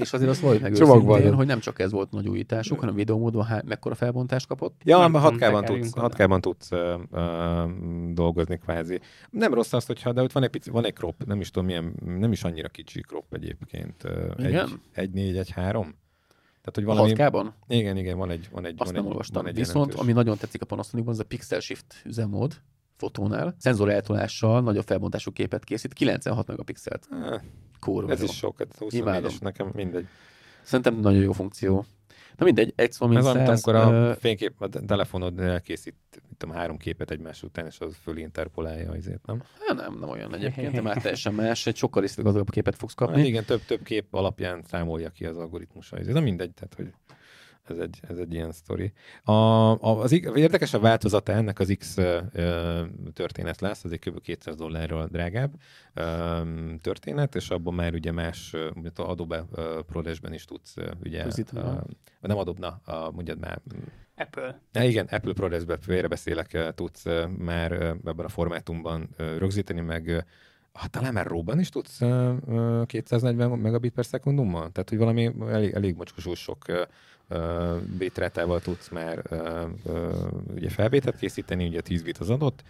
És 0.04 0.12
azért 0.12 0.30
azt 0.30 0.40
valljuk 0.40 0.62
meg 0.62 0.70
őszintén, 0.70 1.04
van. 1.04 1.34
hogy 1.34 1.46
nem 1.46 1.58
csak 1.60 1.78
ez 1.78 1.90
volt 1.90 2.10
nagy 2.10 2.28
újításuk, 2.28 2.80
hanem 2.80 2.94
videómódban 2.94 3.44
há- 3.44 3.64
mekkora 3.64 3.94
felbontást 3.94 4.46
kapott. 4.46 4.80
Ja, 4.84 4.98
Nem 4.98 5.10
mert 5.10 5.24
tudom, 5.24 5.38
6K-ban 5.38 5.60
tekerjünk 5.60 5.84
tudsz, 5.84 6.04
oda. 6.04 6.16
6K-ban 6.16 6.40
tudsz 6.40 6.70
uh, 6.70 7.00
uh, 7.10 8.12
dolgozni 8.12 8.58
kvázi. 8.58 9.00
Nem 9.30 9.54
rossz 9.54 9.72
az, 9.72 9.86
hogyha, 9.86 10.12
de 10.12 10.22
ott 10.22 10.32
van 10.32 10.42
egy, 10.42 10.50
pici, 10.50 10.70
van 10.70 10.84
egy 10.84 10.94
crop, 10.94 11.24
nem 11.24 11.40
is 11.40 11.50
tudom 11.50 11.68
milyen, 11.68 11.94
nem 12.04 12.32
is 12.32 12.44
annyira 12.44 12.68
kicsi 12.68 13.00
crop 13.00 13.34
egyébként. 13.34 14.02
Igen? 14.36 14.64
Egy, 14.64 14.78
egy 14.92 15.10
négy, 15.10 15.36
egy 15.36 15.50
három. 15.50 15.94
Tehát, 16.62 16.74
hogy 16.74 16.84
valami... 16.84 17.12
6K-ban? 17.14 17.52
Igen, 17.68 17.96
igen, 17.96 18.18
van 18.18 18.30
egy, 18.30 18.48
van 18.52 18.64
egy, 18.66 18.74
Azt 18.76 18.84
van 18.84 18.94
nem 18.94 19.02
egy, 19.04 19.10
olvastam. 19.10 19.42
Van 19.42 19.50
egy 19.50 19.56
Viszont, 19.56 19.76
jelentős. 19.76 20.00
ami 20.00 20.12
nagyon 20.12 20.36
tetszik 20.36 20.62
a 20.62 20.64
Panasonicban, 20.64 21.14
az 21.14 21.20
a 21.20 21.24
Pixel 21.24 21.60
Shift 21.60 22.02
üzemmód 22.04 22.60
fotónál. 22.96 23.54
Szenzor 23.58 23.90
eltolással 23.90 24.60
nagyobb 24.60 24.84
felbontású 24.84 25.32
képet 25.32 25.64
készít, 25.64 25.92
96 25.92 26.46
megapixelt. 26.46 27.08
Kurva 27.84 28.12
Ez 28.12 28.18
jó. 28.18 28.24
is 28.24 28.36
sok, 28.36 28.58
hát 28.58 28.68
Imádom. 28.88 29.12
24 29.22 29.24
es 29.24 29.38
nekem 29.38 29.70
mindegy. 29.74 30.06
Szerintem 30.62 30.96
nagyon 31.00 31.22
jó 31.22 31.32
funkció. 31.32 31.84
Na 32.36 32.44
mindegy, 32.44 32.72
egy 32.76 32.92
szó, 32.92 33.06
mint 33.06 33.18
Ez 33.18 33.24
száz, 33.24 33.48
amikor 33.48 33.74
ö, 33.74 34.10
a 34.10 34.14
fénykép, 34.14 34.52
a 34.58 34.68
telefonod 34.68 35.40
elkészít 35.40 35.94
mit 36.28 36.36
tudom, 36.38 36.54
három 36.54 36.76
képet 36.76 37.10
egymás 37.10 37.42
után, 37.42 37.66
és 37.66 37.80
az 37.80 37.96
föl 38.02 38.16
interpolálja 38.16 38.90
azért, 38.92 39.26
nem? 39.26 39.42
Hát 39.68 39.76
nem, 39.76 39.98
nem 40.00 40.08
olyan 40.08 40.34
egyébként, 40.34 40.72
de 40.72 40.80
már 40.80 40.96
teljesen 41.02 41.34
más, 41.34 41.66
egy 41.66 41.76
sokkal 41.76 42.02
részletgazdagabb 42.02 42.50
képet 42.50 42.76
fogsz 42.76 42.94
Hát 42.98 43.08
kapni. 43.08 43.26
igen, 43.26 43.44
több, 43.44 43.60
több 43.66 43.82
kép 43.82 44.14
alapján 44.14 44.62
számolja 44.62 45.10
ki 45.10 45.24
az 45.26 45.36
algoritmusa. 45.36 45.96
Ez 45.96 46.06
nem 46.06 46.22
mindegy, 46.22 46.50
tehát 46.54 46.74
hogy 46.74 46.92
ez 47.68 47.78
egy, 47.78 48.00
ez 48.08 48.18
egy 48.18 48.32
ilyen 48.32 48.52
sztori. 48.52 48.92
A, 49.22 49.32
a, 49.32 49.78
az 50.00 50.12
érdekes 50.12 50.74
a 50.74 50.78
változata 50.78 51.32
ennek 51.32 51.58
az 51.58 51.74
X 51.78 51.98
történet 53.12 53.60
lesz, 53.60 53.84
az 53.84 53.92
egy 53.92 53.98
kb. 53.98 54.20
200 54.20 54.56
dollárról 54.56 55.06
drágább 55.06 55.52
ö, 55.94 56.40
történet, 56.80 57.34
és 57.34 57.50
abban 57.50 57.74
már 57.74 57.94
ugye 57.94 58.12
más, 58.12 58.54
mint 58.74 58.98
a 58.98 59.10
Adobe 59.10 59.44
ö, 59.52 59.80
ProRes-ben 59.86 60.32
is 60.32 60.44
tudsz 60.44 60.74
ugye, 61.04 61.24
aha. 61.54 61.84
nem 62.20 62.38
Adobe, 62.38 62.80
a, 62.84 63.10
mondjad 63.10 63.38
már, 63.38 63.60
Apple. 64.16 64.60
Ja, 64.72 64.82
igen, 64.82 65.06
Apple 65.10 65.32
ProRes-be 65.32 65.78
félre 65.78 66.08
beszélek, 66.08 66.52
ö, 66.52 66.72
tudsz 66.72 67.04
már 67.38 67.72
ebben 67.72 68.24
a 68.24 68.28
formátumban 68.28 69.08
rögzíteni, 69.16 69.80
meg 69.80 70.24
ah, 70.72 70.86
talán 70.86 71.12
már 71.12 71.26
RAW-ban 71.26 71.60
is 71.60 71.68
tudsz 71.68 72.00
ö, 72.00 72.34
ö, 72.46 72.82
240 72.86 73.58
megabit 73.58 73.92
per 73.92 74.04
szekundummal? 74.04 74.70
Tehát, 74.72 74.88
hogy 74.88 74.98
valami 74.98 75.32
elég, 75.48 75.72
elég 75.72 75.96
mocskosó 75.96 76.34
sok 76.34 76.64
bitrátával 77.98 78.60
tudsz 78.60 78.88
már 78.88 79.22
ugye 80.54 80.68
felvételt 80.68 81.16
készíteni, 81.16 81.66
ugye 81.66 81.80
10 81.80 82.02
bit 82.02 82.18
az 82.18 82.30
adott, 82.30 82.62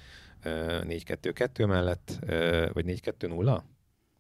ö, 0.43 0.81
4-2-2 0.89 1.67
mellett, 1.67 2.19
vagy 2.73 2.85
4-2-0? 2.85 3.63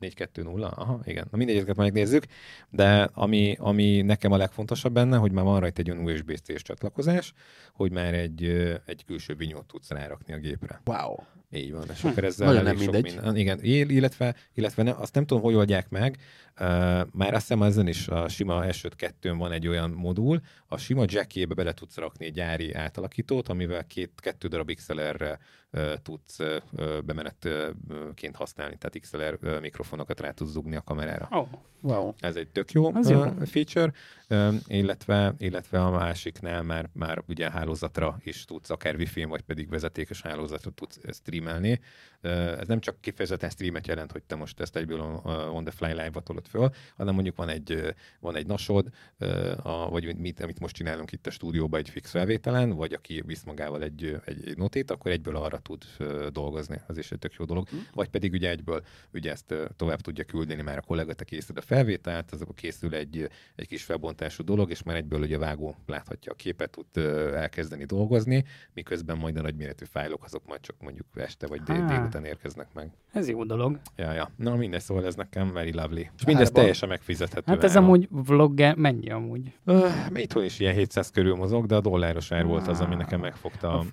4-2-0? 0.00 0.70
Aha, 0.74 1.00
igen. 1.04 1.26
Na 1.30 1.36
mindegy, 1.36 1.56
ezeket 1.56 1.76
megnézzük. 1.76 2.24
De 2.70 3.10
ami, 3.12 3.56
ami 3.58 4.02
nekem 4.02 4.32
a 4.32 4.36
legfontosabb 4.36 4.92
benne, 4.92 5.16
hogy 5.16 5.32
már 5.32 5.44
van 5.44 5.60
rajta 5.60 5.80
egy 5.80 5.90
olyan 5.90 6.04
USB-C 6.04 6.62
csatlakozás, 6.62 7.32
hogy 7.72 7.92
már 7.92 8.14
egy, 8.14 8.44
egy 8.86 9.04
külső 9.04 9.34
vinyót 9.34 9.66
tudsz 9.66 9.90
rárakni 9.90 10.32
a 10.32 10.38
gépre. 10.38 10.80
Wow. 10.84 11.14
Így 11.54 11.72
van, 11.72 11.84
és 11.92 12.04
akkor 12.04 12.24
ezzel 12.24 12.46
Nagyon 12.46 12.62
nem 12.62 12.76
sok 12.76 12.92
mindegy. 12.92 13.14
Minden, 13.14 13.36
igen, 13.36 13.58
illetve, 13.62 14.34
illetve 14.54 14.82
ne, 14.82 14.90
azt 14.90 15.14
nem 15.14 15.26
tudom, 15.26 15.42
hogy 15.42 15.54
oldják 15.54 15.88
meg, 15.88 16.16
uh, 16.60 16.66
már 17.12 17.34
azt 17.34 17.40
hiszem 17.40 17.62
ezen 17.62 17.88
is 17.88 18.08
a 18.08 18.28
sima 18.28 18.72
s 18.72 18.86
2 18.96 19.34
van 19.34 19.52
egy 19.52 19.68
olyan 19.68 19.90
modul, 19.90 20.40
a 20.66 20.76
sima 20.76 21.04
jackébe 21.06 21.54
bele 21.54 21.72
tudsz 21.72 21.96
rakni 21.96 22.26
egy 22.26 22.32
gyári 22.32 22.72
átalakítót, 22.72 23.48
amivel 23.48 23.86
két, 23.86 24.10
kettő 24.16 24.48
darab 24.48 24.72
XLR-re 24.74 25.38
uh, 25.72 25.92
tudsz 26.02 26.38
uh, 26.38 27.00
bemenetként 27.04 28.36
használni, 28.36 28.76
tehát 28.78 28.98
XLR 29.00 29.38
uh, 29.42 29.60
mikrofonokat 29.60 30.20
rá 30.20 30.30
tudsz 30.30 30.50
zugni 30.50 30.76
a 30.76 30.82
kamerára. 30.82 31.28
Oh, 31.30 31.48
Wow. 31.84 32.12
Ez 32.20 32.36
egy 32.36 32.48
tök 32.48 32.72
jó, 32.72 32.94
Az 32.94 33.10
jó. 33.10 33.20
uh, 33.20 33.46
feature, 33.46 33.92
uh, 34.28 34.54
illetve, 34.66 35.34
illetve 35.38 35.84
a 35.84 35.90
másiknál 35.90 36.62
már, 36.62 36.90
már 36.92 37.22
ugye 37.28 37.50
hálózatra 37.50 38.18
is 38.22 38.44
tudsz, 38.44 38.70
akár 38.70 38.94
wifi 38.94 39.24
vagy 39.24 39.42
pedig 39.42 39.68
vezetékes 39.68 40.22
hálózatra 40.22 40.70
tudsz 40.70 40.98
streamelni. 41.44 41.78
Ez 42.24 42.66
nem 42.66 42.80
csak 42.80 43.00
kifejezetten 43.00 43.50
streamet 43.50 43.86
jelent, 43.86 44.12
hogy 44.12 44.22
te 44.22 44.34
most 44.34 44.60
ezt 44.60 44.76
egyből 44.76 45.00
on, 45.52 45.64
the 45.64 45.72
fly 45.72 45.92
live 45.92 46.20
tolod 46.24 46.46
föl, 46.46 46.70
hanem 46.96 47.14
mondjuk 47.14 47.36
van 47.36 47.48
egy, 47.48 47.94
van 48.20 48.36
egy 48.36 48.46
nasod, 48.46 48.88
a, 49.62 49.90
vagy 49.90 50.16
mit, 50.16 50.40
amit 50.40 50.60
most 50.60 50.74
csinálunk 50.74 51.12
itt 51.12 51.26
a 51.26 51.30
stúdióban 51.30 51.80
egy 51.80 51.88
fix 51.88 52.10
felvételen, 52.10 52.70
vagy 52.70 52.92
aki 52.92 53.22
visz 53.26 53.42
magával 53.42 53.82
egy, 53.82 54.16
egy, 54.24 54.48
egy 54.48 54.56
notét, 54.56 54.90
akkor 54.90 55.10
egyből 55.10 55.36
arra 55.36 55.58
tud 55.58 55.84
dolgozni. 56.30 56.80
Ez 56.88 56.98
is 56.98 57.12
egy 57.12 57.18
tök 57.18 57.34
jó 57.34 57.44
dolog. 57.44 57.68
Vagy 57.92 58.08
pedig 58.08 58.32
ugye 58.32 58.48
egyből 58.50 58.84
ugye 59.12 59.30
ezt 59.30 59.54
tovább 59.76 60.00
tudja 60.00 60.24
küldeni 60.24 60.62
már 60.62 60.78
a 60.78 60.80
kollega, 60.80 61.14
te 61.14 61.24
készíted 61.24 61.56
a 61.56 61.60
felvételt, 61.60 62.30
az 62.30 62.40
akkor 62.40 62.54
készül 62.54 62.94
egy, 62.94 63.28
egy 63.54 63.66
kis 63.68 63.84
felbontású 63.84 64.44
dolog, 64.44 64.70
és 64.70 64.82
már 64.82 64.96
egyből 64.96 65.20
ugye 65.20 65.36
a 65.36 65.38
vágó 65.38 65.76
láthatja 65.86 66.32
a 66.32 66.34
képet, 66.34 66.70
tud 66.70 67.04
elkezdeni 67.34 67.84
dolgozni, 67.84 68.44
miközben 68.72 69.16
majd 69.16 69.36
a 69.36 69.40
nagyméretű 69.40 69.84
fájlok 69.84 70.24
azok 70.24 70.46
majd 70.46 70.60
csak 70.60 70.76
mondjuk 70.80 71.06
este 71.14 71.46
vagy 71.46 71.62
dél, 71.62 71.82
Á. 71.82 72.13
délután 72.14 72.24
érkeznek 72.24 72.66
meg. 72.74 72.90
ez 73.12 73.28
jó 73.28 73.44
dolog. 73.44 73.78
Ja, 73.96 74.12
ja. 74.12 74.30
Na 74.36 74.54
mindegy, 74.56 74.80
szóval 74.80 75.06
ez 75.06 75.14
nekem 75.14 75.52
very 75.52 75.72
lovely. 75.72 76.10
És 76.16 76.24
mindez 76.24 76.46
Árban? 76.46 76.60
teljesen 76.60 76.88
megfizethető. 76.88 77.52
Hát 77.52 77.64
ez 77.64 77.70
áron. 77.70 77.84
amúgy 77.84 78.08
vlogger, 78.10 78.74
mennyi 78.76 79.10
amúgy? 79.10 79.52
Uh, 79.66 79.90
itthon 80.14 80.44
is 80.44 80.60
ilyen 80.60 80.74
700 80.74 81.10
körül 81.10 81.34
mozog, 81.34 81.66
de 81.66 81.74
a 81.74 81.80
dolláros 81.80 82.32
ár 82.32 82.44
volt 82.46 82.68
az, 82.68 82.80
ami 82.80 82.94
nekem 82.94 83.20
megfogta. 83.20 83.78
A, 83.78 83.84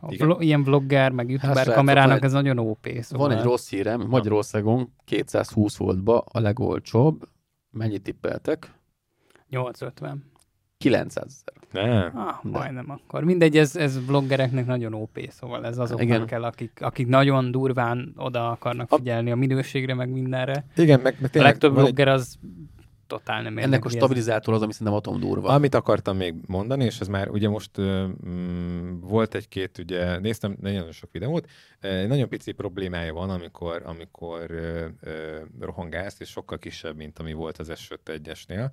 A... 0.00 0.14
vlog, 0.16 0.42
ilyen 0.42 0.62
vlogger, 0.62 1.12
meg 1.12 1.30
youtuber 1.30 1.54
srácok, 1.56 1.74
kamerának 1.74 2.16
egy- 2.16 2.24
ez 2.24 2.32
nagyon 2.32 2.58
OP. 2.58 2.88
Szóval 3.00 3.28
Van 3.28 3.36
egy 3.36 3.44
rossz 3.44 3.68
hírem, 3.70 4.00
Magyarországon 4.08 4.92
220 5.04 5.76
voltba 5.76 6.18
a 6.18 6.40
legolcsóbb, 6.40 7.28
mennyit 7.70 8.02
tippeltek? 8.02 8.74
850. 9.48 10.30
900 10.78 11.24
ezer. 11.46 11.61
Nem. 11.72 12.18
Ah, 12.18 12.34
majdnem 12.42 12.90
akkor. 12.90 13.24
Mindegy, 13.24 13.56
ez, 13.56 13.76
ez 13.76 13.98
bloggereknek 14.06 14.66
nagyon 14.66 14.94
OP, 14.94 15.26
szóval 15.30 15.66
ez 15.66 15.78
azoknak 15.78 16.06
Igen. 16.06 16.26
kell, 16.26 16.44
akik, 16.44 16.72
akik 16.80 17.06
nagyon 17.06 17.50
durván 17.50 18.12
oda 18.16 18.50
akarnak 18.50 18.88
figyelni 18.88 19.30
a 19.30 19.36
minőségre, 19.36 19.94
meg 19.94 20.08
mindenre. 20.10 20.64
Igen, 20.76 21.00
meg, 21.00 21.14
meg 21.20 21.24
A 21.24 21.32
tényleg 21.32 21.50
legtöbb 21.50 21.70
van 21.74 21.84
egy- 21.84 21.94
blogger 21.94 22.14
az 22.14 22.38
totál 23.06 23.42
nem 23.42 23.58
Ennek 23.58 23.84
a 23.84 23.88
stabilizátor 23.88 24.54
az, 24.54 24.62
ami 24.62 24.72
szerintem 24.72 24.96
atomdurva. 24.96 25.48
Amit 25.48 25.74
akartam 25.74 26.16
még 26.16 26.34
mondani, 26.46 26.84
és 26.84 27.00
ez 27.00 27.08
már 27.08 27.28
ugye 27.28 27.48
most 27.48 27.70
mm, 27.80 29.00
volt 29.00 29.34
egy-két, 29.34 29.78
ugye 29.78 30.18
néztem 30.18 30.56
nagyon 30.60 30.92
sok 30.92 31.10
videót, 31.12 31.48
egy 31.80 32.08
nagyon 32.08 32.28
pici 32.28 32.52
problémája 32.52 33.12
van, 33.12 33.30
amikor, 33.30 33.82
amikor 33.84 34.50
ö, 34.50 34.84
ö, 35.00 35.10
rohangálsz, 35.60 36.20
és 36.20 36.28
sokkal 36.28 36.58
kisebb, 36.58 36.96
mint 36.96 37.18
ami 37.18 37.32
volt 37.32 37.58
az 37.58 37.72
S5-1-esnél, 37.74 38.58
ö, 38.58 38.64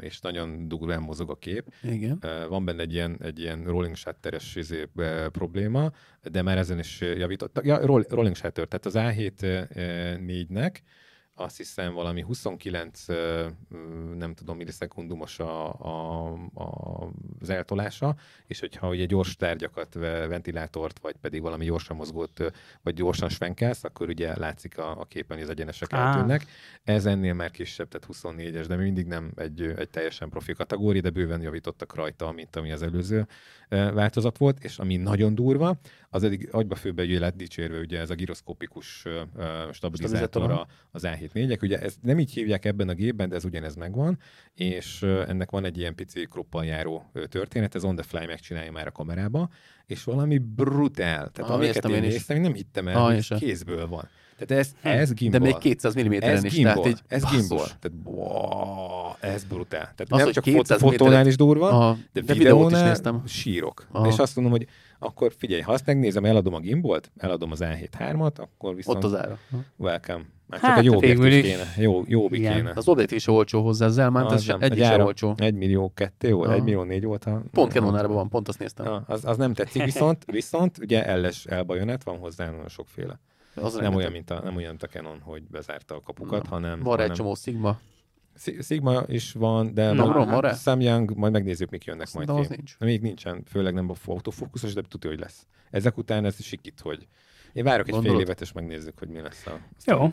és 0.00 0.20
nagyon 0.20 0.68
durván 0.68 1.02
mozog 1.02 1.30
a 1.30 1.34
kép. 1.34 1.72
Igen. 1.82 2.22
Van 2.48 2.64
benne 2.64 2.82
egy 2.82 2.92
ilyen, 2.92 3.18
egy 3.22 3.38
ilyen 3.40 3.64
rolling 3.64 3.96
shutteres 3.96 4.56
izé, 4.56 4.88
probléma, 5.32 5.90
de 6.22 6.42
már 6.42 6.58
ezen 6.58 6.78
is 6.78 7.00
javítottak. 7.00 7.64
Ja, 7.64 7.86
roll- 7.86 8.10
rolling 8.10 8.36
shutter, 8.36 8.66
tehát 8.66 8.86
az 8.86 8.94
A7 8.96 9.66
4-nek 10.26 10.74
azt 11.38 11.56
hiszem 11.56 11.94
valami 11.94 12.22
29, 12.22 13.08
ö, 13.08 13.46
mm, 13.74 14.16
nem 14.16 14.34
tudom, 14.34 14.56
millisekundumos 14.56 15.38
a, 15.38 15.72
a, 15.72 16.32
a, 16.54 17.08
az 17.40 17.50
eltolása, 17.50 18.16
és 18.46 18.60
hogyha 18.60 18.88
ugye 18.88 19.04
gyors 19.04 19.36
tárgyakat, 19.36 19.94
ve- 19.94 20.28
ventilátort, 20.28 20.98
vagy 20.98 21.14
pedig 21.20 21.42
valami 21.42 21.64
gyorsan 21.64 21.96
mozgót, 21.96 22.52
vagy 22.82 22.94
gyorsan 22.94 23.28
svenkelsz, 23.28 23.84
akkor 23.84 24.08
ugye 24.08 24.38
látszik 24.38 24.78
a, 24.78 25.00
a 25.00 25.04
képen, 25.04 25.36
hogy 25.36 25.46
az 25.46 25.52
egyenesek 25.52 25.92
Á. 25.92 26.06
eltűnnek. 26.06 26.46
Ez 26.84 27.06
ennél 27.06 27.34
már 27.34 27.50
kisebb, 27.50 27.88
tehát 27.88 28.36
24-es, 28.36 28.64
de 28.68 28.76
mindig 28.76 29.06
nem 29.06 29.32
egy, 29.36 29.62
egy 29.76 29.90
teljesen 29.90 30.28
profi 30.28 30.52
kategória, 30.52 31.00
de 31.00 31.10
bőven 31.10 31.42
javítottak 31.42 31.94
rajta, 31.94 32.32
mint 32.32 32.56
ami 32.56 32.72
az 32.72 32.82
előző 32.82 33.26
változat 33.68 34.38
volt, 34.38 34.64
és 34.64 34.78
ami 34.78 34.96
nagyon 34.96 35.34
durva, 35.34 35.76
az 36.10 36.22
eddig 36.22 36.48
agyba 36.52 36.74
főbe 36.74 37.02
ugye 37.02 37.18
lett 37.18 37.36
dicsérve 37.36 37.78
ugye 37.78 37.98
ez 38.00 38.10
a 38.10 38.14
ö, 39.04 39.12
stabilizátor 39.72 39.72
Stabilizátor, 39.74 40.50
a, 40.50 40.66
az 40.90 41.02
A7 41.06 41.32
4 41.32 41.50
Ugye 41.62 41.78
ezt 41.78 41.98
nem 42.02 42.18
így 42.18 42.32
hívják 42.32 42.64
ebben 42.64 42.88
a 42.88 42.94
gépben, 42.94 43.28
de 43.28 43.34
ez 43.36 43.44
ugyanez 43.44 43.74
megvan, 43.74 44.18
és 44.54 45.02
ennek 45.02 45.50
van 45.50 45.64
egy 45.64 45.78
ilyen 45.78 45.94
pici 45.94 46.26
kroppal 46.30 46.64
járó 46.64 47.10
történet, 47.28 47.74
ez 47.74 47.84
on 47.84 47.94
the 47.96 48.04
fly 48.04 48.26
megcsinálja 48.26 48.72
már 48.72 48.86
a 48.86 48.92
kamerába, 48.92 49.48
és 49.86 50.04
valami 50.04 50.38
brutál. 50.38 51.30
Tehát 51.30 51.50
Ah, 51.50 51.56
amiket 51.56 51.84
én, 51.88 51.94
én 51.94 52.00
néztem, 52.00 52.40
nem 52.40 52.54
hittem 52.54 52.88
el, 52.88 52.96
Ah, 52.96 53.14
hogy 53.14 53.38
kézből 53.38 53.86
van. 53.88 54.08
Tehát 54.38 54.64
ez, 54.64 54.72
Hm. 54.82 54.88
ez 54.88 55.08
De 55.08 55.14
gimbal. 55.14 55.40
még 55.40 55.58
200 55.58 55.94
mm-en 55.94 56.44
is, 56.44 56.52
gimbal. 56.54 56.72
tehát 56.74 56.88
így 56.88 57.00
ez 57.08 57.22
basszus. 57.22 57.38
gimbal. 57.38 57.66
Tehát, 57.66 57.92
wow, 58.04 59.12
ez 59.20 59.44
brutál. 59.44 59.80
Tehát 59.94 60.06
Az, 60.08 60.18
nem 60.18 60.30
csak 60.32 60.44
200 60.44 60.78
fot- 60.80 60.90
fotónál 60.96 61.26
is 61.26 61.36
durva, 61.36 61.68
Aha, 61.68 61.96
de, 62.12 62.20
de 62.20 62.32
videót 62.32 62.36
is 62.36 62.38
videónál 62.38 62.88
néztem. 62.88 63.22
sírok. 63.26 63.86
Aha. 63.92 64.06
És 64.08 64.18
azt 64.18 64.36
mondom, 64.36 64.54
hogy 64.54 64.66
akkor 64.98 65.32
figyelj, 65.36 65.60
ha 65.60 65.72
azt 65.72 65.86
megnézem, 65.86 66.24
eladom 66.24 66.54
a 66.54 66.58
gimbolt, 66.60 67.10
eladom 67.16 67.50
az 67.52 67.60
A7 67.62 67.88
3-at, 67.98 68.36
akkor 68.38 68.74
viszont 68.74 68.96
Ott 68.98 69.04
az 69.04 69.14
ára. 69.18 69.38
welcome. 69.76 70.24
Már 70.46 70.60
csak 70.60 70.68
Hát, 70.68 70.78
egy 70.78 70.84
jó 70.84 70.94
objektív 70.96 71.24
is. 71.32 71.42
kéne. 71.42 71.64
Jó, 71.76 72.02
jó 72.06 72.26
Igen. 72.30 72.54
kéne. 72.56 72.72
Az 72.74 72.88
objektív 72.88 73.16
is 73.16 73.26
olcsó 73.26 73.62
hozzá, 73.62 73.86
az 73.86 73.98
elmánt, 73.98 74.26
Az 74.26 74.32
ez 74.32 74.46
nem. 74.46 74.58
sem, 74.60 74.70
egyik 74.70 74.84
Egy 74.84 74.90
sem 74.90 75.00
olcsó. 75.00 75.34
Egy 75.36 75.54
millió 75.54 75.92
kettő 75.94 76.32
volt, 76.32 76.50
egy 76.50 76.62
millió 76.62 76.82
négy 76.82 77.04
volt. 77.04 77.24
A, 77.24 77.42
Pont 77.50 77.72
Canon 77.72 77.96
árban 77.96 78.16
van, 78.16 78.28
pont 78.28 78.48
azt 78.48 78.58
néztem. 78.58 79.02
Az, 79.06 79.24
az, 79.24 79.36
nem 79.36 79.54
tetszik, 79.54 79.84
viszont, 79.84 80.24
viszont 80.32 80.78
ugye 80.78 81.16
LS 81.16 81.44
elbajonet 81.46 82.02
van 82.02 82.18
hozzá 82.18 82.50
nagyon 82.50 82.68
sokféle. 82.68 83.20
Az 83.54 83.74
nem 83.74 83.94
olyan, 83.94 84.12
mint 84.12 84.30
a, 84.30 84.40
nem 84.44 84.56
olyan, 84.56 84.68
mint 84.70 84.82
a 84.82 84.86
Canon, 84.86 85.18
hogy 85.22 85.42
bezárta 85.50 85.94
a 85.94 86.00
kapukat, 86.00 86.42
Na. 86.42 86.48
hanem... 86.48 86.80
Van 86.82 87.00
egy 87.00 87.12
csomó 87.12 87.34
Sigma. 87.34 87.78
Sigma 88.60 89.04
is 89.06 89.32
van, 89.32 89.74
de 89.74 89.92
rá? 90.40 90.52
Samyang, 90.52 91.16
majd 91.16 91.32
megnézzük, 91.32 91.70
mik 91.70 91.84
jönnek 91.84 92.12
majd 92.12 92.26
De 92.26 92.32
az 92.32 92.46
ki. 92.46 92.54
nincs. 92.56 92.76
Még 92.78 93.00
nincsen, 93.00 93.42
főleg 93.46 93.74
nem 93.74 93.90
a 93.90 93.94
autofókuszos, 94.06 94.72
de 94.72 94.82
tudja, 94.88 95.10
hogy 95.10 95.18
lesz. 95.18 95.46
Ezek 95.70 95.96
után 95.96 96.24
ez 96.24 96.42
sikít, 96.42 96.80
hogy 96.80 97.06
én 97.52 97.64
várok 97.64 97.88
egy 97.88 97.96
fél 98.02 98.20
évet, 98.20 98.40
és 98.40 98.52
megnézzük, 98.52 98.98
hogy 98.98 99.08
mi 99.08 99.20
lesz 99.20 99.46
a... 99.46 99.60
Jó. 99.84 100.12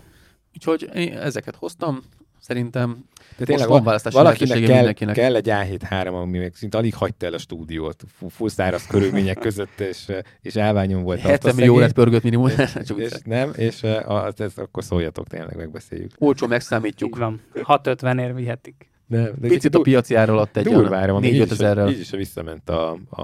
Úgyhogy 0.54 0.90
én 0.94 1.18
ezeket 1.18 1.56
hoztam. 1.56 2.04
Szerintem 2.48 3.06
De 3.38 3.46
Most 3.48 3.66
van 3.66 3.84
választási 3.84 4.16
valakinek 4.16 4.58
kell, 4.60 4.76
mindenkinek. 4.76 5.16
kell 5.16 5.36
egy 5.36 5.48
A7-3, 5.50 6.14
ami 6.14 6.38
még 6.38 6.56
szinte 6.56 6.78
alig 6.78 6.94
hagyta 6.94 7.26
el 7.26 7.34
a 7.34 7.38
stúdiót, 7.38 8.04
fu- 8.18 8.32
full 8.32 8.50
száraz 8.50 8.88
körülmények 8.88 9.38
között, 9.38 9.80
és, 9.80 10.12
és 10.42 10.56
elványon 10.56 11.04
volt. 11.04 11.20
70 11.20 11.56
millió 11.56 11.80
lett 11.80 11.94
pörgött 11.94 12.24
minimum. 12.24 12.48
Csak 12.88 13.00
és, 13.00 13.12
nem, 13.24 13.52
és 13.56 13.84
eh, 13.84 14.10
az, 14.10 14.42
ez, 14.42 14.52
akkor 14.56 14.84
szóljatok, 14.84 15.28
tényleg 15.28 15.56
megbeszéljük. 15.56 16.12
Olcsó 16.18 16.44
Így 16.46 16.52
megszámítjuk. 16.52 17.18
van. 17.18 17.42
650 17.62 18.20
ér 18.20 18.36
vihetik. 18.36 18.90
De, 19.08 19.32
de 19.40 19.48
Picit 19.48 19.76
a 19.76 19.80
piaci 19.82 20.16
ár 20.16 20.30
alatt 20.30 20.58
egy 20.58 20.64
durvára 20.64 21.12
van, 21.12 21.22
még 21.22 21.34
így 21.34 21.42
4-5 21.42 21.46
is, 21.46 21.52
ezerrel. 21.52 21.90
így 21.90 22.00
is 22.00 22.10
visszament 22.10 22.70
a, 22.70 22.92
a, 23.10 23.24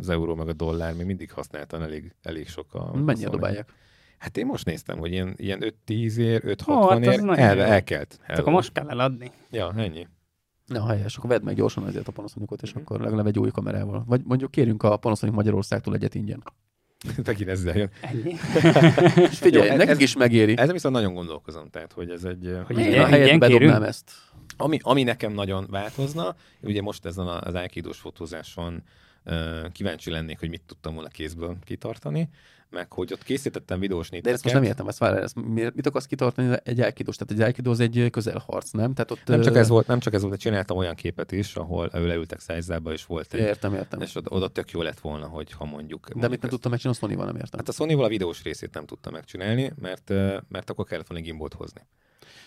az 0.00 0.08
euró 0.08 0.34
meg 0.34 0.48
a 0.48 0.52
dollár, 0.52 0.94
még 0.94 1.06
mindig 1.06 1.32
használtan 1.32 1.82
elég, 1.82 2.12
elég 2.22 2.48
sok 2.48 2.74
a... 2.74 2.96
Mennyire 2.96 3.28
a 3.28 3.30
dobálják? 3.30 3.68
Hát 4.20 4.36
én 4.36 4.46
most 4.46 4.64
néztem, 4.64 4.98
hogy 4.98 5.12
ilyen, 5.12 5.34
ilyen 5.36 5.74
5-10 5.86 6.16
ér, 6.16 6.42
5-60 6.46 6.68
Ó, 6.68 6.88
hát 6.88 7.04
ér, 7.04 7.20
el, 7.38 7.60
elkelt. 7.62 8.18
Hát 8.22 8.38
akkor 8.38 8.52
most 8.52 8.72
kell 8.72 8.88
eladni. 8.88 9.30
Ja, 9.50 9.72
ennyi. 9.76 10.06
Na, 10.66 10.86
helyes, 10.86 11.16
akkor 11.16 11.30
vedd 11.30 11.42
meg 11.42 11.54
gyorsan 11.54 11.86
ezért 11.86 12.08
a 12.08 12.12
Panasonicot, 12.12 12.62
és 12.62 12.72
Mhm. 12.72 12.82
akkor 12.82 13.00
legalább 13.00 13.26
egy 13.26 13.38
új 13.38 13.50
kamerával. 13.50 14.04
Vagy 14.06 14.20
mondjuk 14.24 14.50
kérjünk 14.50 14.82
a 14.82 14.96
Panasonic 14.96 15.34
Magyarországtól 15.34 15.94
egyet 15.94 16.14
ingyen. 16.14 16.42
Megint 17.26 17.48
ezzel 17.48 17.76
jön. 17.76 17.90
Ennyi. 18.00 18.34
És 19.30 19.38
figyelj, 19.46 19.64
Jó, 19.66 19.70
ez- 19.72 19.76
nekik 19.78 19.90
ez- 19.94 20.00
is 20.00 20.16
megéri. 20.16 20.56
Ezen 20.56 20.72
viszont 20.72 20.94
nagyon 20.94 21.14
gondolkozom, 21.14 21.68
tehát, 21.70 21.92
hogy 21.92 22.10
ez 22.10 22.24
egy... 22.24 22.58
Hogy 22.66 22.78
Én 22.78 22.86
ilyen- 22.86 23.04
a 23.04 23.06
helyet 23.06 23.38
bedobnám 23.38 23.68
kérünk? 23.68 23.86
ezt. 23.86 24.10
Ami, 24.56 24.78
ami 24.82 25.02
nekem 25.02 25.32
nagyon 25.32 25.66
változna, 25.70 26.34
ugye 26.62 26.82
most 26.82 27.04
ezen 27.06 27.26
a- 27.26 27.40
az 27.40 27.54
Aikidós 27.54 27.98
fotózáson 27.98 28.82
kíváncsi 29.72 30.10
lennék, 30.10 30.38
hogy 30.38 30.48
mit 30.48 30.62
tudtam 30.66 30.94
volna 30.94 31.08
kézből 31.08 31.56
kitartani, 31.64 32.28
meg 32.70 32.92
hogy 32.92 33.12
ott 33.12 33.22
készítettem 33.22 33.80
videós 33.80 34.08
De 34.10 34.16
én 34.16 34.22
ezt 34.24 34.30
most 34.32 34.44
néteket. 34.44 34.60
nem 34.62 34.70
értem, 34.70 34.88
ezt 34.88 34.98
várj, 34.98 35.22
ezt 35.22 35.36
mit 35.74 35.86
akarsz 35.86 36.06
kitartani 36.06 36.56
egy 36.62 36.80
elkidós? 36.80 37.16
Tehát 37.16 37.32
egy 37.32 37.42
elkidó 37.42 37.70
az 37.70 37.80
egy 37.80 38.08
közelharc, 38.10 38.70
nem? 38.70 38.94
Tehát 38.94 39.10
ott, 39.10 39.24
Nem 39.26 39.40
csak 39.40 39.56
ez 39.56 39.68
volt, 39.68 39.86
nem 39.86 39.98
csak 39.98 40.14
ez 40.14 40.20
volt, 40.20 40.32
de 40.32 40.38
csináltam 40.38 40.76
olyan 40.76 40.94
képet 40.94 41.32
is, 41.32 41.54
ahol 41.56 41.88
leültek 41.92 42.40
szájzába, 42.40 42.92
és 42.92 43.04
volt 43.06 43.34
egy, 43.34 43.40
Értem, 43.40 43.74
értem. 43.74 44.00
és 44.00 44.14
oda, 44.14 44.30
oda 44.30 44.48
tök 44.48 44.70
jó 44.70 44.82
lett 44.82 45.00
volna, 45.00 45.26
hogy 45.26 45.52
ha 45.52 45.64
mondjuk... 45.64 46.00
De 46.08 46.14
mondjuk 46.14 46.30
mit 46.30 46.40
nem 46.40 46.40
ezt- 46.40 46.50
tudtam 46.50 46.70
megcsinálni, 46.70 46.98
a 47.02 47.06
Sony-val 47.06 47.26
nem 47.26 47.36
értem. 47.36 47.58
Hát 47.58 47.68
a 47.68 47.72
sony 47.72 47.94
a 47.94 48.08
videós 48.08 48.42
részét 48.42 48.74
nem 48.74 48.86
tudtam 48.86 49.12
megcsinálni, 49.12 49.72
mert, 49.80 50.08
mert 50.48 50.70
akkor 50.70 50.84
kellett 50.84 51.06
volna 51.06 51.24
gimbalt 51.24 51.54
hozni. 51.54 51.80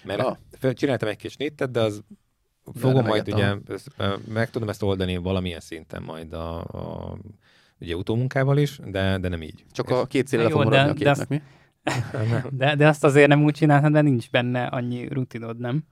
Mert 0.03 0.19
Ah. 0.61 0.73
csináltam 0.73 1.09
egy 1.09 1.17
kis 1.17 1.31
snittet, 1.31 1.71
de 1.71 1.79
az 1.81 1.95
De 1.97 2.03
fogom 2.73 3.05
majd 3.05 3.33
ugye, 3.33 3.53
ezt, 3.67 3.89
meg 4.27 4.49
tudom 4.49 4.69
ezt 4.69 4.83
oldani 4.83 5.17
valamilyen 5.17 5.59
szinten 5.59 6.03
majd 6.03 6.33
a, 6.33 6.59
a 6.59 7.17
ugye 7.79 7.95
utómunkával 7.95 8.57
is, 8.57 8.79
de, 8.85 9.17
de 9.17 9.27
nem 9.29 9.41
így. 9.41 9.65
Csak 9.71 9.89
a 9.89 10.05
két 10.05 10.27
célra 10.27 10.49
fog 10.49 10.63
de- 10.63 10.69
maradni 10.69 10.89
a 10.89 10.93
de 10.93 10.97
képnek, 10.97 11.17
azt- 11.17 11.29
mi? 11.29 11.41
De, 12.57 12.75
de 12.75 12.87
azt 12.87 13.03
azért 13.03 13.27
nem 13.27 13.43
úgy 13.43 13.53
csináltad, 13.53 13.91
de 13.91 14.01
nincs 14.01 14.29
benne 14.31 14.65
annyi 14.65 15.07
rutinod, 15.07 15.59
nem? 15.59 15.83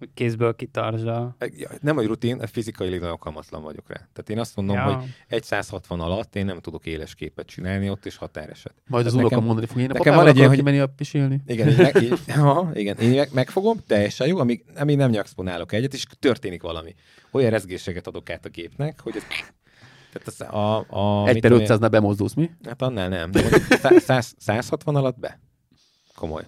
Hogy 0.00 0.08
kézből 0.14 0.54
kitartsd 0.56 1.06
a... 1.06 1.36
Ja, 1.56 1.68
Nem, 1.80 1.94
hogy 1.96 2.06
rutin, 2.06 2.40
fizikailag 2.46 2.94
nagyon 2.98 3.10
alkalmatlan 3.12 3.62
vagyok 3.62 3.88
rá. 3.88 3.96
Tehát 3.96 4.30
én 4.30 4.38
azt 4.38 4.56
mondom, 4.56 4.76
ja. 4.76 4.82
hogy 4.82 5.04
egy 5.28 5.42
160 5.42 6.00
alatt 6.00 6.36
én 6.36 6.44
nem 6.44 6.58
tudok 6.60 6.86
éles 6.86 7.14
képet 7.14 7.46
csinálni, 7.46 7.90
ott 7.90 8.06
is 8.06 8.16
határeset. 8.16 8.74
Majd 8.86 9.06
az 9.06 9.14
nekem- 9.14 9.44
mondani 9.44 9.66
fog, 9.66 9.78
én 9.78 9.90
a 9.90 9.92
nekem 9.92 10.14
van 10.14 10.26
egy 10.26 10.36
ilyen, 10.36 10.46
akarok 10.48 10.64
kimenni 10.64 10.82
a 10.82 10.86
pisilni. 10.86 11.40
Igen, 11.46 11.74
meg, 11.76 12.02
így, 12.02 12.18
aha, 12.36 12.70
igen, 12.74 12.96
én 12.98 13.14
meg, 13.14 13.28
megfogom, 13.32 13.76
teljesen 13.86 14.26
jó, 14.26 14.38
amíg, 14.38 14.64
amíg 14.76 14.96
nem 14.96 15.10
nyakszponálok 15.10 15.72
egyet, 15.72 15.94
és 15.94 16.04
történik 16.18 16.62
valami. 16.62 16.94
Olyan 17.30 17.50
rezgéseket 17.50 18.06
adok 18.06 18.30
át 18.30 18.44
a 18.44 18.48
gépnek, 18.48 19.00
hogy 19.00 19.16
ez... 19.16 19.22
Tehát 20.12 20.28
az 20.28 20.40
a, 20.40 20.78
a, 21.22 21.26
Egy 21.28 21.40
per 21.40 21.50
tudom 21.50 21.60
én- 21.60 21.66
500-nál 21.70 21.88
bemozdulsz, 21.90 22.34
mi? 22.34 22.50
Hát 22.64 22.82
annál 22.82 23.08
nem. 23.08 23.30
De 23.30 23.40
mondjuk 23.40 23.62
szá- 23.62 23.98
száz- 24.00 24.34
160 24.38 24.96
alatt 24.96 25.18
be. 25.18 25.40
Komoly. 26.14 26.42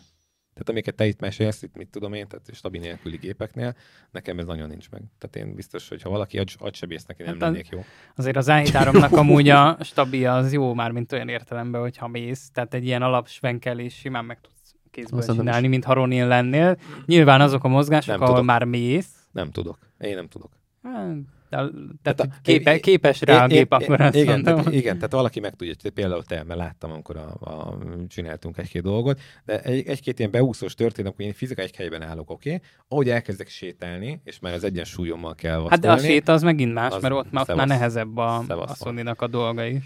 Tehát 0.52 0.68
amiket 0.68 0.94
te 0.94 1.06
itt 1.06 1.20
mesélsz, 1.20 1.62
itt 1.62 1.76
mit 1.76 1.88
tudom 1.88 2.12
én, 2.12 2.28
tehát 2.28 2.54
stabil 2.54 2.80
nélküli 2.80 3.16
gépeknél, 3.16 3.74
nekem 4.10 4.38
ez 4.38 4.46
nagyon 4.46 4.68
nincs 4.68 4.90
meg. 4.90 5.02
Tehát 5.18 5.48
én 5.48 5.54
biztos, 5.54 5.88
hogy 5.88 6.02
ha 6.02 6.10
valaki 6.10 6.38
agy, 6.38 6.54
agysebésznek, 6.58 7.18
én 7.18 7.26
nem 7.26 7.34
Hát 7.34 7.42
lennék 7.42 7.68
jó. 7.68 7.84
Azért 8.16 8.36
az 8.36 8.46
i3-nak 8.50 9.10
amúgy 9.10 9.48
a 9.48 9.76
stabil 9.80 10.28
az 10.28 10.52
jó 10.52 10.74
már, 10.74 10.90
mint 10.90 11.12
olyan 11.12 11.28
értelemben, 11.28 11.80
hogyha 11.80 12.08
mész. 12.08 12.50
Tehát 12.50 12.74
egy 12.74 12.84
ilyen 12.84 13.02
alapsvenkelés 13.02 13.94
simán 13.94 14.24
meg 14.24 14.40
tudsz 14.40 14.74
kézből 14.90 15.18
Azt 15.18 15.34
csinálni, 15.36 15.66
mint 15.68 15.84
ha 15.84 15.92
Ronin 15.92 16.26
lennél. 16.26 16.76
Nyilván 17.06 17.40
azok 17.40 17.64
a 17.64 17.68
mozgások, 17.68 18.10
Nem 18.12 18.22
ahol 18.22 18.34
tudok. 18.34 18.46
már 18.46 18.64
mész. 18.64 19.28
Nem 19.30 19.50
tudok. 19.50 19.78
Én 19.98 20.14
nem 20.14 20.28
tudok. 20.28 20.50
Hát, 20.82 21.16
Tehát 21.52 21.72
tehát 22.02 22.20
a- 22.20 22.26
hogy 22.28 22.40
képe, 22.42 22.80
képes 22.80 23.20
rá 23.20 23.44
a 23.44 23.46
gép, 23.46 23.72
akkor 23.72 24.00
azt 24.00 24.14
igen, 24.14 24.26
mondom. 24.26 24.56
tehát, 24.56 24.72
igen, 24.72 24.94
tehát 24.94 25.12
valaki 25.12 25.40
meg 25.40 25.54
tudja, 25.54 25.74
hogy 25.82 25.90
például 25.90 26.24
te, 26.24 26.42
mert 26.44 26.60
láttam, 26.60 26.92
amikor 26.92 27.16
a, 27.16 27.36
a, 27.40 27.78
csináltunk 28.08 28.58
egy-két 28.58 28.82
dolgot, 28.82 29.20
de 29.44 29.60
egy, 29.60 29.86
egy-két 29.86 30.18
ilyen 30.18 30.30
beúszós 30.30 30.74
történet, 30.74 31.06
amikor 31.10 31.26
én 31.26 31.32
fizikai 31.32 31.64
egy 31.64 31.76
helyben 31.76 32.02
állok, 32.02 32.30
oké, 32.30 32.54
okay? 32.54 32.68
ahogy 32.88 33.08
elkezdek 33.08 33.48
sétálni, 33.48 34.20
és 34.24 34.38
már 34.38 34.52
az 34.52 34.64
egyensúlyommal 34.64 35.34
kell 35.34 35.66
Hát 35.68 35.80
de 35.80 35.92
a 35.92 35.98
séta 35.98 36.32
az 36.32 36.42
megint 36.42 36.72
más, 36.72 36.92
az 36.92 37.02
mert 37.02 37.14
ott, 37.14 37.32
már, 37.32 37.50
ott 37.50 37.56
már 37.56 37.66
nehezebb 37.66 38.16
a, 38.16 38.44
Szevasz 38.46 38.86
a 38.86 39.14
a 39.16 39.26
dolga 39.26 39.64
is. 39.64 39.84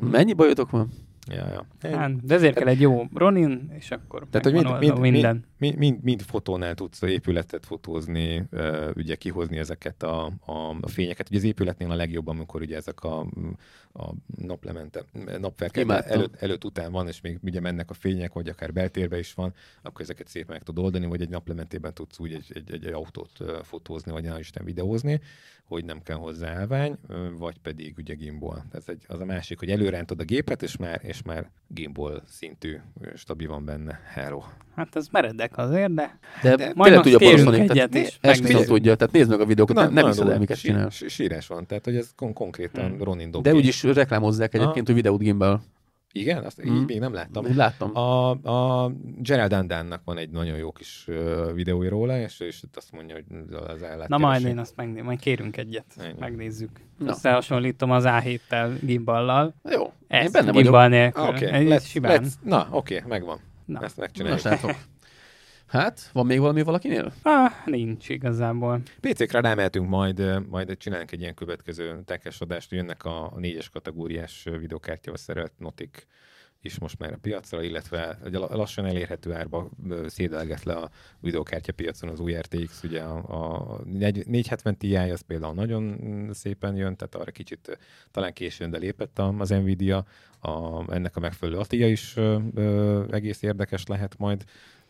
Mennyi 0.00 0.32
bajotok 0.32 0.70
van? 0.70 0.90
Ja, 1.26 1.66
ja. 1.80 1.96
Hát, 1.96 2.24
de 2.24 2.34
ezért 2.34 2.54
kell 2.54 2.66
egy 2.66 2.80
jó 2.80 3.04
Ronin, 3.14 3.70
és 3.78 3.90
akkor 3.90 4.26
Tehát, 4.30 4.44
hogy 4.46 4.52
mind, 4.52 4.78
mind, 4.78 4.98
minden. 4.98 5.44
mind, 5.58 5.76
mind, 5.76 6.02
mind 6.02 6.22
fotónál 6.22 6.74
tudsz 6.74 7.02
épületet 7.02 7.66
fotózni, 7.66 8.48
ugye 8.94 9.14
kihozni 9.14 9.58
ezeket 9.58 10.02
a, 10.02 10.32
a, 10.44 10.76
a 10.80 10.88
fényeket. 10.88 11.28
Ugye 11.28 11.38
az 11.38 11.44
épületnél 11.44 11.90
a 11.90 11.94
legjobb, 11.94 12.28
amikor 12.28 12.60
ugye 12.60 12.76
ezek 12.76 13.00
a, 13.00 13.26
a 13.92 14.12
naplemente, 14.36 15.04
Imádtam. 15.72 16.12
előtt, 16.18 16.34
előtt, 16.34 16.64
után 16.64 16.92
van, 16.92 17.08
és 17.08 17.20
még 17.20 17.38
ugye 17.42 17.60
mennek 17.60 17.90
a 17.90 17.94
fények, 17.94 18.32
vagy 18.32 18.48
akár 18.48 18.72
beltérbe 18.72 19.18
is 19.18 19.34
van, 19.34 19.54
akkor 19.82 20.00
ezeket 20.00 20.28
szépen 20.28 20.52
meg 20.52 20.62
tudod 20.62 20.84
oldani, 20.84 21.06
vagy 21.06 21.20
egy 21.20 21.28
naplementében 21.28 21.94
tudsz 21.94 22.18
úgy 22.18 22.32
egy, 22.32 22.52
egy, 22.54 22.72
egy, 22.72 22.86
autót 22.86 23.44
fotózni, 23.62 24.12
vagy 24.12 24.24
nem 24.24 24.38
Isten 24.38 24.64
videózni, 24.64 25.20
hogy 25.64 25.84
nem 25.84 26.02
kell 26.02 26.16
hozzá 26.16 26.54
állvány, 26.58 26.96
vagy 27.38 27.58
pedig 27.58 27.94
ugye 27.98 28.14
gimbal. 28.14 28.64
Ez 28.72 28.84
egy, 28.86 29.04
az 29.06 29.20
a 29.20 29.24
másik, 29.24 29.58
hogy 29.58 29.70
előrántod 29.70 30.20
a 30.20 30.24
gépet, 30.24 30.62
és 30.62 30.76
már, 30.76 31.00
és 31.14 31.22
már 31.22 31.50
gimbal 31.68 32.22
szintű 32.26 32.76
stabil 33.14 33.48
van 33.48 33.64
benne. 33.64 34.00
Hello. 34.12 34.42
Hát 34.76 34.96
ez 34.96 35.06
meredek 35.10 35.58
azért, 35.58 35.94
de 35.94 36.18
De, 36.42 36.56
de 36.56 36.72
majd 36.74 37.00
tudja 37.00 37.18
egyet, 37.54 37.90
tehát 38.20 38.40
megnézzük. 38.40 38.66
tudja, 38.66 38.94
tehát 38.94 39.12
nézd 39.12 39.30
meg 39.30 39.40
a 39.40 39.44
videókat, 39.46 39.76
nem, 39.76 39.92
nem 39.92 40.06
hiszed 40.06 40.28
el, 40.28 40.38
miket 40.38 40.56
Sí- 40.56 40.70
csinál. 40.70 40.90
sí- 40.90 41.10
Sírás 41.10 41.46
van, 41.46 41.66
tehát 41.66 41.84
hogy 41.84 41.96
ez 41.96 42.10
kon- 42.16 42.32
konkrétan 42.32 42.88
Hmm. 42.88 43.02
Ronin 43.02 43.30
dob 43.30 43.42
De 43.42 43.54
úgyis 43.54 43.82
reklámozzák 43.82 44.54
egyébként, 44.54 44.76
Aha. 44.76 44.84
hogy 44.86 44.94
videót 44.94 45.18
gimbal. 45.20 45.62
Igen, 46.16 46.44
azt 46.44 46.62
Mm. 46.68 46.74
így 46.76 46.86
még 46.86 46.98
nem 46.98 47.12
láttam. 47.12 47.44
Én 47.46 47.56
láttam. 47.56 47.96
A, 47.96 48.30
a 48.30 48.90
Gerald 49.18 49.50
Dandannak 49.50 50.00
van 50.04 50.18
egy 50.18 50.30
nagyon 50.30 50.56
jó 50.56 50.72
kis 50.72 51.08
videója 51.54 51.90
róla, 51.90 52.18
és, 52.18 52.40
és 52.40 52.62
azt 52.74 52.92
mondja, 52.92 53.14
hogy 53.14 53.24
az 53.68 53.82
ellátás. 53.82 54.08
na 54.08 54.18
majd 54.18 54.44
én 54.44 54.58
azt 54.58 54.76
megnézem, 54.76 55.04
majd 55.04 55.18
kérünk 55.20 55.56
egyet, 55.56 55.84
Ennyi. 55.96 56.14
megnézzük. 56.18 56.70
Na. 56.98 57.10
Összehasonlítom 57.10 57.90
az 57.90 58.04
A7-tel 58.06 58.70
gimballal. 58.80 59.54
Jó, 59.70 59.82
én 59.82 59.92
Ezt 60.08 60.32
benne 60.32 60.46
vagyok. 60.46 60.62
gimbal 60.62 60.88
nélkül. 60.88 61.24
Oké, 61.24 61.46
Egy 61.46 61.66
let's, 61.70 61.86
simán. 61.86 62.22
let's, 62.24 62.32
na 62.42 62.68
oké, 62.70 62.96
okay, 62.96 63.08
megvan. 63.08 63.40
Na. 63.64 63.80
Ezt 63.82 63.96
Na, 63.96 64.02
megcsináljuk. 64.02 64.40
srácok. 64.40 64.74
Hát, 65.74 66.10
van 66.12 66.26
még 66.26 66.38
valami 66.38 66.62
valakinél? 66.62 67.12
Ah, 67.22 67.52
nincs 67.64 68.08
igazából. 68.08 68.80
PC-kre 69.00 69.40
rámehetünk 69.40 69.88
majd, 69.88 70.48
majd 70.48 70.76
csinálunk 70.76 71.12
egy 71.12 71.20
ilyen 71.20 71.34
következő 71.34 72.02
tekes 72.04 72.40
adást, 72.40 72.72
jönnek 72.72 73.04
a, 73.04 73.32
négyes 73.36 73.68
kategóriás 73.68 74.46
videokártyával 74.60 75.20
szerelt 75.20 75.52
notik 75.58 76.06
is 76.62 76.78
most 76.78 76.98
már 76.98 77.12
a 77.12 77.18
piacra, 77.20 77.62
illetve 77.62 78.18
egy 78.24 78.32
la- 78.32 78.56
lassan 78.56 78.84
elérhető 78.84 79.32
árba 79.32 79.70
szédelget 80.06 80.62
le 80.64 80.74
a 80.74 80.90
videokártya 81.20 81.72
piacon 81.72 82.08
az 82.10 82.20
új 82.20 82.34
RTX, 82.34 82.82
ugye 82.82 83.02
a, 83.02 83.16
a 83.16 83.80
negy- 83.84 84.26
470 84.26 84.76
Ti 84.76 84.96
az 84.96 85.20
például 85.20 85.54
nagyon 85.54 85.98
szépen 86.32 86.76
jön, 86.76 86.96
tehát 86.96 87.14
arra 87.14 87.30
kicsit 87.30 87.78
talán 88.10 88.32
későn, 88.32 88.70
de 88.70 88.78
lépett 88.78 89.18
a- 89.18 89.34
az 89.38 89.48
Nvidia, 89.50 90.04
a, 90.40 90.84
ennek 90.92 91.16
a 91.16 91.20
megfelelő 91.20 91.58
Atia 91.58 91.88
is 91.88 92.16
ö, 92.16 93.04
egész 93.10 93.42
érdekes 93.42 93.86
lehet 93.86 94.18
majd. 94.18 94.44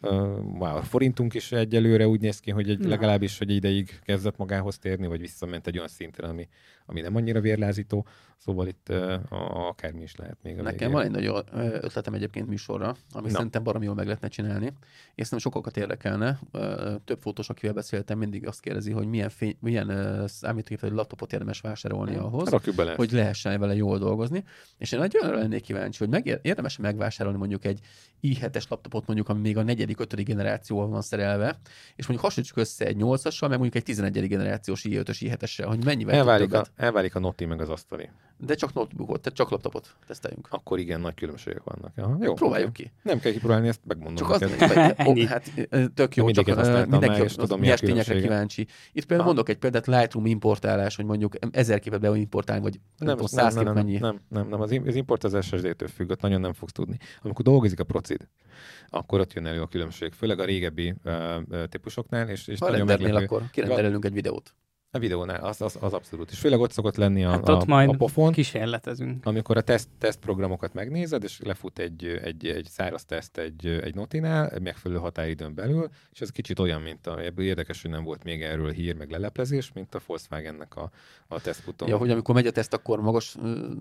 Wow, 0.05 0.77
a 0.77 0.83
forintunk 0.83 1.35
is 1.35 1.53
egyelőre 1.53 2.09
úgy 2.09 2.21
néz 2.21 2.41
ki, 2.41 2.51
hogy 2.51 2.71
egy, 2.71 2.85
legalábbis 2.85 3.39
hogy 3.39 3.51
ideig 3.51 4.01
kezdett 4.05 4.37
magához 4.37 4.79
térni, 4.79 5.07
vagy 5.07 5.21
visszament 5.21 5.67
egy 5.67 5.77
olyan 5.77 5.89
szintre, 5.89 6.27
ami, 6.29 6.49
ami 6.87 7.01
nem 7.01 7.17
annyira 7.17 7.41
vérlázító. 7.41 8.07
Szóval 8.37 8.67
itt 8.67 8.87
uh, 8.91 9.15
akármi 9.69 10.03
is 10.03 10.17
lehet 10.17 10.37
még 10.43 10.59
a 10.59 10.63
Nekem 10.63 10.77
végén. 10.79 10.93
van 10.93 11.03
egy 11.05 11.11
nagy 11.11 11.45
ö, 11.53 11.79
ötletem 11.81 12.15
egyébként 12.15 12.49
műsorra, 12.49 12.97
ami 13.13 13.27
Na. 13.27 13.33
szerintem 13.33 13.63
baromi 13.63 13.85
jól 13.85 13.95
meg 13.95 14.05
lehetne 14.07 14.29
csinálni, 14.29 14.73
és 15.15 15.29
nem 15.29 15.39
sokakat 15.39 15.77
érdekelne. 15.77 16.39
Több 17.05 17.21
fotós, 17.21 17.49
akivel 17.49 17.75
beszéltem, 17.75 18.19
mindig 18.19 18.47
azt 18.47 18.61
kérdezi, 18.61 18.93
hogy 18.93 19.07
milyen, 19.07 19.29
fény, 19.29 19.57
milyen 19.61 19.89
ö, 19.89 20.25
számítógép 20.27 20.81
vagy 20.81 20.93
laptopot 20.93 21.33
érdemes 21.33 21.61
vásárolni 21.61 22.15
ahhoz, 22.17 22.49
Rakjuk 22.49 22.77
bele. 22.77 22.95
hogy 22.95 23.13
lehessen 23.13 23.61
vele 23.61 23.75
jól 23.75 23.99
dolgozni. 23.99 24.45
És 24.79 24.93
én 24.93 25.01
olyan 25.23 25.35
lennék 25.35 25.63
kíváncsi, 25.63 25.99
hogy 25.99 26.09
meg, 26.09 26.39
érdemes 26.43 26.77
megvásárolni 26.77 27.39
mondjuk 27.39 27.65
egy 27.65 27.81
i7-es 28.23 28.69
laptopot, 28.69 29.07
mondjuk, 29.07 29.29
ami 29.29 29.41
még 29.41 29.57
a 29.57 29.63
negyedik, 29.63 30.01
ötödik 30.01 30.27
generációval 30.27 30.89
van 30.89 31.03
szerelve, 31.03 31.59
és 31.97 32.07
mondjuk 32.07 32.21
hasonlítsuk 32.21 32.59
össze 32.59 32.85
egy 32.87 32.97
8-assal, 33.01 33.41
meg 33.41 33.51
mondjuk 33.51 33.75
egy 33.75 33.83
11. 33.83 34.29
generációs 34.29 34.85
i5-ös 34.89 35.17
i7-essel, 35.21 35.65
hogy 35.67 35.85
mennyivel 35.85 36.15
elválik, 36.15 36.53
a. 36.53 36.65
elválik 36.77 37.15
a 37.15 37.19
Noti 37.19 37.45
meg 37.45 37.61
az 37.61 37.69
asztali. 37.69 38.11
De 38.37 38.55
csak 38.55 38.73
notebookot, 38.73 39.21
tehát 39.21 39.39
csak 39.39 39.51
laptopot 39.51 39.95
teszteljünk. 40.07 40.47
Akkor 40.51 40.79
igen, 40.79 41.01
nagy 41.01 41.15
különbségek 41.15 41.63
vannak. 41.65 41.93
Aha, 41.97 42.17
jó, 42.21 42.35
Próbáljuk 42.35 42.69
oké. 42.69 42.83
ki. 42.83 42.91
Nem 43.03 43.19
kell 43.21 43.33
kipróbálni, 43.33 43.69
ezt 43.69 43.81
megmondom. 43.85 44.15
Csak 44.17 44.31
az, 44.31 44.41
neked. 44.41 44.97
hogy, 45.03 45.25
hát 45.25 45.53
tök 45.95 46.17
jó, 46.17 46.31
csak 46.31 46.45
mindenki 46.47 46.71
már, 47.07 47.31
tudom, 47.31 47.61
mi 47.61 47.67
a 47.67 47.69
nyers 47.69 47.81
tényekre 47.81 48.03
különbsége. 48.05 48.21
kíváncsi. 48.21 48.67
Itt 48.93 49.05
például 49.07 49.21
Ah. 49.21 49.27
mondok 49.27 49.49
egy 49.49 49.57
példát, 49.59 49.87
Lightroom 49.87 50.27
importálás, 50.27 50.97
hogy 50.97 51.05
mondjuk 51.05 51.35
ezer 51.51 51.79
képet 51.81 52.01
beimportálni, 52.01 52.63
vagy 52.63 52.81
nem, 52.99 53.17
Nem, 53.17 53.27
száz 53.27 53.55
nem, 53.55 53.65
nem, 53.65 53.75
mennyi. 53.75 53.99
nem, 53.99 54.21
nem, 54.29 54.49
nem, 54.49 54.61
az, 54.61 54.71
im- 54.71 54.87
az 54.87 54.95
import 54.95 55.25
az 55.25 55.45
SSD-től 55.45 55.89
függ, 55.89 56.11
ott 56.11 56.21
nagyon 56.21 56.41
nem 56.41 56.53
fogsz 56.53 56.73
tudni. 56.73 56.97
Amikor 57.23 57.45
dolgozik 57.45 57.81
a 57.81 57.85
procid, 57.85 58.29
akkor 58.89 59.21
ott 59.21 59.33
jön 59.33 59.47
elő 59.47 59.61
a 59.63 59.67
különbség, 59.67 60.13
főleg 60.13 60.39
a 60.39 60.45
régebbi 60.45 60.95
uh, 61.05 61.65
típusoknál, 61.69 62.29
és, 62.29 62.49
és 62.49 62.59
Ha 62.59 62.71
nagyon 62.71 62.87
meglepő. 62.87 63.25
akkor 63.25 63.43
kirendelünk 63.51 64.05
egy 64.05 64.13
videót. 64.13 64.55
A 64.95 64.99
videónál, 64.99 65.45
az, 65.45 65.61
az, 65.61 65.77
az 65.81 65.93
abszolút. 65.93 66.31
És 66.31 66.39
főleg 66.39 66.61
ott 66.61 66.71
szokott 66.73 66.97
lenni 66.97 67.25
a, 67.25 67.31
Hát 67.31 67.49
a, 67.49 67.53
ott 67.53 67.67
majd 67.67 67.89
a 67.89 67.97
pofon, 67.97 68.33
kísérletezünk. 68.33 69.27
amikor 69.27 69.57
a 69.57 69.61
teszt, 69.61 69.89
tesztprogramokat 69.99 70.75
megnézed, 70.75 71.23
és 71.23 71.41
lefut 71.43 71.79
egy, 71.79 72.05
egy, 72.23 72.47
egy 72.47 72.67
száraz 72.71 73.05
teszt 73.05 73.39
egy, 73.39 73.67
egy 73.67 73.95
notinál, 73.95 74.49
egy 74.49 74.63
megfelelő 74.63 75.01
határidőn 75.01 75.55
belül, 75.55 75.89
és 76.13 76.21
ez 76.21 76.31
kicsit 76.31 76.59
olyan, 76.59 76.81
mint 76.83 77.07
a, 77.07 77.21
ebből 77.25 77.45
érdekes, 77.45 77.83
hogy 77.83 77.91
nem 77.91 78.05
volt 78.05 78.25
még 78.25 78.43
erről 78.43 78.71
hír, 78.71 78.95
meg 78.97 79.11
leleplezés, 79.11 79.73
mint 79.73 79.95
a 79.95 80.01
Volkswagennek 80.07 80.77
a, 80.77 80.91
a 81.29 81.41
tesztfuton. 81.41 81.89
Ja, 81.89 81.97
hogy 81.97 82.11
amikor 82.11 82.35
megy 82.35 82.47
a 82.47 82.51
teszt, 82.51 82.75
akkor 82.75 83.01
magas... 83.01 83.37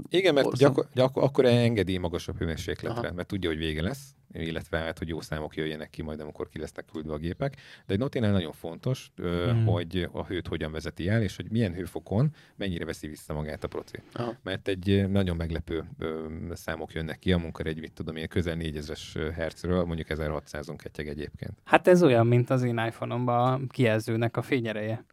Igen, 0.09 0.33
mert 0.33 0.45
Ország- 0.45 0.69
gyakor, 0.69 0.87
gyakor, 0.93 1.23
akkor 1.23 1.45
engedi 1.45 1.97
magasabb 1.97 2.37
hőmérsékletre, 2.37 2.99
Aha. 3.07 3.13
mert 3.15 3.27
tudja, 3.27 3.49
hogy 3.49 3.57
vége 3.59 3.81
lesz, 3.81 4.15
illetve 4.33 4.77
hát, 4.77 4.97
hogy 4.97 5.07
jó 5.07 5.21
számok 5.21 5.55
jöjjenek 5.55 5.89
ki 5.89 6.01
majd, 6.01 6.19
amikor 6.19 6.49
ki 6.49 6.59
lesznek 6.59 6.85
küldve 6.91 7.13
a 7.13 7.17
gépek. 7.17 7.55
De 7.85 7.93
egy 7.93 7.99
Notinál 7.99 8.31
nagyon 8.31 8.51
fontos, 8.51 9.11
Hmm. 9.15 9.65
hogy 9.65 10.07
a 10.11 10.25
hőt 10.25 10.47
hogyan 10.47 10.71
vezeti 10.71 11.02
el, 11.07 11.21
és 11.21 11.35
hogy 11.35 11.45
milyen 11.49 11.73
hőfokon 11.73 12.29
mennyire 12.55 12.85
veszi 12.85 13.07
vissza 13.07 13.33
magát 13.33 13.63
a 13.63 13.67
proci. 13.67 13.97
Aha. 14.13 14.37
Mert 14.43 14.67
egy 14.67 15.09
nagyon 15.09 15.35
meglepő 15.35 15.83
ö, 15.99 16.27
számok 16.53 16.93
jönnek 16.93 17.19
ki, 17.19 17.31
amikor 17.31 17.67
egy, 17.67 17.79
mit 17.79 17.93
tudom 17.93 18.15
én, 18.15 18.27
közel 18.27 18.55
4000-es 18.59 19.31
hertzről, 19.35 19.83
mondjuk 19.83 20.07
1600-on 20.09 20.75
ketyeg 20.77 21.07
egyébként. 21.07 21.51
Hát 21.63 21.87
ez 21.87 22.03
olyan, 22.03 22.27
mint 22.27 22.49
az 22.49 22.63
én 22.63 22.77
iPhone-omban 22.77 23.53
a 23.53 23.67
kijelzőnek 23.67 24.37
a 24.37 24.41
fényereje 24.41 25.05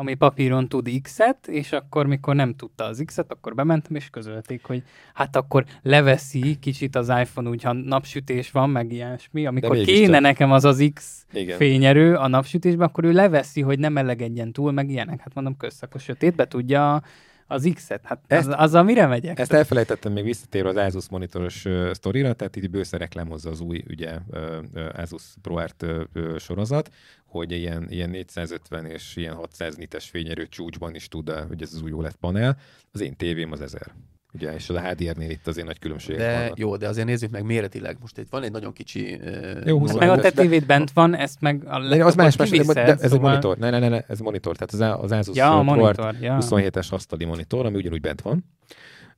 ami 0.00 0.14
papíron 0.14 0.68
tud 0.68 0.90
X-et, 1.02 1.48
és 1.48 1.72
akkor, 1.72 2.06
mikor 2.06 2.34
nem 2.34 2.54
tudta 2.54 2.84
az 2.84 3.02
X-et, 3.06 3.32
akkor 3.32 3.54
bementem, 3.54 3.96
és 3.96 4.10
közölték, 4.10 4.64
hogy 4.64 4.82
hát 5.14 5.36
akkor 5.36 5.64
leveszi 5.82 6.58
kicsit 6.60 6.96
az 6.96 7.08
iPhone, 7.08 7.48
úgy, 7.48 7.62
ha 7.62 7.72
napsütés 7.72 8.50
van, 8.50 8.70
meg 8.70 8.92
ilyesmi, 8.92 9.46
amikor 9.46 9.76
kéne 9.76 10.18
nekem 10.18 10.52
az 10.52 10.64
az 10.64 10.90
X 10.94 11.26
Igen. 11.32 11.56
fényerő 11.56 12.14
a 12.14 12.28
napsütésben, 12.28 12.86
akkor 12.86 13.04
ő 13.04 13.12
leveszi, 13.12 13.60
hogy 13.60 13.78
nem 13.78 13.92
melegedjen 13.92 14.52
túl, 14.52 14.72
meg 14.72 14.90
ilyenek. 14.90 15.20
Hát 15.20 15.34
mondom, 15.34 15.56
kösz, 15.56 15.82
akkor 15.82 16.00
sötétbe 16.00 16.48
tudja 16.48 17.02
az 17.48 17.70
X-et. 17.74 18.04
Hát 18.04 18.18
az, 18.28 18.36
Ezt- 18.36 18.48
azzal 18.48 18.82
mire 18.82 19.06
megyek? 19.06 19.38
Ezt 19.38 19.52
elfelejtettem 19.52 20.12
még 20.12 20.24
visszatérve 20.24 20.68
az 20.68 20.76
Asus 20.76 21.08
monitoros 21.08 21.64
uh, 21.64 21.92
sztorira, 21.92 22.32
tehát 22.32 22.56
így 22.56 22.70
bősze 22.70 22.96
reklámozza 22.96 23.50
az 23.50 23.60
új 23.60 23.84
ugye, 23.88 24.18
uh, 24.26 24.56
Asus 24.94 25.22
ProArt 25.42 25.82
uh, 26.14 26.38
sorozat, 26.38 26.90
hogy 27.26 27.52
ilyen, 27.52 27.86
ilyen 27.90 28.10
450 28.10 28.84
és 28.86 29.16
ilyen 29.16 29.34
600 29.34 29.76
nites 29.76 30.08
fényerő 30.08 30.46
csúcsban 30.46 30.94
is 30.94 31.08
tud, 31.08 31.30
hogy 31.30 31.62
ez 31.62 31.74
az 31.74 31.82
új 31.82 31.92
OLED 31.92 32.14
panel. 32.14 32.56
Az 32.92 33.00
én 33.00 33.16
tévém 33.16 33.52
az 33.52 33.60
1000. 33.60 33.92
Ugye, 34.32 34.54
és 34.54 34.68
a 34.68 34.80
HDR-nél 34.80 35.30
itt 35.30 35.46
azért 35.46 35.66
nagy 35.66 35.78
különbségek 35.78 36.18
De 36.20 36.38
vannak. 36.38 36.58
jó, 36.58 36.76
de 36.76 36.88
azért 36.88 37.06
nézzük 37.06 37.30
meg 37.30 37.44
méretileg. 37.44 37.96
Most 38.00 38.18
itt 38.18 38.28
van 38.30 38.42
egy 38.42 38.50
nagyon 38.50 38.72
kicsi... 38.72 39.20
Jó, 39.64 39.78
20 39.78 39.90
nulla- 39.90 40.06
meg 40.06 40.18
a 40.18 40.20
te 40.20 40.30
tévéd 40.30 40.66
bent 40.66 40.90
van, 40.90 41.14
ezt 41.16 41.40
meg 41.40 41.64
a 41.66 41.88
De 41.88 42.04
az 42.04 42.14
más, 42.14 42.36
más, 42.36 42.48
de, 42.50 42.56
kiviszed, 42.56 42.74
de 42.74 42.82
ez 42.82 43.02
egy 43.02 43.10
szóval- 43.10 43.28
monitor. 43.28 43.56
Ne, 43.58 43.70
ne, 43.70 43.78
ne, 43.78 43.88
ne, 43.88 44.00
ez 44.00 44.18
monitor. 44.20 44.56
Tehát 44.56 44.94
az, 44.96 45.02
az 45.04 45.12
Asus 45.12 45.36
Ja, 45.36 45.58
a 45.58 45.62
monitor, 45.62 46.14
ja. 46.20 46.38
27-es 46.40 46.88
asztali 46.92 47.24
monitor, 47.24 47.66
ami 47.66 47.76
ugyanúgy 47.76 48.00
bent 48.00 48.20
van. 48.20 48.44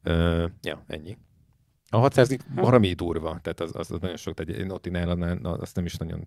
Uh, 0.04 0.44
ja, 0.62 0.84
ennyi. 0.86 1.16
A 1.90 1.96
600 1.98 2.36
valami 2.54 2.92
durva, 2.92 3.38
tehát 3.42 3.60
az, 3.60 3.70
az, 3.74 3.90
az 3.90 4.00
nagyon 4.00 4.16
sok, 4.16 4.34
tehát 4.34 4.60
egy 4.60 4.66
Notinál 4.66 5.08
annál- 5.08 5.40
na, 5.40 5.52
azt 5.52 5.76
nem 5.76 5.84
is 5.84 5.94
nagyon, 5.96 6.26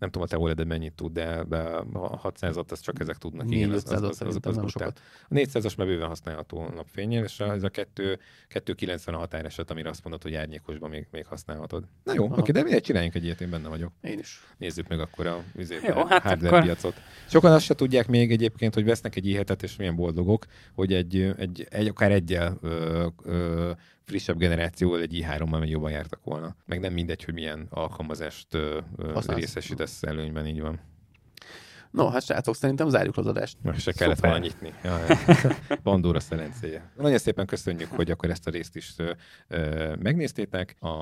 nem 0.00 0.10
tudom 0.10 0.22
a 0.22 0.26
te 0.30 0.38
OLED 0.38 0.66
mennyit 0.66 0.92
tud, 0.92 1.12
de, 1.12 1.44
de 1.48 1.58
a 1.92 2.20
600-at 2.32 2.70
az 2.70 2.80
csak 2.80 3.00
ezek 3.00 3.16
tudnak. 3.16 3.50
Igen, 3.50 3.70
az, 3.70 3.74
az, 3.76 3.82
400 3.90 4.02
az, 4.02 4.08
az, 4.20 4.26
az, 4.26 4.34
az 4.46 4.56
brutál. 4.56 4.68
sokat. 4.68 5.00
A 5.28 5.34
400-as 5.34 5.76
már 5.76 5.86
bőven 5.86 6.08
használható 6.08 6.68
napfényen, 6.74 7.24
és 7.24 7.40
ez 7.40 7.62
a 7.62 7.68
2, 7.68 8.18
290 8.48 9.14
a 9.14 9.18
határeset, 9.18 9.70
amire 9.70 9.88
azt 9.88 10.02
mondod, 10.04 10.22
hogy 10.22 10.34
árnyékosban 10.34 10.90
még, 10.90 11.06
még 11.10 11.26
használhatod. 11.26 11.84
Na 12.04 12.12
jó, 12.14 12.24
Aha. 12.24 12.36
oké, 12.36 12.52
de 12.52 12.62
mindegy, 12.62 12.82
csináljunk 12.82 13.14
egy 13.14 13.24
ilyet, 13.24 13.40
én 13.40 13.50
benne 13.50 13.68
vagyok 13.68 13.92
Én 14.00 14.18
is. 14.18 14.40
nézzük 14.58 14.88
meg 14.88 15.00
akkor 15.00 15.26
a 15.26 15.42
izét, 15.56 15.82
Jó, 15.82 15.94
a 15.94 16.06
hát 16.06 16.22
hardware 16.22 16.48
akkor- 16.56 16.62
piacot. 16.62 16.94
Sokan 17.28 17.52
azt 17.52 17.64
se 17.64 17.74
tudják 17.74 18.08
még 18.08 18.30
egyébként, 18.32 18.74
hogy 18.74 18.84
vesznek 18.84 19.16
egy 19.16 19.26
ihetet, 19.26 19.62
és 19.62 19.76
milyen 19.76 19.96
boldogok, 19.96 20.46
hogy 20.74 20.92
egy, 20.92 21.32
egy, 21.36 21.66
egy 21.70 21.86
akár 21.86 22.12
egyel 22.12 22.58
ö, 22.62 23.06
ö, 23.24 23.70
frissebb 24.10 24.38
generációval 24.38 25.00
egy 25.00 25.24
i3-mal 25.24 25.60
még 25.60 25.70
jobban 25.70 25.90
jártak 25.90 26.24
volna. 26.24 26.56
Meg 26.66 26.80
nem 26.80 26.92
mindegy, 26.92 27.24
hogy 27.24 27.34
milyen 27.34 27.66
alkalmazást 27.70 28.54
ö, 28.54 28.78
ö, 28.96 29.18
részesítesz 29.26 30.02
előnyben, 30.02 30.46
így 30.46 30.60
van. 30.60 30.80
No, 31.90 32.08
hát 32.08 32.24
srácok, 32.24 32.56
szerintem 32.56 32.88
zárjuk 32.88 33.16
az 33.16 33.26
adást. 33.26 33.56
Most 33.62 33.80
se 33.80 33.92
kellett 33.92 34.14
Szuper. 34.14 34.30
volna 34.30 34.44
nyitni. 34.44 34.74
Jaj, 34.84 35.00
Bandóra 35.82 36.20
szelencéje. 36.30 36.90
Nagyon 36.96 37.18
szépen 37.18 37.46
köszönjük, 37.46 37.90
hogy 37.90 38.10
akkor 38.10 38.30
ezt 38.30 38.46
a 38.46 38.50
részt 38.50 38.76
is 38.76 38.92
ö, 38.96 39.12
ö, 39.48 39.94
megnéztétek. 40.02 40.76
A, 40.80 40.92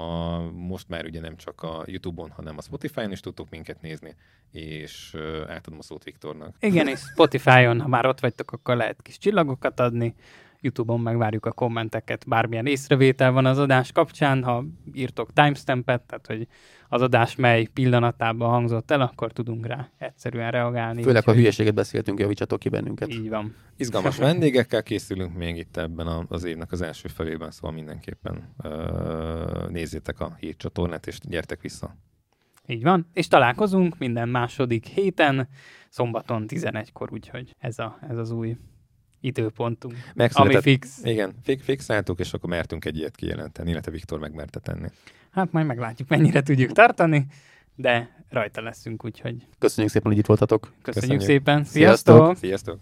most 0.52 0.88
már 0.88 1.04
ugye 1.04 1.20
nem 1.20 1.36
csak 1.36 1.62
a 1.62 1.82
YouTube-on, 1.86 2.30
hanem 2.30 2.54
a 2.58 2.62
Spotify-on 2.62 3.12
is 3.12 3.20
tudtok 3.20 3.50
minket 3.50 3.80
nézni, 3.80 4.14
és 4.52 5.10
ö, 5.14 5.48
átadom 5.48 5.78
a 5.78 5.82
szót 5.82 6.04
Viktornak. 6.04 6.56
Igen, 6.60 6.88
és 6.88 6.98
Spotify-on, 6.98 7.80
ha 7.80 7.88
már 7.88 8.06
ott 8.06 8.20
vagytok, 8.20 8.52
akkor 8.52 8.76
lehet 8.76 9.02
kis 9.02 9.18
csillagokat 9.18 9.80
adni. 9.80 10.14
YouTube-on 10.60 11.00
megvárjuk 11.00 11.46
a 11.46 11.52
kommenteket, 11.52 12.24
bármilyen 12.28 12.66
észrevétel 12.66 13.32
van 13.32 13.46
az 13.46 13.58
adás 13.58 13.92
kapcsán, 13.92 14.42
ha 14.42 14.64
írtok 14.94 15.32
timestampet, 15.32 16.02
tehát 16.02 16.26
hogy 16.26 16.46
az 16.88 17.02
adás 17.02 17.36
mely 17.36 17.64
pillanatában 17.64 18.50
hangzott 18.50 18.90
el, 18.90 19.00
akkor 19.00 19.32
tudunk 19.32 19.66
rá 19.66 19.90
egyszerűen 19.98 20.50
reagálni. 20.50 21.02
Főleg, 21.02 21.24
ha 21.24 21.34
hülyeséget 21.34 21.74
beszéltünk, 21.74 22.18
javítsatok 22.20 22.58
ki 22.58 22.68
bennünket. 22.68 23.08
Így 23.08 23.28
van. 23.28 23.54
Izgalmas 23.76 24.16
vendégekkel 24.16 24.82
készülünk 24.82 25.34
még 25.36 25.56
itt 25.56 25.76
ebben 25.76 26.26
az 26.28 26.44
évnek 26.44 26.72
az 26.72 26.82
első 26.82 27.08
felében, 27.08 27.50
szóval 27.50 27.72
mindenképpen 27.72 28.54
nézzétek 29.68 30.20
a 30.20 30.36
hírcsatornát, 30.40 31.06
és 31.06 31.18
gyertek 31.22 31.60
vissza. 31.60 31.96
Így 32.66 32.82
van. 32.82 33.06
És 33.12 33.28
találkozunk 33.28 33.98
minden 33.98 34.28
második 34.28 34.86
héten, 34.86 35.48
szombaton 35.88 36.44
11-kor, 36.48 37.12
úgyhogy 37.12 37.54
ez, 37.58 37.78
a, 37.78 37.98
ez 38.08 38.16
az 38.16 38.30
új 38.30 38.56
időpontunk, 39.20 39.94
ami 39.94 40.02
Megszületett, 40.14 40.62
fix. 40.62 41.00
igen, 41.04 41.34
fi- 41.42 41.62
fixáltuk, 41.62 42.18
és 42.18 42.32
akkor 42.32 42.50
mertünk 42.50 42.84
egy 42.84 42.96
ilyet 42.96 43.16
kijelenteni, 43.16 43.70
illetve 43.70 43.90
Viktor 43.90 44.18
megmerte 44.18 44.58
tenni. 44.60 44.88
Hát 45.30 45.52
majd 45.52 45.66
meglátjuk, 45.66 46.08
mennyire 46.08 46.42
tudjuk 46.42 46.72
tartani, 46.72 47.26
de 47.74 48.24
rajta 48.28 48.62
leszünk, 48.62 49.04
úgyhogy 49.04 49.46
Köszönjük 49.58 49.92
szépen, 49.92 50.10
hogy 50.10 50.20
itt 50.20 50.26
voltatok. 50.26 50.60
köszönjük, 50.60 50.84
Köszönjük. 51.20 51.20
szépen. 51.20 51.64
Sziasztok! 51.64 52.16
Sziasztok! 52.16 52.36
Sziasztok! 52.36 52.80